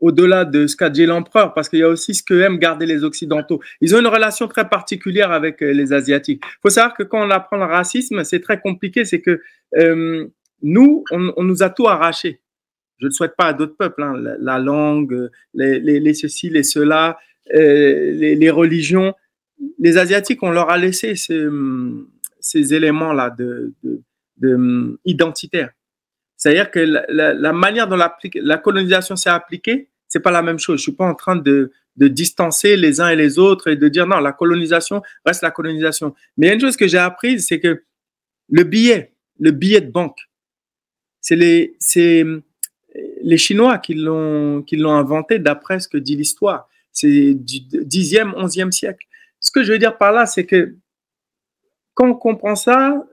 au-delà 0.00 0.44
de 0.44 0.66
ce 0.66 0.76
qu'a 0.76 0.90
dit 0.90 1.06
l'empereur, 1.06 1.54
parce 1.54 1.68
qu'il 1.68 1.80
y 1.80 1.82
a 1.82 1.88
aussi 1.88 2.14
ce 2.14 2.22
que 2.22 2.34
aiment 2.34 2.58
garder 2.58 2.86
les 2.86 3.04
Occidentaux. 3.04 3.60
Ils 3.80 3.94
ont 3.94 4.00
une 4.00 4.06
relation 4.06 4.46
très 4.46 4.68
particulière 4.68 5.32
avec 5.32 5.62
euh, 5.62 5.72
les 5.72 5.92
Asiatiques. 5.92 6.42
Il 6.44 6.58
faut 6.62 6.70
savoir 6.70 6.96
que 6.96 7.02
quand 7.02 7.26
on 7.26 7.30
apprend 7.30 7.56
le 7.56 7.64
racisme, 7.64 8.22
c'est 8.24 8.40
très 8.40 8.60
compliqué. 8.60 9.04
C'est 9.04 9.20
que 9.20 9.40
euh, 9.76 10.26
nous, 10.62 11.04
on, 11.10 11.42
nous 11.42 11.62
a 11.62 11.70
tout 11.70 11.88
arraché 11.88 12.40
je 13.00 13.06
ne 13.06 13.12
souhaite 13.12 13.36
pas 13.36 13.46
à 13.46 13.52
d'autres 13.52 13.76
peuples, 13.76 14.02
hein, 14.02 14.16
la, 14.16 14.36
la, 14.40 14.58
langue, 14.58 15.30
les, 15.54 15.78
les, 15.78 16.00
les, 16.00 16.14
ceci, 16.14 16.50
les 16.50 16.64
cela, 16.64 17.16
euh, 17.54 18.10
les, 18.10 18.34
les, 18.34 18.50
religions. 18.50 19.14
Les 19.78 19.98
Asiatiques, 19.98 20.42
on 20.42 20.50
leur 20.50 20.68
a 20.68 20.76
laissé 20.76 21.14
ces, 21.14 21.46
ces 22.40 22.74
éléments-là 22.74 23.30
de, 23.30 23.72
de, 23.84 24.02
de, 24.38 24.98
identitaires. 25.04 25.70
C'est-à-dire 26.38 26.70
que 26.70 26.78
la, 26.78 27.52
manière 27.52 27.88
dont 27.88 27.96
la 27.96 28.58
colonisation 28.58 29.16
s'est 29.16 29.28
appliquée, 29.28 29.88
c'est 30.06 30.20
pas 30.20 30.30
la 30.30 30.40
même 30.40 30.58
chose. 30.58 30.78
Je 30.78 30.84
suis 30.84 30.92
pas 30.92 31.04
en 31.04 31.14
train 31.14 31.36
de, 31.36 31.72
distancer 31.96 32.76
les 32.76 33.00
uns 33.00 33.08
et 33.08 33.16
les 33.16 33.40
autres 33.40 33.66
et 33.68 33.76
de 33.76 33.88
dire 33.88 34.06
non, 34.06 34.20
la 34.20 34.32
colonisation 34.32 35.02
reste 35.26 35.42
la 35.42 35.50
colonisation. 35.50 36.14
Mais 36.36 36.46
il 36.46 36.48
y 36.48 36.52
a 36.52 36.54
une 36.54 36.60
chose 36.60 36.76
que 36.76 36.86
j'ai 36.86 36.98
apprise, 36.98 37.46
c'est 37.46 37.58
que 37.58 37.82
le 38.48 38.62
billet, 38.62 39.12
le 39.40 39.50
billet 39.50 39.80
de 39.80 39.90
banque, 39.90 40.20
c'est 41.20 41.34
les, 41.34 41.76
Chinois 43.36 43.78
qui 43.78 43.94
l'ont 43.94 44.64
inventé 44.86 45.40
d'après 45.40 45.80
ce 45.80 45.88
que 45.88 45.98
dit 45.98 46.14
l'histoire. 46.14 46.68
C'est 46.92 47.34
du 47.34 47.58
10e, 47.58 48.32
11e 48.34 48.70
siècle. 48.70 49.06
Ce 49.40 49.50
que 49.50 49.64
je 49.64 49.72
veux 49.72 49.78
dire 49.78 49.98
par 49.98 50.12
là, 50.12 50.26
c'est 50.26 50.46
que 50.46 50.76
quand 51.94 52.08
on 52.08 52.14
comprend 52.14 52.54
ça, 52.54 53.04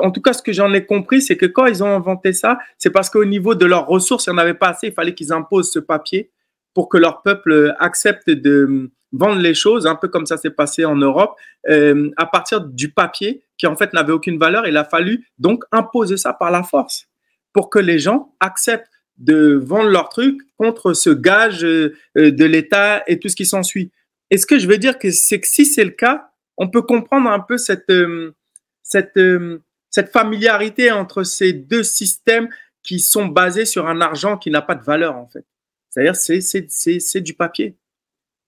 en 0.00 0.10
tout 0.10 0.20
cas, 0.20 0.32
ce 0.32 0.42
que 0.42 0.52
j'en 0.52 0.72
ai 0.72 0.84
compris, 0.84 1.22
c'est 1.22 1.36
que 1.36 1.46
quand 1.46 1.66
ils 1.66 1.82
ont 1.82 1.94
inventé 1.94 2.32
ça, 2.32 2.58
c'est 2.78 2.90
parce 2.90 3.10
qu'au 3.10 3.24
niveau 3.24 3.54
de 3.54 3.66
leurs 3.66 3.86
ressources, 3.86 4.26
il 4.26 4.30
n'y 4.30 4.36
en 4.36 4.38
avait 4.38 4.54
pas 4.54 4.68
assez. 4.68 4.88
Il 4.88 4.92
fallait 4.92 5.14
qu'ils 5.14 5.32
imposent 5.32 5.72
ce 5.72 5.78
papier 5.78 6.30
pour 6.74 6.88
que 6.88 6.98
leur 6.98 7.22
peuple 7.22 7.74
accepte 7.78 8.30
de 8.30 8.90
vendre 9.12 9.40
les 9.40 9.54
choses, 9.54 9.86
un 9.86 9.96
peu 9.96 10.08
comme 10.08 10.26
ça 10.26 10.36
s'est 10.36 10.50
passé 10.50 10.84
en 10.84 10.96
Europe, 10.96 11.34
euh, 11.68 12.10
à 12.16 12.26
partir 12.26 12.60
du 12.60 12.92
papier 12.92 13.42
qui 13.58 13.66
en 13.66 13.76
fait 13.76 13.92
n'avait 13.92 14.12
aucune 14.12 14.38
valeur. 14.38 14.66
Il 14.66 14.76
a 14.76 14.84
fallu 14.84 15.26
donc 15.38 15.64
imposer 15.72 16.16
ça 16.16 16.32
par 16.32 16.50
la 16.50 16.62
force 16.62 17.08
pour 17.52 17.70
que 17.70 17.78
les 17.78 17.98
gens 17.98 18.34
acceptent 18.38 18.90
de 19.18 19.60
vendre 19.62 19.90
leurs 19.90 20.08
trucs 20.08 20.40
contre 20.56 20.94
ce 20.94 21.10
gage 21.10 21.64
euh, 21.64 21.92
de 22.16 22.44
l'État 22.44 23.02
et 23.06 23.18
tout 23.18 23.28
ce 23.28 23.36
qui 23.36 23.46
s'ensuit. 23.46 23.90
Et 24.30 24.38
ce 24.38 24.46
que 24.46 24.58
je 24.58 24.66
veux 24.66 24.78
dire, 24.78 24.98
que 24.98 25.10
si 25.10 25.66
c'est 25.66 25.84
le 25.84 25.90
cas, 25.90 26.30
on 26.56 26.68
peut 26.68 26.82
comprendre 26.82 27.28
un 27.30 27.40
peu 27.40 27.58
cette, 27.58 27.90
euh, 27.90 28.34
cette, 28.82 29.16
euh, 29.16 29.62
cette 29.90 30.10
familiarité 30.10 30.90
entre 30.90 31.24
ces 31.24 31.52
deux 31.52 31.82
systèmes 31.82 32.48
qui 32.82 33.00
sont 33.00 33.26
basés 33.26 33.66
sur 33.66 33.86
un 33.86 34.00
argent 34.00 34.38
qui 34.38 34.50
n'a 34.50 34.62
pas 34.62 34.74
de 34.74 34.84
valeur, 34.84 35.16
en 35.16 35.26
fait. 35.26 35.44
C'est-à-dire, 35.90 36.14
c'est 36.14 37.20
du 37.20 37.34
papier. 37.34 37.76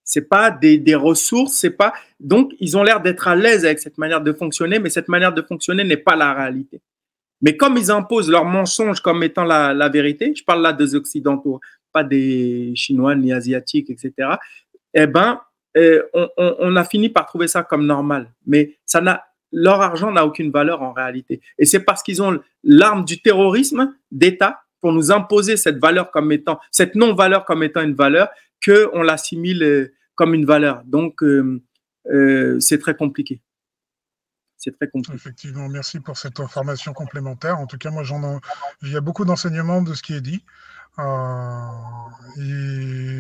C'est 0.05 0.29
pas 0.29 0.51
des, 0.51 0.95
ressources, 0.95 1.55
c'est 1.55 1.71
pas. 1.71 1.93
Donc, 2.21 2.53
ils 2.61 2.77
ont 2.77 2.83
l'air 2.83 3.01
d'être 3.01 3.29
à 3.29 3.37
l'aise 3.37 3.65
avec 3.65 3.81
cette 3.81 3.99
manière 3.99 4.21
de 4.21 4.33
fonctionner, 4.33 4.79
mais 4.79 4.91
cette 4.91 5.09
manière 5.09 5.33
de 5.33 5.43
fonctionner 5.43 5.85
n'est 5.85 5.97
pas 5.97 6.17
la 6.17 6.33
réalité. 6.33 6.81
Mais 7.41 7.57
comme 7.57 7.77
ils 7.77 7.91
imposent 7.91 8.31
leur 8.31 8.45
mensonge 8.45 9.01
comme 9.01 9.23
étant 9.23 9.45
la, 9.45 9.89
vérité, 9.89 10.33
je 10.35 10.45
parle 10.45 10.63
là 10.63 10.73
des 10.73 10.95
Occidentaux, 10.95 11.61
pas 11.93 12.05
des 12.05 12.73
Chinois 12.77 13.17
ni 13.17 13.33
Asiatiques, 13.33 13.91
etc., 13.91 14.13
eh 14.95 15.07
ben, 15.07 15.41
euh, 15.77 16.03
on, 16.13 16.29
on, 16.37 16.77
a 16.77 16.85
fini 16.85 17.09
par 17.09 17.27
trouver 17.27 17.49
ça 17.49 17.63
comme 17.63 17.87
normal. 17.87 18.31
Mais 18.47 18.77
ça 18.85 19.01
n'a, 19.01 19.25
leur 19.53 19.81
argent 19.81 20.11
n'a 20.11 20.27
aucune 20.27 20.51
valeur 20.51 20.83
en 20.83 20.93
réalité. 20.93 21.41
Et 21.59 21.67
c'est 21.67 21.81
parce 21.81 22.03
qu'ils 22.03 22.23
ont 22.23 22.41
l'arme 22.65 23.05
du 23.05 23.21
terrorisme 23.21 23.95
d'État 24.11 24.63
pour 24.81 24.93
nous 24.93 25.13
imposer 25.13 25.57
cette 25.57 25.79
valeur 25.79 26.11
comme 26.11 26.33
étant, 26.33 26.59
cette 26.71 26.95
non-valeur 26.95 27.45
comme 27.45 27.63
étant 27.63 27.83
une 27.83 27.95
valeur, 27.95 28.29
qu'on 28.65 29.03
l'assimile 29.03 29.63
euh, 29.63 29.95
comme 30.15 30.35
une 30.35 30.45
valeur. 30.45 30.83
Donc, 30.85 31.23
euh, 31.23 31.63
euh, 32.11 32.59
c'est 32.61 32.79
très 32.79 32.95
compliqué. 32.95 33.41
C'est 34.57 34.77
très 34.77 34.89
compliqué. 34.89 35.17
Effectivement, 35.17 35.69
merci 35.69 36.01
pour 36.01 36.17
cette 36.17 36.41
information 36.41 36.93
complémentaire. 36.93 37.59
En 37.59 37.67
tout 37.67 37.79
cas, 37.79 37.91
moi, 37.91 38.05
il 38.83 38.93
y 38.93 38.97
a 38.97 39.01
beaucoup 39.01 39.25
d'enseignements 39.25 39.83
de 39.83 39.95
ce 39.95 40.03
qui 40.03 40.15
est 40.15 40.21
dit. 40.21 40.45
et 40.99 41.03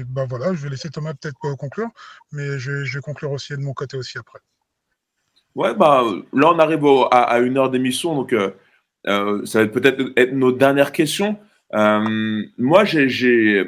ben 0.04 0.26
voilà, 0.28 0.54
je 0.54 0.62
vais 0.62 0.68
laisser 0.68 0.90
Thomas 0.90 1.14
peut-être 1.14 1.38
conclure, 1.56 1.88
mais 2.30 2.58
je, 2.58 2.94
vais 2.94 3.00
conclure 3.00 3.32
aussi 3.32 3.54
de 3.54 3.58
mon 3.58 3.72
côté 3.72 3.96
aussi 3.96 4.18
après. 4.18 4.38
Ouais, 5.54 5.74
bah, 5.74 6.04
là, 6.32 6.50
on 6.50 6.58
arrive 6.58 6.84
à, 7.10 7.38
une 7.40 7.58
heure 7.58 7.70
d'émission, 7.70 8.14
donc 8.14 8.34
ça 9.04 9.60
va 9.60 9.66
peut-être 9.66 10.12
être 10.16 10.32
nos 10.32 10.52
dernières 10.52 10.92
questions. 10.92 11.36
moi, 11.72 12.84
j'ai 12.84 13.66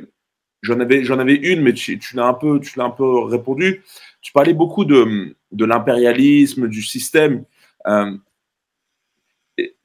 J'en 0.65 0.81
avais, 0.81 1.05
j'en 1.05 1.19
avais 1.19 1.35
une, 1.35 1.61
mais 1.61 1.75
tu, 1.75 2.01
l'as 2.15 2.27
un 2.27 2.33
peu, 2.33 2.59
tu 2.59 2.79
l'as 2.79 2.87
un 2.87 2.91
peu 2.91 3.25
répondu. 3.25 3.83
Tu 4.23 4.33
parlais 4.33 4.55
beaucoup 4.55 4.87
de, 4.87 5.37
de 5.53 5.65
l'impérialisme, 5.67 6.69
du 6.69 6.83
système. 6.83 7.45
Euh, 7.87 8.17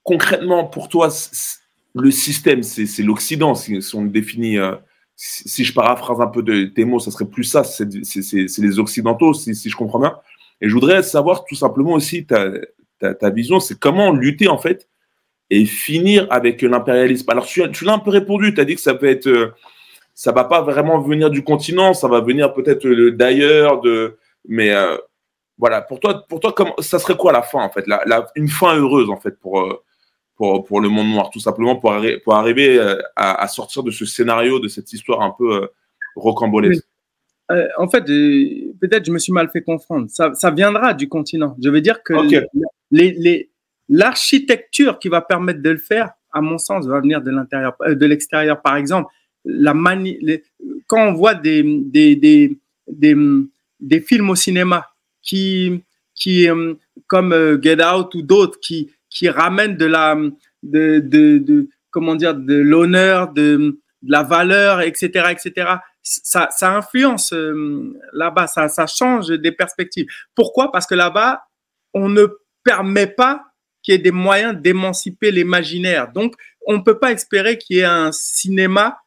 concrètement, 0.04 0.64
pour 0.64 0.88
toi, 0.88 1.10
le 1.96 2.12
système, 2.12 2.64
c'est 2.64 3.04
l'Occident, 3.04 3.56
si, 3.56 3.78
on 3.94 4.04
le 4.04 4.10
définit. 4.10 4.58
Euh, 4.58 4.76
si, 5.18 5.66
je 5.66 5.74
paraphrase 5.74 6.22
un 6.22 6.28
peu 6.28 6.44
de 6.44 6.64
tes 6.64 6.86
mots, 6.86 7.00
ça 7.00 7.12
serait 7.12 7.28
plus 7.28 7.44
ça. 7.44 7.66
C'est 7.66 8.58
les 8.58 8.80
Occidentaux, 8.80 9.34
si, 9.34 9.70
je 9.70 9.76
comprends 9.76 10.00
bien. 10.00 10.16
Et 10.62 10.70
je 10.70 10.74
voudrais 10.74 11.04
savoir 11.04 11.46
tout 11.46 11.56
simplement 11.56 11.94
aussi 11.94 12.26
ta, 12.26 12.50
ta, 13.00 13.14
ta 13.14 13.30
vision, 13.30 13.60
c'est 13.60 13.80
comment 13.80 14.12
lutter 14.12 14.48
en 14.48 14.58
fait 14.58 14.90
et 15.50 15.66
finir 15.66 16.28
avec 16.30 16.62
l'impérialisme. 16.62 17.30
Alors, 17.30 17.46
tu, 17.46 17.62
tu 17.72 17.86
l'as 17.86 17.94
un 17.94 18.00
peu 18.00 18.12
répondu, 18.12 18.54
tu 18.54 18.62
as 18.62 18.66
dit 18.66 18.76
que 18.76 18.82
ça 18.82 18.94
peut 18.94 19.08
être 19.08 19.28
euh, 19.28 19.54
ça 20.20 20.34
va 20.34 20.44
pas 20.44 20.62
vraiment 20.62 21.00
venir 21.00 21.30
du 21.30 21.46
continent, 21.46 21.94
ça 21.94 22.10
va 22.10 22.20
venir 22.20 22.54
peut-être 22.54 22.86
d'ailleurs, 23.12 23.80
de, 23.80 24.18
mais 24.46 24.72
euh, 24.72 24.98
voilà. 25.58 25.82
Pour 25.82 26.02
toi, 26.02 26.26
pour 26.28 26.42
toi, 26.42 26.52
comment, 26.52 26.76
ça 26.80 27.00
serait 27.00 27.16
quoi 27.16 27.32
la 27.32 27.42
fin 27.42 27.64
en 27.64 27.70
fait, 27.70 27.88
la, 27.88 28.28
une 28.36 28.50
fin 28.50 28.76
heureuse 28.76 29.10
en 29.10 29.16
fait 29.16 29.40
pour, 29.40 29.62
euh, 29.62 29.82
pour, 30.36 30.66
pour 30.66 30.82
le 30.82 30.90
monde 30.90 31.08
noir, 31.08 31.30
tout 31.30 31.40
simplement 31.40 31.78
pour, 31.78 31.96
pour 32.26 32.36
arriver 32.36 32.78
euh, 32.78 32.98
à, 33.16 33.48
sortir 33.48 33.82
de 33.82 33.92
ce 33.92 34.06
scénario, 34.06 34.60
de 34.60 34.68
cette 34.68 34.92
histoire 34.92 35.22
un 35.22 35.34
peu 35.38 35.70
rocambolesque. 36.18 36.84
En 37.78 37.88
fait, 37.88 38.06
peut-être 38.06 39.06
je 39.06 39.12
me 39.12 39.20
suis 39.20 39.34
mal 39.34 39.50
fait 39.50 39.62
comprendre. 39.62 40.08
Ça, 40.10 40.34
ça, 40.34 40.52
viendra 40.52 40.94
du 40.94 41.10
continent. 41.10 41.56
Je 41.64 41.70
veux 41.70 41.82
dire 41.82 42.04
que 42.04 42.14
les, 42.92 43.50
l'architecture 43.90 45.00
qui 45.00 45.10
va 45.10 45.22
permettre 45.22 45.62
de 45.62 45.70
le 45.72 45.78
faire, 45.78 46.12
à 46.32 46.42
mon 46.42 46.58
sens, 46.58 46.86
va 46.86 47.00
venir 47.02 47.22
de 47.22 47.32
l'intérieur, 47.32 47.76
de 47.88 48.06
l'extérieur. 48.06 48.62
Par 48.62 48.76
exemple, 48.76 49.12
la 49.46 49.74
quand 50.88 51.10
on 51.10 51.14
voit 51.14 51.34
des, 51.34 51.64
des, 51.64 52.16
des, 52.16 52.58
des, 52.88 53.16
des 53.80 54.02
films 54.02 54.30
au 54.30 54.36
cinéma 54.36 54.88
qui, 55.22 55.84
qui 56.16 56.48
euh, 56.48 56.74
comme 57.08 57.34
euh, 57.34 57.60
Get 57.62 57.84
Out 57.84 58.14
ou 58.16 58.22
d'autres, 58.22 58.60
qui, 58.60 58.92
qui 59.10 59.30
ramènent 59.30 59.78
de 59.78 59.86
la, 59.86 60.16
de, 60.64 61.00
de, 61.00 61.38
de 61.40 61.70
comment 61.90 62.16
dire, 62.16 62.36
de 62.36 62.56
l'honneur, 62.56 63.34
de, 63.34 63.78
de, 64.02 64.12
la 64.12 64.24
valeur, 64.24 64.82
etc., 64.82 65.32
etc. 65.32 65.72
Ça, 66.02 66.50
ça 66.52 66.76
influence 66.76 67.34
euh, 67.34 67.94
là-bas, 68.14 68.48
ça, 68.48 68.68
ça 68.68 68.88
change 68.88 69.28
des 69.28 69.52
perspectives. 69.52 70.08
Pourquoi? 70.34 70.72
Parce 70.72 70.88
que 70.88 70.96
là-bas, 70.96 71.44
on 71.94 72.10
ne 72.10 72.26
permet 72.64 73.08
pas 73.08 73.44
qu'il 73.82 73.94
y 73.94 73.96
ait 73.96 74.02
des 74.02 74.12
moyens 74.12 74.60
d'émanciper 74.60 75.32
l'imaginaire. 75.32 76.12
Donc, 76.12 76.36
on 76.66 76.78
ne 76.78 76.84
peut 76.84 77.00
pas 77.00 77.12
espérer 77.12 77.58
qu'il 77.58 77.78
y 77.78 77.80
ait 77.80 77.86
un 77.86 78.12
cinéma 78.12 79.00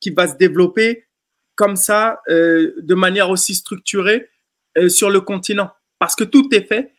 qui 0.00 0.10
va 0.10 0.28
se 0.28 0.36
développer 0.36 1.06
comme 1.54 1.76
ça, 1.76 2.20
euh, 2.28 2.72
de 2.78 2.94
manière 2.94 3.30
aussi 3.30 3.54
structurée 3.54 4.30
euh, 4.76 4.88
sur 4.88 5.10
le 5.10 5.20
continent. 5.20 5.70
Parce 5.98 6.14
que 6.14 6.22
tout 6.22 6.48
est 6.54 6.66
fait 6.66 6.92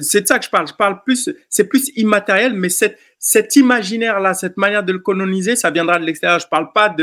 C'est 0.00 0.22
de 0.22 0.26
ça 0.26 0.38
que 0.38 0.44
je 0.44 0.50
parle. 0.50 0.68
Je 0.68 0.74
parle 0.74 1.02
plus. 1.02 1.30
C'est 1.48 1.64
plus 1.64 1.90
immatériel, 1.96 2.54
mais 2.54 2.68
cet 2.68 3.56
imaginaire-là, 3.56 4.34
cette 4.34 4.56
manière 4.56 4.82
de 4.82 4.92
le 4.92 4.98
coloniser, 4.98 5.56
ça 5.56 5.70
viendra 5.70 5.98
de 5.98 6.04
l'extérieur. 6.04 6.38
Je 6.38 6.48
parle 6.48 6.72
pas 6.72 6.94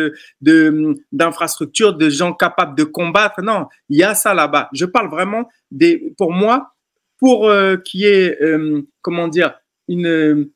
d'infrastructures, 1.11 1.93
de, 1.93 2.09
gens 2.09 2.34
capables 2.34 2.78
de 2.78 2.84
combattre. 2.84 3.41
Non, 3.41 3.68
il 3.89 3.99
y 3.99 4.03
a 4.03 4.16
ça 4.16 4.34
là-bas. 4.34 4.70
Je 4.74 4.86
parle 4.86 5.09
vraiment 5.09 5.49
des. 5.72 6.14
Pour 6.18 6.32
moi, 6.32 6.74
pour 7.20 7.49
euh, 7.49 7.78
qu'il 7.78 8.01
y 8.01 8.05
ait, 8.05 8.38
comment 9.01 9.28
dire, 9.28 9.59
une, 9.88 10.49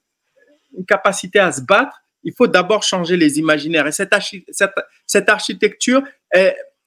capacité 0.88 1.40
à 1.40 1.52
se 1.52 1.62
battre, 1.62 2.02
il 2.24 2.34
faut 2.34 2.48
d'abord 2.48 2.84
changer 2.84 3.18
les 3.18 3.40
imaginaires. 3.40 3.88
Et 3.88 3.92
cette, 3.92 5.30
architecture, 5.30 6.04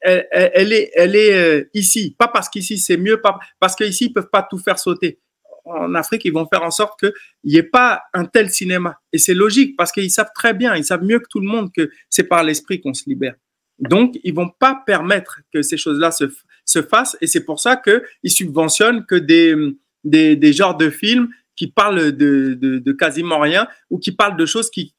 elle, 0.02 0.72
est, 0.72 1.34
euh, 1.34 1.64
ici. 1.74 2.14
Pas 2.18 2.28
parce 2.28 2.48
qu'ici 2.48 2.78
c'est 2.78 2.96
mieux, 2.96 3.20
parce 3.58 3.76
qu'ici 3.76 4.06
ils 4.06 4.12
peuvent 4.12 4.30
pas 4.30 4.46
tout 4.48 4.58
faire 4.58 4.78
sauter. 4.78 5.18
En 5.64 5.94
Afrique, 5.94 6.24
ils 6.24 6.32
vont 6.32 6.46
faire 6.46 6.62
en 6.62 6.70
sorte 6.70 6.98
qu'il 6.98 7.12
n'y 7.44 7.56
ait 7.56 7.62
pas 7.62 8.02
un 8.14 8.24
tel 8.24 8.50
cinéma. 8.50 8.98
Et 9.12 9.18
c'est 9.18 9.34
logique 9.34 9.76
parce 9.76 9.92
qu'ils 9.92 10.10
savent 10.10 10.30
très 10.34 10.54
bien, 10.54 10.74
ils 10.74 10.84
savent 10.84 11.04
mieux 11.04 11.18
que 11.18 11.28
tout 11.28 11.40
le 11.40 11.46
monde 11.46 11.70
que 11.72 11.90
c'est 12.08 12.24
par 12.24 12.42
l'esprit 12.42 12.80
qu'on 12.80 12.94
se 12.94 13.08
libère. 13.08 13.34
Donc, 13.78 14.18
ils 14.24 14.34
vont 14.34 14.48
pas 14.48 14.82
permettre 14.86 15.40
que 15.52 15.62
ces 15.62 15.76
choses-là 15.76 16.10
se, 16.10 16.24
se 16.64 16.82
fassent. 16.82 17.16
Et 17.20 17.26
c'est 17.26 17.44
pour 17.44 17.60
ça 17.60 17.76
qu'ils 17.76 18.30
subventionnent 18.30 19.06
que 19.06 19.14
des, 19.14 20.52
genres 20.52 20.76
de 20.76 20.90
films 20.90 21.28
qui 21.56 21.68
parlent 21.68 22.12
de, 22.12 22.92
quasiment 22.98 23.38
rien 23.38 23.68
ou 23.90 23.98
qui 23.98 24.12
parlent 24.12 24.36
de 24.36 24.46
choses 24.46 24.70
qui 24.70 24.92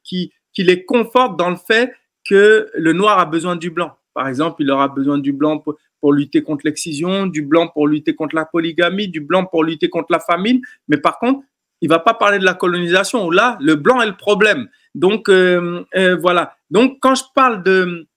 les 0.57 0.85
confortent 0.85 1.37
dans 1.37 1.49
le 1.49 1.57
fait 1.67 1.91
que 2.23 2.69
le 2.75 2.93
noir 2.93 3.19
a 3.19 3.25
besoin 3.25 3.55
du 3.55 3.71
blanc. 3.71 3.97
Par 4.13 4.27
exemple, 4.27 4.57
il 4.61 4.71
aura 4.71 4.87
besoin 4.87 5.17
du 5.17 5.33
blanc 5.33 5.59
pour, 5.59 6.13
lutter 6.13 6.41
contre 6.41 6.65
l'excision, 6.65 7.27
du 7.27 7.43
blanc 7.43 7.67
pour 7.67 7.87
lutter 7.87 8.15
contre 8.15 8.35
la 8.35 8.45
polygamie, 8.45 9.07
du 9.07 9.21
blanc 9.21 9.45
pour 9.45 9.63
lutter 9.63 9.89
contre 9.89 10.11
la 10.11 10.19
famine. 10.19 10.61
Mais 10.87 10.97
par 10.97 11.19
contre, 11.19 11.41
il 11.81 11.89
va 11.89 11.99
pas 11.99 12.13
parler 12.13 12.39
de 12.39 12.45
la 12.45 12.53
colonisation 12.53 13.29
là, 13.29 13.57
le 13.61 13.75
blanc 13.75 14.01
est 14.01 14.07
le 14.07 14.17
problème. 14.17 14.67
Donc 14.95 15.29
euh, 15.29 15.83
euh, 15.95 16.15
voilà. 16.17 16.55
Donc 16.69 16.97
quand 17.01 17.15
je 17.15 17.23
parle 17.33 17.63
de, 17.63 18.07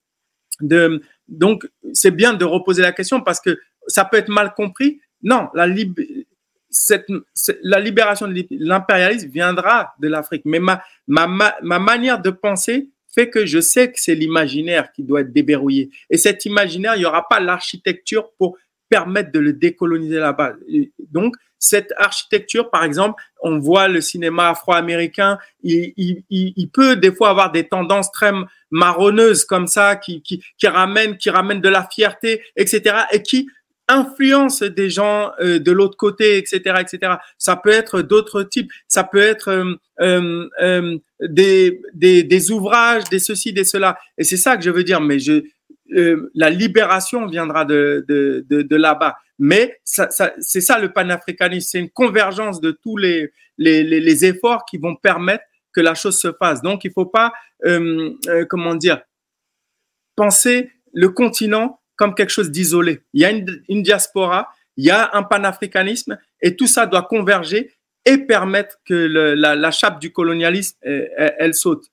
donc 1.27 1.69
c'est 1.93 2.11
bien 2.11 2.33
de 2.33 2.45
reposer 2.45 2.81
la 2.81 2.91
question 2.91 3.21
parce 3.21 3.39
que 3.39 3.59
ça 3.87 4.05
peut 4.05 4.17
être 4.17 4.29
mal 4.29 4.53
compris. 4.53 4.99
Non, 5.23 5.49
la, 5.53 5.67
cette, 6.69 7.07
la 7.63 7.79
libération 7.79 8.27
de 8.27 8.45
l'impérialisme 8.51 9.29
viendra 9.29 9.93
de 9.99 10.07
l'Afrique. 10.07 10.43
Mais 10.45 10.59
ma, 10.59 10.83
ma, 11.07 11.27
ma, 11.61 11.79
manière 11.79 12.21
de 12.21 12.29
penser 12.29 12.89
fait 13.15 13.29
que 13.29 13.45
je 13.45 13.59
sais 13.59 13.91
que 13.91 13.99
c'est 13.99 14.13
l'imaginaire 14.13 14.91
qui 14.91 15.03
doit 15.03 15.21
être 15.21 15.31
déverrouillé. 15.31 15.89
Et 16.09 16.17
cet 16.17 16.45
imaginaire, 16.45 16.95
il 16.95 16.99
n'y 16.99 17.05
aura 17.05 17.27
pas 17.27 17.39
l'architecture 17.39 18.31
pour 18.37 18.57
permettre 18.89 19.31
de 19.31 19.39
le 19.39 19.53
décoloniser 19.53 20.19
là-bas. 20.19 20.53
Donc, 21.11 21.35
cette 21.57 21.93
architecture, 21.97 22.69
par 22.69 22.83
exemple, 22.83 23.23
on 23.41 23.57
voit 23.57 23.87
le 23.87 24.01
cinéma 24.01 24.49
afro-américain, 24.49 25.39
il, 25.63 26.69
peut 26.71 26.95
des 26.95 27.11
fois 27.11 27.29
avoir 27.29 27.51
des 27.51 27.67
tendances 27.67 28.11
très 28.11 28.31
marronneuses 28.69 29.45
comme 29.45 29.67
ça, 29.67 29.95
qui, 29.95 30.21
qui, 30.21 30.43
qui 30.57 30.67
ramènent, 30.67 31.17
qui 31.17 31.29
ramènent 31.29 31.61
de 31.61 31.69
la 31.69 31.87
fierté, 31.91 32.43
etc., 32.55 32.97
et 33.11 33.21
qui 33.21 33.47
influence 33.87 34.63
des 34.63 34.89
gens 34.89 35.31
euh, 35.39 35.59
de 35.59 35.71
l'autre 35.71 35.97
côté, 35.97 36.37
etc., 36.37 36.75
etc. 36.79 37.13
Ça 37.37 37.55
peut 37.55 37.71
être 37.71 38.01
d'autres 38.01 38.43
types. 38.43 38.71
Ça 38.87 39.03
peut 39.03 39.21
être 39.21 39.49
euh, 39.49 39.75
euh, 40.01 40.49
euh 40.61 40.97
des, 41.21 41.81
des, 41.93 42.23
des, 42.23 42.51
ouvrages, 42.51 43.05
des 43.05 43.19
ceci, 43.19 43.53
des 43.53 43.63
cela. 43.63 43.97
Et 44.17 44.23
c'est 44.23 44.37
ça 44.37 44.57
que 44.57 44.63
je 44.63 44.69
veux 44.69 44.83
dire. 44.83 44.99
Mais 45.01 45.19
je, 45.19 45.43
la 46.33 46.49
libération 46.49 47.25
viendra 47.27 47.63
de, 47.63 48.03
de, 48.07 48.45
de, 48.49 48.63
de 48.63 48.75
là-bas. 48.75 49.15
Mais 49.39 49.79
ça, 49.83 50.09
ça, 50.09 50.33
c'est 50.39 50.61
ça 50.61 50.79
le 50.79 50.91
panafricanisme. 50.91 51.67
C'est 51.71 51.79
une 51.79 51.89
convergence 51.89 52.59
de 52.59 52.71
tous 52.71 52.97
les, 52.97 53.31
les, 53.57 53.83
les, 53.83 54.01
les, 54.01 54.25
efforts 54.25 54.65
qui 54.65 54.77
vont 54.77 54.95
permettre 54.95 55.43
que 55.73 55.81
la 55.81 55.93
chose 55.93 56.19
se 56.19 56.33
fasse. 56.33 56.61
Donc, 56.61 56.83
il 56.83 56.91
faut 56.91 57.05
pas, 57.05 57.31
comment 58.49 58.75
dire, 58.75 59.01
penser 60.15 60.71
le 60.93 61.09
continent 61.09 61.79
comme 61.95 62.15
quelque 62.15 62.31
chose 62.31 62.51
d'isolé. 62.51 63.01
Il 63.13 63.21
y 63.21 63.25
a 63.25 63.31
une, 63.31 63.81
diaspora, 63.83 64.49
il 64.77 64.85
y 64.85 64.91
a 64.91 65.09
un 65.13 65.23
panafricanisme 65.23 66.17
et 66.41 66.55
tout 66.55 66.67
ça 66.67 66.85
doit 66.85 67.03
converger 67.03 67.71
et 68.05 68.17
permettre 68.17 68.79
que 68.85 68.93
la, 68.93 69.71
chape 69.71 69.99
du 69.99 70.11
colonialisme, 70.11 70.77
euh, 70.85 71.07
elle, 71.17 71.53
saute. 71.53 71.85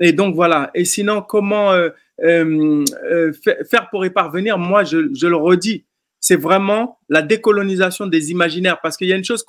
Et 0.00 0.12
donc 0.12 0.34
voilà. 0.34 0.70
Et 0.74 0.84
sinon, 0.84 1.22
comment 1.22 1.72
euh, 1.72 1.90
euh, 2.22 3.32
faire 3.68 3.90
pour 3.90 4.06
y 4.06 4.10
parvenir? 4.10 4.56
Moi, 4.56 4.84
je, 4.84 4.96
le 4.96 5.36
redis, 5.36 5.84
c'est 6.20 6.36
vraiment 6.36 6.98
la 7.08 7.22
décolonisation 7.22 8.06
des 8.06 8.30
imaginaires. 8.30 8.80
Parce 8.80 8.96
qu'il 8.96 9.08
y 9.08 9.12
a 9.12 9.16
une 9.16 9.24
chose 9.24 9.44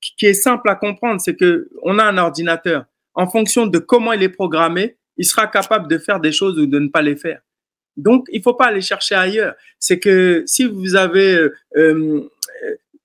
qui 0.00 0.26
est 0.26 0.34
simple 0.34 0.68
à 0.70 0.74
comprendre, 0.74 1.20
c'est 1.20 1.36
que 1.36 1.68
on 1.82 1.98
a 1.98 2.04
un 2.04 2.18
ordinateur. 2.18 2.86
En 3.14 3.28
fonction 3.28 3.66
de 3.66 3.78
comment 3.78 4.12
il 4.12 4.22
est 4.22 4.28
programmé, 4.28 4.96
il 5.16 5.26
sera 5.26 5.46
capable 5.46 5.88
de 5.88 5.98
faire 5.98 6.18
des 6.18 6.32
choses 6.32 6.58
ou 6.58 6.66
de 6.66 6.78
ne 6.78 6.88
pas 6.88 7.02
les 7.02 7.16
faire. 7.16 7.40
Donc, 7.96 8.26
il 8.32 8.42
faut 8.42 8.54
pas 8.54 8.66
aller 8.66 8.80
chercher 8.80 9.14
ailleurs. 9.14 9.54
C'est 9.78 9.98
que 9.98 10.42
si 10.46 10.64
vous 10.64 10.96
avez, 10.96 11.34
euh, 11.34 11.52
euh 11.76 12.28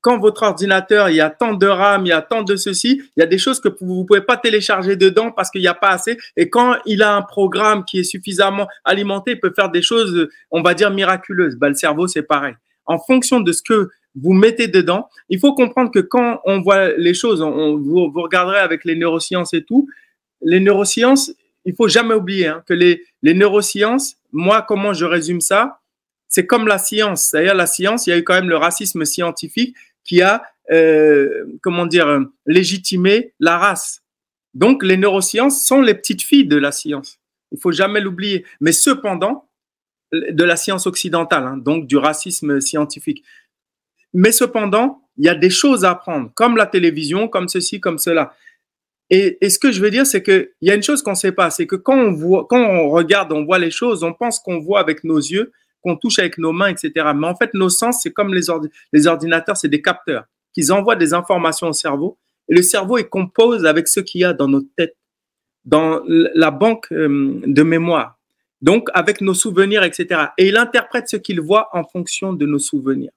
quand 0.05 0.19
votre 0.19 0.43
ordinateur, 0.43 1.09
il 1.09 1.15
y 1.15 1.19
a 1.19 1.31
tant 1.31 1.55
de 1.55 1.65
RAM, 1.65 2.05
il 2.05 2.09
y 2.09 2.11
a 2.11 2.21
tant 2.21 2.43
de 2.43 2.55
ceci, 2.55 3.01
il 3.17 3.19
y 3.19 3.23
a 3.23 3.25
des 3.25 3.39
choses 3.39 3.59
que 3.59 3.69
vous 3.81 4.01
ne 4.01 4.05
pouvez 4.05 4.21
pas 4.21 4.37
télécharger 4.37 4.95
dedans 4.95 5.31
parce 5.31 5.49
qu'il 5.49 5.61
n'y 5.61 5.67
a 5.67 5.73
pas 5.73 5.89
assez. 5.89 6.15
Et 6.37 6.47
quand 6.47 6.75
il 6.85 7.01
a 7.01 7.15
un 7.15 7.23
programme 7.23 7.83
qui 7.85 7.97
est 7.97 8.03
suffisamment 8.03 8.67
alimenté, 8.83 9.31
il 9.31 9.39
peut 9.39 9.51
faire 9.55 9.71
des 9.71 9.81
choses, 9.81 10.29
on 10.51 10.61
va 10.61 10.75
dire, 10.75 10.91
miraculeuses. 10.91 11.55
Bah, 11.55 11.69
le 11.69 11.73
cerveau, 11.73 12.05
c'est 12.05 12.21
pareil. 12.21 12.53
En 12.85 12.99
fonction 12.99 13.39
de 13.39 13.51
ce 13.51 13.63
que 13.63 13.89
vous 14.13 14.33
mettez 14.33 14.67
dedans, 14.67 15.09
il 15.29 15.39
faut 15.39 15.55
comprendre 15.55 15.89
que 15.89 16.01
quand 16.01 16.39
on 16.45 16.61
voit 16.61 16.89
les 16.97 17.15
choses, 17.15 17.41
on, 17.41 17.75
vous, 17.75 18.11
regarderez 18.13 18.59
avec 18.59 18.85
les 18.85 18.95
neurosciences 18.95 19.55
et 19.55 19.63
tout, 19.63 19.87
les 20.41 20.59
neurosciences, 20.59 21.31
il 21.65 21.75
faut 21.75 21.87
jamais 21.87 22.13
oublier 22.13 22.47
hein, 22.47 22.63
que 22.65 22.73
les, 22.73 23.03
les 23.21 23.33
neurosciences, 23.33 24.17
moi, 24.31 24.61
comment 24.61 24.93
je 24.93 25.05
résume 25.05 25.41
ça, 25.41 25.81
c'est 26.27 26.45
comme 26.45 26.67
la 26.67 26.77
science. 26.77 27.29
C'est-à-dire 27.29 27.55
la 27.55 27.65
science, 27.65 28.07
il 28.07 28.11
y 28.11 28.13
a 28.13 28.17
eu 28.17 28.23
quand 28.23 28.33
même 28.33 28.49
le 28.49 28.57
racisme 28.57 29.05
scientifique 29.05 29.75
qui 30.03 30.21
a, 30.21 30.43
euh, 30.71 31.45
comment 31.61 31.85
dire, 31.85 32.25
légitimé 32.45 33.33
la 33.39 33.57
race. 33.57 34.03
Donc, 34.53 34.83
les 34.83 34.97
neurosciences 34.97 35.65
sont 35.65 35.81
les 35.81 35.93
petites 35.93 36.21
filles 36.21 36.47
de 36.47 36.57
la 36.57 36.71
science. 36.71 37.19
Il 37.51 37.59
faut 37.59 37.71
jamais 37.71 38.01
l'oublier. 38.01 38.45
Mais 38.59 38.71
cependant, 38.71 39.49
de 40.11 40.43
la 40.43 40.55
science 40.55 40.87
occidentale, 40.87 41.43
hein, 41.45 41.57
donc 41.57 41.87
du 41.87 41.97
racisme 41.97 42.61
scientifique. 42.61 43.23
Mais 44.13 44.31
cependant, 44.31 45.01
il 45.17 45.25
y 45.25 45.29
a 45.29 45.35
des 45.35 45.49
choses 45.49 45.83
à 45.83 45.91
apprendre, 45.91 46.31
comme 46.35 46.57
la 46.57 46.65
télévision, 46.65 47.27
comme 47.27 47.47
ceci, 47.47 47.79
comme 47.79 47.97
cela. 47.97 48.33
Et, 49.09 49.37
ce 49.49 49.59
que 49.59 49.71
je 49.71 49.81
veux 49.81 49.91
dire, 49.91 50.05
c'est 50.05 50.23
qu'il 50.23 50.49
y 50.61 50.71
a 50.71 50.75
une 50.75 50.83
chose 50.83 51.03
qu'on 51.03 51.11
ne 51.11 51.15
sait 51.15 51.31
pas, 51.31 51.49
c'est 51.51 51.67
que 51.67 51.75
quand 51.75 51.97
on, 51.97 52.11
voit, 52.11 52.47
quand 52.49 52.59
on 52.59 52.89
regarde, 52.89 53.31
on 53.31 53.45
voit 53.45 53.59
les 53.59 53.71
choses, 53.71 54.03
on 54.03 54.13
pense 54.13 54.39
qu'on 54.39 54.59
voit 54.59 54.79
avec 54.79 55.03
nos 55.03 55.19
yeux, 55.19 55.51
qu'on 55.81 55.95
touche 55.95 56.17
avec 56.19 56.37
nos 56.39 56.51
mains, 56.51 56.69
etc. 56.69 57.11
Mais 57.15 57.27
en 57.27 57.35
fait, 57.35 57.53
nos 57.53 57.69
sens, 57.69 57.99
c'est 58.01 58.11
comme 58.11 58.33
les, 58.33 58.49
ordinateurs, 59.07 59.57
c'est 59.57 59.67
des 59.67 59.81
capteurs 59.81 60.25
qui 60.53 60.71
envoient 60.71 60.95
des 60.95 61.13
informations 61.13 61.67
au 61.67 61.73
cerveau. 61.73 62.17
Et 62.49 62.55
le 62.55 62.63
cerveau, 62.63 62.97
il 62.97 63.07
compose 63.07 63.65
avec 63.65 63.87
ce 63.87 63.99
qu'il 63.99 64.21
y 64.21 64.23
a 64.23 64.33
dans 64.33 64.47
notre 64.47 64.67
tête, 64.75 64.95
dans 65.65 66.01
la 66.07 66.49
banque 66.51 66.87
euh, 66.91 67.41
de 67.45 67.63
mémoire. 67.63 68.17
Donc, 68.61 68.89
avec 68.93 69.21
nos 69.21 69.33
souvenirs, 69.33 69.83
etc. 69.83 70.27
Et 70.37 70.47
il 70.47 70.57
interprète 70.57 71.07
ce 71.09 71.17
qu'il 71.17 71.41
voit 71.41 71.69
en 71.73 71.83
fonction 71.83 72.33
de 72.33 72.45
nos 72.45 72.59
souvenirs. 72.59 73.11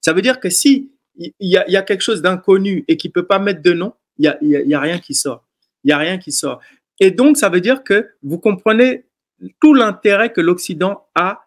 Ça 0.00 0.12
veut 0.12 0.22
dire 0.22 0.40
que 0.40 0.50
si 0.50 0.90
il 1.18 1.32
y, 1.40 1.56
a, 1.56 1.82
quelque 1.82 2.00
chose 2.00 2.22
d'inconnu 2.22 2.84
et 2.88 2.96
qui 2.96 3.08
peut 3.08 3.26
pas 3.26 3.38
mettre 3.38 3.62
de 3.62 3.72
nom, 3.72 3.92
il 4.18 4.24
y 4.24 4.28
a, 4.28 4.38
y 4.42 4.74
a 4.74 4.80
rien 4.80 4.98
qui 4.98 5.14
sort. 5.14 5.46
Il 5.84 5.90
y 5.90 5.92
a 5.92 5.98
rien 5.98 6.18
qui 6.18 6.32
sort. 6.32 6.60
Et 7.00 7.10
donc, 7.10 7.36
ça 7.36 7.48
veut 7.48 7.60
dire 7.60 7.84
que 7.84 8.08
vous 8.22 8.38
comprenez 8.38 9.04
tout 9.60 9.74
l'intérêt 9.74 10.32
que 10.32 10.40
l'Occident 10.40 11.06
a 11.14 11.44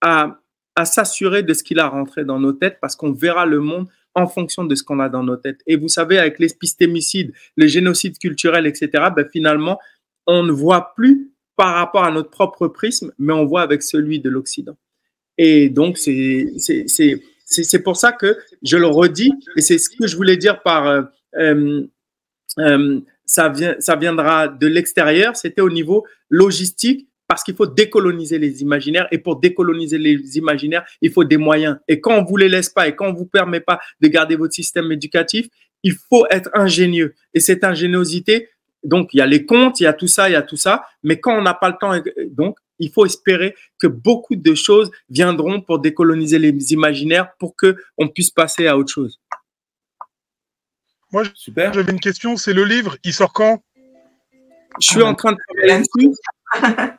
à, 0.00 0.38
s'assurer 0.84 1.42
de 1.42 1.52
ce 1.54 1.64
qu'il 1.64 1.80
a 1.80 1.88
rentré 1.88 2.24
dans 2.24 2.38
nos 2.38 2.52
têtes 2.52 2.78
parce 2.80 2.94
qu'on 2.94 3.10
verra 3.10 3.46
le 3.46 3.58
monde 3.58 3.88
en 4.14 4.28
fonction 4.28 4.64
de 4.64 4.76
ce 4.76 4.84
qu'on 4.84 5.00
a 5.00 5.08
dans 5.08 5.24
nos 5.24 5.36
têtes. 5.36 5.60
Et 5.66 5.74
vous 5.74 5.88
savez, 5.88 6.18
avec 6.18 6.38
l'épistémicide, 6.38 7.32
le 7.56 7.66
génocide 7.66 8.16
culturel, 8.16 8.64
etc., 8.64 8.90
ben 9.14 9.26
finalement, 9.28 9.80
on 10.28 10.44
ne 10.44 10.52
voit 10.52 10.94
plus 10.94 11.32
par 11.56 11.74
rapport 11.74 12.04
à 12.04 12.12
notre 12.12 12.30
propre 12.30 12.68
prisme, 12.68 13.12
mais 13.18 13.32
on 13.32 13.44
voit 13.44 13.62
avec 13.62 13.82
celui 13.82 14.20
de 14.20 14.30
l'Occident. 14.30 14.76
Et 15.36 15.68
donc, 15.68 15.98
c'est 15.98 17.82
pour 17.82 17.96
ça 17.96 18.12
que 18.12 18.38
je 18.62 18.76
le 18.76 18.86
redis, 18.86 19.32
et 19.56 19.60
c'est 19.60 19.78
ce 19.78 19.90
que 19.90 20.06
je 20.06 20.16
voulais 20.16 20.36
dire 20.36 20.62
par 20.62 20.86
euh, 20.86 21.02
ça, 23.26 23.48
vient, 23.48 23.76
ça 23.78 23.96
viendra 23.96 24.48
de 24.48 24.66
l'extérieur, 24.66 25.36
c'était 25.36 25.60
au 25.60 25.70
niveau 25.70 26.06
logistique 26.30 27.08
parce 27.28 27.44
qu'il 27.44 27.54
faut 27.54 27.66
décoloniser 27.66 28.38
les 28.38 28.62
imaginaires. 28.62 29.06
Et 29.12 29.18
pour 29.18 29.38
décoloniser 29.38 29.98
les 29.98 30.38
imaginaires, 30.38 30.84
il 31.02 31.12
faut 31.12 31.24
des 31.24 31.36
moyens. 31.36 31.76
Et 31.86 32.00
quand 32.00 32.18
on 32.18 32.24
vous 32.24 32.38
les 32.38 32.48
laisse 32.48 32.70
pas 32.70 32.88
et 32.88 32.96
quand 32.96 33.08
on 33.08 33.12
vous 33.12 33.26
permet 33.26 33.60
pas 33.60 33.78
de 34.00 34.08
garder 34.08 34.34
votre 34.34 34.54
système 34.54 34.90
éducatif, 34.90 35.46
il 35.82 35.94
faut 35.94 36.26
être 36.30 36.50
ingénieux. 36.54 37.14
Et 37.34 37.40
cette 37.40 37.64
ingéniosité, 37.64 38.48
donc 38.82 39.10
il 39.12 39.18
y 39.18 39.20
a 39.20 39.26
les 39.26 39.44
comptes, 39.44 39.78
il 39.80 39.84
y 39.84 39.86
a 39.86 39.92
tout 39.92 40.08
ça, 40.08 40.30
il 40.30 40.32
y 40.32 40.36
a 40.36 40.42
tout 40.42 40.56
ça. 40.56 40.84
Mais 41.02 41.20
quand 41.20 41.38
on 41.38 41.42
n'a 41.42 41.54
pas 41.54 41.68
le 41.68 41.76
temps, 41.78 41.92
donc 42.30 42.56
il 42.78 42.90
faut 42.90 43.04
espérer 43.04 43.54
que 43.78 43.86
beaucoup 43.86 44.34
de 44.34 44.54
choses 44.54 44.90
viendront 45.10 45.60
pour 45.60 45.80
décoloniser 45.80 46.38
les 46.38 46.72
imaginaires 46.72 47.28
pour 47.38 47.54
que 47.56 47.76
on 47.98 48.08
puisse 48.08 48.30
passer 48.30 48.66
à 48.66 48.78
autre 48.78 48.92
chose. 48.92 49.20
Moi, 51.12 51.24
super. 51.34 51.72
J'avais 51.72 51.92
une 51.92 52.00
question. 52.00 52.36
C'est 52.36 52.52
le 52.52 52.64
livre. 52.64 52.96
Il 53.04 53.12
sort 53.12 53.32
quand? 53.32 53.62
Je 54.80 54.86
suis 54.88 55.02
en 55.02 55.14
train 55.14 55.32
de 55.32 55.38
travailler 55.48 55.82
dessus. 55.82 56.14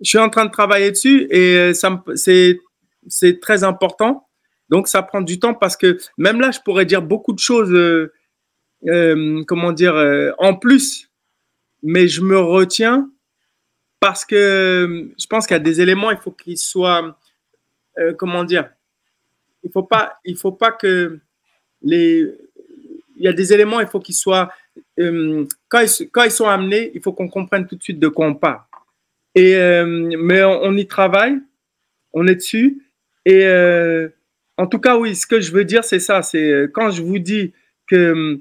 je 0.00 0.08
suis 0.08 0.18
en 0.18 0.28
train 0.28 0.44
de 0.44 0.50
travailler 0.50 0.90
dessus 0.90 1.26
et 1.30 1.56
euh, 1.56 1.74
ça 1.74 2.02
c'est 2.14 2.60
c'est 3.08 3.40
très 3.40 3.64
important. 3.64 4.28
Donc 4.68 4.86
ça 4.86 5.02
prend 5.02 5.22
du 5.22 5.40
temps 5.40 5.54
parce 5.54 5.76
que 5.76 5.98
même 6.18 6.40
là, 6.40 6.50
je 6.50 6.60
pourrais 6.60 6.84
dire 6.84 7.02
beaucoup 7.02 7.32
de 7.32 7.38
choses, 7.38 7.72
euh, 7.72 8.12
euh, 8.86 9.42
comment 9.46 9.72
dire, 9.72 9.94
en 10.38 10.54
plus, 10.54 11.10
mais 11.82 12.06
je 12.06 12.20
me 12.20 12.38
retiens 12.38 13.10
parce 13.98 14.24
que 14.24 15.10
je 15.18 15.26
pense 15.26 15.46
qu'il 15.46 15.54
y 15.54 15.60
a 15.60 15.62
des 15.62 15.80
éléments, 15.80 16.10
il 16.10 16.18
faut 16.18 16.30
qu'ils 16.30 16.58
soient, 16.58 17.18
comment 18.18 18.44
dire, 18.44 18.70
il 19.64 19.72
faut 19.72 19.82
pas, 19.82 20.18
il 20.24 20.36
faut 20.36 20.52
pas 20.52 20.70
que 20.70 21.18
les, 21.82 22.26
il 23.18 23.24
y 23.24 23.28
a 23.28 23.32
des 23.32 23.52
éléments, 23.52 23.80
il 23.80 23.86
faut 23.86 24.00
qu'ils 24.00 24.14
soient, 24.14 24.50
quand 24.96 25.80
ils, 25.80 26.10
quand 26.10 26.24
ils 26.24 26.30
sont 26.30 26.48
amenés, 26.48 26.90
il 26.94 27.02
faut 27.02 27.12
qu'on 27.12 27.28
comprenne 27.28 27.66
tout 27.66 27.76
de 27.76 27.82
suite 27.82 27.98
de 27.98 28.08
quoi 28.08 28.26
on 28.26 28.34
parle. 28.34 28.60
Et, 29.34 29.56
euh, 29.56 29.84
mais 29.86 30.42
on, 30.42 30.72
y 30.76 30.86
travaille, 30.86 31.38
on 32.12 32.26
est 32.26 32.34
dessus. 32.34 32.82
Et 33.24 33.44
euh, 33.44 34.08
en 34.56 34.66
tout 34.66 34.78
cas, 34.78 34.96
oui, 34.96 35.14
ce 35.14 35.26
que 35.26 35.40
je 35.40 35.52
veux 35.52 35.64
dire, 35.64 35.84
c'est 35.84 36.00
ça. 36.00 36.22
C'est 36.22 36.50
euh, 36.50 36.66
quand 36.66 36.90
je 36.90 37.02
vous 37.02 37.18
dis 37.18 37.52
que 37.86 38.40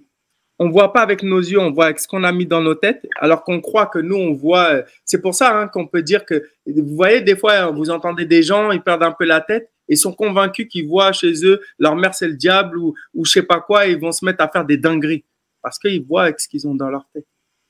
on 0.60 0.70
voit 0.70 0.92
pas 0.92 1.02
avec 1.02 1.22
nos 1.22 1.40
yeux, 1.40 1.60
on 1.60 1.72
voit 1.72 1.86
avec 1.86 2.00
ce 2.00 2.08
qu'on 2.08 2.24
a 2.24 2.32
mis 2.32 2.48
dans 2.48 2.62
nos 2.62 2.74
têtes, 2.74 3.06
alors 3.18 3.44
qu'on 3.44 3.62
croit 3.62 3.86
que 3.86 4.00
nous, 4.00 4.16
on 4.16 4.34
voit. 4.34 4.82
C'est 5.06 5.22
pour 5.22 5.36
ça 5.36 5.56
hein, 5.56 5.68
qu'on 5.68 5.86
peut 5.86 6.02
dire 6.02 6.26
que, 6.26 6.50
vous 6.66 6.96
voyez, 6.96 7.22
des 7.22 7.36
fois, 7.36 7.68
vous 7.68 7.92
entendez 7.92 8.26
des 8.26 8.42
gens, 8.42 8.72
ils 8.72 8.82
perdent 8.82 9.04
un 9.04 9.12
peu 9.12 9.26
la 9.26 9.42
tête 9.42 9.70
et 9.90 9.96
sont 9.96 10.14
convaincus 10.14 10.68
qu'ils 10.70 10.88
voient 10.88 11.12
chez 11.12 11.46
eux 11.46 11.62
leur 11.80 11.96
mère, 11.96 12.14
c'est 12.14 12.28
le 12.28 12.36
diable 12.36 12.78
ou, 12.78 12.96
ou 13.14 13.26
je 13.26 13.32
sais 13.32 13.44
pas 13.44 13.60
quoi, 13.60 13.88
et 13.88 13.92
ils 13.92 14.00
vont 14.00 14.12
se 14.12 14.24
mettre 14.26 14.44
à 14.44 14.48
faire 14.48 14.66
des 14.66 14.78
dingueries 14.78 15.24
parce 15.62 15.80
qu'ils 15.80 16.04
voient 16.04 16.32
ce 16.38 16.48
qu'ils 16.48 16.68
ont 16.68 16.76
dans 16.76 16.90
leur 16.90 17.06
tête. 17.14 17.26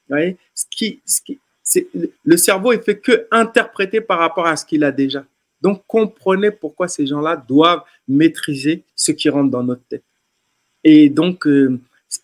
Vous 0.07 0.15
voyez? 0.15 0.37
Ce 0.53 0.65
qui, 0.69 1.01
ce 1.05 1.21
qui, 1.21 1.39
le 2.23 2.37
cerveau 2.37 2.73
il 2.73 2.81
fait 2.81 2.97
que 2.97 3.27
interpréter 3.31 4.01
par 4.01 4.19
rapport 4.19 4.47
à 4.47 4.55
ce 4.55 4.65
qu'il 4.65 4.83
a 4.83 4.91
déjà. 4.91 5.25
Donc 5.61 5.83
comprenez 5.87 6.51
pourquoi 6.51 6.87
ces 6.87 7.07
gens-là 7.07 7.43
doivent 7.47 7.83
maîtriser 8.07 8.83
ce 8.95 9.11
qui 9.11 9.29
rentre 9.29 9.49
dans 9.49 9.63
notre 9.63 9.83
tête. 9.89 10.03
Et 10.83 11.09
donc 11.09 11.45
euh, 11.47 11.79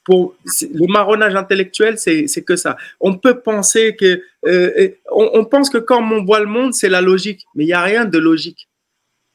le 0.08 0.92
marronnage 0.92 1.36
intellectuel, 1.36 1.98
c'est 1.98 2.44
que 2.46 2.56
ça. 2.56 2.78
On 3.00 3.18
peut 3.18 3.40
penser 3.40 3.96
que 3.96 4.22
euh, 4.46 4.90
on, 5.12 5.44
pense 5.46 5.70
que 5.70 5.78
quand 5.78 6.02
on 6.02 6.24
voit 6.24 6.40
le 6.40 6.46
monde, 6.46 6.74
c'est 6.74 6.90
la 6.90 7.02
logique, 7.02 7.46
mais 7.56 7.64
il 7.64 7.68
n'y 7.68 7.74
a 7.74 7.82
rien 7.82 8.06
de 8.06 8.18
logique. 8.18 8.70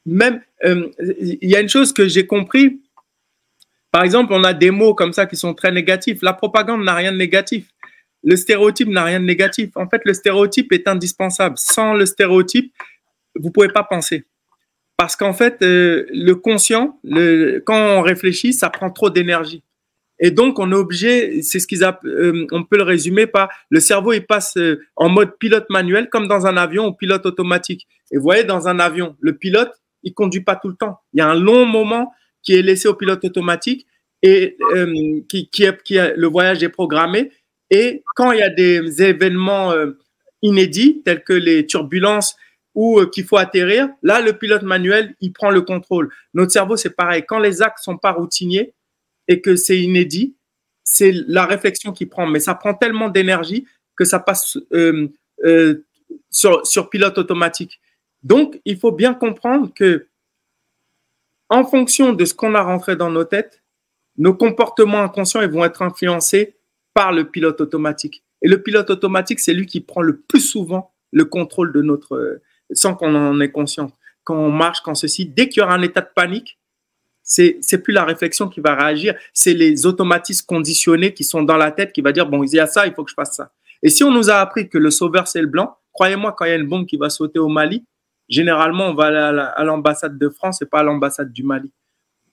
Même 0.05 0.41
euh, 0.65 0.89
il 1.19 1.49
y 1.49 1.55
a 1.55 1.61
une 1.61 1.69
chose 1.69 1.93
que 1.93 2.07
j'ai 2.07 2.25
compris. 2.25 2.81
Par 3.91 4.03
exemple, 4.03 4.33
on 4.33 4.43
a 4.43 4.53
des 4.53 4.71
mots 4.71 4.93
comme 4.93 5.13
ça 5.13 5.25
qui 5.25 5.35
sont 5.35 5.53
très 5.53 5.71
négatifs. 5.71 6.21
La 6.21 6.33
propagande 6.33 6.83
n'a 6.83 6.93
rien 6.95 7.11
de 7.11 7.17
négatif 7.17 7.65
le 8.23 8.35
stéréotype 8.35 8.89
n'a 8.89 9.03
rien 9.03 9.19
de 9.19 9.25
négatif. 9.25 9.71
En 9.75 9.87
fait, 9.87 10.01
le 10.05 10.13
stéréotype 10.13 10.71
est 10.73 10.87
indispensable. 10.87 11.55
Sans 11.57 11.93
le 11.93 12.05
stéréotype, 12.05 12.73
vous 13.35 13.51
pouvez 13.51 13.69
pas 13.69 13.83
penser. 13.83 14.25
Parce 14.97 15.15
qu'en 15.15 15.33
fait, 15.33 15.61
euh, 15.61 16.05
le 16.09 16.33
conscient, 16.35 16.99
quand 17.65 17.97
on 17.97 18.01
réfléchit, 18.01 18.51
ça 18.53 18.69
prend 18.69 18.91
trop 18.91 19.09
d'énergie. 19.09 19.63
Et 20.21 20.31
donc, 20.31 20.59
on 20.59 20.69
est 20.73 20.75
obligé, 20.75 21.41
c'est 21.43 21.59
ce 21.59 21.67
qu'ils 21.67 21.85
euh, 21.85 22.45
on 22.51 22.65
peut 22.65 22.75
le 22.75 22.83
résumer 22.83 23.25
par 23.25 23.49
le 23.69 23.79
cerveau, 23.79 24.11
il 24.11 24.25
passe 24.25 24.57
en 24.97 25.07
mode 25.07 25.37
pilote 25.39 25.67
manuel, 25.69 26.09
comme 26.09 26.27
dans 26.27 26.45
un 26.45 26.57
avion 26.57 26.87
ou 26.87 26.93
pilote 26.93 27.25
automatique. 27.25 27.87
Et 28.11 28.17
vous 28.17 28.23
voyez, 28.23 28.43
dans 28.43 28.67
un 28.67 28.79
avion, 28.79 29.15
le 29.21 29.37
pilote, 29.37 29.71
il 30.03 30.13
conduit 30.13 30.41
pas 30.41 30.55
tout 30.55 30.69
le 30.69 30.75
temps. 30.75 30.99
Il 31.13 31.19
y 31.19 31.21
a 31.21 31.29
un 31.29 31.39
long 31.39 31.65
moment 31.65 32.11
qui 32.41 32.53
est 32.53 32.61
laissé 32.61 32.87
au 32.87 32.93
pilote 32.93 33.23
automatique 33.25 33.85
et 34.21 34.57
qui, 35.29 35.49
qui, 35.49 35.65
le 35.95 36.27
voyage 36.27 36.61
est 36.63 36.69
programmé 36.69 37.31
et 37.69 38.03
quand 38.15 38.31
il 38.31 38.39
y 38.39 38.43
a 38.43 38.49
des 38.49 39.01
événements 39.01 39.71
euh, 39.71 39.97
inédits, 40.41 41.01
tels 41.03 41.23
que 41.23 41.33
les 41.33 41.65
turbulences 41.65 42.35
ou 42.75 42.99
euh, 42.99 43.05
qu'il 43.07 43.25
faut 43.25 43.37
atterrir, 43.37 43.89
là, 44.01 44.21
le 44.21 44.33
pilote 44.33 44.63
manuel, 44.63 45.15
il 45.21 45.33
prend 45.33 45.51
le 45.51 45.61
contrôle. 45.61 46.11
Notre 46.33 46.51
cerveau, 46.51 46.77
c'est 46.77 46.95
pareil. 46.95 47.23
Quand 47.27 47.39
les 47.39 47.61
actes 47.61 47.79
sont 47.83 47.97
pas 47.97 48.11
routiniers 48.11 48.73
et 49.27 49.41
que 49.41 49.55
c'est 49.55 49.79
inédit, 49.79 50.35
c'est 50.83 51.11
la 51.11 51.45
réflexion 51.45 51.91
qui 51.91 52.05
prend. 52.05 52.25
Mais 52.25 52.39
ça 52.39 52.55
prend 52.55 52.73
tellement 52.73 53.09
d'énergie 53.09 53.65
que 53.95 54.05
ça 54.05 54.19
passe 54.19 54.57
euh, 54.73 55.09
sur 56.31 56.89
pilote 56.89 57.17
automatique. 57.17 57.79
Donc, 58.23 58.59
il 58.65 58.77
faut 58.77 58.91
bien 58.91 59.13
comprendre 59.13 59.73
que 59.73 60.07
en 61.49 61.63
fonction 61.63 62.13
de 62.13 62.25
ce 62.25 62.33
qu'on 62.33 62.53
a 62.53 62.61
rentré 62.61 62.95
dans 62.95 63.09
nos 63.09 63.23
têtes, 63.23 63.63
nos 64.17 64.33
comportements 64.33 65.01
inconscients 65.01 65.47
vont 65.47 65.65
être 65.65 65.81
influencés 65.81 66.57
par 66.93 67.11
le 67.11 67.29
pilote 67.29 67.61
automatique. 67.61 68.23
Et 68.41 68.47
le 68.47 68.61
pilote 68.61 68.89
automatique, 68.89 69.39
c'est 69.39 69.53
lui 69.53 69.65
qui 69.65 69.81
prend 69.81 70.01
le 70.01 70.19
plus 70.19 70.41
souvent 70.41 70.93
le 71.11 71.25
contrôle 71.25 71.73
de 71.73 71.81
notre, 71.81 72.41
sans 72.71 72.93
qu'on 72.95 73.15
en 73.15 73.39
ait 73.39 73.51
conscience. 73.51 73.91
Quand 74.23 74.37
on 74.37 74.51
marche, 74.51 74.81
quand 74.81 74.95
ceci, 74.95 75.25
dès 75.25 75.49
qu'il 75.49 75.61
y 75.61 75.63
aura 75.63 75.73
un 75.73 75.81
état 75.81 76.01
de 76.01 76.09
panique, 76.13 76.59
c'est 77.23 77.57
c'est 77.61 77.81
plus 77.81 77.93
la 77.93 78.05
réflexion 78.05 78.49
qui 78.49 78.59
va 78.59 78.75
réagir, 78.75 79.15
c'est 79.33 79.53
les 79.53 79.85
automatismes 79.85 80.45
conditionnés 80.47 81.13
qui 81.13 81.23
sont 81.23 81.43
dans 81.43 81.57
la 81.57 81.71
tête 81.71 81.93
qui 81.93 82.01
va 82.01 82.11
dire 82.11 82.27
bon 82.27 82.43
il 82.43 82.53
y 82.53 82.59
a 82.59 82.65
ça, 82.65 82.87
il 82.87 82.93
faut 82.93 83.03
que 83.03 83.11
je 83.11 83.15
fasse 83.15 83.35
ça. 83.35 83.51
Et 83.83 83.89
si 83.89 84.03
on 84.03 84.11
nous 84.11 84.29
a 84.29 84.35
appris 84.35 84.67
que 84.67 84.77
le 84.77 84.89
sauveur 84.89 85.27
c'est 85.27 85.41
le 85.41 85.47
blanc, 85.47 85.77
croyez-moi 85.93 86.33
quand 86.37 86.45
il 86.45 86.49
y 86.49 86.51
a 86.53 86.55
une 86.55 86.67
bombe 86.67 86.87
qui 86.87 86.97
va 86.97 87.09
sauter 87.09 87.37
au 87.37 87.47
Mali, 87.47 87.85
généralement 88.29 88.87
on 88.87 88.93
va 88.93 89.07
à 89.07 89.63
l'ambassade 89.63 90.17
de 90.17 90.29
France 90.29 90.61
et 90.61 90.65
pas 90.65 90.79
à 90.79 90.83
l'ambassade 90.83 91.33
du 91.33 91.43
Mali 91.43 91.71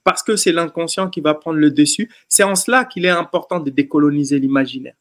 parce 0.07 0.23
que 0.23 0.37
c'est 0.37 0.53
l'inconscient 0.53 1.09
qui 1.09 1.19
va 1.19 1.33
prendre 1.33 1.59
le 1.59 1.69
dessus. 1.69 2.09
C'est 2.29 2.43
en 2.43 2.55
cela 2.55 2.85
qu'il 2.85 3.03
est 3.03 3.09
important 3.09 3.59
de 3.59 3.69
décoloniser 3.69 4.39
l'imaginaire. 4.39 4.95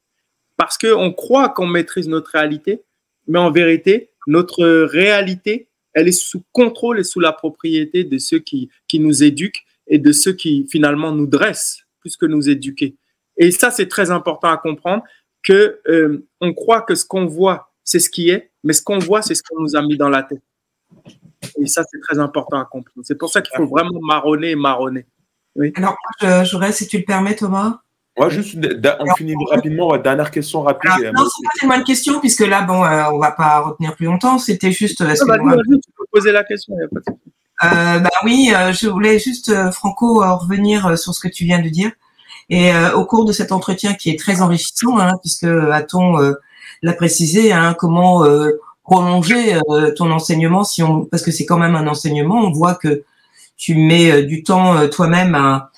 Parce 0.56 0.76
qu'on 0.76 1.12
croit 1.12 1.48
qu'on 1.50 1.68
maîtrise 1.68 2.08
notre 2.08 2.32
réalité, 2.32 2.82
mais 3.28 3.38
en 3.38 3.52
vérité, 3.52 4.10
notre 4.26 4.66
réalité, 4.66 5.68
elle 5.92 6.08
est 6.08 6.10
sous 6.10 6.42
contrôle 6.50 6.98
et 6.98 7.04
sous 7.04 7.20
la 7.20 7.30
propriété 7.30 8.02
de 8.02 8.18
ceux 8.18 8.40
qui, 8.40 8.68
qui 8.88 8.98
nous 8.98 9.22
éduquent 9.22 9.64
et 9.86 10.00
de 10.00 10.10
ceux 10.10 10.32
qui 10.32 10.66
finalement 10.68 11.12
nous 11.12 11.28
dressent 11.28 11.82
plus 12.00 12.16
que 12.16 12.26
nous 12.26 12.48
éduquer. 12.48 12.96
Et 13.36 13.52
ça, 13.52 13.70
c'est 13.70 13.86
très 13.86 14.10
important 14.10 14.48
à 14.48 14.56
comprendre 14.56 15.04
que 15.44 15.78
euh, 15.86 16.26
on 16.40 16.52
croit 16.52 16.82
que 16.82 16.96
ce 16.96 17.04
qu'on 17.04 17.26
voit, 17.26 17.72
c'est 17.84 18.00
ce 18.00 18.10
qui 18.10 18.30
est, 18.30 18.50
mais 18.64 18.72
ce 18.72 18.82
qu'on 18.82 18.98
voit, 18.98 19.22
c'est 19.22 19.36
ce 19.36 19.44
qu'on 19.44 19.60
nous 19.62 19.76
a 19.76 19.82
mis 19.82 19.96
dans 19.96 20.08
la 20.08 20.24
tête. 20.24 20.42
Et 21.60 21.66
ça, 21.66 21.82
c'est 21.90 22.00
très 22.00 22.18
important 22.18 22.58
à 22.58 22.64
comprendre. 22.64 23.04
C'est 23.04 23.16
pour 23.16 23.30
ça 23.30 23.40
qu'il 23.40 23.56
faut 23.56 23.66
vraiment 23.66 24.00
marronner 24.00 24.50
et 24.50 24.56
marronner. 24.56 25.06
Oui. 25.54 25.72
Alors, 25.76 25.96
j'aurais, 26.44 26.72
si 26.72 26.86
tu 26.86 26.98
le 26.98 27.04
permets, 27.04 27.34
Thomas. 27.34 27.80
Moi, 28.18 28.30
juste, 28.30 28.56
on 29.00 29.14
finit 29.14 29.34
rapidement. 29.50 29.96
Dernière 29.98 30.30
question 30.30 30.62
rapide. 30.62 30.90
Alors, 30.90 31.12
non, 31.12 31.24
c'est 31.24 31.44
pas 31.44 31.50
tellement 31.60 31.74
une 31.76 31.84
question, 31.84 32.20
puisque 32.20 32.46
là, 32.46 32.62
bon, 32.62 32.84
euh, 32.84 33.04
on 33.12 33.18
va 33.18 33.30
pas 33.30 33.60
retenir 33.60 33.94
plus 33.94 34.06
longtemps. 34.06 34.38
C'était 34.38 34.72
juste. 34.72 35.02
Euh, 35.02 35.14
ah, 35.20 35.24
bah, 35.26 35.56
tu 35.66 35.92
peux 35.96 36.04
poser 36.12 36.32
la 36.32 36.42
question. 36.44 36.74
Y 36.78 36.84
a 36.84 36.88
pas 36.88 37.00
de... 37.00 37.16
euh, 37.64 37.98
bah 38.00 38.10
oui, 38.24 38.52
euh, 38.54 38.72
je 38.72 38.88
voulais 38.88 39.18
juste, 39.18 39.52
Franco, 39.70 40.20
revenir 40.20 40.98
sur 40.98 41.14
ce 41.14 41.20
que 41.20 41.28
tu 41.28 41.44
viens 41.44 41.60
de 41.60 41.68
dire. 41.68 41.90
Et 42.48 42.70
au 42.94 43.04
cours 43.04 43.24
de 43.24 43.32
cet 43.32 43.50
entretien 43.50 43.94
qui 43.94 44.10
est 44.10 44.18
très 44.18 44.40
enrichissant, 44.40 44.98
hein, 44.98 45.14
puisque 45.20 45.44
a-t-on 45.44 46.16
l'a 46.82 46.92
précisé, 46.92 47.52
hein, 47.52 47.74
comment 47.76 48.24
prolonger 48.86 49.56
euh, 49.68 49.92
ton 49.92 50.10
enseignement 50.12 50.62
si 50.64 50.82
on 50.82 51.04
parce 51.04 51.22
que 51.22 51.32
c'est 51.32 51.44
quand 51.44 51.58
même 51.58 51.74
un 51.74 51.86
enseignement 51.88 52.40
on 52.40 52.52
voit 52.52 52.76
que 52.76 53.02
tu 53.56 53.74
mets 53.74 54.12
euh, 54.12 54.22
du 54.22 54.44
temps 54.44 54.76
euh, 54.76 54.88
toi-même 54.88 55.34
à, 55.34 55.70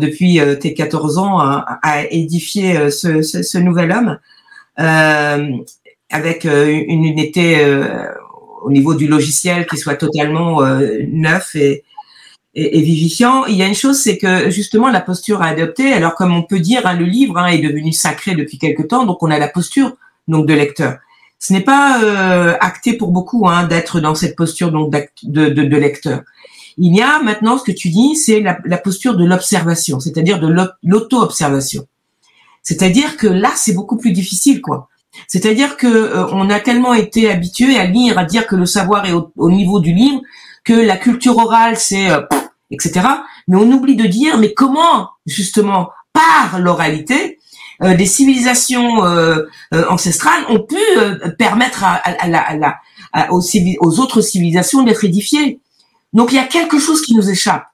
depuis 0.00 0.40
tes 0.58 0.74
14 0.74 1.16
ans 1.18 1.38
à, 1.38 1.78
à 1.80 2.02
édifier 2.10 2.90
ce, 2.90 3.22
ce, 3.22 3.44
ce, 3.44 3.56
nouvel 3.56 3.92
homme 3.92 4.18
avec 6.10 6.42
une 6.42 7.04
unité 7.04 7.64
au 8.62 8.72
niveau 8.72 8.94
du 8.94 9.06
logiciel 9.06 9.64
qui 9.66 9.76
soit 9.76 9.94
totalement 9.94 10.60
neuf 11.06 11.54
et, 11.54 11.84
et, 12.56 12.78
et, 12.78 12.82
vivifiant. 12.82 13.44
Il 13.44 13.54
y 13.54 13.62
a 13.62 13.68
une 13.68 13.76
chose, 13.76 14.00
c'est 14.00 14.18
que 14.18 14.50
justement 14.50 14.90
la 14.90 15.00
posture 15.00 15.40
à 15.40 15.46
adopter. 15.46 15.92
Alors 15.92 16.16
comme 16.16 16.34
on 16.34 16.42
peut 16.42 16.58
dire, 16.58 16.84
hein, 16.84 16.96
le 16.96 17.04
livre 17.04 17.38
hein, 17.38 17.46
est 17.46 17.60
devenu 17.60 17.92
sacré 17.92 18.34
depuis 18.34 18.58
quelque 18.58 18.82
temps, 18.82 19.06
donc 19.06 19.22
on 19.22 19.30
a 19.30 19.38
la 19.38 19.46
posture 19.46 19.92
donc 20.26 20.46
de 20.46 20.54
lecteur 20.54 20.96
ce 21.38 21.52
n'est 21.52 21.60
pas 21.60 22.02
euh, 22.02 22.56
acté 22.60 22.94
pour 22.94 23.10
beaucoup 23.10 23.48
hein, 23.48 23.66
d'être 23.66 24.00
dans 24.00 24.14
cette 24.14 24.36
posture 24.36 24.72
donc 24.72 24.90
de, 24.90 25.08
de, 25.22 25.48
de, 25.48 25.76
lecteur. 25.76 26.22
Il 26.78 26.94
y 26.94 27.02
a 27.02 27.20
maintenant 27.22 27.58
ce 27.58 27.64
que 27.64 27.72
tu 27.72 27.88
dis, 27.88 28.16
c'est 28.16 28.40
la, 28.40 28.58
la, 28.64 28.78
posture 28.78 29.16
de 29.16 29.24
l'observation, 29.24 30.00
c'est-à-dire 30.00 30.40
de 30.40 30.54
l'auto-observation. 30.82 31.86
C'est-à-dire 32.62 33.16
que 33.16 33.26
là, 33.26 33.52
c'est 33.54 33.74
beaucoup 33.74 33.96
plus 33.96 34.12
difficile, 34.12 34.60
quoi. 34.60 34.88
C'est-à-dire 35.28 35.76
que 35.76 35.86
euh, 35.86 36.26
on 36.32 36.50
a 36.50 36.60
tellement 36.60 36.94
été 36.94 37.30
habitué 37.30 37.78
à 37.78 37.86
lire, 37.86 38.18
à 38.18 38.24
dire 38.24 38.46
que 38.46 38.56
le 38.56 38.66
savoir 38.66 39.06
est 39.06 39.12
au, 39.12 39.50
niveau 39.50 39.80
du 39.80 39.92
livre, 39.92 40.20
que 40.64 40.74
la 40.74 40.96
culture 40.96 41.36
orale, 41.38 41.76
c'est 41.76 42.10
euh, 42.10 42.20
etc. 42.70 43.06
Mais 43.48 43.56
on 43.56 43.70
oublie 43.72 43.96
de 43.96 44.06
dire, 44.06 44.38
mais 44.38 44.52
comment 44.52 45.10
justement 45.26 45.90
par 46.12 46.58
l'oralité 46.58 47.38
euh, 47.82 47.94
des 47.94 48.06
civilisations 48.06 49.04
euh, 49.04 49.44
euh, 49.74 49.84
ancestrales 49.88 50.44
ont 50.48 50.60
pu 50.60 50.76
permettre 51.38 51.84
à, 51.84 52.00
à, 53.12 53.32
aux, 53.32 53.42
aux, 53.80 54.00
autres 54.00 54.20
civilisations 54.20 54.82
d'être 54.82 55.04
édifiées. 55.04 55.60
Donc 56.12 56.32
il 56.32 56.36
y 56.36 56.40
a 56.40 56.46
quelque 56.46 56.78
chose 56.78 57.02
qui 57.02 57.14
nous 57.14 57.28
échappe. 57.28 57.66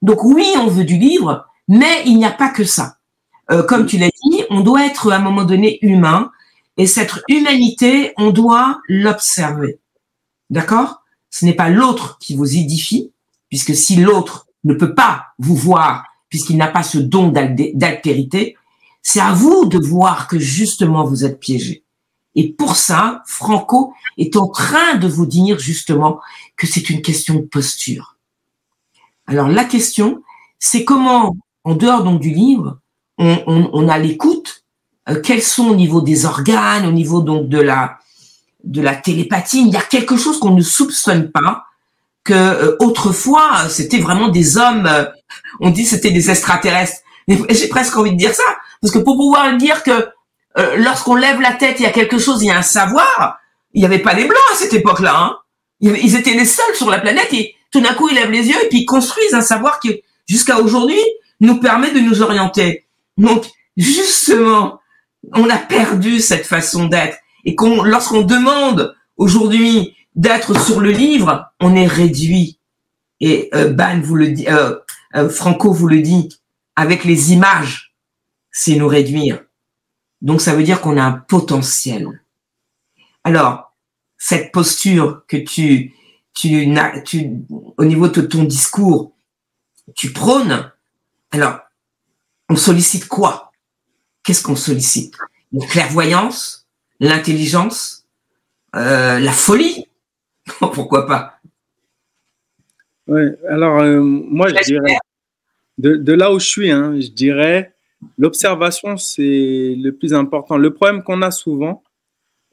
Donc 0.00 0.24
oui, 0.24 0.46
on 0.56 0.66
veut 0.66 0.84
du 0.84 0.96
livre, 0.96 1.46
mais 1.68 2.02
il 2.06 2.16
n'y 2.16 2.24
a 2.24 2.30
pas 2.30 2.48
que 2.48 2.64
ça. 2.64 2.96
comme 3.68 3.86
tu 3.86 3.98
l'as 3.98 4.08
dit, 4.08 4.44
on 4.50 4.60
doit 4.60 4.86
être 4.86 5.12
à 5.12 5.16
un 5.16 5.20
moment 5.20 5.44
donné 5.44 5.78
humain, 5.82 6.30
et 6.78 6.86
cette 6.86 7.22
humanité, 7.28 8.14
on 8.16 8.30
doit 8.30 8.80
l'observer. 8.88 9.78
D'accord? 10.48 11.02
Ce 11.30 11.44
n'est 11.44 11.54
pas 11.54 11.68
l'autre 11.68 12.18
qui 12.18 12.34
vous 12.34 12.56
édifie, 12.56 13.12
puisque 13.50 13.74
si 13.74 13.96
l'autre 13.96 14.46
ne 14.64 14.74
peut 14.74 14.94
pas 14.94 15.26
vous 15.38 15.54
voir, 15.54 16.04
puisqu'il 16.30 16.56
n'a 16.56 16.68
pas 16.68 16.82
ce 16.82 16.96
don 16.96 17.28
d'altérité, 17.28 18.56
c'est 19.02 19.20
à 19.20 19.32
vous 19.32 19.66
de 19.66 19.78
voir 19.78 20.28
que 20.28 20.38
justement 20.38 21.04
vous 21.04 21.24
êtes 21.24 21.40
piégé. 21.40 21.84
Et 22.34 22.52
pour 22.52 22.76
ça, 22.76 23.22
Franco 23.26 23.92
est 24.16 24.36
en 24.36 24.48
train 24.48 24.94
de 24.94 25.06
vous 25.06 25.26
dire 25.26 25.58
justement 25.58 26.20
que 26.56 26.66
c'est 26.66 26.88
une 26.88 27.02
question 27.02 27.34
de 27.34 27.42
posture. 27.42 28.16
Alors 29.26 29.48
la 29.48 29.64
question, 29.64 30.22
c'est 30.58 30.84
comment, 30.84 31.36
en 31.64 31.74
dehors 31.74 32.04
donc 32.04 32.20
du 32.20 32.30
livre, 32.30 32.78
on, 33.18 33.88
a 33.88 33.98
l'écoute, 33.98 34.64
euh, 35.08 35.20
quels 35.20 35.42
sont 35.42 35.68
au 35.68 35.74
niveau 35.74 36.00
des 36.00 36.24
organes, 36.24 36.86
au 36.86 36.92
niveau 36.92 37.20
donc 37.20 37.48
de 37.48 37.58
la 37.58 37.98
de 38.64 38.80
la 38.80 38.94
télépathie, 38.94 39.62
il 39.62 39.72
y 39.72 39.76
a 39.76 39.82
quelque 39.82 40.16
chose 40.16 40.38
qu'on 40.38 40.54
ne 40.54 40.62
soupçonne 40.62 41.32
pas, 41.32 41.64
que 42.22 42.32
euh, 42.32 42.76
autrefois 42.78 43.68
c'était 43.68 43.98
vraiment 43.98 44.28
des 44.28 44.56
hommes, 44.56 44.86
euh, 44.86 45.04
on 45.60 45.70
dit 45.70 45.84
c'était 45.84 46.12
des 46.12 46.30
extraterrestres. 46.30 47.00
J'ai 47.28 47.68
presque 47.68 47.96
envie 47.96 48.12
de 48.12 48.16
dire 48.16 48.34
ça, 48.34 48.44
parce 48.82 48.92
que 48.92 48.98
pour 48.98 49.16
pouvoir 49.16 49.56
dire 49.56 49.82
que 49.84 50.08
euh, 50.58 50.76
lorsqu'on 50.76 51.14
lève 51.14 51.40
la 51.40 51.52
tête, 51.52 51.78
il 51.78 51.84
y 51.84 51.86
a 51.86 51.92
quelque 51.92 52.18
chose, 52.18 52.42
il 52.42 52.48
y 52.48 52.50
a 52.50 52.58
un 52.58 52.62
savoir, 52.62 53.38
il 53.72 53.80
n'y 53.80 53.86
avait 53.86 54.00
pas 54.00 54.12
les 54.12 54.24
blancs 54.24 54.38
à 54.52 54.56
cette 54.56 54.74
époque-là. 54.74 55.16
Hein. 55.16 55.38
Ils 55.80 56.16
étaient 56.16 56.34
les 56.34 56.44
seuls 56.44 56.74
sur 56.74 56.90
la 56.90 56.98
planète 56.98 57.32
et 57.32 57.54
tout 57.70 57.80
d'un 57.80 57.94
coup, 57.94 58.08
ils 58.08 58.16
lèvent 58.16 58.30
les 58.30 58.48
yeux 58.48 58.64
et 58.64 58.68
puis 58.68 58.80
ils 58.80 58.86
construisent 58.86 59.34
un 59.34 59.40
savoir 59.40 59.80
qui, 59.80 60.02
jusqu'à 60.28 60.58
aujourd'hui, 60.58 61.00
nous 61.40 61.58
permet 61.58 61.92
de 61.92 62.00
nous 62.00 62.22
orienter. 62.22 62.86
Donc, 63.16 63.46
justement, 63.76 64.80
on 65.32 65.48
a 65.48 65.56
perdu 65.56 66.20
cette 66.20 66.46
façon 66.46 66.86
d'être. 66.86 67.16
Et 67.44 67.54
qu'on, 67.54 67.82
lorsqu'on 67.82 68.22
demande 68.22 68.94
aujourd'hui 69.16 69.94
d'être 70.14 70.60
sur 70.60 70.80
le 70.80 70.90
livre, 70.90 71.52
on 71.60 71.74
est 71.74 71.86
réduit. 71.86 72.58
Et 73.20 73.48
euh, 73.54 73.72
Ban 73.72 74.00
vous 74.02 74.16
le 74.16 74.28
dit, 74.28 74.48
euh, 74.48 74.76
euh 75.16 75.28
Franco 75.28 75.72
vous 75.72 75.88
le 75.88 76.00
dit, 76.00 76.28
avec 76.76 77.04
les 77.04 77.32
images 77.32 77.91
c'est 78.52 78.76
nous 78.76 78.86
réduire. 78.86 79.44
Donc 80.20 80.40
ça 80.40 80.54
veut 80.54 80.62
dire 80.62 80.80
qu'on 80.80 80.96
a 80.96 81.02
un 81.02 81.12
potentiel. 81.12 82.22
Alors, 83.24 83.74
cette 84.18 84.52
posture 84.52 85.24
que 85.26 85.36
tu, 85.36 85.94
tu, 86.34 86.72
tu, 87.04 87.30
au 87.76 87.84
niveau 87.84 88.08
de 88.08 88.20
ton 88.20 88.44
discours, 88.44 89.12
tu 89.96 90.12
prônes, 90.12 90.70
alors, 91.32 91.60
on 92.48 92.56
sollicite 92.56 93.08
quoi? 93.08 93.52
Qu'est-ce 94.22 94.42
qu'on 94.42 94.56
sollicite? 94.56 95.16
La 95.52 95.66
clairvoyance, 95.66 96.68
l'intelligence, 97.00 98.06
euh, 98.76 99.18
la 99.18 99.32
folie? 99.32 99.88
Pourquoi 100.58 101.06
pas? 101.06 101.40
Oui, 103.08 103.22
alors, 103.48 103.80
euh, 103.80 104.00
moi, 104.00 104.48
je 104.48 104.62
dirais, 104.64 104.96
de, 105.78 105.96
de, 105.96 106.12
là 106.12 106.32
où 106.32 106.38
je 106.38 106.46
suis, 106.46 106.70
hein, 106.70 106.94
je 107.00 107.08
dirais, 107.08 107.71
L'observation, 108.18 108.96
c'est 108.96 109.74
le 109.78 109.90
plus 109.90 110.12
important. 110.12 110.56
Le 110.56 110.72
problème 110.72 111.02
qu'on 111.02 111.22
a 111.22 111.30
souvent, 111.30 111.82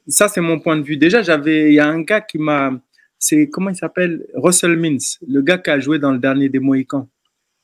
ça 0.07 0.27
c'est 0.27 0.41
mon 0.41 0.59
point 0.59 0.77
de 0.77 0.83
vue. 0.83 0.97
Déjà, 0.97 1.21
j'avais, 1.21 1.69
il 1.71 1.75
y 1.75 1.79
a 1.79 1.87
un 1.87 2.01
gars 2.01 2.21
qui 2.21 2.37
m'a, 2.37 2.79
c'est 3.17 3.49
comment 3.49 3.69
il 3.69 3.75
s'appelle, 3.75 4.25
Russell 4.35 4.77
Mintz, 4.77 5.19
le 5.27 5.41
gars 5.41 5.57
qui 5.57 5.69
a 5.69 5.79
joué 5.79 5.99
dans 5.99 6.11
le 6.11 6.19
dernier 6.19 6.49
des 6.49 6.59
Mohicans, 6.59 7.07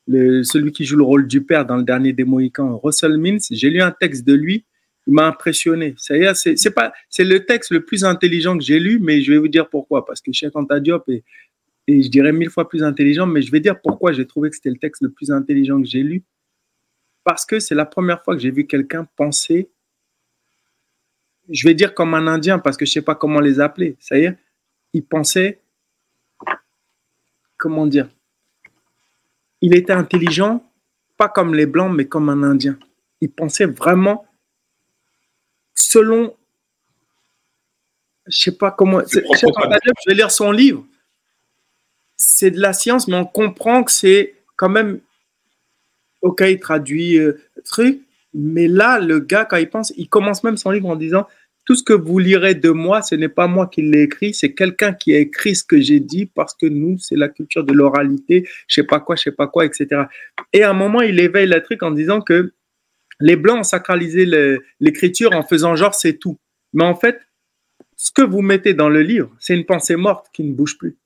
le, 0.07 0.43
celui 0.43 0.71
qui 0.71 0.85
joue 0.85 0.97
le 0.97 1.03
rôle 1.03 1.27
du 1.27 1.41
père 1.43 1.65
dans 1.65 1.77
le 1.77 1.83
dernier 1.83 2.13
des 2.13 2.25
Mohicans. 2.25 2.79
Russell 2.83 3.17
Mintz, 3.17 3.47
j'ai 3.51 3.69
lu 3.69 3.81
un 3.81 3.91
texte 3.91 4.25
de 4.25 4.33
lui, 4.33 4.65
il 5.07 5.13
m'a 5.13 5.27
impressionné. 5.27 5.93
C'est, 5.97 6.33
c'est 6.33 6.71
pas, 6.71 6.91
c'est 7.09 7.23
le 7.23 7.45
texte 7.45 7.71
le 7.71 7.85
plus 7.85 8.03
intelligent 8.03 8.57
que 8.57 8.63
j'ai 8.63 8.79
lu, 8.79 8.99
mais 8.99 9.21
je 9.21 9.31
vais 9.31 9.37
vous 9.37 9.47
dire 9.47 9.69
pourquoi, 9.69 10.05
parce 10.05 10.21
que 10.21 10.31
Cheikh 10.31 10.53
est, 11.07 11.23
et 11.87 12.01
je 12.01 12.09
dirais 12.09 12.31
mille 12.31 12.49
fois 12.49 12.67
plus 12.67 12.83
intelligent, 12.83 13.27
mais 13.27 13.43
je 13.43 13.51
vais 13.51 13.59
dire 13.59 13.79
pourquoi 13.79 14.11
j'ai 14.11 14.25
trouvé 14.25 14.49
que 14.49 14.55
c'était 14.55 14.71
le 14.71 14.77
texte 14.77 15.03
le 15.03 15.09
plus 15.09 15.29
intelligent 15.31 15.79
que 15.79 15.87
j'ai 15.87 16.01
lu 16.01 16.23
parce 17.25 17.43
que 17.43 17.59
c'est 17.59 17.75
la 17.75 17.85
première 17.85 18.23
fois 18.23 18.35
que 18.35 18.39
j'ai 18.39 18.51
vu 18.51 18.67
quelqu'un 18.67 19.03
penser, 19.17 19.67
je 21.49 21.67
vais 21.67 21.73
dire 21.73 21.93
comme 21.93 22.13
un 22.13 22.27
Indien, 22.27 22.59
parce 22.59 22.77
que 22.77 22.85
je 22.85 22.91
ne 22.91 22.93
sais 22.93 23.01
pas 23.01 23.15
comment 23.15 23.39
les 23.39 23.59
appeler. 23.59 23.97
Ça 23.99 24.17
y 24.17 24.25
est, 24.25 24.37
il 24.93 25.03
pensait, 25.03 25.59
comment 27.57 27.87
dire, 27.87 28.07
il 29.59 29.75
était 29.75 29.91
intelligent, 29.91 30.71
pas 31.17 31.27
comme 31.27 31.55
les 31.55 31.65
Blancs, 31.65 31.91
mais 31.93 32.05
comme 32.05 32.29
un 32.29 32.43
Indien. 32.43 32.77
Il 33.21 33.31
pensait 33.31 33.65
vraiment 33.65 34.27
selon, 35.73 36.35
je 38.27 38.37
ne 38.37 38.53
sais 38.53 38.57
pas 38.57 38.69
comment, 38.69 38.99
je 38.99 40.09
vais 40.09 40.13
lire 40.13 40.29
son 40.29 40.51
livre. 40.51 40.85
C'est 42.17 42.51
de 42.51 42.59
la 42.59 42.73
science, 42.73 43.07
mais 43.07 43.15
on 43.15 43.25
comprend 43.25 43.83
que 43.83 43.91
c'est 43.91 44.35
quand 44.57 44.69
même 44.69 45.01
ok, 46.25 46.43
il 46.47 46.59
traduit 46.59 47.19
euh, 47.19 47.33
truc, 47.63 48.01
mais 48.33 48.67
là, 48.67 48.99
le 48.99 49.19
gars, 49.19 49.45
quand 49.45 49.57
il 49.57 49.69
pense, 49.69 49.93
il 49.95 50.09
commence 50.09 50.43
même 50.43 50.57
son 50.57 50.71
livre 50.71 50.89
en 50.89 50.95
disant 50.95 51.27
tout 51.65 51.75
ce 51.75 51.83
que 51.83 51.93
vous 51.93 52.19
lirez 52.19 52.55
de 52.55 52.69
moi, 52.69 53.01
ce 53.01 53.15
n'est 53.15 53.29
pas 53.29 53.47
moi 53.47 53.67
qui 53.67 53.81
l'ai 53.81 54.03
écrit, 54.03 54.33
c'est 54.33 54.53
quelqu'un 54.53 54.93
qui 54.93 55.15
a 55.15 55.19
écrit 55.19 55.55
ce 55.55 55.63
que 55.63 55.79
j'ai 55.79 55.99
dit 55.99 56.25
parce 56.25 56.53
que 56.53 56.65
nous, 56.65 56.97
c'est 56.99 57.15
la 57.15 57.29
culture 57.29 57.63
de 57.63 57.73
l'oralité, 57.73 58.47
je 58.67 58.75
sais 58.75 58.83
pas 58.83 58.99
quoi, 58.99 59.15
je 59.15 59.23
sais 59.23 59.31
pas 59.31 59.47
quoi, 59.47 59.65
etc. 59.65 60.03
Et 60.51 60.63
à 60.63 60.71
un 60.71 60.73
moment, 60.73 61.01
il 61.01 61.19
éveille 61.19 61.47
le 61.47 61.61
truc 61.61 61.81
en 61.83 61.91
disant 61.91 62.21
que 62.21 62.51
les 63.19 63.35
Blancs 63.35 63.59
ont 63.59 63.63
sacralisé 63.63 64.25
l'écriture 64.79 65.31
en 65.33 65.43
faisant 65.43 65.75
genre 65.75 65.93
c'est 65.93 66.17
tout. 66.17 66.37
Mais 66.73 66.83
en 66.83 66.95
fait, 66.95 67.19
ce 67.95 68.11
que 68.11 68.21
vous 68.21 68.41
mettez 68.41 68.73
dans 68.73 68.89
le 68.89 69.01
livre, 69.01 69.33
c'est 69.39 69.55
une 69.55 69.65
pensée 69.65 69.95
morte 69.95 70.27
qui 70.33 70.43
ne 70.43 70.53
bouge 70.53 70.77
plus. 70.77 70.97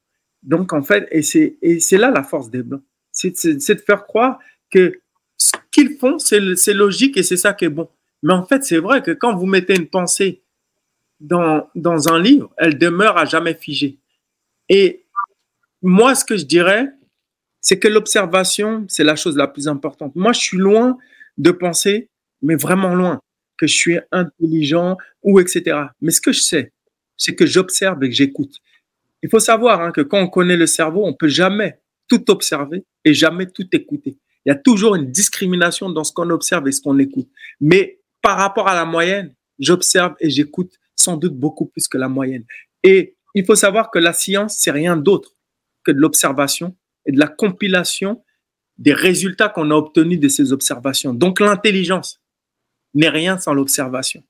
Donc, 0.44 0.74
en 0.74 0.82
fait, 0.82 1.08
et 1.12 1.22
c'est 1.22 1.98
là 1.98 2.10
la 2.10 2.24
force 2.24 2.50
des 2.50 2.64
Blancs. 2.64 2.84
C'est 3.12 3.46
de 3.46 3.82
faire 3.82 4.06
croire 4.06 4.40
que 4.72 5.00
qu'ils 5.80 5.98
font, 5.98 6.20
c'est 6.20 6.74
logique 6.74 7.18
et 7.18 7.24
c'est 7.24 7.38
ça 7.38 7.54
qui 7.54 7.66
est 7.66 7.70
bon. 7.70 7.90
Mais 8.24 8.34
en 8.34 8.46
fait, 8.46 8.64
c'est 8.64 8.80
vrai 8.80 9.02
que 9.02 9.12
quand 9.12 9.36
vous 9.36 9.46
mettez 9.46 9.76
une 9.76 9.88
pensée 9.88 10.42
dans, 11.20 11.70
dans 11.76 12.10
un 12.10 12.20
livre, 12.20 12.52
elle 12.58 12.78
demeure 12.78 13.18
à 13.18 13.26
jamais 13.26 13.54
figée. 13.54 13.98
Et 14.68 15.06
moi, 15.82 16.16
ce 16.16 16.26
que 16.26 16.38
je 16.38 16.46
dirais, 16.46 16.90
c'est 17.62 17.80
que 17.80 17.88
l'observation, 17.88 18.86
c'est 18.88 19.04
la 19.04 19.16
chose 19.16 19.38
la 19.38 19.48
plus 19.48 19.68
importante. 19.68 20.16
Moi, 20.16 20.34
je 20.34 20.40
suis 20.40 20.58
loin 20.58 20.98
de 21.38 21.52
penser, 21.52 22.10
mais 22.42 22.56
vraiment 22.56 22.96
loin, 22.96 23.20
que 23.58 23.68
je 23.68 23.76
suis 23.76 24.00
intelligent 24.12 24.98
ou 25.24 25.40
etc. 25.40 25.78
Mais 26.02 26.12
ce 26.12 26.22
que 26.22 26.32
je 26.32 26.42
sais, 26.42 26.74
c'est 27.18 27.36
que 27.36 27.46
j'observe 27.46 28.04
et 28.04 28.10
que 28.10 28.16
j'écoute. 28.16 28.58
Il 29.24 29.30
faut 29.30 29.40
savoir 29.40 29.82
hein, 29.82 29.92
que 29.92 30.02
quand 30.02 30.20
on 30.20 30.28
connaît 30.28 30.58
le 30.58 30.68
cerveau, 30.68 31.06
on 31.06 31.14
peut 31.14 31.28
jamais 31.28 31.80
tout 32.08 32.30
observer 32.32 32.86
et 33.04 33.14
jamais 33.14 33.46
tout 33.48 33.68
écouter. 33.74 34.18
Il 34.50 34.54
y 34.54 34.56
a 34.56 34.62
toujours 34.62 34.96
une 34.96 35.12
discrimination 35.12 35.92
dans 35.92 36.04
ce 36.04 36.12
qu'on 36.12 36.32
observe 36.32 36.68
et 36.68 36.72
ce 36.72 36.82
qu'on 36.82 36.98
écoute. 36.98 37.30
Mais 37.62 38.00
par 38.20 38.36
rapport 38.36 38.68
à 38.68 38.74
la 38.74 38.84
moyenne, 38.84 39.36
j'observe 39.60 40.16
et 40.20 40.32
j'écoute 40.32 40.74
sans 40.96 41.18
doute 41.18 41.36
beaucoup 41.36 41.68
plus 41.68 41.88
que 41.88 42.00
la 42.00 42.10
moyenne. 42.10 42.46
Et 42.82 43.16
il 43.36 43.46
faut 43.46 43.54
savoir 43.54 43.92
que 43.92 44.00
la 44.00 44.12
science, 44.12 44.58
c'est 44.58 44.72
rien 44.72 44.98
d'autre 44.98 45.36
que 45.84 45.92
de 45.92 46.00
l'observation 46.00 46.76
et 47.06 47.12
de 47.12 47.20
la 47.20 47.28
compilation 47.28 48.24
des 48.80 48.92
résultats 48.92 49.50
qu'on 49.50 49.70
a 49.70 49.76
obtenus 49.76 50.20
de 50.20 50.30
ces 50.30 50.52
observations. 50.52 51.14
Donc 51.14 51.42
l'intelligence 51.42 52.20
n'est 52.96 53.10
rien 53.10 53.38
sans 53.38 53.54
l'observation. 53.54 54.24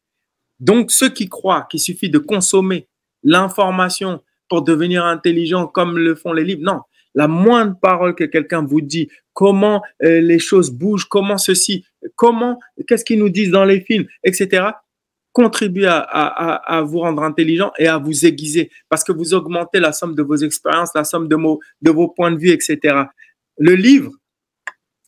Donc 0.59 0.91
ceux 0.91 1.09
qui 1.09 1.29
croient 1.29 1.65
qu'il 1.71 1.79
suffit 1.79 2.09
de 2.09 2.19
consommer 2.19 2.89
l'information 3.23 4.21
pour 4.49 4.63
devenir 4.63 5.05
intelligent 5.05 5.65
comme 5.65 5.97
le 5.97 6.13
font 6.13 6.33
les 6.33 6.43
livres, 6.43 6.63
non. 6.63 6.81
La 7.15 7.27
moindre 7.27 7.77
parole 7.79 8.15
que 8.15 8.23
quelqu'un 8.23 8.63
vous 8.63 8.81
dit, 8.81 9.09
comment 9.33 9.81
euh, 10.03 10.21
les 10.21 10.39
choses 10.39 10.71
bougent, 10.71 11.05
comment 11.05 11.37
ceci, 11.37 11.85
comment, 12.15 12.59
qu'est-ce 12.87 13.05
qu'ils 13.05 13.19
nous 13.19 13.29
disent 13.29 13.51
dans 13.51 13.65
les 13.65 13.81
films, 13.81 14.05
etc., 14.23 14.71
contribue 15.31 15.85
à, 15.85 16.81
vous 16.85 16.99
rendre 16.99 17.23
intelligent 17.23 17.71
et 17.77 17.87
à 17.87 17.97
vous 17.97 18.25
aiguiser 18.25 18.71
parce 18.89 19.03
que 19.03 19.11
vous 19.11 19.33
augmentez 19.33 19.79
la 19.79 19.93
somme 19.93 20.15
de 20.15 20.23
vos 20.23 20.35
expériences, 20.35 20.89
la 20.95 21.03
somme 21.03 21.27
de, 21.27 21.35
vos, 21.35 21.59
de 21.81 21.91
vos 21.91 22.09
points 22.09 22.31
de 22.31 22.37
vue, 22.37 22.49
etc. 22.49 23.03
Le 23.57 23.75
livre, 23.75 24.11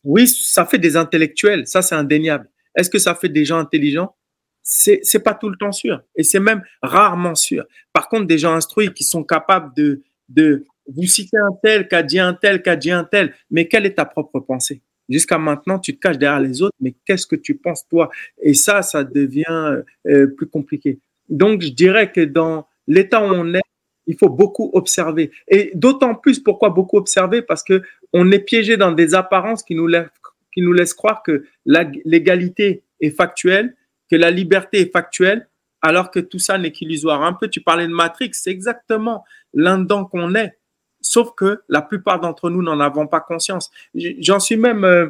oui, 0.04 0.26
ça 0.28 0.64
fait 0.64 0.78
des 0.78 0.96
intellectuels, 0.96 1.66
ça 1.66 1.82
c'est 1.82 1.96
indéniable. 1.96 2.48
Est-ce 2.74 2.88
que 2.88 2.98
ça 2.98 3.14
fait 3.14 3.28
des 3.28 3.44
gens 3.44 3.58
intelligents? 3.58 4.14
C'est 4.62 5.00
c'est 5.02 5.18
pas 5.18 5.34
tout 5.34 5.50
le 5.50 5.56
temps 5.56 5.72
sûr 5.72 6.00
et 6.16 6.22
c'est 6.22 6.40
même 6.40 6.62
rarement 6.82 7.34
sûr. 7.34 7.64
Par 7.92 8.08
contre, 8.08 8.26
des 8.26 8.38
gens 8.38 8.54
instruits 8.54 8.94
qui 8.94 9.02
sont 9.04 9.24
capables 9.24 9.72
de 9.74 10.64
vous 10.86 11.06
citer 11.06 11.36
un 11.36 11.52
tel, 11.62 11.88
qu'a 11.88 12.02
dit 12.02 12.18
un 12.18 12.34
tel, 12.34 12.62
qu'a 12.62 12.76
dit 12.76 12.90
un 12.90 13.04
tel, 13.04 13.34
mais 13.50 13.68
quelle 13.68 13.86
est 13.86 13.94
ta 13.94 14.04
propre 14.04 14.40
pensée? 14.40 14.82
Jusqu'à 15.08 15.38
maintenant, 15.38 15.78
tu 15.78 15.94
te 15.94 16.00
caches 16.00 16.18
derrière 16.18 16.40
les 16.40 16.62
autres, 16.62 16.76
mais 16.80 16.94
qu'est-ce 17.04 17.26
que 17.26 17.36
tu 17.36 17.56
penses 17.56 17.86
toi? 17.88 18.10
Et 18.40 18.54
ça, 18.54 18.82
ça 18.82 19.04
devient 19.04 19.82
euh, 20.06 20.26
plus 20.28 20.46
compliqué. 20.46 21.00
Donc, 21.28 21.62
je 21.62 21.70
dirais 21.70 22.12
que 22.12 22.20
dans 22.20 22.66
l'état 22.86 23.20
où 23.20 23.30
on 23.30 23.54
est, 23.54 23.62
il 24.06 24.16
faut 24.16 24.28
beaucoup 24.28 24.70
observer. 24.74 25.30
Et 25.48 25.70
d'autant 25.74 26.14
plus, 26.14 26.40
pourquoi 26.40 26.70
beaucoup 26.70 26.96
observer? 26.96 27.42
Parce 27.42 27.62
que 27.62 27.82
on 28.12 28.30
est 28.32 28.40
piégé 28.40 28.76
dans 28.76 28.92
des 28.92 29.14
apparences 29.14 29.62
qui 29.62 29.74
nous 29.74 29.86
laissent, 29.86 30.94
croire 30.94 31.22
que 31.22 31.44
l'égalité 31.64 32.82
est 33.00 33.10
factuelle, 33.10 33.76
que 34.10 34.16
la 34.16 34.30
liberté 34.30 34.80
est 34.80 34.92
factuelle, 34.92 35.48
alors 35.80 36.10
que 36.10 36.20
tout 36.20 36.38
ça 36.38 36.58
n'est 36.58 36.72
qu'illusoire. 36.72 37.22
Un 37.22 37.32
peu, 37.32 37.48
tu 37.48 37.60
parlais 37.60 37.86
de 37.86 37.92
Matrix, 37.92 38.30
c'est 38.32 38.50
exactement 38.50 39.24
l'un-dedans 39.54 40.04
qu'on 40.04 40.34
est. 40.34 40.56
Sauf 41.02 41.34
que 41.36 41.62
la 41.68 41.82
plupart 41.82 42.20
d'entre 42.20 42.48
nous 42.48 42.62
n'en 42.62 42.80
avons 42.80 43.06
pas 43.06 43.20
conscience. 43.20 43.70
J'en 43.94 44.40
suis 44.40 44.56
même 44.56 44.84
euh, 44.84 45.08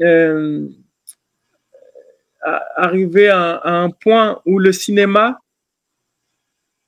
euh, 0.00 0.68
arrivé 2.76 3.28
à, 3.28 3.60
un 3.64 3.90
point 3.90 4.40
où 4.46 4.58
le 4.58 4.72
cinéma, 4.72 5.40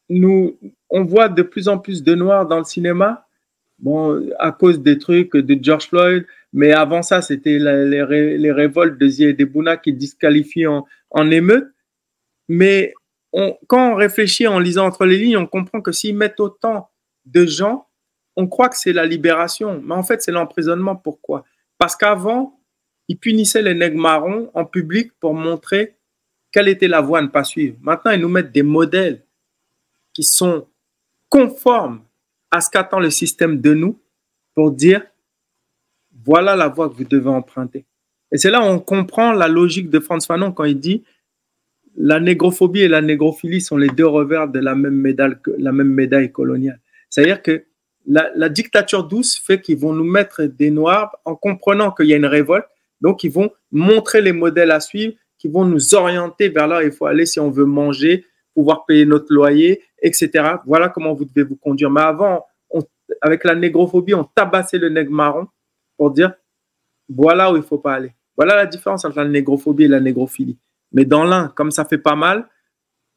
nous, 0.09 0.57
on 0.91 1.05
voit 1.05 1.29
de 1.29 1.43
plus 1.43 1.69
en 1.69 1.79
plus 1.79 2.03
de 2.03 2.15
noirs 2.15 2.47
dans 2.47 2.59
le 2.59 2.65
cinéma, 2.65 3.27
bon, 3.79 4.31
à 4.39 4.53
cause 4.53 4.81
des 4.81 4.99
trucs 4.99 5.37
de 5.37 5.59
George 5.62 5.89
Floyd, 5.89 6.27
mais 6.53 6.73
avant 6.73 7.03
ça, 7.03 7.23
c'était 7.23 7.59
les, 7.59 8.39
les, 8.39 8.53
révoltes 8.53 8.99
de 8.99 9.09
Ziedebuna 9.09 9.77
qui 9.77 9.93
disqualifient 9.93 10.69
en, 10.69 10.87
en 11.11 11.31
émeute. 11.31 11.66
Mais 12.49 12.95
quand 13.66 13.93
on 13.93 13.95
réfléchit 13.95 14.47
en 14.47 14.59
lisant 14.59 14.87
entre 14.87 15.07
les 15.07 15.19
lignes, 15.19 15.37
on 15.37 15.47
comprend 15.47 15.81
que 15.81 15.93
s'ils 15.93 16.16
mettent 16.16 16.41
autant 16.41 16.91
de 17.27 17.47
gens, 17.47 17.89
on 18.36 18.47
croit 18.47 18.69
que 18.69 18.77
c'est 18.77 18.93
la 18.93 19.06
libération, 19.06 19.81
mais 19.85 19.94
en 19.94 20.02
fait, 20.02 20.23
c'est 20.23 20.32
l'emprisonnement. 20.32 20.97
Pourquoi? 20.97 21.44
Parce 21.78 21.97
qu'avant, 21.97 22.61
ils 23.09 23.19
punissaient 23.19 23.62
les 23.62 23.74
nègres 23.74 24.01
marrons 24.01 24.51
en 24.55 24.65
public 24.65 25.12
pour 25.20 25.35
montrer 25.35 25.97
quelle 26.51 26.69
était 26.69 26.89
la 26.89 27.01
voie 27.01 27.19
à 27.19 27.23
ne 27.23 27.28
pas 27.28 27.44
suivre. 27.44 27.77
Maintenant, 27.81 28.12
ils 28.12 28.20
nous 28.20 28.28
mettent 28.28 28.52
des 28.52 28.62
modèles 28.62 29.23
qui 30.12 30.23
sont 30.23 30.66
conformes 31.28 32.02
à 32.51 32.61
ce 32.61 32.70
qu'attend 32.70 33.01
le 33.01 33.11
système 33.11 33.61
de 33.61 33.74
nous 33.74 33.98
pour 34.55 34.70
dire 34.70 35.05
voilà 36.24 36.55
la 36.55 36.69
voie 36.69 36.89
que 36.89 36.94
vous 36.94 37.05
devez 37.05 37.28
emprunter. 37.28 37.85
Et 38.31 38.39
c'est 38.39 38.51
là 38.51 38.61
où 38.61 38.65
on 38.65 38.78
comprend 38.78 39.32
la 39.32 39.48
logique 39.48 39.90
de 39.90 39.98
Franz 40.01 40.27
Fanon 40.27 40.52
quand 40.52 40.65
il 40.65 40.78
dit 40.78 41.02
la 41.97 42.20
négrophobie 42.20 42.81
et 42.81 42.89
la 42.89 43.02
négrophilie 43.02 43.61
sont 43.61 43.77
les 43.77 43.89
deux 43.89 44.06
revers 44.06 44.48
de 44.48 44.59
la 44.59 44.74
même 44.74 44.94
médaille, 44.94 45.36
la 45.59 45.73
même 45.73 45.93
médaille 45.93 46.32
coloniale. 46.32 46.81
C'est-à-dire 47.11 47.43
que 47.43 47.65
la, 48.07 48.49
dictature 48.49 49.05
douce 49.05 49.37
fait 49.37 49.61
qu'ils 49.61 49.79
vont 49.79 49.93
nous 49.93 50.05
mettre 50.05 50.43
des 50.45 50.71
noirs 50.71 51.17
en 51.25 51.35
comprenant 51.35 51.91
qu'il 51.91 52.07
y 52.07 52.15
a 52.15 52.17
une 52.17 52.27
révolte. 52.27 52.67
Donc, 53.01 53.25
ils 53.25 53.31
vont 53.31 53.51
montrer 53.73 54.21
les 54.21 54.33
modèles 54.33 54.71
à 54.71 54.81
suivre, 54.81 55.15
qui 55.39 55.49
vont 55.49 55.65
nous 55.65 55.95
orienter 55.95 56.49
vers 56.49 56.67
là 56.67 56.79
où 56.79 56.83
il 56.83 56.93
faut 56.93 57.07
aller 57.07 57.27
si 57.27 57.41
on 57.41 57.51
veut 57.51 57.65
manger, 57.65 58.25
pouvoir 58.55 58.87
payer 58.87 59.05
notre 59.05 59.33
loyer, 59.33 59.83
etc. 60.01 60.57
Voilà 60.67 60.89
comment 60.89 61.13
vous 61.13 61.25
devez 61.25 61.43
vous 61.43 61.57
conduire. 61.57 61.91
Mais 61.91 62.01
avant, 62.01 62.47
avec 63.21 63.45
la 63.45 63.55
négrophobie, 63.55 64.15
on 64.15 64.25
tabassait 64.25 64.79
le 64.79 64.89
nègre 64.89 65.11
marron 65.11 65.49
pour 65.97 66.11
dire 66.11 66.33
voilà 67.09 67.53
où 67.53 67.57
il 67.57 67.63
faut 67.63 67.79
pas 67.79 67.95
aller. 67.95 68.15
Voilà 68.37 68.57
la 68.57 68.67
différence 68.67 69.05
entre 69.05 69.19
la 69.19 69.29
négrophobie 69.29 69.85
et 69.85 69.89
la 69.89 70.01
négrophilie. 70.01 70.59
Mais 70.93 71.05
dans 71.05 71.25
l'un, 71.25 71.49
comme 71.49 71.71
ça 71.71 71.85
fait 71.85 71.99
pas 71.99 72.17
mal, 72.17 72.49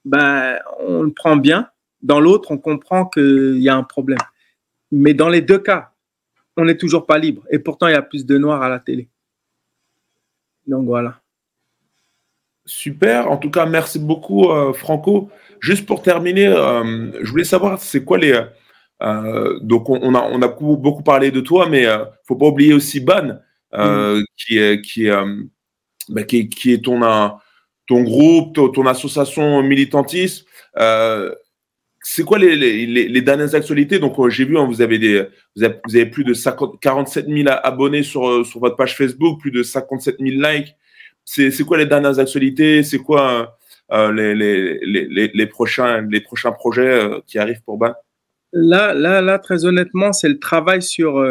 ben, 0.06 0.60
on 0.80 1.04
le 1.04 1.12
prend 1.12 1.38
bien. 1.38 1.70
Dans 2.02 2.20
l'autre, 2.20 2.52
on 2.52 2.58
comprend 2.58 3.06
qu'il 3.06 3.58
y 3.60 3.70
a 3.70 3.76
un 3.76 3.84
problème. 3.84 4.20
Mais 4.92 5.14
dans 5.14 5.30
les 5.30 5.42
deux 5.42 5.60
cas, 5.60 5.92
on 6.56 6.66
n'est 6.66 6.78
toujours 6.78 7.06
pas 7.06 7.18
libre. 7.18 7.44
Et 7.52 7.60
pourtant, 7.60 7.88
il 7.88 7.92
y 7.92 7.96
a 7.96 8.02
plus 8.02 8.26
de 8.26 8.38
noirs 8.38 8.62
à 8.62 8.70
la 8.70 8.80
télé. 8.80 9.10
Donc 10.66 10.86
voilà. 10.86 11.22
Super. 12.66 13.32
En 13.32 13.38
tout 13.38 13.50
cas, 13.50 13.66
merci 13.66 13.98
beaucoup, 13.98 14.50
euh, 14.52 14.74
Franco. 14.74 15.30
Juste 15.62 15.86
pour 15.86 16.02
terminer, 16.02 16.48
euh, 16.48 17.12
je 17.24 17.30
voulais 17.32 17.46
savoir, 17.46 17.80
c'est 17.80 18.04
quoi 18.04 18.18
les. 18.18 18.40
Euh, 19.02 19.60
donc, 19.62 19.90
on, 19.90 20.14
a, 20.16 20.22
on 20.22 20.42
a 20.42 20.48
beaucoup 20.48 21.04
parlé 21.04 21.32
de 21.32 21.40
toi, 21.40 21.70
mais 21.70 21.84
ne 21.84 22.04
faut 22.26 22.36
pas 22.36 22.48
oublier 22.48 22.74
aussi 22.74 23.00
Ban, 23.00 23.40
mm. 23.74 24.22
qui 24.36 24.58
est, 24.58 24.82
qui, 24.82 25.08
bah, 26.10 26.24
qui, 26.24 26.50
qui 26.50 26.74
est 26.74 26.84
ton, 26.84 27.00
ton 27.88 28.04
groupe, 28.04 28.54
ton, 28.74 28.86
association 28.86 29.64
militantiste 29.64 30.46
c'est 32.10 32.24
quoi 32.24 32.40
les, 32.40 32.56
les, 32.56 32.86
les, 32.86 33.22
dernières 33.22 33.54
actualités? 33.54 34.00
Donc, 34.00 34.18
euh, 34.18 34.30
j'ai 34.30 34.46
vu, 34.46 34.58
hein, 34.58 34.66
vous, 34.66 34.82
avez 34.82 34.98
des, 34.98 35.28
vous, 35.58 35.64
avez, 35.94 36.06
plus 36.06 36.24
de 36.24 36.34
50, 36.34 36.80
47 36.80 37.28
000 37.28 37.50
abonnés 37.50 38.02
sur, 38.02 38.30
euh, 38.30 38.44
sur 38.46 38.62
votre 38.62 38.78
page 38.78 38.96
Facebook, 38.96 39.42
plus 39.42 39.52
de 39.52 39.62
57 39.62 40.16
000 40.18 40.42
likes. 40.42 40.74
C'est 41.26 41.66
quoi 41.66 41.78
les 41.78 41.86
dernières 41.86 42.18
actualités? 42.18 42.82
C'est 42.84 43.00
quoi 43.00 43.58
euh, 43.92 44.14
les, 44.14 44.34
les, 44.36 45.28
les, 45.34 45.48
prochains, 45.48 46.00
les 46.10 46.22
prochains 46.22 46.54
projets 46.54 47.10
qui 47.26 47.40
arrivent 47.40 47.62
pour 47.66 47.78
BAN 47.78 47.94
là, 48.54 48.94
là, 48.94 49.22
là, 49.22 49.38
très 49.38 49.66
honnêtement, 49.66 50.14
c'est 50.14 50.30
le 50.30 50.40
travail 50.40 50.82
sur. 50.82 51.22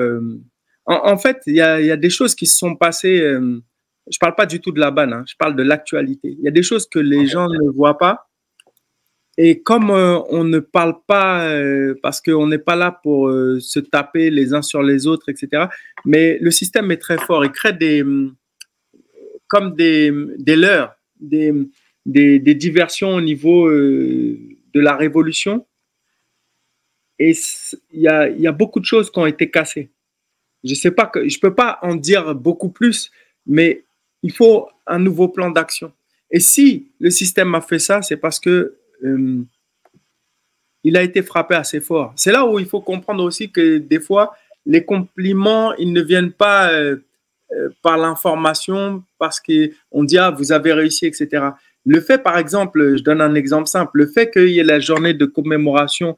En, 0.84 1.16
fait, 1.16 1.38
il 1.46 1.54
y 1.54 1.62
a, 1.62 1.80
y 1.80 1.90
a, 1.90 1.96
des 1.96 2.10
choses 2.10 2.34
qui 2.34 2.44
se 2.44 2.58
sont 2.58 2.76
passées. 2.76 3.20
je 3.20 4.18
parle 4.20 4.34
pas 4.34 4.44
du 4.44 4.60
tout 4.60 4.72
de 4.72 4.80
la 4.80 4.90
BAN, 4.90 5.10
hein, 5.10 5.24
je 5.26 5.36
parle 5.38 5.56
de 5.56 5.62
l'actualité. 5.62 6.36
Il 6.38 6.44
y 6.44 6.48
a 6.48 6.52
des 6.52 6.62
choses 6.62 6.86
que 6.86 6.98
les 6.98 7.26
gens 7.26 7.48
ne 7.48 7.70
voient 7.74 7.96
pas 7.96 8.28
et 9.38 9.62
comme 9.62 9.90
euh, 9.90 10.18
on 10.30 10.44
ne 10.44 10.60
parle 10.60 10.96
pas, 11.06 11.48
euh, 11.48 11.94
parce 12.02 12.20
qu'on 12.20 12.46
n'est 12.46 12.58
pas 12.58 12.76
là 12.76 12.90
pour 13.02 13.28
euh, 13.28 13.60
se 13.60 13.78
taper 13.78 14.30
les 14.30 14.54
uns 14.54 14.62
sur 14.62 14.82
les 14.82 15.06
autres, 15.06 15.28
etc., 15.28 15.66
mais 16.04 16.38
le 16.40 16.50
système 16.50 16.90
est 16.90 16.96
très 16.96 17.18
fort. 17.18 17.44
Il 17.44 17.50
crée 17.50 17.74
des, 17.74 18.02
comme 19.46 19.74
des, 19.74 20.12
des 20.38 20.56
leurs, 20.56 20.96
des, 21.20 21.52
des, 22.06 22.38
des 22.38 22.54
diversions 22.54 23.14
au 23.14 23.20
niveau 23.20 23.68
euh, 23.68 24.38
de 24.72 24.80
la 24.80 24.96
révolution. 24.96 25.66
Et 27.18 27.34
il 27.92 28.00
y 28.00 28.08
a, 28.08 28.28
y 28.28 28.46
a 28.46 28.52
beaucoup 28.52 28.80
de 28.80 28.84
choses 28.84 29.10
qui 29.10 29.18
ont 29.18 29.26
été 29.26 29.50
cassées. 29.50 29.90
Je 30.64 30.74
sais 30.74 30.90
pas 30.90 31.06
que 31.06 31.28
je 31.28 31.38
peux 31.38 31.54
pas 31.54 31.78
en 31.82 31.94
dire 31.94 32.34
beaucoup 32.34 32.70
plus, 32.70 33.10
mais 33.46 33.84
il 34.22 34.32
faut 34.32 34.68
un 34.86 34.98
nouveau 34.98 35.28
plan 35.28 35.50
d'action. 35.50 35.92
Et 36.30 36.40
si 36.40 36.90
le 36.98 37.10
système 37.10 37.54
a 37.54 37.60
fait 37.60 37.78
ça, 37.78 38.02
c'est 38.02 38.16
parce 38.16 38.40
que 38.40 38.76
euh, 39.06 39.42
il 40.84 40.96
a 40.96 41.02
été 41.02 41.22
frappé 41.22 41.54
assez 41.54 41.80
fort. 41.80 42.12
C'est 42.16 42.32
là 42.32 42.46
où 42.46 42.58
il 42.58 42.66
faut 42.66 42.80
comprendre 42.80 43.24
aussi 43.24 43.50
que 43.50 43.78
des 43.78 44.00
fois, 44.00 44.34
les 44.64 44.84
compliments, 44.84 45.74
ils 45.74 45.92
ne 45.92 46.02
viennent 46.02 46.32
pas 46.32 46.70
euh, 46.70 46.96
euh, 47.52 47.68
par 47.82 47.96
l'information, 47.96 49.02
parce 49.18 49.40
qu'on 49.40 50.04
dit, 50.04 50.18
ah, 50.18 50.30
vous 50.30 50.52
avez 50.52 50.72
réussi, 50.72 51.06
etc. 51.06 51.48
Le 51.84 52.00
fait, 52.00 52.22
par 52.22 52.38
exemple, 52.38 52.96
je 52.96 53.02
donne 53.02 53.20
un 53.20 53.34
exemple 53.34 53.68
simple, 53.68 53.98
le 53.98 54.06
fait 54.06 54.30
qu'il 54.30 54.50
y 54.50 54.58
ait 54.58 54.64
la 54.64 54.80
journée 54.80 55.14
de 55.14 55.24
commémoration 55.24 56.16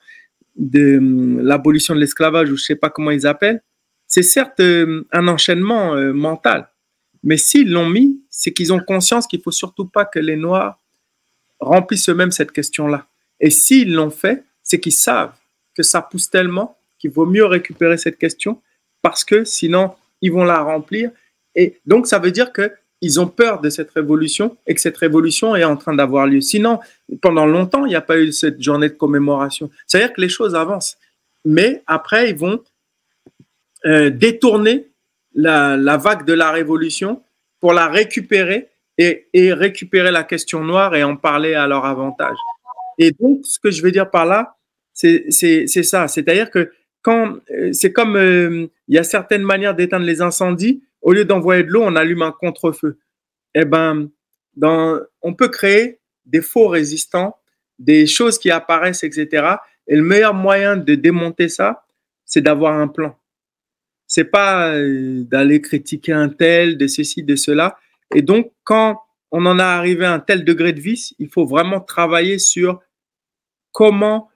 de 0.56 0.98
l'abolition 1.40 1.94
de 1.94 2.00
l'esclavage, 2.00 2.48
ou 2.50 2.56
je 2.56 2.62
ne 2.62 2.66
sais 2.66 2.76
pas 2.76 2.90
comment 2.90 3.10
ils 3.10 3.26
appellent, 3.26 3.62
c'est 4.06 4.22
certes 4.22 4.60
un 4.60 5.28
enchaînement 5.28 5.94
mental. 6.12 6.68
Mais 7.22 7.36
s'ils 7.36 7.70
l'ont 7.70 7.88
mis, 7.88 8.20
c'est 8.30 8.52
qu'ils 8.52 8.72
ont 8.72 8.80
conscience 8.80 9.26
qu'il 9.26 9.42
faut 9.42 9.50
surtout 9.50 9.86
pas 9.86 10.04
que 10.04 10.18
les 10.18 10.36
Noirs 10.36 10.78
remplissent 11.60 12.08
eux-mêmes 12.08 12.32
cette 12.32 12.52
question-là. 12.52 13.06
Et 13.40 13.50
s'ils 13.50 13.94
l'ont 13.94 14.10
fait, 14.10 14.44
c'est 14.62 14.80
qu'ils 14.80 14.92
savent 14.92 15.34
que 15.74 15.82
ça 15.82 16.02
pousse 16.02 16.30
tellement 16.30 16.76
qu'il 16.98 17.10
vaut 17.10 17.26
mieux 17.26 17.44
récupérer 17.44 17.96
cette 17.96 18.18
question 18.18 18.60
parce 19.02 19.24
que 19.24 19.44
sinon, 19.44 19.92
ils 20.20 20.32
vont 20.32 20.44
la 20.44 20.60
remplir. 20.60 21.10
Et 21.54 21.78
donc, 21.86 22.06
ça 22.06 22.18
veut 22.18 22.32
dire 22.32 22.52
qu'ils 22.52 23.20
ont 23.20 23.28
peur 23.28 23.60
de 23.60 23.70
cette 23.70 23.90
révolution 23.92 24.56
et 24.66 24.74
que 24.74 24.80
cette 24.80 24.96
révolution 24.96 25.54
est 25.54 25.64
en 25.64 25.76
train 25.76 25.94
d'avoir 25.94 26.26
lieu. 26.26 26.40
Sinon, 26.40 26.80
pendant 27.22 27.46
longtemps, 27.46 27.86
il 27.86 27.90
n'y 27.90 27.94
a 27.94 28.00
pas 28.00 28.18
eu 28.18 28.32
cette 28.32 28.60
journée 28.60 28.88
de 28.88 28.94
commémoration. 28.94 29.70
C'est-à-dire 29.86 30.12
que 30.12 30.20
les 30.20 30.28
choses 30.28 30.54
avancent. 30.54 30.98
Mais 31.44 31.82
après, 31.86 32.30
ils 32.30 32.36
vont 32.36 32.62
euh, 33.86 34.10
détourner 34.10 34.88
la, 35.34 35.96
vague 35.96 36.24
de 36.24 36.32
la 36.32 36.50
révolution 36.50 37.22
pour 37.60 37.72
la 37.72 37.86
récupérer 37.86 38.68
et, 38.98 39.52
récupérer 39.52 40.10
la 40.10 40.24
question 40.24 40.64
noire 40.64 40.94
et 40.94 41.04
en 41.04 41.16
parler 41.16 41.54
à 41.54 41.66
leur 41.66 41.84
avantage. 41.84 42.36
Et 42.98 43.12
donc, 43.12 43.40
ce 43.44 43.58
que 43.58 43.70
je 43.70 43.82
veux 43.82 43.92
dire 43.92 44.10
par 44.10 44.26
là, 44.26 44.56
c'est 44.92 45.30
ça. 45.30 46.08
C'est-à-dire 46.08 46.50
que 46.50 46.72
quand 47.02 47.36
euh, 47.50 47.72
c'est 47.72 47.92
comme 47.92 48.16
euh, 48.16 48.66
il 48.88 48.96
y 48.96 48.98
a 48.98 49.04
certaines 49.04 49.42
manières 49.42 49.74
d'éteindre 49.74 50.04
les 50.04 50.20
incendies, 50.20 50.82
au 51.00 51.12
lieu 51.12 51.24
d'envoyer 51.24 51.62
de 51.62 51.68
l'eau, 51.68 51.82
on 51.84 51.94
allume 51.94 52.22
un 52.22 52.32
contre-feu. 52.32 52.98
Eh 53.54 53.64
ben, 53.64 54.10
on 54.60 55.34
peut 55.34 55.48
créer 55.48 56.00
des 56.26 56.42
faux 56.42 56.66
résistants, 56.66 57.36
des 57.78 58.06
choses 58.06 58.38
qui 58.38 58.50
apparaissent, 58.50 59.04
etc. 59.04 59.54
Et 59.86 59.94
le 59.94 60.02
meilleur 60.02 60.34
moyen 60.34 60.76
de 60.76 60.96
démonter 60.96 61.48
ça, 61.48 61.86
c'est 62.24 62.40
d'avoir 62.40 62.74
un 62.74 62.88
plan 62.88 63.16
c'est 64.08 64.24
pas 64.24 64.72
euh, 64.72 65.22
d'aller 65.24 65.60
critiquer 65.60 66.12
un 66.12 66.30
tel, 66.30 66.76
de 66.78 66.86
ceci, 66.88 67.22
de 67.22 67.36
cela. 67.36 67.76
Et 68.14 68.22
donc, 68.22 68.52
quand 68.64 69.02
on 69.30 69.44
en 69.46 69.58
a 69.58 69.64
arrivé 69.64 70.04
à 70.04 70.12
un 70.12 70.20
tel 70.20 70.44
degré 70.44 70.72
de 70.72 70.80
vice, 70.80 71.14
il 71.18 71.28
faut 71.28 71.44
vraiment 71.44 71.80
travailler 71.80 72.38
sur 72.38 72.80
comment 73.72 74.30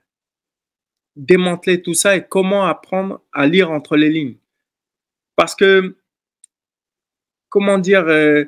démanteler 1.16 1.82
tout 1.82 1.94
ça 1.94 2.16
et 2.16 2.26
comment 2.26 2.66
apprendre 2.66 3.22
à 3.32 3.46
lire 3.46 3.70
entre 3.70 3.96
les 3.96 4.10
lignes. 4.10 4.36
Parce 5.36 5.54
que, 5.54 5.96
comment 7.48 7.78
dire, 7.78 8.06
euh, 8.06 8.44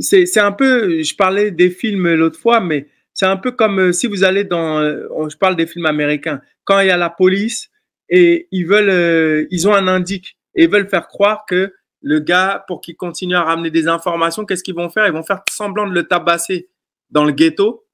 c'est 0.00 0.38
un 0.38 0.52
peu, 0.52 1.02
je 1.02 1.14
parlais 1.14 1.50
des 1.50 1.70
films 1.70 2.12
l'autre 2.14 2.38
fois, 2.38 2.60
mais 2.60 2.88
c'est 3.12 3.26
un 3.26 3.36
peu 3.36 3.52
comme 3.52 3.78
euh, 3.78 3.92
si 3.92 4.08
vous 4.08 4.24
allez 4.24 4.42
dans, 4.42 4.82
je 5.28 5.36
parle 5.36 5.54
des 5.54 5.66
films 5.66 5.86
américains, 5.86 6.40
quand 6.64 6.80
il 6.80 6.88
y 6.88 6.90
a 6.90 6.96
la 6.96 7.10
police 7.10 7.70
et 8.08 8.48
ils 8.50 8.66
veulent, 8.66 9.46
ils 9.50 9.68
ont 9.68 9.74
un 9.74 9.86
indique 9.86 10.36
et 10.54 10.66
veulent 10.66 10.88
faire 10.88 11.08
croire 11.08 11.44
que 11.46 11.72
le 12.04 12.20
gars, 12.20 12.64
pour 12.68 12.82
qu'il 12.82 12.96
continue 12.96 13.34
à 13.34 13.42
ramener 13.42 13.70
des 13.70 13.88
informations, 13.88 14.44
qu'est-ce 14.44 14.62
qu'ils 14.62 14.74
vont 14.74 14.90
faire? 14.90 15.06
Ils 15.06 15.12
vont 15.12 15.22
faire 15.22 15.42
semblant 15.50 15.88
de 15.88 15.94
le 15.94 16.06
tabasser 16.06 16.68
dans 17.10 17.24
le 17.24 17.32
ghetto, 17.32 17.86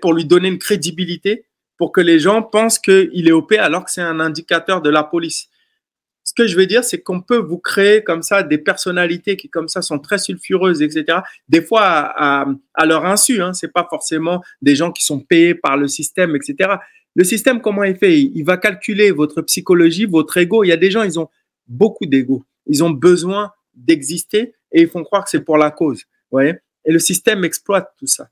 pour 0.00 0.12
lui 0.12 0.26
donner 0.26 0.48
une 0.48 0.58
crédibilité, 0.58 1.46
pour 1.78 1.90
que 1.90 2.00
les 2.00 2.18
gens 2.18 2.42
pensent 2.42 2.78
qu'il 2.78 3.28
est 3.28 3.32
OP 3.32 3.52
alors 3.52 3.84
que 3.84 3.90
c'est 3.90 4.02
un 4.02 4.20
indicateur 4.20 4.82
de 4.82 4.90
la 4.90 5.02
police. 5.02 5.48
Ce 6.22 6.34
que 6.34 6.46
je 6.46 6.56
veux 6.56 6.66
dire, 6.66 6.84
c'est 6.84 7.00
qu'on 7.00 7.22
peut 7.22 7.38
vous 7.38 7.58
créer 7.58 8.02
comme 8.02 8.22
ça 8.22 8.42
des 8.42 8.58
personnalités 8.58 9.36
qui, 9.36 9.48
comme 9.48 9.68
ça, 9.68 9.80
sont 9.80 9.98
très 9.98 10.18
sulfureuses, 10.18 10.82
etc. 10.82 11.20
Des 11.48 11.62
fois 11.62 11.82
à, 11.82 12.46
leur 12.84 13.06
insu, 13.06 13.40
hein, 13.40 13.52
c'est 13.52 13.72
pas 13.72 13.86
forcément 13.88 14.42
des 14.60 14.74
gens 14.74 14.90
qui 14.92 15.04
sont 15.04 15.20
payés 15.20 15.54
par 15.54 15.76
le 15.76 15.88
système, 15.88 16.36
etc. 16.36 16.74
Le 17.14 17.24
système, 17.24 17.62
comment 17.62 17.84
il 17.84 17.96
fait? 17.96 18.20
Il 18.20 18.42
va 18.42 18.58
calculer 18.58 19.12
votre 19.12 19.40
psychologie, 19.42 20.04
votre 20.04 20.36
ego. 20.36 20.64
Il 20.64 20.68
y 20.68 20.72
a 20.72 20.76
des 20.76 20.90
gens, 20.90 21.04
ils 21.04 21.18
ont 21.18 21.28
beaucoup 21.68 22.06
d'ego. 22.06 22.44
Ils 22.66 22.84
ont 22.84 22.90
besoin 22.90 23.52
d'exister 23.74 24.54
et 24.72 24.82
ils 24.82 24.88
font 24.88 25.04
croire 25.04 25.24
que 25.24 25.30
c'est 25.30 25.44
pour 25.44 25.58
la 25.58 25.70
cause. 25.70 26.04
voyez 26.30 26.54
et 26.86 26.92
le 26.92 26.98
système 26.98 27.44
exploite 27.44 27.92
tout 27.98 28.06
ça. 28.06 28.30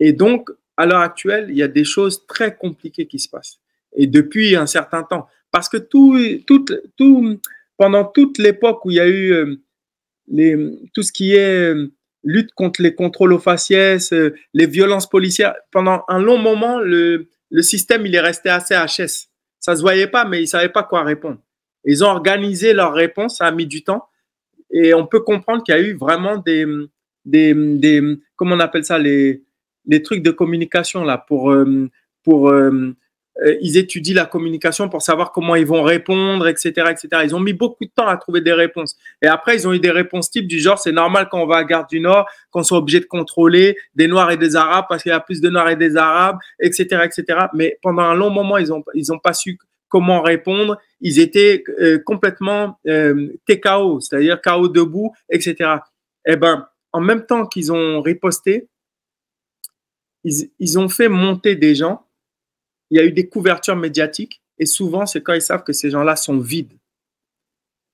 Et 0.00 0.12
donc, 0.12 0.50
à 0.76 0.86
l'heure 0.86 1.00
actuelle, 1.00 1.46
il 1.50 1.56
y 1.56 1.62
a 1.62 1.68
des 1.68 1.84
choses 1.84 2.26
très 2.26 2.56
compliquées 2.56 3.06
qui 3.06 3.20
se 3.20 3.28
passent. 3.28 3.60
Et 3.94 4.06
depuis 4.06 4.56
un 4.56 4.66
certain 4.66 5.02
temps. 5.02 5.28
Parce 5.50 5.68
que 5.68 5.76
pendant 7.76 8.04
toute 8.06 8.38
l'époque 8.38 8.84
où 8.84 8.90
il 8.90 8.96
y 8.96 9.00
a 9.00 9.06
eu 9.06 9.32
euh, 9.32 10.70
tout 10.94 11.02
ce 11.02 11.12
qui 11.12 11.34
est 11.34 11.74
euh, 11.74 11.92
lutte 12.24 12.52
contre 12.54 12.80
les 12.80 12.94
contrôles 12.94 13.34
aux 13.34 13.38
faciès, 13.38 14.12
euh, 14.14 14.34
les 14.54 14.66
violences 14.66 15.08
policières, 15.08 15.54
pendant 15.70 16.04
un 16.08 16.18
long 16.18 16.38
moment, 16.38 16.80
le, 16.80 17.28
système, 17.60 18.06
il 18.06 18.14
est 18.14 18.20
resté 18.20 18.48
assez 18.48 18.74
HS. 18.74 19.28
Ça 19.60 19.76
se 19.76 19.82
voyait 19.82 20.06
pas, 20.06 20.24
mais 20.24 20.40
il 20.40 20.48
savait 20.48 20.70
pas 20.70 20.82
quoi 20.82 21.04
répondre. 21.04 21.38
Ils 21.84 22.04
ont 22.04 22.08
organisé 22.08 22.72
leur 22.72 22.92
réponse, 22.92 23.38
ça 23.38 23.46
a 23.46 23.50
mis 23.50 23.66
du 23.66 23.82
temps. 23.82 24.06
Et 24.70 24.94
on 24.94 25.06
peut 25.06 25.20
comprendre 25.20 25.62
qu'il 25.62 25.74
y 25.74 25.78
a 25.78 25.80
eu 25.80 25.94
vraiment 25.94 26.38
des, 26.38 26.66
des, 27.24 27.54
des 27.54 28.02
comment 28.36 28.56
on 28.56 28.60
appelle 28.60 28.84
ça, 28.84 28.98
les, 28.98 29.42
les 29.86 30.02
trucs 30.02 30.22
de 30.22 30.30
communication 30.30 31.04
là 31.04 31.18
pour, 31.18 31.50
euh, 31.50 31.90
pour 32.24 32.48
euh, 32.48 32.94
euh, 33.40 33.56
ils 33.62 33.76
étudient 33.78 34.14
la 34.14 34.26
communication 34.26 34.88
pour 34.88 35.00
savoir 35.00 35.32
comment 35.32 35.56
ils 35.56 35.66
vont 35.66 35.82
répondre, 35.82 36.46
etc., 36.48 36.70
etc. 36.90 37.08
Ils 37.24 37.34
ont 37.34 37.40
mis 37.40 37.54
beaucoup 37.54 37.84
de 37.84 37.90
temps 37.94 38.06
à 38.06 38.16
trouver 38.16 38.42
des 38.42 38.52
réponses. 38.52 38.96
Et 39.22 39.26
après, 39.26 39.56
ils 39.56 39.66
ont 39.66 39.72
eu 39.72 39.78
des 39.78 39.90
réponses 39.90 40.30
types 40.30 40.46
du 40.46 40.58
genre, 40.58 40.78
c'est 40.78 40.92
normal 40.92 41.28
quand 41.30 41.42
on 41.42 41.46
va 41.46 41.56
à 41.56 41.64
Gare 41.64 41.86
du 41.86 41.98
Nord, 41.98 42.28
qu'on 42.50 42.62
soit 42.62 42.78
obligé 42.78 43.00
de 43.00 43.06
contrôler 43.06 43.76
des 43.94 44.06
Noirs 44.06 44.30
et 44.30 44.36
des 44.36 44.54
Arabes 44.54 44.84
parce 44.88 45.02
qu'il 45.02 45.10
y 45.10 45.14
a 45.14 45.20
plus 45.20 45.40
de 45.40 45.48
Noirs 45.48 45.70
et 45.70 45.76
des 45.76 45.96
Arabes, 45.96 46.38
etc., 46.60 47.04
etc. 47.04 47.46
Mais 47.54 47.78
pendant 47.82 48.02
un 48.02 48.14
long 48.14 48.30
moment, 48.30 48.58
ils 48.58 48.72
ont, 48.72 48.84
ils 48.94 49.12
ont 49.12 49.18
pas 49.18 49.32
su 49.32 49.58
comment 49.92 50.22
répondre. 50.22 50.78
Ils 51.02 51.20
étaient 51.20 51.62
euh, 51.78 51.98
complètement 51.98 52.80
euh, 52.86 53.28
TKO, 53.46 54.00
c'est-à-dire 54.00 54.40
KO 54.40 54.68
debout, 54.68 55.12
etc. 55.30 55.76
Eh 56.26 56.36
ben, 56.36 56.66
en 56.92 57.00
même 57.00 57.26
temps 57.26 57.46
qu'ils 57.46 57.70
ont 57.72 58.00
riposté, 58.00 58.68
ils, 60.24 60.50
ils, 60.58 60.78
ont 60.78 60.88
fait 60.88 61.08
monter 61.08 61.56
des 61.56 61.74
gens. 61.74 62.06
Il 62.90 62.96
y 62.96 63.00
a 63.00 63.04
eu 63.04 63.12
des 63.12 63.28
couvertures 63.28 63.76
médiatiques 63.76 64.40
et 64.58 64.64
souvent, 64.64 65.04
c'est 65.04 65.22
quand 65.22 65.34
ils 65.34 65.42
savent 65.42 65.62
que 65.62 65.74
ces 65.74 65.90
gens-là 65.90 66.16
sont 66.16 66.38
vides. 66.38 66.78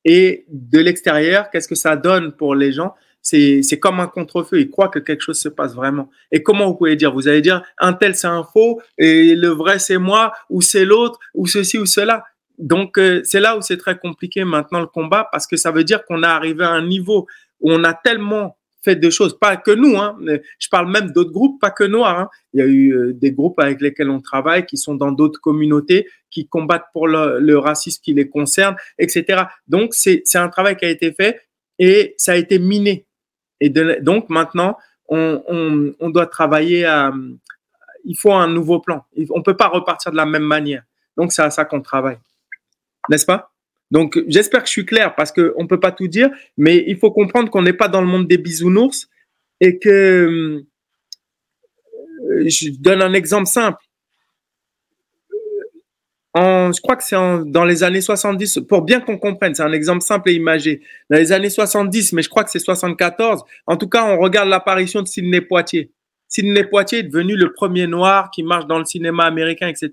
Et 0.04 0.44
de 0.48 0.78
l'extérieur, 0.78 1.50
qu'est-ce 1.50 1.66
que 1.66 1.74
ça 1.74 1.96
donne 1.96 2.32
pour 2.32 2.54
les 2.54 2.72
gens? 2.72 2.94
C'est 3.28 3.78
comme 3.78 4.00
un 4.00 4.06
contre-feu. 4.06 4.60
Ils 4.60 4.70
croient 4.70 4.88
que 4.88 4.98
quelque 4.98 5.20
chose 5.20 5.38
se 5.38 5.48
passe 5.48 5.74
vraiment. 5.74 6.10
Et 6.32 6.42
comment 6.42 6.66
vous 6.66 6.74
pouvez 6.74 6.96
dire? 6.96 7.12
Vous 7.12 7.28
allez 7.28 7.42
dire 7.42 7.62
un 7.78 7.92
tel 7.92 8.14
c'est 8.14 8.26
un 8.26 8.42
faux 8.42 8.80
et 8.96 9.34
le 9.34 9.48
vrai 9.48 9.78
c'est 9.78 9.98
moi 9.98 10.32
ou 10.48 10.62
c'est 10.62 10.84
l'autre 10.84 11.18
ou 11.34 11.46
ceci 11.46 11.78
ou 11.78 11.86
cela. 11.86 12.24
Donc 12.58 12.98
euh, 12.98 13.20
c'est 13.24 13.40
là 13.40 13.56
où 13.56 13.60
c'est 13.60 13.76
très 13.76 13.98
compliqué 13.98 14.44
maintenant 14.44 14.80
le 14.80 14.86
combat 14.86 15.28
parce 15.30 15.46
que 15.46 15.56
ça 15.56 15.70
veut 15.70 15.84
dire 15.84 16.04
qu'on 16.06 16.22
est 16.22 16.26
arrivé 16.26 16.64
à 16.64 16.70
un 16.70 16.86
niveau 16.86 17.26
où 17.60 17.72
on 17.72 17.84
a 17.84 17.92
tellement 17.92 18.56
fait 18.82 18.96
de 18.96 19.10
choses, 19.10 19.36
pas 19.38 19.56
que 19.56 19.72
nous, 19.72 19.96
hein, 19.98 20.16
je 20.58 20.68
parle 20.68 20.88
même 20.90 21.10
d'autres 21.10 21.32
groupes, 21.32 21.60
pas 21.60 21.72
que 21.72 21.82
noirs. 21.82 22.20
Hein. 22.20 22.28
Il 22.54 22.60
y 22.60 22.62
a 22.62 22.66
eu 22.66 22.92
euh, 22.92 23.12
des 23.12 23.32
groupes 23.32 23.58
avec 23.58 23.80
lesquels 23.80 24.08
on 24.08 24.20
travaille 24.20 24.64
qui 24.66 24.76
sont 24.76 24.94
dans 24.94 25.10
d'autres 25.10 25.40
communautés, 25.40 26.06
qui 26.30 26.46
combattent 26.46 26.86
pour 26.92 27.08
le, 27.08 27.40
le, 27.40 27.58
racisme 27.58 28.00
qui 28.02 28.14
les 28.14 28.28
concerne, 28.28 28.76
etc. 28.98 29.42
Donc 29.66 29.94
c'est 29.94 30.22
un 30.36 30.48
travail 30.48 30.76
qui 30.76 30.84
a 30.84 30.90
été 30.90 31.12
fait 31.12 31.40
et 31.80 32.14
ça 32.18 32.32
a 32.32 32.36
été 32.36 32.60
miné 32.60 33.07
et 33.60 33.70
donc 33.70 34.28
maintenant, 34.28 34.76
on, 35.08 35.94
on, 35.98 36.10
doit 36.10 36.26
travailler 36.26 36.84
à. 36.84 37.12
Il 38.04 38.16
faut 38.16 38.32
un 38.32 38.48
nouveau 38.48 38.80
plan. 38.80 39.04
On 39.30 39.38
ne 39.38 39.42
peut 39.42 39.56
pas 39.56 39.68
repartir 39.68 40.12
de 40.12 40.16
la 40.16 40.26
même 40.26 40.42
manière. 40.42 40.82
Donc 41.16 41.32
c'est 41.32 41.42
à 41.42 41.50
ça 41.50 41.64
qu'on 41.64 41.80
travaille. 41.80 42.18
N'est-ce 43.08 43.26
pas? 43.26 43.52
Donc 43.90 44.18
j'espère 44.28 44.62
que 44.62 44.66
je 44.66 44.72
suis 44.72 44.86
clair 44.86 45.14
parce 45.14 45.32
qu'on 45.32 45.62
ne 45.62 45.66
peut 45.66 45.80
pas 45.80 45.92
tout 45.92 46.08
dire, 46.08 46.30
mais 46.56 46.84
il 46.86 46.98
faut 46.98 47.10
comprendre 47.10 47.50
qu'on 47.50 47.62
n'est 47.62 47.72
pas 47.72 47.88
dans 47.88 48.00
le 48.00 48.06
monde 48.06 48.28
des 48.28 48.38
bisounours 48.38 49.08
et 49.60 49.78
que. 49.78 49.88
Euh, 49.88 50.66
je 52.46 52.70
donne 52.78 53.00
un 53.00 53.14
exemple 53.14 53.46
simple. 53.46 53.78
Je 56.36 56.80
crois 56.80 56.96
que 56.96 57.04
c'est 57.04 57.16
dans 57.46 57.64
les 57.64 57.82
années 57.82 58.00
70, 58.00 58.60
pour 58.68 58.82
bien 58.82 59.00
qu'on 59.00 59.18
comprenne, 59.18 59.54
c'est 59.54 59.62
un 59.62 59.72
exemple 59.72 60.02
simple 60.02 60.30
et 60.30 60.34
imagé. 60.34 60.82
Dans 61.10 61.16
les 61.16 61.32
années 61.32 61.50
70, 61.50 62.12
mais 62.12 62.22
je 62.22 62.28
crois 62.28 62.44
que 62.44 62.50
c'est 62.50 62.58
74, 62.58 63.42
en 63.66 63.76
tout 63.76 63.88
cas, 63.88 64.04
on 64.04 64.18
regarde 64.18 64.48
l'apparition 64.48 65.02
de 65.02 65.08
Sidney 65.08 65.40
Poitier. 65.40 65.92
Sidney 66.28 66.64
Poitier 66.64 66.98
est 66.98 67.04
devenu 67.04 67.36
le 67.36 67.52
premier 67.52 67.86
noir 67.86 68.30
qui 68.30 68.42
marche 68.42 68.66
dans 68.66 68.78
le 68.78 68.84
cinéma 68.84 69.24
américain, 69.24 69.68
etc. 69.68 69.90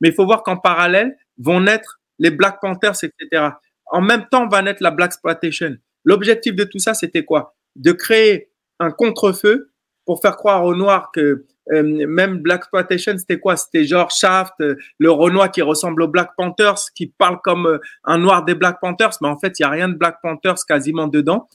Mais 0.00 0.08
il 0.08 0.14
faut 0.14 0.26
voir 0.26 0.42
qu'en 0.42 0.58
parallèle 0.58 1.16
vont 1.38 1.60
naître 1.60 2.00
les 2.18 2.30
Black 2.30 2.60
Panthers, 2.60 3.02
etc. 3.02 3.50
En 3.86 4.02
même 4.02 4.26
temps 4.30 4.48
va 4.48 4.62
naître 4.62 4.82
la 4.82 4.90
Black 4.90 5.08
Exploitation. 5.08 5.76
L'objectif 6.04 6.54
de 6.54 6.64
tout 6.64 6.78
ça, 6.78 6.94
c'était 6.94 7.24
quoi? 7.24 7.56
De 7.74 7.92
créer 7.92 8.50
un 8.78 8.90
contre-feu 8.90 9.72
pour 10.04 10.20
faire 10.20 10.36
croire 10.36 10.64
aux 10.64 10.74
Noirs 10.74 11.10
que 11.12 11.46
euh, 11.72 12.06
même 12.06 12.38
Black 12.38 12.60
Exploitation, 12.60 13.16
c'était 13.18 13.38
quoi? 13.38 13.56
C'était 13.56 13.84
genre 13.84 14.10
Shaft, 14.10 14.54
euh, 14.60 14.76
le 14.98 15.10
Renoir 15.10 15.50
qui 15.50 15.62
ressemble 15.62 16.02
aux 16.02 16.08
Black 16.08 16.30
Panthers, 16.36 16.78
qui 16.94 17.08
parle 17.08 17.40
comme 17.42 17.66
euh, 17.66 17.78
un 18.04 18.18
Noir 18.18 18.44
des 18.44 18.54
Black 18.54 18.78
Panthers, 18.80 19.16
mais 19.20 19.28
en 19.28 19.38
fait, 19.38 19.58
il 19.58 19.62
n'y 19.62 19.66
a 19.66 19.70
rien 19.70 19.88
de 19.88 19.94
Black 19.94 20.18
Panthers 20.22 20.64
quasiment 20.66 21.08
dedans. 21.08 21.48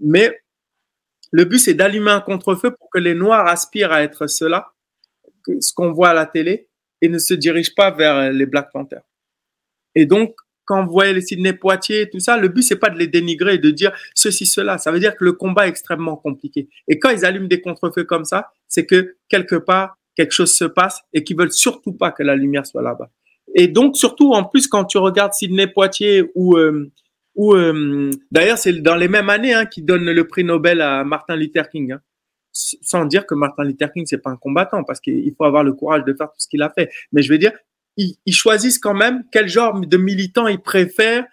Mais 0.00 0.40
le 1.32 1.44
but, 1.44 1.58
c'est 1.58 1.74
d'allumer 1.74 2.10
un 2.10 2.20
contre-feu 2.20 2.70
pour 2.70 2.88
que 2.90 2.98
les 2.98 3.14
Noirs 3.14 3.46
aspirent 3.46 3.92
à 3.92 4.02
être 4.02 4.26
cela, 4.26 4.72
ce 5.60 5.72
qu'on 5.74 5.92
voit 5.92 6.10
à 6.10 6.14
la 6.14 6.26
télé, 6.26 6.68
et 7.02 7.08
ne 7.08 7.18
se 7.18 7.34
dirigent 7.34 7.74
pas 7.76 7.90
vers 7.90 8.32
les 8.32 8.46
Black 8.46 8.70
Panthers. 8.72 9.02
Et 9.94 10.06
donc, 10.06 10.34
quand 10.68 10.84
vous 10.84 10.92
voyez 10.92 11.14
les 11.14 11.22
Sydney 11.22 11.54
Poitiers 11.54 12.10
tout 12.10 12.20
ça, 12.20 12.36
le 12.36 12.48
but, 12.48 12.60
c'est 12.60 12.76
pas 12.76 12.90
de 12.90 12.98
les 12.98 13.06
dénigrer 13.06 13.54
et 13.54 13.58
de 13.58 13.70
dire 13.70 13.90
ceci, 14.14 14.44
cela. 14.44 14.76
Ça 14.76 14.92
veut 14.92 15.00
dire 15.00 15.16
que 15.16 15.24
le 15.24 15.32
combat 15.32 15.66
est 15.66 15.70
extrêmement 15.70 16.14
compliqué. 16.14 16.68
Et 16.86 16.98
quand 16.98 17.08
ils 17.08 17.24
allument 17.24 17.48
des 17.48 17.62
contre-feux 17.62 18.04
comme 18.04 18.26
ça, 18.26 18.50
c'est 18.68 18.84
que 18.84 19.16
quelque 19.30 19.56
part, 19.56 19.96
quelque 20.14 20.32
chose 20.32 20.52
se 20.52 20.66
passe 20.66 21.00
et 21.14 21.24
qu'ils 21.24 21.38
veulent 21.38 21.52
surtout 21.52 21.94
pas 21.94 22.12
que 22.12 22.22
la 22.22 22.36
lumière 22.36 22.66
soit 22.66 22.82
là-bas. 22.82 23.08
Et 23.54 23.66
donc, 23.66 23.96
surtout, 23.96 24.32
en 24.32 24.44
plus, 24.44 24.66
quand 24.66 24.84
tu 24.84 24.98
regardes 24.98 25.32
Sydney 25.32 25.68
Poitiers 25.68 26.24
ou, 26.34 26.58
euh, 26.58 26.92
euh, 27.38 28.10
d'ailleurs, 28.30 28.58
c'est 28.58 28.74
dans 28.74 28.96
les 28.96 29.08
mêmes 29.08 29.30
années 29.30 29.54
hein, 29.54 29.64
qu'ils 29.64 29.86
donnent 29.86 30.04
le 30.04 30.26
prix 30.26 30.44
Nobel 30.44 30.82
à 30.82 31.02
Martin 31.02 31.34
Luther 31.34 31.70
King. 31.70 31.92
Hein. 31.92 32.00
Sans 32.52 33.06
dire 33.06 33.24
que 33.24 33.34
Martin 33.34 33.64
Luther 33.64 33.90
King, 33.90 34.04
c'est 34.06 34.18
pas 34.18 34.30
un 34.30 34.36
combattant, 34.36 34.84
parce 34.84 35.00
qu'il 35.00 35.32
faut 35.34 35.44
avoir 35.44 35.64
le 35.64 35.72
courage 35.72 36.04
de 36.04 36.12
faire 36.12 36.26
tout 36.26 36.40
ce 36.40 36.48
qu'il 36.48 36.60
a 36.60 36.68
fait. 36.68 36.90
Mais 37.12 37.22
je 37.22 37.32
veux 37.32 37.38
dire, 37.38 37.52
ils, 37.98 38.32
choisissent 38.32 38.78
quand 38.78 38.94
même 38.94 39.24
quel 39.32 39.48
genre 39.48 39.78
de 39.80 39.96
militants 39.96 40.46
ils 40.46 40.60
préfèrent 40.60 41.26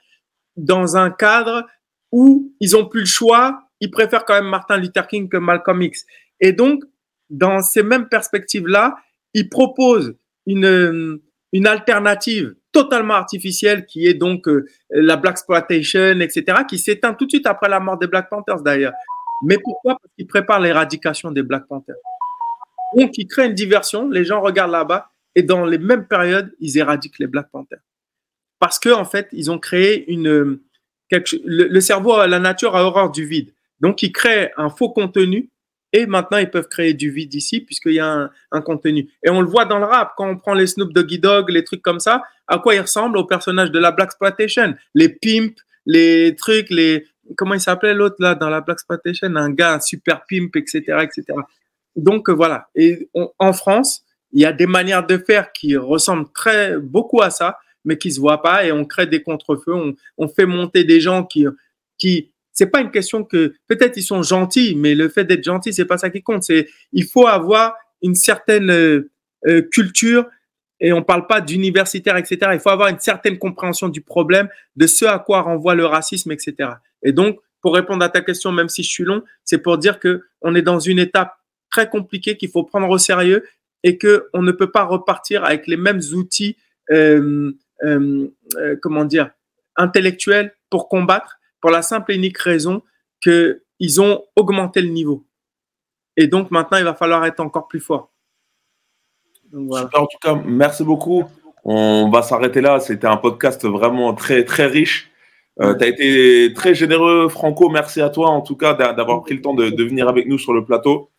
dans 0.58 0.98
un 0.98 1.12
cadre 1.12 1.68
où 2.12 2.54
ils 2.60 2.76
ont 2.76 2.86
plus 2.86 3.02
le 3.02 3.06
choix. 3.06 3.62
Ils 3.80 3.92
préfèrent 3.92 4.26
quand 4.26 4.34
même 4.34 4.50
Martin 4.50 4.78
Luther 4.78 5.08
King 5.08 5.30
que 5.30 5.38
Malcolm 5.38 5.82
X. 5.82 6.06
Et 6.40 6.54
donc, 6.54 6.84
dans 7.30 7.62
ces 7.62 7.84
mêmes 7.84 8.08
perspectives-là, 8.08 8.96
ils 9.34 9.50
proposent 9.50 10.16
une, 10.46 11.20
alternative 11.66 12.56
totalement 12.72 13.14
artificielle 13.14 13.86
qui 13.86 14.06
est 14.08 14.14
donc 14.14 14.48
euh, 14.48 14.66
la 14.90 15.16
Black 15.16 15.36
Exploitation, 15.36 16.20
etc., 16.20 16.64
qui 16.68 16.78
s'éteint 16.78 17.14
tout 17.14 17.26
de 17.26 17.32
suite 17.32 17.48
après 17.48 17.70
la 17.70 17.80
mort 17.80 17.98
des 17.98 18.08
Black 18.08 18.30
Panthers 18.30 18.62
d'ailleurs. 18.62 18.92
Mais 19.44 19.58
pourquoi? 19.64 19.98
Parce 20.02 20.14
qu'ils 20.18 20.28
préparent 20.28 20.60
l'éradication 20.60 21.32
des 21.32 21.44
Black 21.44 21.66
Panthers. 21.68 21.96
Donc, 22.98 23.18
ils 23.18 23.28
créent 23.28 23.48
une 23.48 23.54
diversion, 23.54 24.10
les 24.10 24.26
gens 24.26 24.42
regardent 24.42 24.72
là-bas, 24.72 25.10
et 25.36 25.44
dans 25.44 25.66
les 25.66 25.78
mêmes 25.78 26.08
périodes, 26.08 26.54
ils 26.60 26.78
éradiquent 26.78 27.20
les 27.20 27.28
Black 27.28 27.50
Panthers. 27.52 27.84
Parce 28.60 28.80
que 28.80 28.90
en 28.90 29.06
fait, 29.06 29.28
ils 29.32 29.52
ont 29.52 29.60
créé 29.60 30.10
une 30.12 30.60
le, 31.44 31.80
cerveau, 31.80 32.26
la 32.26 32.40
nature 32.40 32.76
a 32.76 32.84
horreur 32.84 33.12
du 33.12 33.26
vide. 33.26 33.54
Donc, 33.80 34.02
ils 34.04 34.12
créent 34.12 34.52
un 34.58 34.70
faux 34.70 34.90
contenu 34.90 35.50
et 35.94 36.06
maintenant, 36.06 36.38
ils 36.38 36.50
peuvent 36.50 36.68
créer 36.68 36.94
du 36.94 37.10
vide 37.10 37.34
ici 37.34 37.62
puisqu'il 37.62 37.94
y 37.94 38.00
a 38.00 38.30
un, 38.52 38.62
contenu. 38.62 39.10
Et 39.24 39.30
on 39.30 39.42
le 39.42 39.48
voit 39.48 39.66
dans 39.66 39.80
le 39.80 39.86
rap, 39.86 40.14
quand 40.18 40.30
on 40.30 40.38
prend 40.38 40.54
les 40.54 40.68
Snoop 40.68 40.94
Doggy 40.94 41.20
Dogg, 41.20 41.50
les 41.50 41.64
trucs 41.64 41.82
comme 41.82 42.00
ça, 42.00 42.24
à 42.48 42.60
quoi 42.60 42.76
ils 42.76 42.82
ressemblent 42.82 43.18
aux 43.18 43.26
personnages 43.26 43.72
de 43.72 43.80
la 43.80 43.92
Black 43.92 44.08
Exploitation? 44.08 44.76
Les 44.94 45.10
pimps, 45.10 45.62
les 45.86 46.36
trucs, 46.36 46.70
les... 46.70 47.06
Comment 47.38 47.56
il 47.56 47.60
s'appelait 47.60 47.94
l'autre 47.94 48.18
là 48.20 48.36
dans 48.36 48.50
la 48.50 48.62
Black 48.62 48.76
Exploitation? 48.76 49.36
Un 49.36 49.52
gars, 49.52 49.80
super 49.80 50.26
pimp, 50.30 50.56
etc. 50.56 50.80
etc. 51.02 51.24
Donc, 51.96 52.30
voilà. 52.30 52.70
Et 52.76 53.10
en 53.40 53.54
France, 53.54 54.05
il 54.36 54.42
y 54.42 54.46
a 54.46 54.52
des 54.52 54.68
manières 54.68 55.08
de 55.08 55.18
faire 55.18 55.54
qui 55.54 55.78
ressemblent 55.78 56.30
très 56.34 56.78
beaucoup 56.78 57.22
à 57.22 57.30
ça, 57.30 57.58
mais 57.86 57.98
qui 57.98 58.12
se 58.12 58.20
voient 58.20 58.42
pas 58.42 58.66
et 58.66 58.72
on 58.72 58.84
crée 58.84 59.08
des 59.08 59.24
contre-feux, 59.24 59.74
on, 60.18 60.28
fait 60.28 60.46
monter 60.46 60.84
des 60.84 61.00
gens 61.00 61.24
qui, 61.24 61.46
qui, 61.98 62.34
c'est 62.52 62.66
pas 62.66 62.82
une 62.82 62.92
question 62.92 63.24
que 63.24 63.54
peut-être 63.68 63.96
ils 63.96 64.04
sont 64.04 64.24
gentils, 64.24 64.76
mais 64.76 64.94
le 64.94 65.08
fait 65.08 65.24
d'être 65.24 65.44
gentil, 65.44 65.72
c'est 65.72 65.86
pas 65.86 65.98
ça 65.98 66.10
qui 66.10 66.22
compte. 66.22 66.44
C'est, 66.44 66.68
il 66.92 67.06
faut 67.06 67.28
avoir 67.28 67.76
une 68.02 68.14
certaine 68.14 68.70
euh, 68.72 69.10
euh, 69.48 69.62
culture 69.62 70.26
et 70.82 70.92
on 70.92 71.02
parle 71.02 71.28
pas 71.28 71.40
d'universitaire, 71.40 72.18
etc. 72.18 72.38
Il 72.52 72.60
faut 72.60 72.72
avoir 72.72 72.90
une 72.90 73.00
certaine 73.00 73.38
compréhension 73.38 73.88
du 73.88 74.02
problème, 74.02 74.50
de 74.76 74.86
ce 74.86 75.06
à 75.06 75.20
quoi 75.20 75.44
renvoie 75.44 75.76
le 75.76 75.86
racisme, 75.86 76.34
etc. 76.34 76.72
Et 77.04 77.14
donc, 77.14 77.40
pour 77.62 77.74
répondre 77.74 78.04
à 78.04 78.10
ta 78.10 78.20
question, 78.20 78.52
même 78.52 78.68
si 78.68 78.84
je 78.84 78.90
suis 78.90 79.06
long, 79.06 79.24
c'est 79.46 79.60
pour 79.60 79.78
dire 79.78 79.98
que 79.98 80.24
on 80.42 80.56
est 80.56 80.62
dans 80.62 80.80
une 80.80 81.00
étape 81.00 81.34
très 81.72 81.90
compliquée 81.90 82.36
qu'il 82.36 82.50
faut 82.50 82.64
prendre 82.64 82.90
au 82.90 82.98
sérieux 82.98 83.46
et 83.86 84.00
qu'on 84.00 84.42
ne 84.42 84.52
peut 84.52 84.72
pas 84.72 84.84
repartir 84.84 85.46
avec 85.46 85.68
les 85.68 85.78
mêmes 85.78 86.02
outils, 86.16 86.58
euh, 86.92 87.52
euh, 87.84 88.28
euh, 88.58 88.76
comment 88.82 89.06
dire, 89.06 89.30
intellectuels 89.76 90.56
pour 90.72 90.90
combattre, 90.90 91.38
pour 91.62 91.70
la 91.70 91.84
simple 91.84 92.12
et 92.12 92.16
unique 92.16 92.40
raison 92.40 92.82
qu'ils 93.22 94.02
ont 94.02 94.24
augmenté 94.36 94.82
le 94.82 94.90
niveau. 94.90 95.28
Et 96.18 96.26
donc 96.26 96.50
maintenant, 96.50 96.80
il 96.80 96.84
va 96.84 96.96
falloir 96.96 97.26
être 97.26 97.40
encore 97.40 97.68
plus 97.68 97.80
fort. 97.80 98.12
En 99.54 100.08
tout 100.08 100.18
cas, 100.20 100.34
merci 100.34 100.84
beaucoup. 100.84 101.24
On 101.64 102.10
va 102.10 102.24
s'arrêter 102.24 102.62
là. 102.62 102.80
C'était 102.80 103.08
un 103.08 103.18
podcast 103.18 103.66
vraiment 103.66 104.16
très, 104.16 104.46
très 104.46 104.66
riche. 104.66 105.12
tu 105.60 105.64
as 105.64 105.88
été 105.88 106.54
très 106.56 106.74
généreux, 106.74 107.30
Franco. 107.30 107.70
Merci 107.70 108.02
à 108.02 108.10
toi, 108.10 108.30
en 108.30 108.42
tout 108.42 108.56
cas, 108.56 108.74
d'avoir 108.74 109.22
pris 109.22 109.36
le 109.36 109.42
temps 109.42 109.54
de, 109.54 109.84
venir 109.84 110.10
avec 110.10 110.28
nous 110.28 110.40
sur 110.40 110.54
le 110.54 110.66
plateau. 110.66 111.12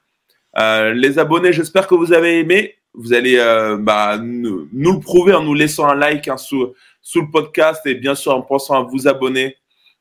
Euh, 0.58 0.92
les 0.94 1.18
abonnés, 1.18 1.52
j'espère 1.52 1.86
que 1.86 1.94
vous 1.94 2.12
avez 2.12 2.38
aimé. 2.40 2.76
Vous 2.94 3.12
allez 3.12 3.36
euh, 3.36 3.76
bah, 3.76 4.18
nous, 4.18 4.68
le 4.72 5.00
prouver 5.00 5.34
en 5.34 5.42
nous 5.42 5.54
laissant 5.54 5.86
un 5.86 5.94
like 5.94 6.28
hein, 6.28 6.38
sous, 6.38 6.72
le 7.14 7.30
podcast 7.30 7.84
et 7.84 7.94
bien 7.94 8.14
sûr 8.14 8.34
en 8.34 8.42
pensant 8.42 8.74
à 8.74 8.82
vous 8.82 9.06
abonner. 9.06 9.56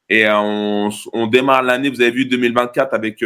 Et 0.07 0.25
euh, 0.25 0.37
on, 0.37 0.89
on, 1.11 1.27
démarre 1.27 1.63
l'année, 1.63 1.89
vous 1.89 2.01
avez 2.01 2.11
vu 2.11 2.25
2024 2.25 2.93
avec 2.93 3.23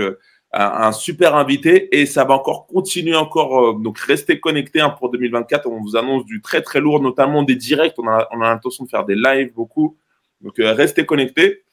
un, 0.53 0.91
super 0.91 1.35
invité 1.35 1.99
et 1.99 2.07
ça 2.07 2.23
va 2.23 2.33
encore 2.33 2.65
continuer 2.65 3.15
encore. 3.15 3.75
donc 3.75 3.99
restez 3.99 4.39
connectés 4.39 4.81
hein, 4.81 4.89
pour 4.89 5.11
2024. 5.11 5.67
On 5.67 5.81
vous 5.81 5.95
annonce 5.97 6.25
du 6.25 6.41
très 6.41 6.63
très 6.63 6.79
lourd, 6.79 6.99
notamment 6.99 7.43
des 7.43 7.55
directs. 7.55 7.93
On 7.99 8.07
a, 8.07 8.27
on 8.31 8.41
a 8.41 8.49
l'intention 8.49 8.85
de 8.85 8.89
faire 8.89 9.05
des 9.05 9.15
lives 9.15 9.53
beaucoup. 9.53 9.97
Donc 10.41 10.55
restez 10.57 11.05
connectés. 11.05 11.63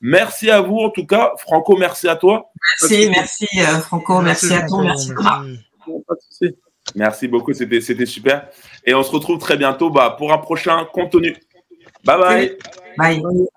Merci 0.00 0.50
à 0.50 0.60
vous 0.60 0.78
en 0.78 0.90
tout 0.90 1.06
cas. 1.06 1.32
Franco, 1.38 1.76
merci 1.76 2.08
à 2.08 2.16
toi. 2.16 2.50
Merci, 2.80 3.08
merci 3.10 3.46
euh, 3.58 3.78
Franco, 3.80 4.20
merci, 4.20 4.52
à 4.52 4.66
toi, 4.66 4.82
merci 4.82 5.10
Merci 6.94 7.28
beaucoup, 7.28 7.52
c'était 7.54 8.06
super. 8.06 8.48
Et 8.84 8.94
on 8.94 9.02
se 9.02 9.10
retrouve 9.10 9.38
très 9.38 9.56
bientôt 9.56 9.90
bah, 9.90 10.14
pour 10.16 10.32
un 10.32 10.38
prochain 10.38 10.84
contenu. 10.92 11.36
bye. 12.04 12.56
bye. 12.98 13.20
bye. 13.20 13.48